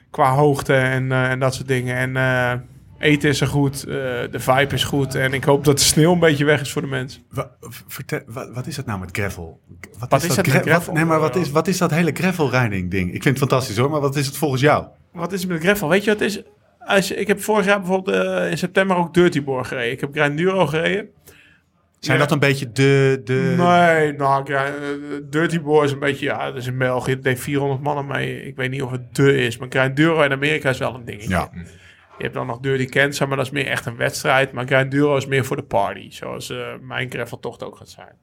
Qua 0.10 0.34
hoogte 0.34 0.74
en, 0.74 1.12
eh, 1.12 1.30
en 1.30 1.40
dat 1.40 1.54
soort 1.54 1.68
dingen. 1.68 2.16
En 2.16 2.66
eten 3.00 3.30
is 3.30 3.42
er 3.42 3.48
goed, 3.48 3.84
de 3.86 4.40
vibe 4.40 4.74
is 4.74 4.84
goed. 4.84 5.16
En 5.16 5.34
ik 5.34 5.44
hoop 5.44 5.64
dat 5.64 5.78
de 5.78 5.84
sneeuw 5.84 6.12
een 6.12 6.20
beetje 6.20 6.46
weg 6.46 6.62
is 6.62 6.72
voor 6.72 6.82
de 6.82 6.88
mensen. 6.88 7.22
Vertel, 7.88 8.22
wat, 8.28 8.50
wat 8.54 8.68
is 8.68 8.76
dat 8.76 8.86
nou 8.86 9.00
met 9.00 9.10
gravel? 9.12 9.60
Wat 10.10 10.24
is 10.24 10.36
dat 10.36 10.48
gravel? 10.48 10.86
Wat, 10.86 10.94
nee, 10.94 11.06
maar 11.06 11.20
wat 11.20 11.36
is, 11.36 11.52
wat 11.52 11.68
is 11.68 11.78
dat 11.78 11.92
hele 11.92 12.12
gravelrijding 12.14 12.92
ding? 12.92 13.14
Ik 13.14 13.24
vind 13.24 13.40
het 13.40 13.50
fantastisch 13.50 13.78
hoor, 13.78 13.90
maar 13.90 14.02
wat 14.02 14.16
is 14.16 14.26
het 14.26 14.38
volgens 14.38 14.62
jou? 14.62 14.86
Wat 15.12 15.32
is 15.32 15.42
het 15.42 15.50
met 15.50 15.62
gravel? 15.62 15.90
Weet 15.90 16.04
je 16.04 16.12
wat 16.12 16.20
het 16.20 16.30
is? 16.30 16.44
Als, 16.80 17.12
ik 17.12 17.28
heb 17.28 17.42
vorig 17.42 17.66
jaar 17.66 17.80
bijvoorbeeld 17.80 18.50
in 18.50 18.58
september 18.58 18.98
ook 18.98 19.14
Dirtyborg 19.14 19.68
gereden. 19.68 19.92
Ik 19.92 20.00
heb 20.00 20.10
Grinduro 20.14 20.68
gereden. 20.68 21.10
Zijn 22.02 22.18
Ja. 22.18 22.24
dat 22.24 22.32
een 22.34 22.40
beetje 22.40 22.72
de... 22.72 23.22
de... 23.24 23.54
Nee, 23.58 24.14
nou, 24.14 24.46
Grind- 24.46 24.76
eh, 24.76 25.20
Dirtyborg 25.30 25.84
is 25.86 25.92
een 25.92 26.00
beetje, 26.00 26.26
ja, 26.26 26.46
dat 26.46 26.56
is 26.58 26.68
in 26.68 26.78
België. 26.78 27.20
Deed 27.20 27.40
400 27.40 27.82
mannen 27.82 28.06
mee. 28.08 28.44
Ik 28.46 28.56
weet 28.56 28.70
niet 28.70 28.82
of 28.82 28.92
het 28.92 29.16
de 29.16 29.38
is, 29.38 29.58
maar 29.58 29.68
Grinduro 29.70 30.22
in 30.22 30.32
Amerika 30.32 30.70
is 30.70 30.78
wel 30.78 30.96
een 30.96 31.06
dingetje. 31.06 31.30
Ja. 31.30 31.50
Je 32.18 32.24
hebt 32.28 32.34
dan 32.34 32.48
nog 32.48 32.60
Dirty 32.60 32.86
Kansas, 32.86 33.28
maar 33.28 33.38
dat 33.38 33.46
is 33.46 33.52
meer 33.52 33.68
echt 33.68 33.86
een 33.86 33.96
wedstrijd. 33.96 34.52
Maar 34.52 34.66
Grinduro 34.66 35.16
is 35.18 35.26
meer 35.26 35.46
voor 35.46 35.56
de 35.56 35.64
party, 35.64 36.12
zoals 36.12 36.50
eh, 36.50 36.68
mijn 36.82 37.10
graveltocht 37.12 37.64
ook 37.64 37.76
gaat 37.78 37.90
zijn. 37.90 38.16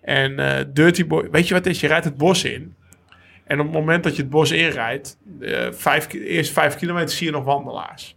En 0.00 0.38
eh 0.38 0.64
Dirty 0.68 1.06
Boy, 1.06 1.28
weet 1.30 1.48
je 1.48 1.54
wat 1.54 1.64
het 1.64 1.74
is? 1.74 1.80
Je 1.80 1.86
rijdt 1.86 2.04
het 2.04 2.16
bos 2.16 2.44
in. 2.44 2.74
En 3.44 3.58
op 3.60 3.64
het 3.66 3.74
moment 3.74 4.04
dat 4.04 4.16
je 4.16 4.22
het 4.22 4.30
bos 4.30 4.50
inrijdt, 4.50 5.18
vijf, 5.70 6.12
eerst 6.12 6.52
vijf 6.52 6.76
kilometer 6.76 7.10
zie 7.16 7.26
je 7.26 7.32
nog 7.32 7.44
wandelaars. 7.44 8.16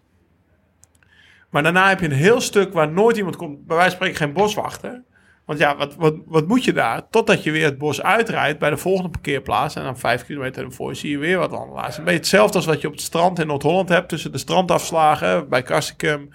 Maar 1.49 1.63
daarna 1.63 1.89
heb 1.89 1.99
je 1.99 2.05
een 2.05 2.11
heel 2.11 2.41
stuk 2.41 2.73
waar 2.73 2.91
nooit 2.91 3.17
iemand 3.17 3.35
komt. 3.35 3.67
Bij 3.67 3.75
wijze 3.75 3.95
van 3.97 4.05
spreken 4.05 4.25
geen 4.25 4.33
boswachter. 4.33 5.03
Want 5.45 5.59
ja, 5.59 5.75
wat, 5.77 5.95
wat, 5.95 6.15
wat 6.25 6.47
moet 6.47 6.63
je 6.63 6.73
daar? 6.73 7.09
Totdat 7.09 7.43
je 7.43 7.51
weer 7.51 7.65
het 7.65 7.77
bos 7.77 8.01
uitrijdt 8.01 8.59
bij 8.59 8.69
de 8.69 8.77
volgende 8.77 9.09
parkeerplaats. 9.09 9.75
En 9.75 9.83
dan 9.83 9.97
vijf 9.97 10.25
kilometer 10.25 10.63
ervoor 10.63 10.95
zie 10.95 11.09
je 11.09 11.17
weer 11.17 11.37
wat 11.37 11.51
wandelaars. 11.51 11.97
Een 11.97 12.03
beetje 12.03 12.19
hetzelfde 12.19 12.55
als 12.55 12.65
wat 12.65 12.81
je 12.81 12.87
op 12.87 12.93
het 12.93 13.01
strand 13.01 13.39
in 13.39 13.47
Noord-Holland 13.47 13.89
hebt. 13.89 14.09
Tussen 14.09 14.31
de 14.31 14.37
strandafslagen 14.37 15.49
bij 15.49 15.61
Kastikum 15.61 16.29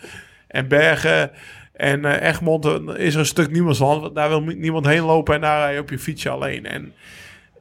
en 0.48 0.68
Bergen. 0.68 1.30
En 1.72 2.04
eh, 2.04 2.28
Egmond 2.28 2.64
is 2.96 3.14
er 3.14 3.20
een 3.20 3.26
stuk 3.26 3.50
niemandsland. 3.50 4.00
want 4.02 4.14
Daar 4.14 4.28
wil 4.28 4.40
niemand 4.40 4.86
heen 4.86 5.02
lopen 5.02 5.34
en 5.34 5.40
daar 5.40 5.60
rij 5.60 5.74
je 5.74 5.80
op 5.80 5.90
je 5.90 5.98
fietsje 5.98 6.30
alleen. 6.30 6.66
En 6.66 6.92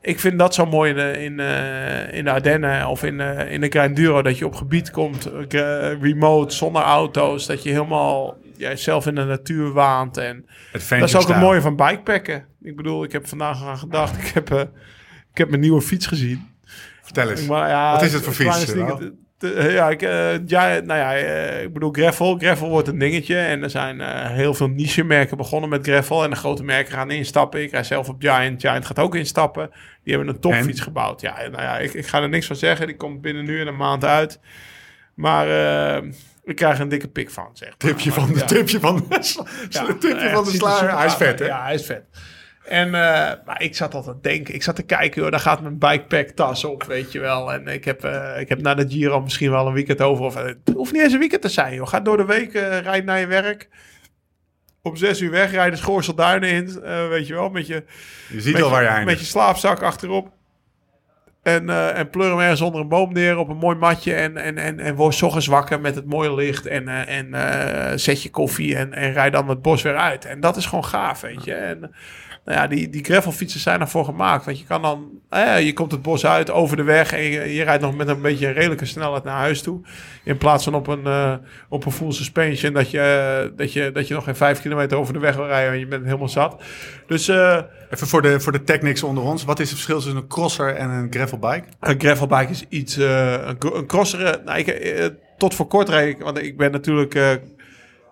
ik 0.02 0.20
vind 0.20 0.40
dat 0.40 0.54
zo 0.54 0.66
mooi 0.66 0.90
in 0.90 0.96
de, 0.96 1.24
in, 1.24 1.40
eh, 1.40 2.14
in 2.18 2.24
de 2.24 2.32
Ardennen 2.32 2.88
of 2.88 3.04
in, 3.04 3.20
eh, 3.20 3.52
in 3.52 3.62
de 3.62 3.68
Grinduro. 3.70 4.22
Dat 4.22 4.38
je 4.38 4.46
op 4.46 4.56
gebied 4.56 4.92
komt, 4.92 5.26
eh, 5.26 6.02
remote, 6.02 6.56
zonder 6.56 6.82
auto's. 6.82 7.46
Dat 7.46 7.64
je 7.64 7.70
helemaal 7.70 8.38
ja, 8.58 8.76
zelf 8.76 9.08
in 9.08 9.16
de 9.16 9.24
natuur 9.24 9.72
waant. 9.72 10.18
En 10.18 10.46
Adventure 10.74 11.00
dat 11.00 11.10
is 11.10 11.16
ook 11.16 11.22
het 11.22 11.30
style. 11.30 11.46
mooie 11.46 11.62
van 11.62 11.76
bikepacken. 11.76 12.46
Ik 12.62 12.76
bedoel, 12.76 13.04
ik 13.04 13.12
heb 13.12 13.28
vandaag 13.28 13.64
aan 13.64 13.78
gedacht. 13.78 14.18
Ik 14.18 14.28
heb, 14.28 14.52
ik 15.32 15.38
heb 15.38 15.50
mijn 15.50 15.62
nieuwe 15.62 15.82
fiets 15.82 16.08
gezien. 16.08 16.48
Vertel 17.02 17.30
eens. 17.30 17.48
Maar 17.48 17.70
ja, 17.70 17.92
Wat 17.92 18.02
is 18.02 18.14
het 18.14 18.24
voor 18.24 18.34
fiets, 18.34 18.74
te- 19.40 19.70
Ja, 19.72 19.90
ik, 19.90 20.02
eh, 20.02 20.48
ja, 20.48 20.68
nou 20.80 21.00
ja, 21.00 21.16
eh, 21.18 21.62
ik 21.64 21.74
bedoel 21.74 21.92
gravel. 21.92 22.38
Gravel 22.38 22.70
wordt 22.70 22.88
een 22.88 22.98
dingetje. 22.98 23.38
En 23.38 23.64
er 23.64 23.70
zijn 23.70 24.02
eh, 24.02 24.30
heel 24.30 24.54
veel 24.54 24.68
niche-merken 24.68 25.38
begonnen 25.38 25.70
met 25.70 25.88
gravel. 25.88 26.24
En 26.24 26.30
de 26.30 26.36
grote 26.36 26.64
merken 26.64 26.94
gaan 26.94 27.12
instappen. 27.12 27.62
Ik 27.62 27.72
rij 27.72 27.84
zelf 27.84 28.10
op 28.10 28.16
Giant. 28.22 28.62
Giant 28.62 28.86
gaat 28.86 29.00
ook 29.00 29.16
instappen. 29.16 29.70
Die 30.04 30.14
hebben 30.16 30.34
een 30.34 30.40
topfiets 30.42 30.78
En? 30.78 30.84
gebouwd. 30.84 31.22
Ja, 31.22 31.36
nou 31.38 31.62
ja, 31.62 31.78
ik, 31.78 31.94
ik 31.94 32.08
ga 32.08 32.22
er 32.22 32.30
niks 32.30 32.48
van 32.48 32.56
zeggen. 32.56 32.88
Die 32.88 32.96
komt 32.96 33.22
binnen 33.22 33.46
nu 33.46 33.62
en 33.62 33.68
een 33.68 33.76
maand 33.78 34.06
uit. 34.06 34.40
Maar 35.14 35.48
eh, 35.98 36.04
ik 36.44 36.56
krijg 36.56 36.80
een 36.80 36.90
dikke 36.90 37.08
pik 37.08 37.30
van, 37.30 37.50
zeg 37.54 37.68
maar. 37.70 37.78
Tipje 37.78 38.12
van 38.12 38.28
de, 38.34 38.40
Ja. 38.40 38.46
tipje 38.46 38.80
van 38.80 38.96
de, 38.96 39.04
Ja, 39.70 39.84
tipje 40.00 40.30
van 40.30 40.44
de 40.44 40.50
er 40.50 40.56
slager. 40.56 40.98
Hij 40.98 41.06
is 41.06 41.14
vet, 41.14 41.40
hè? 41.40 41.46
Ja, 41.46 41.64
hij 41.64 41.74
is 41.74 41.86
vet. 41.86 42.04
En 42.70 42.88
uh, 42.88 42.94
maar 43.46 43.62
ik 43.62 43.76
zat 43.76 43.94
altijd 43.94 44.16
te 44.22 44.30
denken, 44.30 44.54
ik 44.54 44.64
zat 44.64 44.76
te 44.76 44.84
kijken, 44.84 45.22
joh, 45.22 45.32
daar 45.32 45.40
gaat 45.40 45.62
mijn 45.62 45.78
bikepack 45.78 46.28
tas 46.28 46.64
op, 46.64 46.84
weet 46.84 47.12
je 47.12 47.20
wel. 47.20 47.54
En 47.54 47.68
ik 47.68 47.86
heb, 47.86 48.06
uh, 48.06 48.40
ik 48.40 48.50
heb 48.50 48.62
na 48.62 48.74
de 48.74 48.90
Giro 48.90 49.22
misschien 49.22 49.52
wel 49.52 49.68
een 49.68 49.74
weekend 49.74 50.02
over. 50.02 50.26
Of, 50.26 50.36
het 50.36 50.58
hoeft 50.74 50.94
niet 50.94 51.02
eens 51.02 51.14
een 51.14 51.20
weekend 51.20 51.42
te 51.42 51.50
zijn, 51.50 51.74
joh. 51.74 51.88
Ga 51.88 52.00
door 52.00 52.18
de 52.18 52.26
week, 52.26 52.54
uh, 52.54 52.80
rijd 52.80 53.06
naar 53.06 53.20
je 53.20 53.28
werk. 53.28 53.70
Om 54.82 54.96
zes 54.96 55.22
uur 55.22 55.32
wegrijden, 55.32 55.78
Schoorselduinen 55.78 56.50
in, 56.50 56.82
weet 57.10 57.28
je 57.28 57.34
wel. 57.34 57.50
Met 57.50 57.68
je, 57.68 57.84
je 58.30 58.42
ziet 58.42 58.62
al 58.62 58.70
waar 58.70 58.82
je 58.82 58.88
eindigt. 58.88 59.10
Met 59.10 59.20
je 59.20 59.26
slaapzak 59.26 59.82
achterop. 59.82 60.32
En, 61.44 61.64
uh, 61.64 61.98
en 61.98 62.10
pleur 62.10 62.30
hem 62.30 62.40
ergens 62.40 62.62
onder 62.62 62.82
een 62.82 62.88
boom 62.88 63.14
neer 63.14 63.38
op 63.38 63.50
een 63.50 63.58
mooi 63.58 63.76
matje. 63.76 64.14
En, 64.14 64.38
en, 64.38 64.58
en, 64.58 64.80
en 64.80 64.96
word 64.96 65.24
ochtends 65.24 65.48
wakker 65.48 65.82
met 65.82 65.96
het 65.96 66.06
mooie 66.06 66.34
licht. 66.34 66.66
En, 66.66 66.84
uh, 66.84 67.18
en 67.18 67.28
uh, 67.28 67.92
zet 67.96 68.24
je 68.24 68.30
koffie 68.30 68.76
en, 68.76 68.94
en 68.94 69.14
rijd 69.14 69.34
dan 69.34 69.50
het 69.50 69.62
bos 69.62 69.82
weer 69.82 69.98
uit. 69.98 70.26
En 70.26 70.40
dat 70.40 70.58
is 70.58 70.66
gewoon 70.66 70.86
gaaf, 70.86 71.22
weet 71.22 71.44
je. 71.44 71.54
En 71.54 71.92
nou 72.50 72.62
ja, 72.62 72.68
die, 72.68 72.90
die 72.90 73.04
gravelfietsen 73.04 73.60
zijn 73.60 73.82
ervoor 73.82 74.06
gemaakt. 74.06 74.46
Want 74.46 74.60
je 74.60 74.66
kan 74.66 74.82
dan, 74.82 75.10
eh, 75.30 75.66
je 75.66 75.74
komt 75.74 75.92
het 75.92 76.02
bos 76.02 76.26
uit 76.26 76.52
over 76.52 76.78
de 76.78 76.84
weg. 76.84 77.14
En 77.14 77.22
je, 77.22 77.54
je 77.54 77.64
rijdt 77.64 77.82
nog 77.82 77.96
met 77.96 78.08
een 78.08 78.22
beetje 78.22 78.48
een 78.48 78.54
redelijke 78.54 78.86
snelheid 78.86 79.24
naar 79.24 79.38
huis 79.38 79.62
toe. 79.62 79.82
In 80.24 80.38
plaats 80.38 80.64
van 80.64 80.74
op 80.74 80.88
een, 80.88 81.04
uh, 81.04 81.34
op 81.70 81.86
een 81.86 81.92
full 81.92 82.12
suspension. 82.12 82.74
Dat 82.74 82.92
je, 82.92 83.42
uh, 83.48 83.58
dat, 83.58 83.74
je, 83.74 83.92
dat 83.92 84.08
je 84.08 84.14
nog 84.14 84.24
geen 84.24 84.36
vijf 84.36 84.62
kilometer 84.62 84.98
over 84.98 85.14
de 85.14 85.20
weg 85.20 85.36
wil 85.36 85.46
rijden. 85.46 85.74
En 85.74 85.80
je 85.80 85.88
bent 85.88 86.06
helemaal 86.06 86.30
zat. 86.30 86.62
Dus... 87.08 87.28
Uh, 87.30 87.60
Even 87.90 88.08
voor 88.08 88.22
de, 88.22 88.40
voor 88.40 88.52
de 88.52 88.64
technics 88.64 89.04
onder 89.04 89.24
ons. 89.24 89.44
Wat 89.44 89.60
is 89.60 89.70
het 89.70 89.76
verschil 89.76 89.96
tussen 89.96 90.16
een 90.16 90.28
crosser 90.28 90.76
en 90.76 90.90
een 90.90 91.08
gravelbike? 91.10 91.64
Een 91.80 92.00
gravelbike 92.00 92.52
is 92.52 92.66
iets... 92.70 92.96
Een, 92.96 93.58
een 93.60 93.88
crosser... 93.88 94.42
Nou, 94.46 94.60
ik, 94.60 95.12
tot 95.38 95.56
voor 95.56 95.68
kort 95.68 95.90
reed 95.90 96.16
ik... 96.16 96.24
Want 96.24 96.42
ik 96.42 96.58
ben 96.58 96.72
natuurlijk 96.72 97.42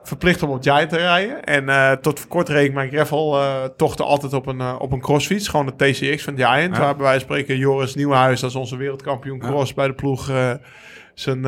verplicht 0.08 0.44
om 0.44 0.50
op 0.50 0.64
Giant 0.64 0.90
te 0.90 0.98
rijden. 0.98 1.44
En 1.44 1.64
uh, 1.64 1.92
tot 1.92 2.20
voor 2.20 2.30
kort 2.30 2.50
reed 2.50 2.66
ik 2.66 2.74
mijn 2.74 2.90
gravel 2.90 3.42
uh, 3.42 3.64
tochten 3.64 4.06
altijd 4.06 4.34
op 4.34 4.48
een, 4.48 4.60
uh, 4.60 4.76
op 4.80 4.92
een 4.92 5.02
crossfiets. 5.02 5.48
Gewoon 5.48 5.66
de 5.66 5.76
TCX 5.76 6.24
van 6.24 6.36
Giant. 6.36 6.76
Ja. 6.76 6.82
Waar 6.82 6.96
bij 6.96 7.06
wijze 7.06 7.26
van 7.26 7.36
spreken 7.36 7.58
Joris 7.58 7.96
Nieuwenhuis... 7.96 8.40
Dat 8.40 8.50
is 8.50 8.56
onze 8.56 8.78
wereldkampioen 8.78 9.40
cross 9.40 9.70
ja. 9.70 9.76
bij 9.76 9.88
de 9.88 9.94
ploeg... 9.94 10.32
zijn, 11.14 11.42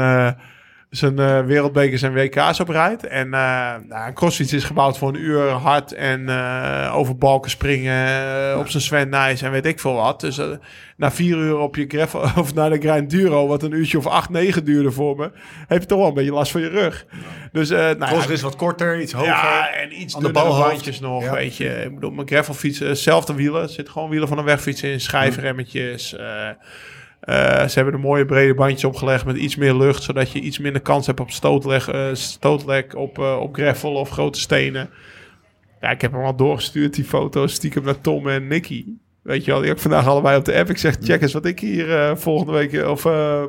zijn 0.90 1.20
eh, 1.20 1.46
wereldbekers 1.46 2.02
en 2.02 2.14
WK's 2.14 2.60
op 2.60 2.70
rijdt. 2.70 3.08
En 3.08 3.34
eh 3.34 3.74
nou, 3.88 4.08
een 4.08 4.14
crossfiets 4.14 4.54
is 4.54 4.64
gebouwd 4.64 4.98
voor 4.98 5.10
een 5.10 5.22
uur 5.22 5.50
hard 5.50 5.94
en 5.94 6.30
eh, 6.30 6.96
over 6.96 7.18
balken 7.18 7.52
springen 7.52 8.60
op 8.60 8.70
zijn 8.70 8.84
Sven 8.84 9.10
Nijs 9.10 9.42
en 9.42 9.52
weet 9.52 9.66
ik 9.66 9.80
veel 9.80 9.94
wat. 9.94 10.22
Dus 10.22 10.42
na 10.98 11.12
vier 11.12 11.38
uur 11.38 11.58
op 11.58 11.76
je 11.76 11.86
gravel 11.88 12.22
of 12.42 12.54
naar 12.54 12.70
de 12.70 12.80
Grind 12.80 13.10
Duro, 13.10 13.48
wat 13.48 13.64
een 13.64 13.72
uurtje 13.72 13.98
of 13.98 14.08
acht, 14.08 14.30
negen 14.30 14.66
duurde 14.66 14.92
voor 14.92 15.16
me, 15.16 15.32
heb 15.68 15.82
je 15.82 15.88
toch 15.88 15.98
wel 16.00 16.08
een 16.08 16.14
beetje 16.14 16.32
last 16.32 16.52
van 16.52 16.62
je 16.62 16.70
rug. 16.70 17.06
Dus 17.52 17.70
nou, 17.70 18.00
ja, 18.00 18.06
Crosser 18.06 18.32
is 18.32 18.42
wat 18.42 18.56
korter, 18.56 19.02
iets 19.02 19.14
hoger. 19.14 19.28
ja, 19.28 19.74
en 19.74 20.02
iets 20.02 20.16
de 20.16 20.32
bandjes 20.32 21.00
nog, 21.00 21.30
weet 21.30 21.58
je. 21.58 21.84
Ik 21.84 21.94
bedoel, 21.94 22.12
mijn 22.12 22.28
gravelfiets, 22.28 22.80
zelfde 23.04 23.34
wielen. 23.34 23.62
Er 23.62 23.70
zitten 23.70 23.94
gewoon 23.94 24.10
wielen 24.10 24.28
van 24.28 24.38
een 24.38 24.46
wegfiets 24.46 24.84
in, 24.84 25.00
schijfremmetjes. 25.00 26.16
Eh, 27.20 27.68
ze 27.68 27.76
hebben 27.76 27.94
er 27.94 28.00
mooie 28.00 28.26
brede 28.26 28.54
bandjes 28.54 28.84
opgelegd 28.84 29.26
met 29.26 29.38
iets 29.38 29.56
meer 29.56 29.76
lucht, 29.76 30.04
zodat 30.04 30.32
je 30.32 30.40
iets 30.40 30.60
minder 30.60 30.82
kans 30.82 31.08
hebt 31.08 31.20
op 31.20 31.32
stootleg, 31.32 31.88
eh, 31.90 32.08
stootlek 32.14 32.96
op, 32.96 33.20
eh, 33.20 33.38
op 33.40 33.54
gravel 33.54 33.94
of 33.94 34.10
grote 34.10 34.40
stenen. 34.40 34.90
Ja, 35.82 35.90
ik 35.90 36.02
heb 36.02 36.12
hem 36.12 36.24
al 36.24 36.36
doorgestuurd, 36.36 36.94
die 36.94 37.04
foto's 37.04 37.54
stiekem 37.54 37.84
naar 37.84 38.02
Tom 38.02 38.28
en 38.28 38.48
Nicky. 38.48 38.86
Weet 39.22 39.46
je 39.46 39.52
wel, 39.52 39.62
die 39.62 39.72
ook 39.72 39.80
vandaag 39.80 40.08
allebei 40.08 40.38
op 40.38 40.46
de 40.46 40.56
app. 40.56 40.70
Ik 40.70 40.78
zeg, 40.78 40.98
check 41.02 41.22
eens 41.22 41.34
wat 41.34 41.46
ik 41.46 41.60
hier 41.60 42.18
volgende 42.18 42.52
week 42.52 42.86
of 42.86 43.04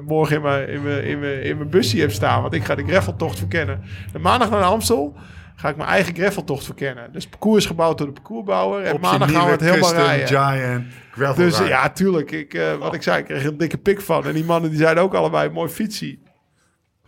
morgen 0.06 0.36
in 0.36 0.42
mijn, 0.42 0.68
in, 0.68 0.82
mijn, 0.82 1.04
in, 1.04 1.18
mijn, 1.18 1.42
in 1.42 1.56
mijn 1.56 1.70
busje 1.70 2.00
heb 2.00 2.12
staan. 2.12 2.42
Want 2.42 2.54
ik 2.54 2.64
ga 2.64 2.74
de 2.74 2.86
graveltocht 2.86 3.38
verkennen. 3.38 3.80
De 4.12 4.18
maandag 4.18 4.50
naar 4.50 4.62
Amstel 4.62 5.16
ga 5.60 5.68
ik 5.68 5.76
mijn 5.76 5.88
eigen 5.88 6.14
graveltocht 6.14 6.64
verkennen. 6.64 7.12
Dus 7.12 7.22
het 7.22 7.30
parcours 7.30 7.62
is 7.62 7.66
gebouwd 7.66 7.98
door 7.98 8.06
de 8.06 8.12
parcoursbouwer. 8.12 8.82
En 8.84 9.00
maandag 9.00 9.30
gaan 9.30 9.44
we 9.44 9.50
het 9.50 9.60
helemaal 9.60 9.92
rijden. 9.92 10.26
Giant 10.26 10.84
gravel 11.10 11.44
Dus 11.44 11.58
ride. 11.58 11.68
ja, 11.68 11.90
tuurlijk. 11.90 12.30
Ik, 12.30 12.54
eh, 12.54 12.74
wat 12.74 12.94
ik 12.94 13.02
zei, 13.02 13.18
ik 13.18 13.24
kreeg 13.24 13.44
een 13.44 13.56
dikke 13.56 13.78
pik 13.78 14.00
van. 14.00 14.26
En 14.26 14.32
die 14.32 14.44
mannen 14.44 14.70
die 14.70 14.78
zeiden 14.78 15.02
ook 15.02 15.14
allebei, 15.14 15.50
mooi 15.50 15.68
fietsie. 15.68 16.22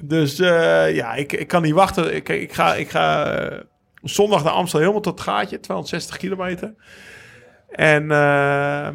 Dus 0.02 0.38
eh, 0.38 0.94
ja, 0.94 1.14
ik, 1.14 1.32
ik 1.32 1.48
kan 1.48 1.62
niet 1.62 1.74
wachten. 1.74 2.14
Ik, 2.14 2.28
ik 2.28 2.52
ga, 2.52 2.74
ik 2.74 2.90
ga 2.90 3.24
eh, 3.24 3.58
zondag 4.02 4.44
naar 4.44 4.52
Amstel 4.52 4.80
helemaal 4.80 5.00
tot 5.00 5.18
het 5.18 5.28
gaatje. 5.28 5.60
260 5.60 6.16
kilometer. 6.16 6.74
En 7.70 8.06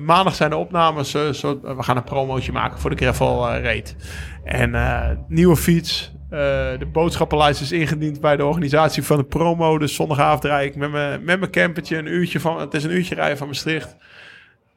maandag 0.03 0.35
zijn 0.35 0.49
de 0.49 0.55
opnames. 0.55 1.11
zo, 1.11 1.59
we 1.61 1.83
gaan 1.83 1.97
een 1.97 2.03
promootje 2.03 2.51
maken 2.51 2.79
voor 2.79 2.89
de 2.89 2.95
gravel 2.95 3.57
raid. 3.57 3.95
En 4.43 5.25
nieuwe 5.27 5.55
fiets. 5.55 6.16
Eh, 6.30 6.39
de 6.80 6.86
boodschappenlijst 6.91 7.61
is 7.61 7.71
ingediend 7.71 8.21
bij 8.21 8.36
de 8.36 8.45
organisatie 8.45 9.03
van 9.03 9.17
de 9.17 9.23
promo. 9.23 9.78
Dus 9.78 9.95
zondagavond 9.95 10.43
rijd 10.43 10.69
ik 10.69 10.75
met 10.75 10.91
mijn, 10.91 11.23
met 11.23 11.39
mijn 11.39 11.51
campertje 11.51 11.97
een 11.97 12.07
uurtje 12.07 12.39
van... 12.39 12.59
Het 12.59 12.73
is 12.73 12.84
een 12.84 12.91
uurtje 12.91 13.15
rijden 13.15 13.38
van 13.38 13.47
Maastricht 13.47 13.95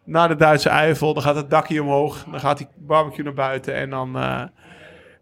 naar 0.05 0.29
de 0.29 0.37
Duitse 0.37 0.69
Eifel. 0.69 1.15
Dan 1.15 1.23
gaat 1.23 1.37
het 1.37 1.51
dakje 1.51 1.83
omhoog. 1.83 2.25
Dan 2.31 2.41
gaat 2.41 2.59
die 2.59 2.67
barbecue 2.77 3.25
naar 3.25 3.35
buiten. 3.35 3.75
En 3.75 3.91
dan, 3.91 4.17
eh, 4.17 4.43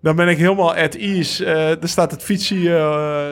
dan 0.01 0.17
ben 0.17 0.29
ik 0.29 0.39
helemaal 0.39 0.75
at 0.75 0.95
ease. 0.95 1.47
Er 1.81 1.89
staat 1.89 2.11
het 2.11 2.23
fietsie, 2.23 2.71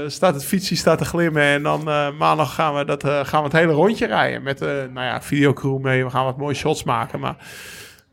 staat 0.06 0.34
het 0.34 0.44
fietsie 0.44 0.76
staat 0.76 0.98
te 0.98 1.04
glimmen. 1.04 1.42
En 1.42 1.62
dan 1.62 1.84
maandag 2.18 2.54
gaan 2.54 2.74
we, 2.74 2.84
dat, 2.84 3.04
gaan 3.04 3.42
we 3.42 3.48
het 3.48 3.52
hele 3.52 3.72
rondje 3.72 4.06
rijden. 4.06 4.42
Met 4.42 4.60
nou 4.60 5.06
ja, 5.06 5.22
videocrew 5.22 5.78
mee. 5.78 6.04
We 6.04 6.10
gaan 6.10 6.24
wat 6.24 6.36
mooie 6.36 6.54
shots 6.54 6.84
maken. 6.84 7.20
Maar 7.20 7.36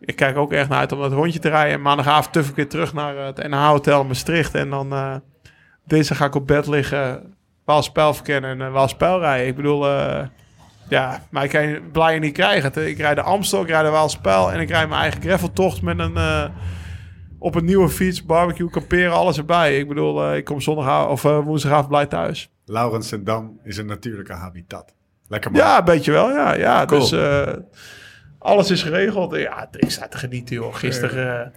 ik 0.06 0.16
kijk 0.16 0.38
ook 0.38 0.51
echt 0.54 0.70
naar 0.70 0.80
uit 0.80 0.91
om 0.91 0.99
dat 0.99 1.12
rondje 1.12 1.39
te 1.39 1.49
rijden. 1.49 1.74
En 1.74 1.82
maandagavond 1.82 2.34
tuf 2.34 2.49
ik 2.49 2.56
weer 2.56 2.70
terug 2.70 2.93
naar 2.93 3.16
het 3.16 3.47
NH-hotel 3.47 4.01
in 4.01 4.08
Maastricht. 4.08 4.56
En 4.56 4.70
dan 4.70 4.93
eh 4.93 5.16
deze 5.86 6.16
ga 6.16 6.26
ik 6.26 6.36
op 6.36 6.47
bed 6.47 6.68
liggen. 6.68 7.36
Waalspel 7.66 8.14
verkennen 8.14 8.49
en 8.49 8.68
uh, 8.68 8.74
Waalspel 8.74 9.20
rijden. 9.20 9.47
Ik 9.47 9.56
bedoel... 9.56 9.88
eh, 9.88 10.26
ja, 10.89 11.22
maar 11.30 11.43
ik 11.43 11.49
kan 11.49 11.68
je 11.68 11.82
blij 11.91 12.20
niet 12.20 12.34
krijgen. 12.34 12.88
Ik 12.88 12.97
rijd 12.97 13.16
de 13.16 13.22
Amstel, 13.22 13.62
ik 13.62 13.68
rijd 13.68 13.86
de 13.86 13.91
Waalspel 13.91 14.51
en 14.51 14.60
ik 14.60 14.70
rijd 14.70 14.89
mijn 14.89 15.01
eigen 15.01 15.22
graveltocht 15.22 15.82
met 15.82 15.99
een 15.99 16.18
eh, 16.18 16.45
op 17.43 17.56
een 17.56 17.66
nieuwe 17.66 17.89
fiets, 17.89 18.26
barbecue, 18.26 18.70
kamperen, 18.70 19.12
alles 19.12 19.38
erbij. 19.38 19.78
Ik 19.78 19.88
bedoel, 19.88 20.24
eh, 20.24 20.36
ik 20.36 20.45
kom 20.45 20.62
zondagavond 20.62 21.12
of 21.12 21.26
eh, 21.26 21.39
woensdagavond 21.39 21.88
blij 21.88 22.06
thuis. 22.06 22.51
Laurens 22.66 23.12
en 23.12 23.24
Dam 23.24 23.60
is 23.64 23.78
een 23.78 23.86
natuurlijke 23.86 24.34
habitat. 24.34 24.93
Lekker 25.28 25.51
man. 25.51 25.62
Ja, 25.62 25.78
een 25.78 25.86
beetje 25.86 26.12
wel, 26.12 26.30
ja. 26.30 26.54
ja 26.54 26.86
Cool. 26.86 26.99
Dus 26.99 27.12
eh, 27.12 27.54
alles 28.44 28.72
is 28.72 28.84
geregeld. 28.84 29.36
Ja, 29.36 29.68
ik 29.72 29.91
sta 29.91 30.08
te 30.08 30.18
genieten, 30.18 30.56
joh. 30.56 30.76
Gisteren, 30.76 31.41
eh, 31.46 31.48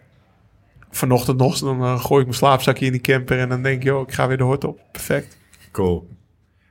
vanochtend 0.91 1.39
nog, 1.39 1.59
dan 1.59 1.83
eh, 1.83 2.01
gooi 2.05 2.21
ik 2.21 2.27
mijn 2.27 2.39
slaapzakje 2.39 2.87
in 2.87 2.93
die 2.93 3.01
camper 3.01 3.39
en 3.39 3.49
dan 3.49 3.63
denk 3.63 3.77
ik, 3.77 3.83
joh, 3.85 4.09
ik 4.09 4.13
ga 4.15 4.27
weer 4.29 4.37
de 4.37 4.43
hort 4.43 4.65
op. 4.65 4.81
Perfect. 4.93 5.39
Cool. 5.73 6.09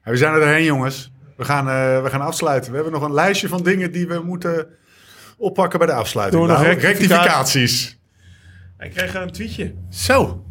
En 0.04 0.12
we 0.12 0.18
zijn 0.18 0.34
er 0.34 0.40
doorheen, 0.40 0.64
jongens. 0.64 1.12
We 1.38 1.44
gaan, 1.46 1.68
eh, 1.70 2.04
we 2.04 2.10
gaan 2.10 2.22
afsluiten. 2.22 2.70
We 2.72 2.76
hebben 2.76 2.94
nog 2.94 3.04
een 3.04 3.14
lijstje 3.14 3.48
van 3.48 3.64
dingen 3.64 3.92
die 3.92 4.08
we 4.08 4.20
moeten 4.20 4.68
oppakken 5.38 5.80
bij 5.80 5.88
de 5.88 5.94
afsluiting. 5.94 6.42
Nog 6.48 6.52
Nou, 6.52 6.64
rectifica- 6.66 6.98
rectificaties. 7.16 8.00
Ik 8.80 8.92
kreeg 8.92 9.14
een 9.16 9.32
tweetje. 9.32 9.74
Zo. 9.90 10.44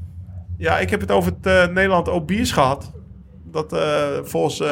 Ja, 0.56 0.78
ik 0.78 0.90
heb 0.90 1.00
het 1.00 1.10
over 1.10 1.32
het 1.42 1.72
Nederland 1.72 2.08
Obiers 2.08 2.52
gehad. 2.52 2.92
Dat 3.44 3.76
volgens 4.22 4.62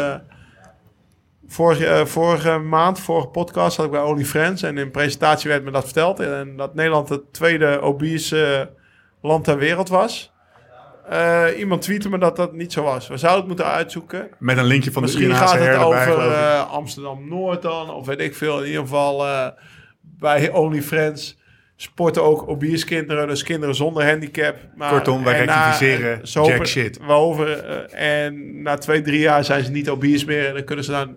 vorige, 1.52 1.86
eh, 1.86 2.04
vorige 2.04 2.58
maand, 2.58 3.00
vorige 3.00 3.26
podcast, 3.28 3.76
had 3.76 3.86
ik 3.86 3.92
bij 3.92 4.00
Only 4.00 4.24
Friends. 4.24 4.62
En 4.62 4.78
in 4.78 4.90
presentatie 4.90 5.50
werd 5.50 5.64
me 5.64 5.70
dat 5.70 5.84
verteld. 5.84 6.20
En 6.20 6.56
dat 6.56 6.74
Nederland 6.74 7.08
het 7.08 7.32
tweede 7.32 7.80
Obiers 7.80 8.32
eh, 8.32 8.60
land 9.22 9.44
ter 9.44 9.58
wereld 9.58 9.88
was. 9.88 10.32
Eh, 11.08 11.44
iemand 11.58 11.82
tweette 11.82 12.08
me 12.08 12.18
dat 12.18 12.36
dat 12.36 12.52
niet 12.52 12.72
zo 12.72 12.82
was. 12.82 13.08
We 13.08 13.16
zouden 13.16 13.40
het 13.40 13.48
moeten 13.48 13.72
uitzoeken. 13.74 14.28
Met 14.38 14.56
een 14.58 14.64
linkje 14.64 14.92
van 14.92 15.02
Misschien 15.02 15.28
de 15.28 15.34
gaat 15.34 15.54
UNHCR 15.54 15.68
het 15.70 15.80
erbij, 15.82 15.84
over 16.08 16.58
Amsterdam-Noord 16.58 17.62
dan. 17.62 17.90
Of 17.90 18.06
weet 18.06 18.20
ik 18.20 18.34
veel. 18.34 18.58
In 18.60 18.66
ieder 18.66 18.80
geval 18.82 19.26
eh, 19.26 19.46
bij 20.00 20.50
Only 20.50 20.82
Friends 20.82 21.40
sporten 21.76 22.22
ook 22.22 22.48
obese 22.48 22.84
kinderen. 22.84 23.28
Dus 23.28 23.42
kinderen 23.42 23.74
zonder 23.74 24.06
handicap. 24.06 24.56
Maar, 24.76 24.90
Kortom, 24.90 25.24
wij 25.24 25.40
en 25.40 25.46
na- 25.46 25.54
rectificeren 25.54 26.20
hopen- 26.32 26.52
jack 26.52 26.66
shit. 26.66 26.98
We 27.06 27.12
over, 27.12 27.58
eh, 27.58 28.26
en 28.26 28.62
na 28.62 28.76
twee, 28.76 29.02
drie 29.02 29.20
jaar 29.20 29.44
zijn 29.44 29.64
ze 29.64 29.70
niet 29.70 29.88
obese 29.88 30.26
meer. 30.26 30.46
En 30.46 30.54
dan 30.54 30.64
kunnen 30.64 30.84
ze 30.84 30.92
een 30.92 31.16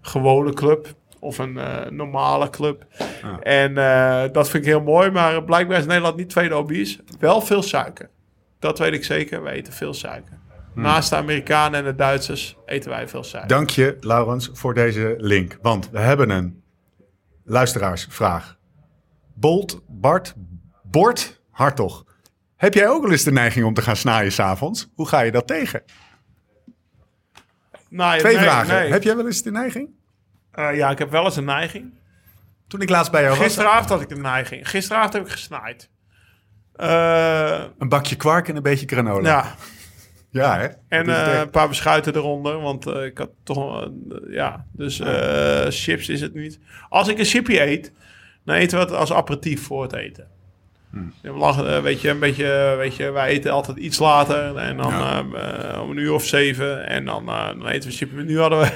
gewone 0.00 0.52
club. 0.52 0.94
Of 1.18 1.38
een 1.38 1.58
eh, 1.58 1.90
normale 1.90 2.50
club. 2.50 2.86
En 3.42 3.78
eh, 3.78 4.32
dat 4.32 4.50
vind 4.50 4.64
ik 4.64 4.70
heel 4.70 4.82
mooi. 4.82 5.10
Maar 5.10 5.44
blijkbaar 5.44 5.78
is 5.78 5.86
Nederland 5.86 6.16
niet 6.16 6.28
tweede 6.28 6.54
obese. 6.54 6.98
Wel 7.18 7.40
veel 7.40 7.62
suiker. 7.62 8.10
Dat 8.58 8.78
weet 8.78 8.92
ik 8.92 9.04
zeker. 9.04 9.42
We 9.42 9.50
eten 9.50 9.72
veel 9.72 9.94
suiker. 9.94 10.38
Hmm. 10.74 10.82
Naast 10.82 11.10
de 11.10 11.16
Amerikanen 11.16 11.78
en 11.78 11.84
de 11.84 11.94
Duitsers 11.94 12.56
eten 12.66 12.90
wij 12.90 13.08
veel 13.08 13.24
suiker. 13.24 13.56
Dank 13.56 13.70
je, 13.70 13.96
Laurens, 14.00 14.50
voor 14.52 14.74
deze 14.74 15.14
link. 15.18 15.58
Want 15.62 15.90
we 15.90 15.98
hebben 15.98 16.30
een 16.30 16.62
luisteraarsvraag. 17.44 18.58
Bolt, 19.34 19.82
Bart, 19.88 20.34
Bort, 20.82 21.40
Hartog. 21.50 22.04
Heb 22.56 22.74
jij 22.74 22.88
ook 22.88 23.02
wel 23.02 23.10
eens 23.10 23.24
de 23.24 23.32
neiging 23.32 23.66
om 23.66 23.74
te 23.74 23.82
gaan 23.82 23.96
snaaien 23.96 24.32
s'avonds? 24.32 24.90
Hoe 24.94 25.08
ga 25.08 25.20
je 25.20 25.30
dat 25.30 25.46
tegen? 25.46 25.82
Nou, 27.90 28.18
Twee 28.18 28.34
nee, 28.34 28.42
vragen. 28.44 28.74
nee. 28.74 28.90
Heb 28.90 29.02
jij 29.02 29.16
wel 29.16 29.26
eens 29.26 29.42
de 29.42 29.50
neiging? 29.50 29.88
Eh, 30.50 30.76
ja, 30.76 30.90
ik 30.90 30.98
heb 30.98 31.10
wel 31.10 31.24
eens 31.24 31.36
een 31.36 31.44
neiging. 31.44 31.92
Toen 32.66 32.80
ik 32.80 32.88
laatst 32.88 33.12
bij 33.12 33.22
jou 33.22 33.34
was, 33.36 33.44
Gisteravond 33.44 33.88
had 33.88 34.00
ik 34.00 34.10
een 34.10 34.20
neiging. 34.20 34.68
Gisteravond 34.68 35.12
heb 35.12 35.22
ik 35.24 35.30
gesnaaid. 35.30 35.90
Eh, 36.72 37.64
een 37.78 37.88
bakje 37.88 38.16
kwark 38.16 38.48
en 38.48 38.56
een 38.56 38.62
beetje 38.62 38.86
granola. 38.86 39.28
ja, 39.28 39.54
Ja, 40.30 40.58
hè? 40.58 40.68
en 40.88 41.08
eh, 41.08 41.38
een 41.38 41.50
paar 41.50 41.68
beschuiten 41.68 42.14
eronder. 42.14 42.60
Want 42.60 42.86
ik 42.86 43.18
had 43.18 43.30
toch... 43.42 43.90
ja, 44.28 44.66
dus 44.72 44.96
chips 45.68 46.08
is 46.08 46.20
het 46.20 46.34
niet. 46.34 46.58
Als 46.88 47.08
ik 47.08 47.18
een 47.18 47.24
chipje 47.24 47.62
eet, 47.62 47.92
dan 48.44 48.54
eten 48.54 48.78
we 48.78 48.84
het 48.84 48.94
als 48.94 49.12
aperitief 49.12 49.62
voor 49.66 49.82
het 49.82 49.92
eten. 49.92 50.28
Hmm. 50.90 51.12
Ja, 51.22 51.32
we 51.32 51.38
lachen, 51.38 51.82
weet 51.82 52.00
je, 52.00 52.08
een 52.08 52.18
beetje, 52.18 52.74
weet 52.78 52.96
je, 52.96 53.10
wij 53.10 53.28
eten 53.28 53.52
altijd 53.52 53.76
iets 53.76 53.98
later. 53.98 54.56
En 54.56 54.76
dan 54.76 54.90
Ja. 54.90 55.24
eh, 55.34 55.70
eh, 55.74 55.82
om 55.82 55.90
een 55.90 55.96
uur 55.96 56.12
of 56.12 56.24
zeven. 56.24 56.86
En 56.86 57.04
dan, 57.04 57.26
dan 57.26 57.66
eten 57.66 57.88
we 57.90 57.96
chipje. 57.96 58.22
Nu 58.22 58.38
hadden 58.40 58.60
we... 58.60 58.68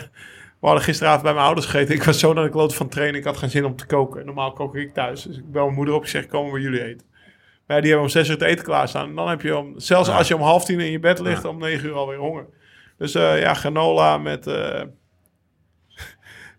We 0.61 0.71
hadden 0.71 0.89
gisteravond 0.89 1.23
bij 1.23 1.33
mijn 1.33 1.45
ouders 1.45 1.67
gegeten. 1.67 1.95
Ik 1.95 2.03
was 2.03 2.19
zo 2.19 2.33
naar 2.33 2.45
de 2.45 2.51
kloot 2.51 2.75
van 2.75 2.89
trainen. 2.89 3.21
Ik 3.21 3.27
had 3.27 3.37
geen 3.37 3.51
zin 3.51 3.65
om 3.65 3.77
te 3.77 3.87
koken. 3.87 4.27
Normaal 4.27 4.53
kook 4.53 4.77
ik 4.77 4.95
thuis. 4.95 5.23
Dus 5.23 5.37
ik 5.37 5.53
bel 5.53 5.65
mijn 5.65 5.75
moeder 5.77 5.95
op. 5.95 6.03
Ik 6.03 6.09
zeg, 6.09 6.27
komen 6.27 6.53
we 6.53 6.61
jullie 6.61 6.85
eten? 6.85 7.07
Maar 7.67 7.77
ja, 7.77 7.83
die 7.83 7.91
hebben 7.93 8.09
om 8.09 8.13
zes 8.13 8.27
uur 8.29 8.35
het 8.35 8.43
eten 8.43 8.65
klaarstaan. 8.65 9.09
En 9.09 9.15
dan 9.15 9.29
heb 9.29 9.43
je, 9.43 9.57
om, 9.57 9.73
zelfs 9.77 10.09
Ja. 10.09 10.17
als 10.17 10.29
je 10.29 10.35
om 10.35 10.41
half 10.43 10.65
tien 10.65 10.81
in 10.81 10.91
je 10.91 10.99
bed 10.99 11.19
ligt, 11.19 11.45
om 11.45 11.59
negen 11.59 11.89
uur 11.89 11.95
alweer 11.95 12.19
honger. 12.19 12.47
Dus 12.99 13.13
ja, 13.13 13.55
granola 13.55 14.19
met, 14.19 14.47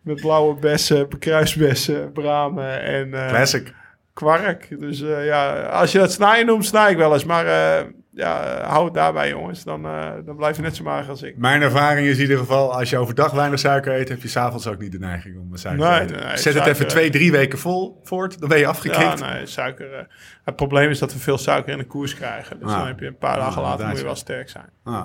met 0.03 0.21
blauwe 0.21 0.55
bessen, 0.59 1.09
bekruisbessen, 1.09 2.11
bramen 2.11 2.81
en 2.81 3.09
Classic. 3.09 3.73
Kwark. 4.15 4.79
Dus 4.79 5.01
eh, 5.01 5.25
ja, 5.25 5.61
als 5.61 5.91
je 5.91 5.97
dat 5.97 6.11
snijden 6.11 6.45
noemt, 6.45 6.65
snij 6.65 6.91
ik 6.91 6.97
wel 6.97 7.13
eens. 7.13 7.25
Maar 7.25 7.45
eh, 7.45 7.85
ja, 8.11 8.61
hou 8.67 8.85
het 8.85 8.93
daarbij, 8.93 9.29
jongens. 9.29 9.63
Dan, 9.63 9.85
eh, 9.85 10.11
dan 10.25 10.35
blijf 10.35 10.55
je 10.55 10.61
net 10.61 10.75
zo 10.75 10.83
mager 10.83 11.09
als 11.09 11.21
ik. 11.21 11.37
Mijn 11.37 11.61
ervaring 11.61 12.07
is 12.07 12.15
in 12.15 12.21
ieder 12.21 12.37
geval, 12.37 12.73
als 12.77 12.89
je 12.89 12.97
overdag 12.97 13.31
weinig 13.31 13.59
suiker 13.59 13.93
eet, 13.99 14.09
heb 14.09 14.21
je 14.21 14.27
s'avonds 14.27 14.67
ook 14.67 14.79
niet 14.79 14.91
de 14.91 14.99
neiging 14.99 15.39
om 15.39 15.55
suiker 15.57 15.89
Nee, 15.89 15.97
te 15.97 16.03
eten. 16.03 16.15
nee, 16.17 16.25
nee, 16.27 16.37
Zet 16.37 16.53
het 16.53 16.65
even 16.65 16.87
twee, 16.87 17.09
drie 17.09 17.31
weken 17.31 17.59
vol 17.59 17.99
voort, 18.03 18.39
dan 18.39 18.49
ben 18.49 18.57
je 18.57 18.63
Ja, 18.63 18.69
afgekikt. 18.69 19.19
nee, 19.21 19.45
suiker. 19.45 20.07
het 20.43 20.55
probleem 20.55 20.89
is 20.89 20.99
dat 20.99 21.13
we 21.13 21.19
veel 21.19 21.37
suiker 21.37 21.71
in 21.71 21.77
de 21.77 21.85
koers 21.85 22.15
krijgen. 22.15 22.59
Dus 22.59 22.69
Ah. 22.71 22.77
dan 22.77 22.87
heb 22.87 22.99
je 22.99 23.05
een 23.07 23.17
paar 23.17 23.37
dagen 23.37 23.61
Ah, 23.61 23.67
later 23.69 23.87
moet 23.87 23.97
je 23.97 24.03
wel 24.03 24.15
sterk 24.15 24.49
zijn. 24.49 24.69
Ah. 24.83 25.03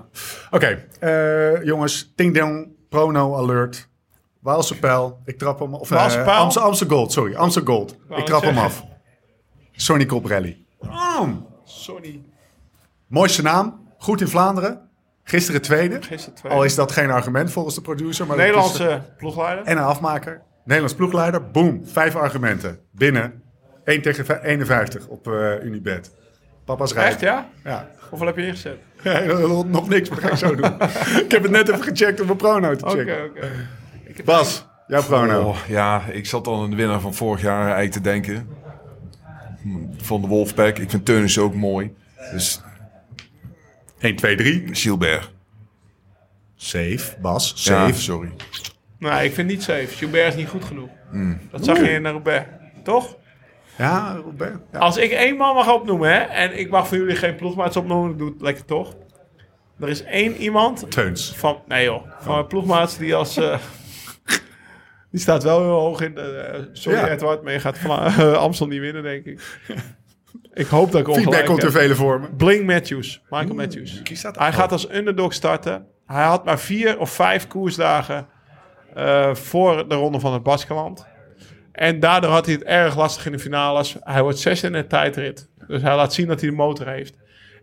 Oké, 0.50 0.78
jongens, 1.62 2.12
Ting 2.16 2.34
Dong, 2.38 2.68
Prono 2.88 3.36
Alert, 3.36 3.88
Waalse 4.40 4.78
Pijl, 4.78 5.20
ik 5.24 5.38
trap 5.38 5.58
hem, 5.58 5.74
of 5.74 5.88
Waalse? 5.88 6.22
Amstel, 6.22 6.62
Amstel 6.62 6.88
Gold, 6.88 7.12
sorry, 7.12 7.34
Amstel 7.34 7.64
Gold. 7.64 7.96
Ik 8.16 8.24
trap 8.24 8.42
hem 8.42 8.54
zeggen. 8.54 8.88
Af. 9.80 9.86
Sonny 9.86 10.06
Colbrelli. 10.06 10.64
Mm. 10.80 11.46
Sorry. 11.64 12.20
Mooiste 13.06 13.42
naam, 13.42 13.88
goed 13.98 14.20
in 14.20 14.28
Vlaanderen. 14.28 14.88
Gisteren 15.24 15.62
tweede. 15.62 16.02
Gisteren 16.02 16.34
tweede. 16.34 16.58
Al 16.58 16.64
is 16.64 16.74
dat 16.74 16.92
geen 16.92 17.10
argument 17.10 17.52
volgens 17.52 17.74
de 17.74 17.80
producer. 17.80 18.26
Maar 18.26 18.36
dat 18.36 18.46
is- 18.46 18.52
Nederlandse 18.52 19.02
ploegleider. 19.16 19.64
en 19.64 19.76
een 19.76 19.82
afmaker. 19.84 20.42
Nederlands 20.64 20.94
ploegleider. 20.96 21.50
Boom. 21.50 21.80
Vijf 21.86 22.16
argumenten. 22.16 22.78
Binnen. 22.90 23.42
1 23.84 24.02
tegen 24.02 24.24
vij- 24.24 24.40
51 24.42 25.06
op 25.06 25.28
eh, 25.28 25.64
Unibet. 25.64 26.10
Papa's 26.64 26.92
rijdt. 26.92 27.10
Echt, 27.12 27.20
ja? 27.20 27.48
Ja. 27.64 27.88
Hoeveel 28.08 28.26
heb 28.26 28.36
je 28.36 28.46
ingezet? 28.46 28.78
Ja, 29.02 29.20
nog 29.64 29.88
niks, 29.88 30.08
maar 30.08 30.20
dat 30.20 30.28
ga 30.28 30.32
ik 30.34 30.38
zo 30.38 30.54
doen. 30.54 30.72
ik 31.24 31.30
heb 31.30 31.42
het 31.42 31.50
net 31.50 31.68
even 31.68 31.82
gecheckt 31.82 32.20
om 32.20 32.26
mijn 32.26 32.38
prono 32.38 32.76
te 32.76 32.84
Oké, 32.84 32.96
checken. 32.96 33.24
oké. 33.24 33.48
Bas, 34.24 34.66
jouw 34.86 35.02
prono. 35.02 35.40
Oh, 35.48 35.56
ja, 35.68 36.02
ik 36.12 36.26
zat 36.26 36.46
al 36.46 36.62
aan 36.62 36.70
de 36.70 36.76
winnaar 36.76 37.00
van 37.00 37.14
vorig 37.14 37.42
jaar 37.42 37.60
eigenlijk 37.62 37.92
te 37.92 38.00
denken. 38.00 38.48
Van 39.96 40.20
de 40.20 40.26
Wolfpack. 40.26 40.78
Ik 40.78 40.90
vind 40.90 41.04
Teunis 41.04 41.38
ook 41.38 41.54
mooi. 41.54 41.94
Dus 42.32 42.60
1, 43.98 44.16
2, 44.16 44.36
3. 44.36 44.64
Gilbert. 44.72 45.30
Safe. 46.56 47.16
Bas, 47.20 47.48
Ja, 47.56 47.86
safe. 47.86 48.00
sorry. 48.00 48.30
Nee, 48.98 49.24
ik 49.24 49.34
vind 49.34 49.48
niet 49.48 49.62
safe. 49.62 49.86
Gilbert 49.86 50.28
is 50.28 50.34
niet 50.34 50.48
goed 50.48 50.64
genoeg. 50.64 50.88
Hmm. 51.10 51.38
Dat 51.50 51.64
zag 51.64 51.78
je 51.78 51.90
in 51.90 52.06
Roubaix. 52.06 52.46
Toch? 52.84 53.16
Ja, 53.78 54.16
Robert. 54.24 54.60
Ja. 54.72 54.78
Als 54.78 54.96
ik 54.96 55.10
één 55.10 55.36
man 55.36 55.54
mag 55.54 55.72
opnoemen, 55.72 56.10
hè, 56.12 56.18
en 56.18 56.58
ik 56.58 56.70
mag 56.70 56.88
voor 56.88 56.96
jullie 56.96 57.16
geen 57.16 57.36
ploegmaats 57.36 57.76
opnoemen, 57.76 58.10
ik 58.10 58.18
doe 58.18 58.28
het 58.32 58.40
lekker 58.40 58.64
toch. 58.64 58.94
Er 59.80 59.88
is 59.88 60.02
één 60.02 60.36
iemand 60.36 60.90
Teuns. 60.90 61.32
van, 61.36 61.58
nee 61.68 61.84
joh, 61.84 62.02
van 62.20 62.34
mijn 62.34 62.46
ploegmaats 62.46 62.98
die 62.98 63.14
als, 63.14 63.36
eh, 63.36 63.58
die 65.10 65.20
staat 65.20 65.42
wel 65.42 65.60
heel 65.60 65.78
hoog 65.80 66.00
in 66.00 66.14
de, 66.14 66.20
eh, 66.20 66.60
sorry 66.72 66.98
Ja. 66.98 67.08
Edward, 67.08 67.42
maar 67.42 67.52
je 67.52 67.60
gaat 67.60 67.78
van 67.78 67.98
eh, 67.98 68.32
Amstel 68.42 68.66
niet 68.66 68.80
winnen, 68.80 69.02
denk 69.02 69.24
ik. 69.24 69.58
ik 70.54 70.66
hoop 70.66 70.90
dat 70.92 71.00
ik 71.00 71.08
ongelijk 71.08 71.30
Feedback 71.30 71.46
komt 71.46 71.62
er 71.62 71.80
vele 71.80 71.94
vormen. 71.94 72.36
Blink 72.36 72.64
Matthews, 72.64 73.22
Michael 73.30 73.54
Matthews. 73.54 74.02
Hij 74.32 74.52
gaat 74.52 74.72
als 74.72 74.92
underdog 74.94 75.32
starten. 75.32 75.86
Hij 76.06 76.24
had 76.24 76.44
maar 76.44 76.58
vier 76.58 76.98
of 76.98 77.10
vijf 77.10 77.46
koersdagen 77.46 78.26
eh, 78.94 79.34
voor 79.34 79.88
de 79.88 79.94
ronde 79.94 80.20
van 80.20 80.32
het 80.32 80.42
Baskeland. 80.42 81.06
En 81.72 82.00
daardoor 82.00 82.30
had 82.30 82.46
hij 82.46 82.54
het 82.54 82.64
erg 82.64 82.96
lastig 82.96 83.26
in 83.26 83.32
de 83.32 83.38
finales. 83.38 83.96
Hij 84.00 84.22
wordt 84.22 84.38
zes 84.38 84.62
in 84.62 84.72
de 84.72 84.86
tijdrit. 84.86 85.48
Dus 85.66 85.82
hij 85.82 85.96
laat 85.96 86.14
zien 86.14 86.26
dat 86.26 86.40
hij 86.40 86.50
de 86.50 86.56
motor 86.56 86.88
heeft. 86.88 87.14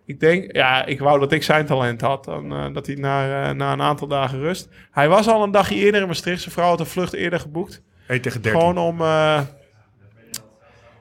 Ik 0.07 0.19
denk, 0.19 0.55
ja, 0.55 0.85
ik 0.85 0.99
wou 0.99 1.19
dat 1.19 1.31
ik 1.31 1.43
zijn 1.43 1.65
talent 1.65 2.01
had. 2.01 2.25
Dan, 2.25 2.51
eh, 2.53 2.73
dat 2.73 2.85
hij 2.85 2.95
na, 2.95 3.47
eh, 3.49 3.55
na 3.55 3.71
een 3.73 3.81
aantal 3.81 4.07
dagen 4.07 4.39
rust. 4.39 4.69
Hij 4.91 5.07
was 5.07 5.27
al 5.27 5.43
een 5.43 5.51
dagje 5.51 5.75
eerder 5.75 6.01
in 6.01 6.07
Maastricht. 6.07 6.41
Zijn 6.41 6.53
vrouw 6.53 6.67
had 6.67 6.79
een 6.79 6.85
vlucht 6.85 7.13
eerder 7.13 7.39
geboekt. 7.39 7.81
1 8.07 8.21
tegen 8.21 8.41
13. 8.41 8.61
Gewoon 8.61 8.77
om, 8.77 9.01
eh, 9.01 9.39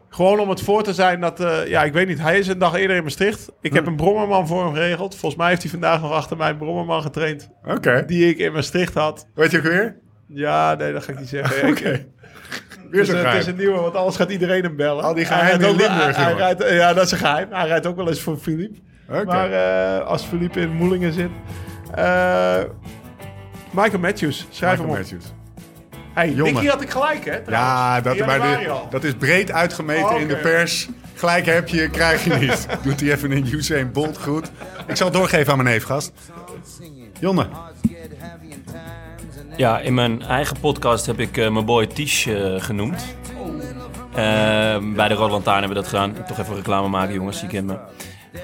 gewoon 0.09 0.39
om 0.41 0.49
het 0.49 0.61
voor 0.63 0.83
te 0.83 0.95
zijn 0.95 1.21
dat... 1.21 1.45
ja, 1.67 1.85
ik 1.85 1.93
weet 1.93 2.07
niet. 2.09 2.21
Hij 2.21 2.39
is 2.39 2.47
een 2.49 2.59
dag 2.59 2.75
eerder 2.75 2.97
in 2.97 3.03
Maastricht. 3.03 3.53
Ik 3.61 3.73
heb 3.73 3.87
een 3.87 3.97
brommerman 3.97 4.47
voor 4.47 4.65
hem 4.65 4.75
geregeld. 4.75 5.17
Volgens 5.17 5.41
mij 5.41 5.49
heeft 5.49 5.63
hij 5.63 5.71
vandaag 5.71 6.01
nog 6.01 6.13
achter 6.13 6.37
mij 6.37 6.51
een 6.51 6.57
brommerman 6.57 7.03
getraind. 7.03 7.51
Oké. 7.65 8.05
Die 8.07 8.29
ik 8.29 8.39
in 8.39 8.53
Maastricht 8.53 8.95
had. 8.95 9.27
Weet 9.35 9.51
je 9.51 9.57
ook 9.57 9.63
weer? 9.63 9.97
Ja, 10.29 10.75
nee, 10.75 10.93
dat 10.93 11.05
ga 11.05 11.13
ik 11.13 11.19
niet 11.19 11.29
zeggen. 11.29 11.69
Oké. 11.71 11.89
Ik- 11.91 12.07
Weer 12.91 13.05
Dus, 13.05 13.09
het 13.23 13.35
is 13.35 13.47
een 13.47 13.57
nieuwe, 13.57 13.81
want 13.81 13.95
anders 13.95 14.17
gaat 14.17 14.31
iedereen 14.31 14.63
hem 14.63 14.77
bellen. 14.77 15.05
Al 15.05 15.15
die 15.15 15.27
Hij 15.27 15.37
geheimen 15.39 15.61
rijdt 15.61 15.73
ook 15.75 15.79
wel- 15.81 15.89
Limburg, 15.97 16.17
hij- 16.17 16.25
hij 16.25 16.35
rijdt- 16.35 16.71
Ja, 16.71 16.93
dat 16.95 17.05
is 17.05 17.11
een 17.13 17.19
geheim. 17.19 17.49
Hij 17.53 17.67
rijdt 17.67 17.87
ook 17.87 17.97
wel 17.97 18.09
eens 18.09 18.21
voor 18.21 18.37
Philippe. 18.37 18.79
Maar 19.09 19.53
eh, 19.53 20.07
als 20.07 20.23
Philippe 20.25 20.61
in 20.61 20.73
Moelingen 20.73 21.13
zit... 21.13 21.31
eh, 21.95 22.57
Michael 23.71 23.99
Matthews, 23.99 24.47
schrijf 24.51 24.79
Michael 24.79 24.95
hem 24.95 25.05
op. 25.05 25.11
Matthews. 25.11 25.33
Hey, 26.15 26.31
Jongen. 26.33 26.53
Nicky 26.55 26.67
had 26.69 26.81
ik 26.81 26.91
gelijk, 26.91 27.25
hè? 27.25 27.33
Ja, 27.37 27.41
trouwens. 28.01 28.03
dat, 28.03 28.27
maar 28.27 28.59
dit- 28.59 28.69
al. 28.69 28.87
dat 28.91 29.05
is 29.05 29.15
breed 29.15 29.53
uitgemeten 29.53 30.19
in 30.21 30.29
de 30.29 30.37
pers. 30.37 30.89
Gelijk 31.15 31.47
heb 31.47 31.69
je, 31.69 31.91
krijg 31.91 32.25
je 32.25 32.35
niet. 32.35 32.67
Doet 32.85 33.01
hij 33.01 33.11
even 33.13 33.31
een 33.31 33.47
Usain 33.53 33.93
Bolt 33.93 34.19
goed. 34.19 34.51
Ik 34.87 34.97
zal 34.97 35.07
het 35.07 35.17
doorgeven 35.17 35.53
aan 35.53 35.59
mijn 35.59 35.69
neefgast. 35.71 36.13
Jonne. 37.21 37.47
Ja, 39.57 39.79
in 39.81 39.95
mijn 39.95 40.23
eigen 40.23 40.61
podcast 40.61 41.07
heb 41.07 41.19
ik 41.21 41.37
eh, 41.37 41.51
mijn 41.51 41.65
boy 41.65 41.87
Tish 41.87 42.29
genoemd. 42.57 43.05
Eh, 44.15 44.79
bij 44.95 45.09
de 45.09 45.15
Rode 45.15 45.33
Lantaarn 45.33 45.59
hebben 45.59 45.77
we 45.77 45.83
dat 45.83 45.87
gedaan. 45.89 46.25
Toch 46.27 46.39
even 46.39 46.55
reclame 46.55 46.89
maken, 46.89 47.15
jongens, 47.15 47.41
je 47.41 47.47
kent 47.47 47.67
me. 47.67 47.77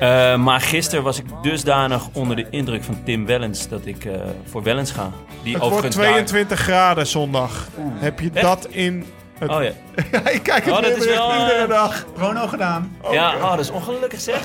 Eh, 0.01 0.37
maar 0.37 0.61
gisteren 0.61 1.05
was 1.05 1.19
ik 1.19 1.25
dusdanig 1.43 2.09
onder 2.13 2.37
de 2.37 2.47
indruk 2.51 2.85
van 2.85 3.03
Tim 3.05 3.27
Wellens 3.27 3.69
dat 3.69 3.87
ik 3.87 4.05
eh, 4.05 4.13
voor 4.45 4.63
Wellens 4.63 4.91
ga. 4.91 5.11
Die 5.43 5.53
Het 5.53 5.63
wordt 5.63 5.63
overigens 5.63 5.97
daar- 5.97 6.05
22 6.05 6.59
graden 6.61 7.07
zondag. 7.07 7.69
Heb 7.95 8.21
je 8.21 8.31
Echt? 8.33 8.45
dat 8.45 8.67
in... 8.71 9.05
Het... 9.39 9.51
Oh 9.51 9.63
ja. 9.63 9.71
Ja, 10.13 10.29
ik 10.29 10.43
kijk 10.43 10.65
het 10.65 10.75
Oh, 10.75 10.83
dat 10.83 10.97
is 10.97 11.05
wel, 11.05 11.31
eh, 11.33 11.39
iedere 11.41 11.67
dag. 11.67 12.07
Prono 12.15 12.47
gedaan. 12.47 12.97
Ja, 13.11 13.35
oh, 13.35 13.51
dat 13.51 13.61
is 13.61 13.71
ongelukkig 13.71 14.21
zeg. 14.21 14.41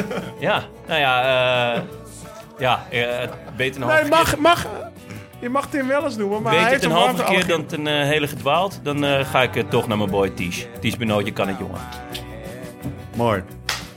ja, 0.38 0.62
nou 0.86 1.00
ja, 1.00 1.74
eh, 1.74 1.80
ja, 2.58 2.86
beter 3.56 3.82
halve 3.82 4.00
Nee, 4.00 4.10
mag, 4.10 4.36
mag, 4.36 4.66
je 5.40 5.48
mag 5.48 5.66
Tim 5.66 5.88
wel 5.88 6.04
eens 6.04 6.16
noemen, 6.16 6.42
maar 6.42 6.52
Weet 6.52 6.60
hij 6.60 6.70
heeft 6.70 6.82
het 6.82 6.92
een 6.92 6.98
halve 6.98 7.24
keer 7.24 7.46
dan 7.46 7.66
ten 7.66 7.86
hele 7.86 8.26
gedwaald, 8.26 8.80
dan 8.82 9.04
ga 9.24 9.42
ik 9.42 9.70
toch 9.70 9.88
naar 9.88 9.96
mijn 9.98 10.10
boy 10.10 10.30
Tish. 10.30 10.64
Tish 10.80 10.94
Benoot, 10.94 11.26
je 11.26 11.32
kan 11.32 11.48
het, 11.48 11.58
jongen. 11.58 11.80
Mooi. 13.16 13.42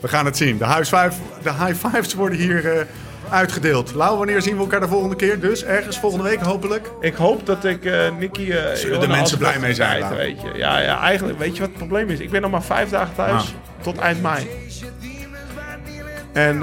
We 0.05 0.11
gaan 0.11 0.25
het 0.25 0.37
zien. 0.37 0.57
De 0.57 0.65
high, 0.65 0.77
five, 0.83 1.11
de 1.43 1.53
high 1.53 1.87
fives 1.87 2.13
worden 2.13 2.37
hier 2.39 2.71
eh, 2.77 2.85
uitgedeeld. 3.29 3.93
Lau, 3.93 4.17
wanneer 4.17 4.41
zien 4.41 4.53
we 4.55 4.59
elkaar 4.61 4.79
de 4.79 4.87
volgende 4.87 5.15
keer? 5.15 5.39
Dus 5.39 5.63
ergens 5.63 5.99
volgende 5.99 6.23
week 6.29 6.39
hopelijk. 6.41 6.91
Ik 7.01 7.13
hoop 7.15 7.45
dat 7.45 7.65
ik 7.65 7.85
eh 7.85 7.99
Nicky... 8.19 8.51
eh, 8.51 8.73
Zullen 8.73 8.99
de 8.99 9.07
mensen 9.07 9.37
blij 9.37 9.59
mee 9.59 9.73
zijn, 9.73 10.15
weet 10.15 10.41
je. 10.41 10.51
Ja, 10.55 10.79
ja, 10.79 11.01
eigenlijk, 11.01 11.39
weet 11.39 11.53
je 11.55 11.59
wat 11.59 11.69
het 11.69 11.77
probleem 11.77 12.09
is? 12.09 12.19
Ik 12.19 12.29
ben 12.29 12.41
nog 12.41 12.51
maar 12.51 12.63
vijf 12.63 12.89
dagen 12.89 13.15
thuis, 13.15 13.31
Ah. 13.43 13.83
tot 13.83 13.97
eind 13.97 14.21
mei. 14.21 14.47
En 16.33 16.55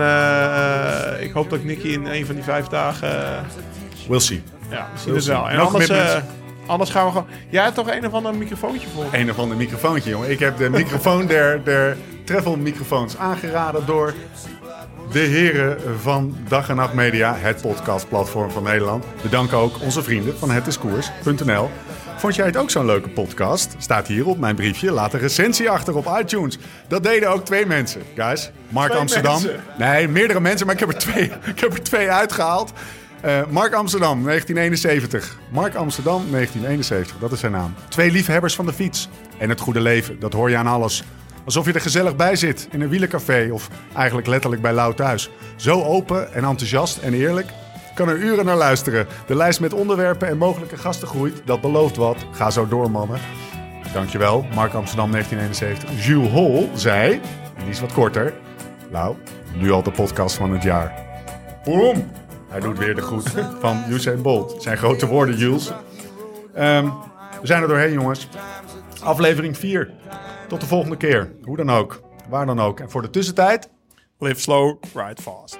ik 1.21 1.33
hoop 1.33 1.51
dat 1.51 1.59
ik 1.59 1.65
Nicky 1.65 1.87
in 1.89 2.07
een 2.07 2.27
van 2.27 2.35
die 2.35 2.45
vijf 2.45 2.67
dagen... 2.67 3.45
We'll 4.09 4.21
see. 4.21 4.43
ja, 4.71 4.89
we 4.95 5.01
zien 5.01 5.13
We'll 5.13 5.25
wel. 5.27 5.49
En 5.51 5.57
No 5.57 5.65
anders, 5.65 5.91
anders 6.67 6.91
gaan 6.91 7.05
we 7.05 7.11
gewoon... 7.11 7.27
Jij 7.49 7.63
hebt 7.63 7.75
toch 7.75 7.91
een 7.91 8.07
of 8.07 8.13
ander 8.13 8.35
microfoontje 8.35 8.89
voor? 8.95 9.05
Een 9.13 9.31
of 9.31 9.39
ander 9.39 9.57
microfoontje, 9.57 10.11
jongen. 10.11 10.31
Ik 10.31 10.39
heb 10.39 10.57
de 10.57 10.71
microfoon 10.71 11.27
der, 11.35 11.65
der 11.65 11.97
travel 12.25 12.57
microfoons 12.57 13.17
aangeraden 13.17 13.87
door 13.87 14.15
de 15.13 15.19
heren 15.19 15.79
van 16.01 16.37
Dag 16.49 16.69
en 16.69 16.77
Nacht 16.77 16.95
Media, 16.95 17.35
het 17.37 17.61
podcastplatform 17.61 18.51
van 18.51 18.63
Nederland. 18.63 19.05
We 19.23 19.29
danken 19.29 19.59
ook 19.59 19.81
onze 19.81 20.03
vrienden 20.03 20.39
van 20.39 20.51
hetiskoers.nl. 20.51 21.71
Vond 22.17 22.35
jij 22.35 22.47
het 22.47 22.57
ook 22.57 22.71
zo'n 22.71 22.87
leuke 22.87 23.09
podcast? 23.09 23.75
Staat 23.79 24.07
hier 24.07 24.27
op 24.27 24.39
mijn 24.39 24.55
briefje. 24.55 24.91
Laat 24.93 25.15
een 25.15 25.21
recensie 25.21 25.71
achter 25.71 25.97
op 25.97 26.17
iTunes. 26.21 26.59
Dat 26.89 27.03
deden 27.03 27.31
ook 27.31 27.45
twee 27.45 27.67
mensen, 27.67 28.03
guys. 28.17 28.51
Mark 28.69 28.89
Twee 28.89 29.01
Amsterdam. 29.01 29.33
mensen? 29.43 29.61
Nee, 29.79 30.09
meerdere 30.09 30.41
mensen, 30.41 30.67
maar 30.67 30.75
ik 30.75 30.81
heb 30.81 30.89
er 30.93 30.99
twee, 30.99 31.25
ik 31.55 31.61
heb 31.61 31.73
er 31.73 31.83
twee 31.83 32.11
uitgehaald. 32.11 32.73
Eh, 33.21 33.41
Mark 33.51 33.73
Amsterdam, 33.75 34.25
1971. 34.25 35.39
Mark 35.51 35.75
Amsterdam, 35.75 36.31
1971. 36.31 37.17
Dat 37.19 37.33
is 37.33 37.41
zijn 37.41 37.53
naam. 37.53 37.75
Twee 37.89 38.11
liefhebbers 38.11 38.55
van 38.55 38.67
de 38.67 38.73
fiets. 38.73 39.09
En 39.39 39.49
het 39.49 39.61
goede 39.61 39.81
leven, 39.81 40.21
dat 40.21 40.33
hoor 40.33 40.51
je 40.51 40.57
aan 40.57 40.67
alles. 40.67 41.05
Alsof 41.45 41.67
je 41.67 41.73
er 41.73 41.81
gezellig 41.81 42.17
bij 42.17 42.37
zit 42.37 42.69
in 42.71 42.81
een 42.81 42.89
wielercafé 42.89 43.49
of 43.53 43.69
eigenlijk 43.95 44.27
letterlijk 44.27 44.63
bij 44.63 44.73
Lau 44.73 44.95
thuis. 44.95 45.31
Zo 45.57 45.83
open 45.83 46.33
en 46.33 46.45
enthousiast 46.45 46.99
en 46.99 47.15
eerlijk. 47.15 47.47
Kan 47.95 48.09
er 48.09 48.17
uren 48.17 48.45
naar 48.45 48.57
luisteren. 48.57 49.07
De 49.27 49.35
lijst 49.35 49.61
met 49.61 49.73
onderwerpen 49.73 50.29
en 50.29 50.39
mogelijke 50.39 50.77
gasten 50.77 51.09
groeit. 51.09 51.43
Dat 51.45 51.61
belooft 51.61 51.97
wat. 51.97 52.17
Ga 52.33 52.51
zo 52.51 52.69
door, 52.69 52.91
mannen. 52.91 53.19
Dankjewel, 53.93 54.47
Mark 54.55 54.75
Amsterdam 54.75 55.11
1971. 55.11 56.07
Jules 56.07 56.31
Hol 56.31 56.71
zei, 56.75 57.13
en 57.57 57.63
die 57.63 57.69
is 57.69 57.81
wat 57.81 57.93
korter. 57.93 58.33
Nou, 58.91 59.17
nu 59.55 59.71
al 59.71 59.83
de 59.83 59.91
podcast 59.91 60.37
van 60.37 60.53
het 60.53 60.63
jaar. 60.63 60.95
Boom! 61.65 62.11
Hij 62.49 62.61
doet 62.61 62.79
weer 62.79 62.95
de 62.95 63.03
groet 63.03 63.31
van 63.61 63.85
Usain 63.89 64.23
Bolt. 64.23 64.63
Zijn 64.63 64.79
grote 64.79 65.07
woorden, 65.07 65.37
Jules. 65.37 65.73
Ehm, 66.55 66.85
we 67.41 67.47
zijn 67.47 67.63
er 67.63 67.69
doorheen, 67.69 67.93
jongens. 67.93 68.29
Aflevering 69.03 69.57
4. 69.59 69.91
Tot 70.53 70.61
de 70.61 70.67
volgende 70.67 70.97
keer. 70.97 71.33
Hoe 71.43 71.57
dan 71.57 71.71
ook. 71.71 72.01
Waar 72.29 72.47
dan 72.47 72.61
ook. 72.61 72.81
En 72.81 72.91
voor 72.91 73.03
de 73.03 73.11
tussentijd... 73.11 73.69
Live 74.19 74.41
slow, 74.41 74.83
ride 74.95 75.23
fast. 75.23 75.59